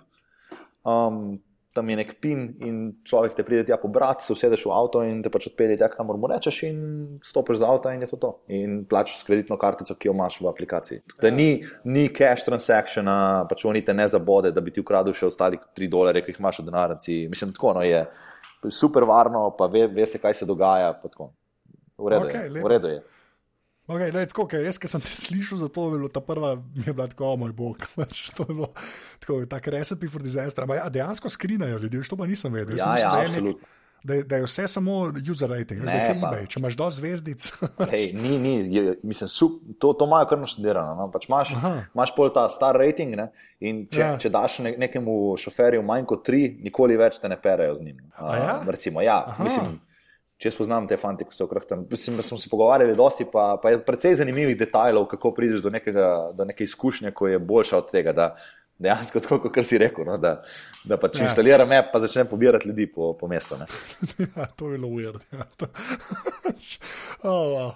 um, 0.85 1.37
tam 1.73 1.91
je 1.91 1.97
nek 1.97 2.17
pin 2.21 2.41
in 2.67 2.79
človek 3.07 3.37
te 3.37 3.45
pride 3.47 3.65
tja 3.69 3.77
pobrati, 3.79 4.25
se 4.27 4.33
usedeš 4.35 4.65
v 4.67 4.73
avto 4.75 5.03
in 5.07 5.21
te 5.23 5.31
pač 5.31 5.47
odpelje 5.53 5.77
tja, 5.79 5.89
kamor 5.93 6.19
mu 6.19 6.31
rečeš, 6.31 6.63
in 6.67 6.81
stopiš 7.23 7.61
z 7.61 7.69
avta 7.69 7.93
in 7.95 8.03
je 8.03 8.09
to 8.11 8.19
to. 8.25 8.31
In 8.57 8.81
plačeš 8.91 9.21
s 9.21 9.29
kreditno 9.29 9.59
kartico, 9.61 9.95
ki 9.95 10.11
jo 10.11 10.15
imaš 10.17 10.41
v 10.41 10.51
aplikaciji. 10.51 11.03
Ja. 11.23 11.31
Ni, 11.31 11.63
ni 11.85 12.09
cash 12.15 12.43
transaction, 12.49 13.07
pač 13.51 13.65
oni 13.71 13.85
te 13.87 13.95
ne 13.95 14.09
zabode, 14.11 14.51
da 14.51 14.65
bi 14.65 14.75
ti 14.75 14.83
ukradel 14.83 15.15
še 15.15 15.31
ostalih 15.31 15.63
3 15.79 15.91
dolarje, 15.93 16.25
ki 16.27 16.35
jih 16.35 16.43
imaš 16.43 16.59
v 16.63 16.67
denarnici. 16.73 17.21
Mislim, 17.31 17.55
tako 17.55 17.77
no, 17.79 17.87
je 17.87 18.03
super 18.69 19.07
varno, 19.07 19.47
pa 19.57 19.71
ve, 19.71 19.87
ve 19.87 20.07
se, 20.11 20.19
kaj 20.19 20.43
se 20.43 20.51
dogaja. 20.51 20.91
V 22.01 22.09
redu, 22.09 22.27
okay, 22.27 22.51
je. 22.51 22.63
V 22.65 22.75
redu 22.75 22.95
je. 22.97 23.01
Okay, 23.91 24.13
lej, 24.15 24.29
tako, 24.31 24.45
okay, 24.47 24.63
jaz, 24.63 24.79
ki 24.79 24.87
sem 24.87 25.03
te 25.03 25.11
slišal, 25.11 25.59
zato 25.65 25.89
je 25.89 25.99
bilo 25.99 26.09
ta 26.13 26.23
prva, 26.23 26.55
mi 26.55 26.87
je 26.87 26.95
bila 26.95 27.09
tako, 27.11 27.33
moj 27.43 27.51
bog, 27.57 27.83
pač 27.99 28.29
to 28.37 28.47
je 28.47 28.55
bilo 28.55 28.71
tako, 29.19 29.43
tako 29.51 29.75
recipe 29.75 30.11
for 30.13 30.23
disaster. 30.23 30.63
Ampak 30.63 30.79
ja, 30.79 30.89
dejansko 30.95 31.33
skrinajo 31.33 31.81
ljudi, 31.83 32.03
to 32.07 32.19
pa 32.19 32.29
nisem 32.31 32.55
vedel. 32.55 32.79
Ja, 32.79 32.95
ja, 33.01 33.13
absolutno. 33.19 33.67
Da 34.05 34.15
je, 34.15 34.23
da 34.25 34.37
je 34.37 34.45
vse 34.47 34.69
samo 34.69 35.13
user 35.31 35.51
rating, 35.51 35.83
ne 35.85 36.17
pa 36.21 36.29
eBay. 36.29 36.47
Če 36.49 36.61
imaš 36.61 36.77
do 36.77 36.87
zvezdic. 36.91 37.51
Hej, 37.93 38.07
ni, 38.17 38.39
ni, 38.39 38.55
je, 38.73 38.95
mislim, 39.03 39.29
sup, 39.29 39.59
to, 39.79 39.93
to 39.93 40.07
imajo 40.09 40.31
kar 40.31 40.41
naštudirano. 40.41 40.95
No? 40.97 41.11
Pač 41.13 41.27
imaš, 41.29 41.53
imaš 41.93 42.15
pol 42.17 42.33
ta 42.33 42.47
star 42.49 42.79
rating 42.81 43.19
ne? 43.19 43.29
in 43.61 43.85
če, 43.93 44.01
ja. 44.01 44.15
če 44.23 44.33
daš 44.33 44.63
ne, 44.65 44.73
nekemu 44.81 45.37
šoferju 45.43 45.85
manj 45.85 46.09
kot 46.09 46.25
tri, 46.25 46.47
nikoli 46.65 46.97
več 46.97 47.21
te 47.21 47.29
ne 47.29 47.37
perejo 47.43 47.77
z 47.77 47.91
njim. 47.91 48.01
Uh, 48.15 48.33
ja? 48.39 48.57
Recimo, 48.71 49.05
ja, 49.05 49.21
mislim, 49.43 49.77
če 50.41 50.55
spoznam 50.55 50.87
te 50.89 50.97
fanti, 51.01 51.27
ki 51.29 51.37
so 51.37 51.45
okrog 51.45 51.67
tam. 51.69 51.85
Mislim, 51.91 52.17
da 52.17 52.25
smo 52.25 52.39
se 52.41 52.49
pogovarjali 52.49 52.97
dosti, 52.97 53.27
pa, 53.33 53.53
pa 53.63 53.75
je 53.75 53.83
precej 53.85 54.17
zanimivih 54.23 54.57
detajlov, 54.59 55.11
kako 55.11 55.35
prideš 55.37 55.61
do, 55.67 55.73
nekega, 55.75 56.07
do 56.37 56.47
neke 56.49 56.65
izkušnje, 56.65 57.13
ko 57.17 57.29
je 57.29 57.39
boljša 57.39 57.83
od 57.83 57.93
tega. 57.93 58.17
Da, 58.17 58.33
Dejansko, 58.81 59.21
tako 59.21 59.51
kot 59.53 59.67
si 59.69 59.77
rekel, 59.79 60.07
no, 60.09 60.15
da, 60.17 60.39
da 60.89 60.97
pač 60.97 61.19
ja. 61.21 61.27
inštaliram 61.27 61.69
app, 61.77 61.91
pa 61.93 62.01
začnem 62.01 62.29
pobirati 62.31 62.71
ljudi 62.71 62.87
po, 62.89 63.11
po 63.13 63.29
mestu. 63.29 63.59
ja, 64.25 64.47
to 64.57 64.71
je 64.71 64.79
bilo 64.79 64.89
uvir. 64.89 65.21
Ja, 67.21 67.29
oh, 67.31 67.47
wow. 67.53 67.75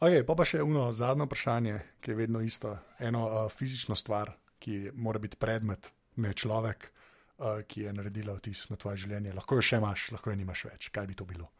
okay, 0.00 0.24
pa, 0.26 0.34
pa 0.34 0.44
še 0.48 0.62
eno 0.64 0.88
zadnje 0.96 1.26
vprašanje, 1.28 1.76
ki 2.00 2.10
je 2.10 2.16
vedno 2.16 2.40
isto. 2.42 2.72
Eno 2.98 3.26
uh, 3.28 3.36
fizično 3.52 3.94
stvar, 3.96 4.32
ki 4.58 4.94
mora 4.96 5.20
biti 5.22 5.38
predmet, 5.38 5.92
ne 6.24 6.32
človek, 6.32 6.88
uh, 6.88 7.60
ki 7.68 7.84
je 7.84 7.92
naredila 7.94 8.38
vtis 8.40 8.64
na 8.72 8.80
tvoje 8.80 9.04
življenje. 9.04 9.36
Lahko 9.36 9.60
jo 9.60 9.68
še 9.68 9.78
imaš, 9.82 10.08
lahko 10.16 10.32
jo 10.32 10.40
nimaš 10.40 10.64
več. 10.70 10.88
Kaj 10.96 11.12
bi 11.12 11.18
to 11.20 11.28
bilo? 11.28 11.52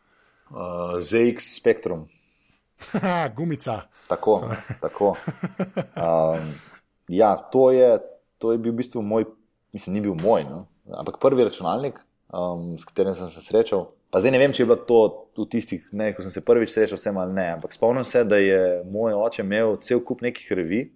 Uh, 0.50 0.98
ZX 1.00 1.56
Spectrum. 1.56 2.06
Gumica. 3.36 3.80
Tako. 4.08 4.48
tako. 4.80 5.16
Um, 5.96 6.54
ja, 7.08 7.36
to 7.36 7.70
je, 7.70 7.98
to 8.38 8.52
je 8.52 8.58
bil 8.58 8.72
v 8.72 8.76
bistvu 8.76 9.02
moj, 9.02 9.24
mislim, 9.72 9.94
ni 9.94 10.00
bil 10.00 10.14
moj, 10.14 10.44
no? 10.44 10.66
ampak 10.92 11.18
prvi 11.20 11.44
računalnik, 11.44 11.98
um, 12.30 12.76
s 12.78 12.84
katerim 12.84 13.14
sem 13.14 13.30
se 13.30 13.42
srečal. 13.42 13.88
Pa 14.10 14.20
zdaj 14.22 14.36
ne 14.36 14.38
vem, 14.38 14.52
če 14.54 14.62
je 14.62 14.66
bilo 14.68 14.78
to 14.86 15.00
v 15.42 15.48
tistih 15.50 15.88
dneh, 15.90 16.14
ko 16.14 16.22
sem 16.22 16.30
se 16.30 16.44
prvič 16.44 16.70
srečal 16.70 16.98
s 16.98 17.06
tem 17.06 17.16
ali 17.18 17.34
ne, 17.34 17.48
ampak 17.56 17.74
spomnim 17.74 18.04
se, 18.06 18.22
da 18.24 18.38
je 18.38 18.84
moj 18.86 19.16
oče 19.18 19.42
imel 19.42 19.76
cel 19.82 20.00
kup 20.04 20.22
nekih 20.22 20.52
revij 20.54 20.86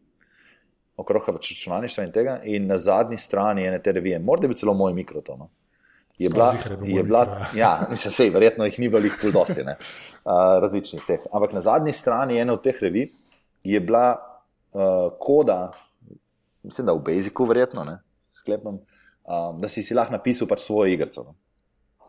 okrog 1.01 1.29
računalništva 1.29 2.05
in 2.05 2.13
tega, 2.13 2.41
in 2.45 2.67
na 2.69 2.79
zadnji 2.79 3.19
strani 3.19 3.65
ene 3.67 3.81
te 3.83 3.93
revije, 3.93 4.19
morda 4.19 4.49
bi 4.49 4.55
celo 4.55 4.75
moj 4.77 4.93
mikroton. 4.95 5.39
No? 5.39 5.49
Je 6.21 6.29
bila, 6.31 6.55
je 6.85 7.03
bila, 7.03 7.23
ja, 7.57 7.87
mislim, 7.91 8.13
sej, 8.13 8.31
verjetno 8.31 8.67
jih 8.69 8.79
ni 8.79 8.89
bilo 8.93 9.01
jih 9.05 9.15
pol 9.23 9.33
dosti, 9.33 9.65
ne, 9.65 9.79
uh, 10.25 10.59
različnih 10.61 11.05
teh. 11.09 11.23
Ampak 11.33 11.55
na 11.57 11.63
zadnji 11.65 11.95
strani 11.97 12.37
ene 12.41 12.53
od 12.53 12.61
teh 12.65 12.77
revij 12.83 13.09
je 13.65 13.81
bila 13.81 14.05
uh, 14.73 15.13
koda, 15.21 15.73
mislim, 16.63 16.91
da 16.91 16.93
v 16.93 17.01
Basicu, 17.07 17.47
verjetno, 17.49 17.85
ne, 17.89 17.97
sklepam, 18.37 18.83
um, 19.25 19.63
da 19.63 19.71
si 19.73 19.83
si 19.83 19.97
lahko 19.97 20.19
napisal 20.19 20.49
pač 20.51 20.67
svojo 20.67 20.93
igrico. 20.93 21.25
No. 21.31 21.35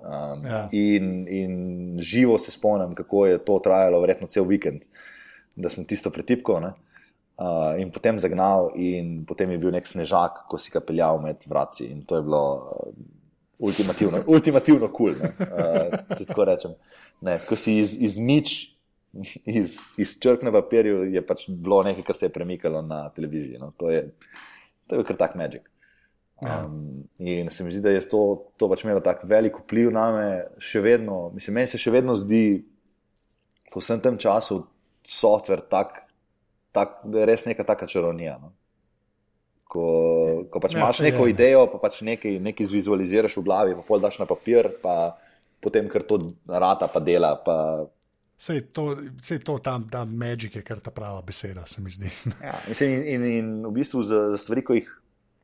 Um, 0.02 0.44
ja. 0.46 0.66
in, 0.72 1.28
in 1.30 1.56
živo 2.02 2.36
se 2.42 2.52
spomnim, 2.52 2.96
kako 2.98 3.26
je 3.26 3.40
to 3.46 3.60
trajalo, 3.64 4.02
verjetno 4.02 4.28
cel 4.28 4.48
vikend, 4.50 4.84
da 5.56 5.70
sem 5.70 5.86
tisto 5.88 6.12
pretipkal. 6.12 6.72
Uh, 7.42 7.80
in 7.80 7.94
potem 7.94 8.20
zagnal, 8.20 8.74
in 8.76 9.24
potem 9.26 9.56
je 9.56 9.62
bil 9.62 9.72
nek 9.72 9.88
snežak, 9.88 10.44
ko 10.50 10.60
si 10.60 10.74
ga 10.74 10.82
peljal 10.84 11.22
med 11.24 11.48
vrati. 11.48 11.88
In 11.94 12.04
to 12.06 12.20
je 12.20 12.26
bilo 12.28 12.44
uh, 12.60 12.94
ultimativno, 13.62 14.24
ultimativno 14.28 14.90
kul. 14.92 15.14
Cool, 15.14 15.32
uh, 16.20 16.28
tako 16.28 16.46
rečem. 16.50 16.76
Ne, 17.22 17.38
ko 17.46 17.56
si 17.60 17.78
iz, 17.82 17.94
iz 17.94 18.18
nič, 18.18 18.54
iz, 19.60 19.78
iz 20.02 20.16
črk 20.20 20.46
na 20.48 20.54
papirju, 20.56 21.06
je 21.14 21.22
pač 21.26 21.46
bilo 21.50 21.82
nekaj, 21.88 22.06
kar 22.08 22.18
se 22.18 22.30
je 22.30 22.34
premikalo 22.34 22.82
na 22.82 23.04
televiziji. 23.16 23.62
No. 23.62 23.72
To, 23.78 23.92
je, 23.94 24.08
to 24.90 25.00
je 25.00 25.08
kar 25.08 25.20
tak 25.20 25.38
magic. 25.40 25.68
Ja. 26.42 26.64
Um, 26.66 27.04
in 27.22 27.52
se 27.54 27.64
mi 27.64 27.72
zdi, 27.72 27.84
da 27.86 27.94
je 27.94 28.02
to, 28.10 28.22
to 28.58 28.70
pač 28.70 28.82
imelo 28.82 29.04
tako 29.06 29.30
velik 29.30 29.60
vpliv 29.62 29.92
na 29.94 30.08
me, 30.16 30.30
še 30.58 30.82
vedno. 30.82 31.28
Mislim, 31.36 31.60
meni 31.60 31.70
se 31.70 31.78
še 31.82 31.94
vedno 31.94 32.18
zdi, 32.18 32.64
po 33.72 33.84
vsem 33.84 34.02
tem 34.02 34.18
času, 34.18 34.64
softver 35.06 35.62
tak, 35.70 36.02
tak, 36.74 36.98
res 37.06 37.46
neka 37.46 37.64
taka 37.68 37.86
čarovnija. 37.90 38.40
No 38.42 38.56
ko, 39.72 39.84
ko 40.50 40.62
pač 40.64 40.76
ja, 40.76 40.82
imaš 40.82 41.02
neko 41.04 41.26
je. 41.28 41.34
idejo, 41.36 41.66
pa 41.72 41.80
pač 41.82 42.02
nekaj, 42.06 42.40
nekaj 42.44 42.70
zvizualiziraš 42.72 43.38
v 43.38 43.44
glavi, 43.46 43.76
pa 43.78 43.86
pol 43.88 44.02
daš 44.04 44.20
na 44.22 44.28
papir, 44.30 44.70
pa 44.82 45.18
potem 45.62 45.90
kar 45.92 46.06
to 46.08 46.34
rata, 46.48 46.90
pa 46.92 47.02
dela. 47.04 47.36
Pa... 47.46 47.86
Sej 48.42 48.72
to, 48.74 48.96
sej 49.22 49.44
to 49.46 49.60
tam, 49.62 49.86
da 49.92 50.06
magik 50.06 50.58
je 50.58 50.64
kar 50.66 50.82
ta 50.82 50.94
prava 50.94 51.22
beseda, 51.26 51.68
se 51.70 51.82
mi 51.82 51.94
zdi. 51.94 52.10
ja, 52.48 52.56
mislim, 52.68 52.96
in, 52.98 53.06
in, 53.06 53.28
in 53.32 53.52
v 53.68 53.74
bistvu 53.82 54.04
za, 54.08 54.24
za 54.34 54.42
stvari, 54.42 54.66
ko 54.66 54.78
jih, 54.80 54.90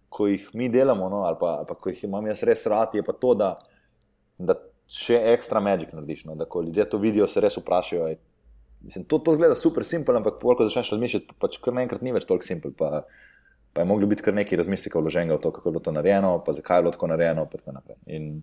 ko 0.10 0.30
jih 0.32 0.48
mi 0.58 0.72
delamo, 0.74 1.10
no, 1.10 1.26
ali, 1.30 1.38
pa, 1.39 1.60
ali 1.62 1.70
pa 1.70 1.78
ko 1.78 1.93
jih 1.93 2.08
imam 2.10 2.26
jaz 2.32 2.41
res 2.48 2.66
rad, 2.66 2.95
je 2.98 3.06
pa 3.06 3.14
to, 3.14 3.36
da, 3.38 3.54
da 4.39 4.58
še 4.88 5.20
ekstra 5.36 5.62
magik 5.62 5.93
narediš. 5.93 6.26
No, 6.26 6.38
da 6.39 6.48
ko 6.50 6.64
ljudje 6.66 6.88
to 6.89 7.02
vidijo, 7.02 7.28
se 7.30 7.43
res 7.43 7.60
vprašajo, 7.60 8.16
Mislim, 8.82 9.06
to, 9.10 9.18
to 9.20 9.34
zgleda 9.34 9.56
super 9.56 9.86
simpel, 9.86 10.16
ampak 10.20 10.38
ko 10.39 10.56
začneš 10.62 10.91
razmišljati, 10.93 11.36
pa 11.41 11.50
kar 11.62 11.74
naenkrat 11.74 12.04
ni 12.06 12.14
več 12.14 12.28
toliko 12.30 12.45
simpel. 12.45 12.76
Pa, 12.78 13.02
pa 13.78 13.82
je 13.82 13.86
moglo 13.86 14.07
biti 14.09 14.23
kar 14.25 14.34
nekaj 14.34 14.57
razmisleka 14.57 14.99
vloženega 14.99 15.36
v 15.36 15.41
to, 15.41 15.51
kako 15.53 15.69
je 15.69 15.71
bilo 15.71 15.82
to 15.86 15.91
narejeno, 15.93 16.32
pa 16.45 16.53
zakaj 16.57 16.80
je 16.80 16.82
bilo 16.82 16.91
tako 16.95 17.07
narejeno. 17.07 17.43
In 18.05 18.41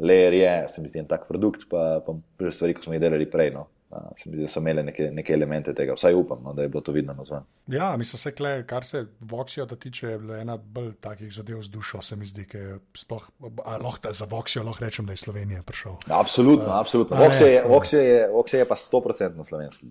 leer 0.00 0.34
je, 0.34 0.52
se 0.68 0.80
mi 0.80 0.88
zdi, 0.88 1.02
en 1.02 1.08
tak 1.08 1.26
produkt, 1.28 1.66
pa, 1.68 2.00
pa 2.06 2.14
stvari, 2.50 2.72
ki 2.74 2.86
smo 2.86 2.96
jih 2.96 3.02
delali 3.02 3.26
prej. 3.28 3.50
No. 3.52 3.66
Se 3.90 4.30
mi 4.30 4.36
zdi, 4.36 4.44
da 4.44 4.48
so 4.48 4.60
imeli 4.60 4.82
neke, 4.86 5.08
neke 5.10 5.32
elemente 5.34 5.72
tega, 5.74 5.96
vsaj 5.98 6.14
upam, 6.14 6.42
no, 6.44 6.52
da 6.54 6.62
je 6.62 6.68
bilo 6.68 6.80
to 6.86 6.92
vidno 6.92 7.14
na 7.14 7.24
zven. 7.24 7.46
Ja, 7.66 7.96
mislim, 7.96 8.18
se 8.18 8.32
kle, 8.34 8.52
kar 8.66 8.84
se 8.84 9.04
Voxijo 9.20 9.66
tiče, 9.76 10.06
je 10.06 10.18
bila 10.18 10.38
ena 10.38 10.56
bolj 10.56 10.92
takih 11.00 11.32
zadev 11.34 11.62
z 11.62 11.68
dušo, 11.74 12.02
se 12.02 12.16
mi 12.16 12.26
zdi, 12.26 12.44
ki 12.46 12.58
je 12.58 12.78
sploh, 12.94 13.26
lahko 13.66 14.12
za 14.12 14.26
Voxijo 14.30 14.62
lahko 14.64 14.84
rečem, 14.84 15.06
da 15.06 15.12
je 15.12 15.16
Slovenija 15.16 15.62
prišel. 15.62 15.98
Absolutno, 16.06 16.68
uh, 16.68 16.78
absolutno. 16.78 17.16
Voxijo 17.16 17.98
je, 17.98 18.28
je, 18.52 18.58
je 18.58 18.68
pa 18.68 18.74
100% 18.74 19.44
slovenski. 19.48 19.86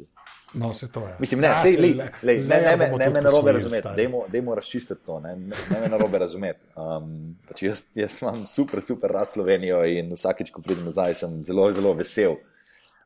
No, 0.54 0.74
se 0.74 0.92
to 0.92 1.00
je. 1.00 1.16
Mislim, 1.20 1.42
ne, 1.42 1.48
ja, 1.48 1.62
sej, 1.62 1.76
lej, 1.78 1.94
lej, 1.94 2.10
lej, 2.24 2.38
ne, 2.48 2.62
ne, 2.62 2.78
ne, 2.78 2.98
ne 2.98 3.10
me 3.10 3.22
narobe 3.22 3.52
razumeti, 3.52 3.88
dajmo 4.28 4.56
razčistiti 4.56 5.06
to, 5.06 5.20
ne, 5.20 5.36
ne 5.36 5.82
me 5.82 5.90
narobe 5.90 6.18
razumeti. 6.18 6.60
Um, 6.76 7.36
pač 7.48 7.64
jaz, 7.64 7.84
jaz 7.96 8.18
imam 8.22 8.48
super, 8.48 8.82
super 8.82 9.12
rad 9.14 9.30
Slovenijo 9.34 9.84
in 9.86 10.10
vsakeč, 10.16 10.50
ko 10.52 10.64
pridem 10.66 10.88
nazaj, 10.90 11.20
sem 11.22 11.44
zelo, 11.44 11.68
zelo 11.72 11.94
vesel. 11.94 12.40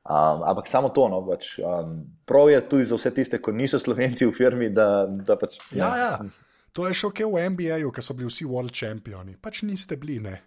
Um, 0.04 0.44
ampak 0.44 0.68
samo 0.68 0.90
to, 0.92 1.08
no, 1.08 1.22
pač, 1.24 1.54
um, 1.64 2.02
prav 2.28 2.50
je 2.52 2.60
tudi 2.68 2.86
za 2.90 2.98
vse 3.00 3.12
tiste, 3.16 3.38
ki 3.40 3.54
niso 3.56 3.80
slovenci 3.80 4.28
v 4.28 4.36
firmi. 4.36 4.68
Da, 4.76 5.06
da 5.08 5.38
pač, 5.40 5.62
ja, 5.72 5.94
ja, 5.96 6.10
to 6.76 6.90
je 6.90 6.98
šlo, 7.00 7.14
kaj 7.16 7.30
v 7.32 7.44
NBA-ju, 7.54 7.92
ker 7.96 8.04
so 8.04 8.16
bili 8.18 8.28
vsi 8.28 8.48
world 8.50 8.76
championi. 8.76 9.38
Pač 9.40 9.62
niste 9.64 9.96
bili, 10.02 10.20
ne. 10.26 10.42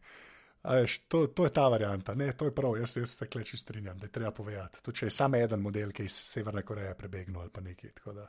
Veš, 0.67 0.99
to, 1.09 1.23
to 1.31 1.47
je 1.47 1.55
ta 1.55 1.69
varianta, 1.71 2.13
ne, 2.19 2.33
to 2.37 2.51
je 2.51 2.53
prav, 2.53 2.75
jaz, 2.77 2.97
jaz 2.99 3.15
se 3.17 3.29
kleči 3.31 3.57
strinjam, 3.57 3.97
da 3.99 4.11
je 4.11 4.13
treba 4.13 4.35
povedati. 4.35 4.83
To 4.83 4.93
je 4.93 5.11
samo 5.15 5.39
en 5.39 5.61
model, 5.63 5.95
ki 5.95 6.03
je 6.03 6.11
iz 6.11 6.19
Severne 6.35 6.63
Koreje 6.67 6.93
prebegnil 6.99 7.41
ali 7.41 7.53
pa 7.55 7.63
nekaj. 7.63 7.95
Da, 8.13 8.27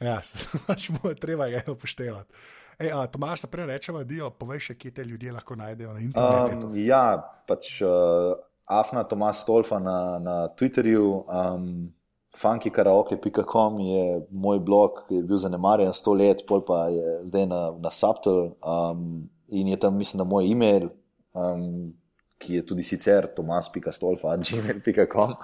ja, 0.00 0.16
pač 0.68 0.88
bo 0.94 1.12
treba 1.18 1.50
ga 1.50 1.60
upoštevati. 1.74 2.32
Ej, 2.78 2.94
a, 2.94 3.04
Tomaš, 3.10 3.44
da 3.44 3.52
prej 3.52 3.66
rečemo, 3.66 4.04
da 4.04 4.30
poveš, 4.30 4.72
kje 4.78 4.94
te 4.94 5.04
ljudje 5.04 5.32
lahko 5.32 5.58
najdejo 5.58 5.92
na 5.92 6.00
internetu. 6.00 6.72
Um, 6.72 6.80
ja, 6.86 7.04
pač. 7.48 7.82
Uh... 7.82 8.38
Afna 8.64 9.04
Tomas 9.04 9.40
Stolfa 9.42 9.78
na, 9.78 10.18
na 10.18 10.48
Twitterju, 10.48 11.24
um, 11.28 11.92
funkykaraoke.com 12.36 13.80
je 13.80 14.26
moj 14.30 14.58
blog, 14.58 14.90
ki 15.08 15.14
je 15.14 15.22
bil 15.22 15.36
zanemarjen 15.38 15.92
sto 15.94 16.14
let, 16.14 16.46
pol 16.48 16.64
pa 16.66 16.88
je 16.90 17.18
zdaj 17.28 17.46
na, 17.46 17.60
na 17.80 17.90
Subtel 17.90 18.56
um, 18.58 19.30
in 19.48 19.68
je 19.68 19.76
tam, 19.76 19.96
mislim, 19.98 20.18
da 20.18 20.24
moj 20.24 20.50
e-mail, 20.50 20.88
um, 21.34 21.92
ki 22.38 22.54
je 22.54 22.66
tudi 22.66 22.82
sicer 22.82 23.26
tomas.stolfa.gmail.com. 23.36 25.34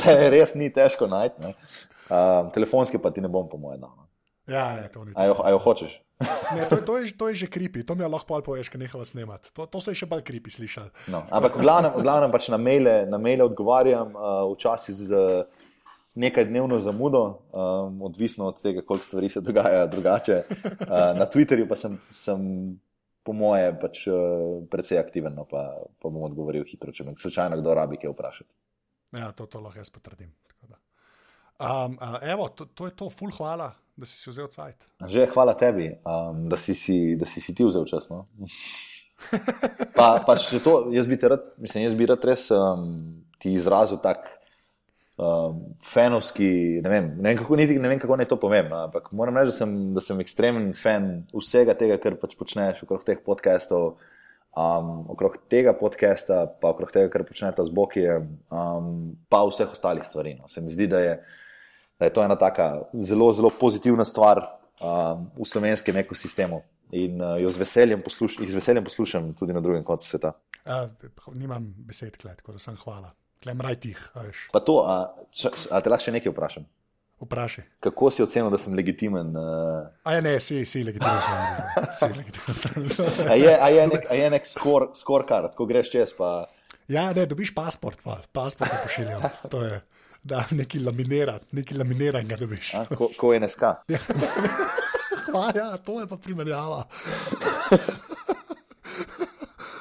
res 0.36 0.54
ni 0.54 0.70
težko 0.72 1.06
najti. 1.10 1.54
Um, 2.10 2.50
telefonski 2.54 2.98
pa 2.98 3.10
ti 3.10 3.20
ne 3.20 3.28
bom, 3.28 3.48
po 3.48 3.56
mojem. 3.58 3.80
No. 3.80 4.06
Ja, 4.46 4.74
ne, 4.76 4.88
to 4.92 5.04
ni. 5.04 5.12
A 5.16 5.24
jo, 5.26 5.34
a 5.42 5.50
jo 5.50 5.58
hočeš? 5.58 6.09
Ne, 6.56 6.66
to, 6.68 6.76
to, 6.76 6.98
je, 6.98 7.12
to 7.16 7.28
je 7.28 7.34
že 7.34 7.46
kripi, 7.46 7.84
to 7.86 7.94
mi 7.94 8.04
lahko 8.04 8.40
poveš, 8.44 8.68
ker 8.68 8.80
nehava 8.80 9.06
snemati. 9.08 9.52
To, 9.56 9.64
to 9.70 9.80
se 9.80 9.94
je 9.94 10.02
še 10.02 10.08
bolj 10.10 10.24
kripi 10.26 10.52
slišal. 10.52 10.90
No, 11.12 11.24
ampak 11.32 11.56
v 11.56 11.64
glavnem, 11.64 11.96
v 11.96 12.04
glavnem 12.04 12.34
pač 12.34 12.50
na 12.52 12.58
maile, 12.60 13.06
na 13.08 13.16
maile 13.16 13.46
odgovarjam, 13.46 14.12
uh, 14.12 14.44
včasih 14.52 14.94
z 14.98 15.16
uh, 15.16 15.68
nekaj 16.20 16.44
dnevno 16.50 16.76
zamudo, 16.82 17.40
um, 17.54 18.02
odvisno 18.10 18.50
od 18.50 18.60
tega, 18.60 18.84
koliko 18.84 19.06
stvari 19.06 19.32
se 19.32 19.40
dogaja 19.40 19.86
drugače. 19.86 20.42
Uh, 20.50 21.16
na 21.16 21.24
Twitterju 21.30 21.68
pa 21.70 21.78
sem, 21.78 21.96
sem 22.10 22.40
po 23.24 23.32
moje, 23.32 23.72
pač, 23.80 24.04
uh, 24.10 24.60
precej 24.68 25.00
aktiven, 25.00 25.36
no, 25.38 25.46
pa, 25.48 25.70
pa 26.02 26.12
bom 26.12 26.26
odgovoril 26.28 26.66
hitro, 26.68 26.92
če 26.92 27.08
me 27.08 27.16
slučajno 27.16 27.60
kdo 27.62 27.78
rabi 27.78 28.00
kaj 28.00 28.12
vprašati. 28.12 28.52
Ja, 29.16 29.32
to, 29.32 29.48
to 29.50 29.62
lahko 29.62 29.80
jaz 29.80 29.90
potrdim. 29.90 30.34
Um, 31.60 31.98
uh, 32.00 32.16
evo, 32.24 32.48
to, 32.56 32.70
to 32.72 32.88
je 32.88 32.96
to, 32.96 33.10
full 33.12 33.32
hvala 33.36 33.68
da 34.00 34.08
si, 34.08 34.16
si 34.16 34.30
vzel 34.32 34.48
cajt. 34.48 34.88
Že 35.06 35.28
hvala 35.34 35.54
tebi, 35.54 35.92
um, 36.08 36.48
da, 36.48 36.56
si 36.56 36.74
si, 36.74 37.16
da 37.20 37.28
si 37.28 37.40
si 37.44 37.54
ti 37.54 37.64
vzel 37.64 37.84
čas. 37.84 38.08
No? 38.08 38.24
pa, 39.96 40.24
pa 40.24 40.36
to, 40.64 40.88
jaz 40.94 41.06
bi 41.06 41.20
rad, 41.20 41.44
mislim, 41.60 41.84
jaz 41.84 41.96
bi 41.96 42.08
rad 42.08 42.24
res 42.24 42.46
um, 42.54 42.86
ti 43.42 43.52
izrazil 43.52 44.00
tak 44.00 44.24
um, 45.20 45.60
fenovski. 45.84 46.80
Ne 46.80 46.92
vem, 46.92 47.10
ne, 47.18 47.26
vem, 47.28 47.42
kako, 47.42 47.58
niti, 47.60 47.76
ne 47.82 47.92
vem, 47.92 48.00
kako 48.00 48.16
naj 48.20 48.30
to 48.30 48.40
povem. 48.40 48.70
No? 48.72 48.86
Ampak 48.88 49.10
moram 49.12 49.36
reči, 49.36 49.52
da 49.52 49.58
sem, 49.58 49.74
da 49.98 50.04
sem 50.04 50.24
ekstremen 50.24 50.72
fan 50.72 51.10
vsega 51.36 51.76
tega, 51.76 52.00
kar 52.00 52.16
pač 52.22 52.38
počneš 52.40 52.80
okrog 52.86 53.04
teh 53.04 53.20
podcastov. 53.26 53.98
Um, 54.50 55.04
okrog 55.12 55.36
tega 55.46 55.76
podcasta, 55.78 56.42
pa 56.58 56.72
okrog 56.72 56.90
tega, 56.90 57.12
kar 57.12 57.22
počnete 57.28 57.62
z 57.62 57.70
Boki, 57.70 58.02
um, 58.50 59.12
pa 59.30 59.44
vseh 59.46 59.68
ostalih 59.70 60.08
stvari. 60.08 60.34
No. 60.40 60.48
Se 60.50 60.64
mi 60.64 60.74
zdi, 60.74 60.88
da 60.90 61.04
je 61.04 61.12
uh, 61.20 61.36
da 62.00 62.08
je 62.08 62.12
to 62.16 62.24
ena 62.24 62.36
taka 62.36 62.82
zelo, 62.92 63.32
zelo 63.32 63.50
pozitivna 63.60 64.04
stvar 64.04 64.40
um, 64.80 65.28
v 65.36 65.44
slovenskem 65.44 65.96
ekosistemu. 65.96 66.62
In 66.96 67.20
uh, 67.22 67.36
jo 67.38 67.50
z 67.52 67.60
veseljem, 67.60 68.02
posluš 68.02 68.40
z 68.40 68.54
veseljem 68.56 68.84
poslušam 68.84 69.34
tudi 69.38 69.52
na 69.52 69.60
drugem 69.60 69.84
koncu 69.84 70.08
sveta. 70.08 70.32
A, 70.64 70.88
nimam 71.34 71.68
besed, 71.86 72.16
kled, 72.16 72.40
tako 72.40 72.56
da 72.56 72.58
sem 72.58 72.76
hvala. 72.80 73.12
Klem 73.42 73.60
raj 73.60 73.76
tih. 73.80 74.00
Pa 74.52 74.60
to, 74.64 74.80
a, 74.88 74.96
če, 75.32 75.52
a 75.70 75.80
te 75.80 75.92
lahko 75.92 76.08
še 76.08 76.16
nekaj 76.16 76.32
vprašam? 76.32 76.66
Vprašaj. 77.20 77.64
Kako 77.84 78.10
si 78.10 78.24
ocenil, 78.24 78.48
da 78.52 78.58
sem 78.58 78.74
legitimen? 78.74 79.36
Uh... 79.36 79.86
A 80.08 80.16
ja, 80.16 80.24
ne, 80.24 80.34
si, 80.40 80.64
si 80.64 80.82
legitimen. 80.84 81.20
si 82.00 82.08
legitimen. 82.16 82.90
a 83.28 83.36
je, 83.36 83.54
a 83.54 83.68
je 83.76 83.86
nek, 83.92 84.08
a 84.08 84.16
je 84.16 84.30
nek 84.36 84.48
skor, 84.48 84.90
skorkar, 84.96 85.50
ko 85.56 85.68
greš 85.68 85.92
čez. 85.92 86.16
Pa... 86.16 86.48
Ja, 86.88 87.10
ne, 87.16 87.28
dobiš 87.28 87.52
pasport, 87.56 88.00
pa. 88.04 88.18
pasport 88.32 88.72
pošiljam. 88.82 89.28
To 89.52 89.62
je 89.68 89.82
da 90.22 90.44
neki 90.50 90.80
laminirati, 90.80 91.46
neki 91.52 91.74
laminirati 91.74 92.26
ga 92.26 92.36
dobiš. 92.36 92.74
A, 92.74 92.84
ko, 92.96 93.10
ko 93.18 93.32
je 93.32 93.40
NSK. 93.40 93.62
Ja. 93.62 93.98
ja, 95.54 95.76
to 95.76 96.00
je 96.00 96.06
pa 96.06 96.16
primerjava. 96.16 96.84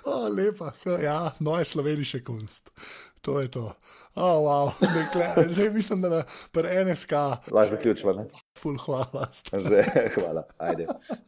Oh, 0.09 0.25
lepa, 0.35 0.71
ja, 1.03 1.31
no 1.39 1.53
je 1.59 1.65
sloveniški 1.65 2.23
kunst. 2.25 2.71
To 3.21 3.39
je 3.41 3.51
to. 3.51 3.73
Oh, 4.15 4.41
wow. 4.41 4.71
Nekle, 4.81 5.45
zdaj 5.53 5.69
mislim, 5.69 6.01
da 6.01 6.23
je 6.69 6.85
NSK. 6.85 7.11
Lahko 7.51 7.69
zaključimo. 7.69 8.25
Ful, 8.57 8.77
hvala. 8.77 9.27
Že, 9.53 9.85
hvala. 10.15 10.43
Ajde. 10.57 10.87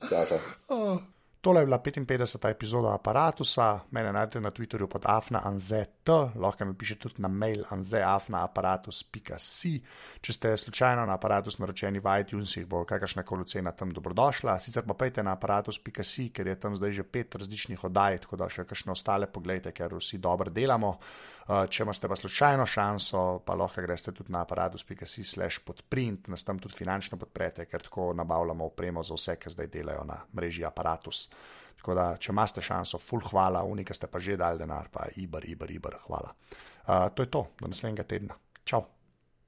Čau, 0.09 0.26
čau. 0.30 0.39
Oh. 0.70 0.97
Tole 1.42 1.62
je 1.62 1.66
bila 1.66 1.80
55. 1.80 2.50
epizoda 2.50 2.94
aparata, 2.94 3.80
mene 3.92 4.14
najdete 4.14 4.42
na 4.42 4.52
Twitterju 4.52 4.88
pod 4.88 5.02
afnaanzet, 5.06 6.10
lahko 6.36 6.66
mi 6.66 6.76
pišete 6.78 7.02
tudi 7.02 7.22
na 7.22 7.28
mail 7.28 7.64
anzeafnaaparatus.si. 7.70 9.82
Če 10.22 10.34
ste 10.34 10.58
slučajno 10.58 11.06
na 11.10 11.18
aparatus 11.18 11.58
naročeni 11.58 12.00
v 12.00 12.14
iTunesih, 12.22 12.68
bo 12.70 12.86
kakršna 12.86 13.26
koli 13.26 13.50
cena 13.50 13.74
tam 13.74 13.89
dobrodošla. 13.89 14.60
Sicer 14.62 14.86
pa 14.86 14.94
pejte 14.94 15.26
na 15.26 15.34
aparatus.si, 15.34 16.30
ker 16.30 16.48
je 16.48 16.56
tam 16.62 16.78
zdaj 16.78 16.94
že 16.94 17.10
pet 17.10 17.36
različnih 17.36 17.89
oddaj, 17.89 18.22
tako 18.28 18.38
da 18.38 18.46
še 18.46 18.70
kakšne 18.70 18.94
ostale 18.94 19.26
pogledajte, 19.26 19.74
ker 19.74 19.98
vsi 19.98 20.22
dobro 20.22 20.54
delamo. 20.54 21.00
Uh, 21.42 21.66
če 21.66 21.82
imate 21.84 22.08
pa 22.08 22.16
slučajno 22.16 22.66
šanso, 22.70 23.22
pa 23.46 23.56
lahko 23.58 23.82
greste 23.82 24.14
tudi 24.14 24.32
na 24.32 24.44
aparatus.si 24.46 25.24
slash 25.26 25.64
podprint, 25.66 26.30
nas 26.30 26.46
tam 26.46 26.60
tudi 26.62 26.78
finančno 26.78 27.18
podprete, 27.18 27.66
ker 27.66 27.82
tako 27.88 28.12
nabavljamo 28.14 28.70
opremo 28.70 29.04
za 29.04 29.18
vse, 29.18 29.36
ki 29.42 29.56
zdaj 29.56 29.72
delajo 29.74 30.06
na 30.06 30.20
mreži 30.38 30.66
aparatus. 30.70 31.26
Tako 31.82 31.98
da, 31.98 32.08
če 32.22 32.30
imate 32.32 32.62
šanso, 32.62 33.02
full 33.02 33.26
hvala, 33.32 33.66
unika 33.66 33.94
ste 33.98 34.08
pa 34.08 34.22
že 34.22 34.38
dali 34.38 34.62
denar, 34.62 34.94
pa 34.94 35.10
ibr, 35.18 35.50
ibr, 35.50 35.78
ibr, 35.82 35.98
hvala. 36.06 36.34
Uh, 36.86 37.10
to 37.16 37.26
je 37.26 37.34
to, 37.34 37.48
do 37.60 37.74
naslednjega 37.74 38.06
tedna. 38.06 38.38
Čau! 38.64 39.01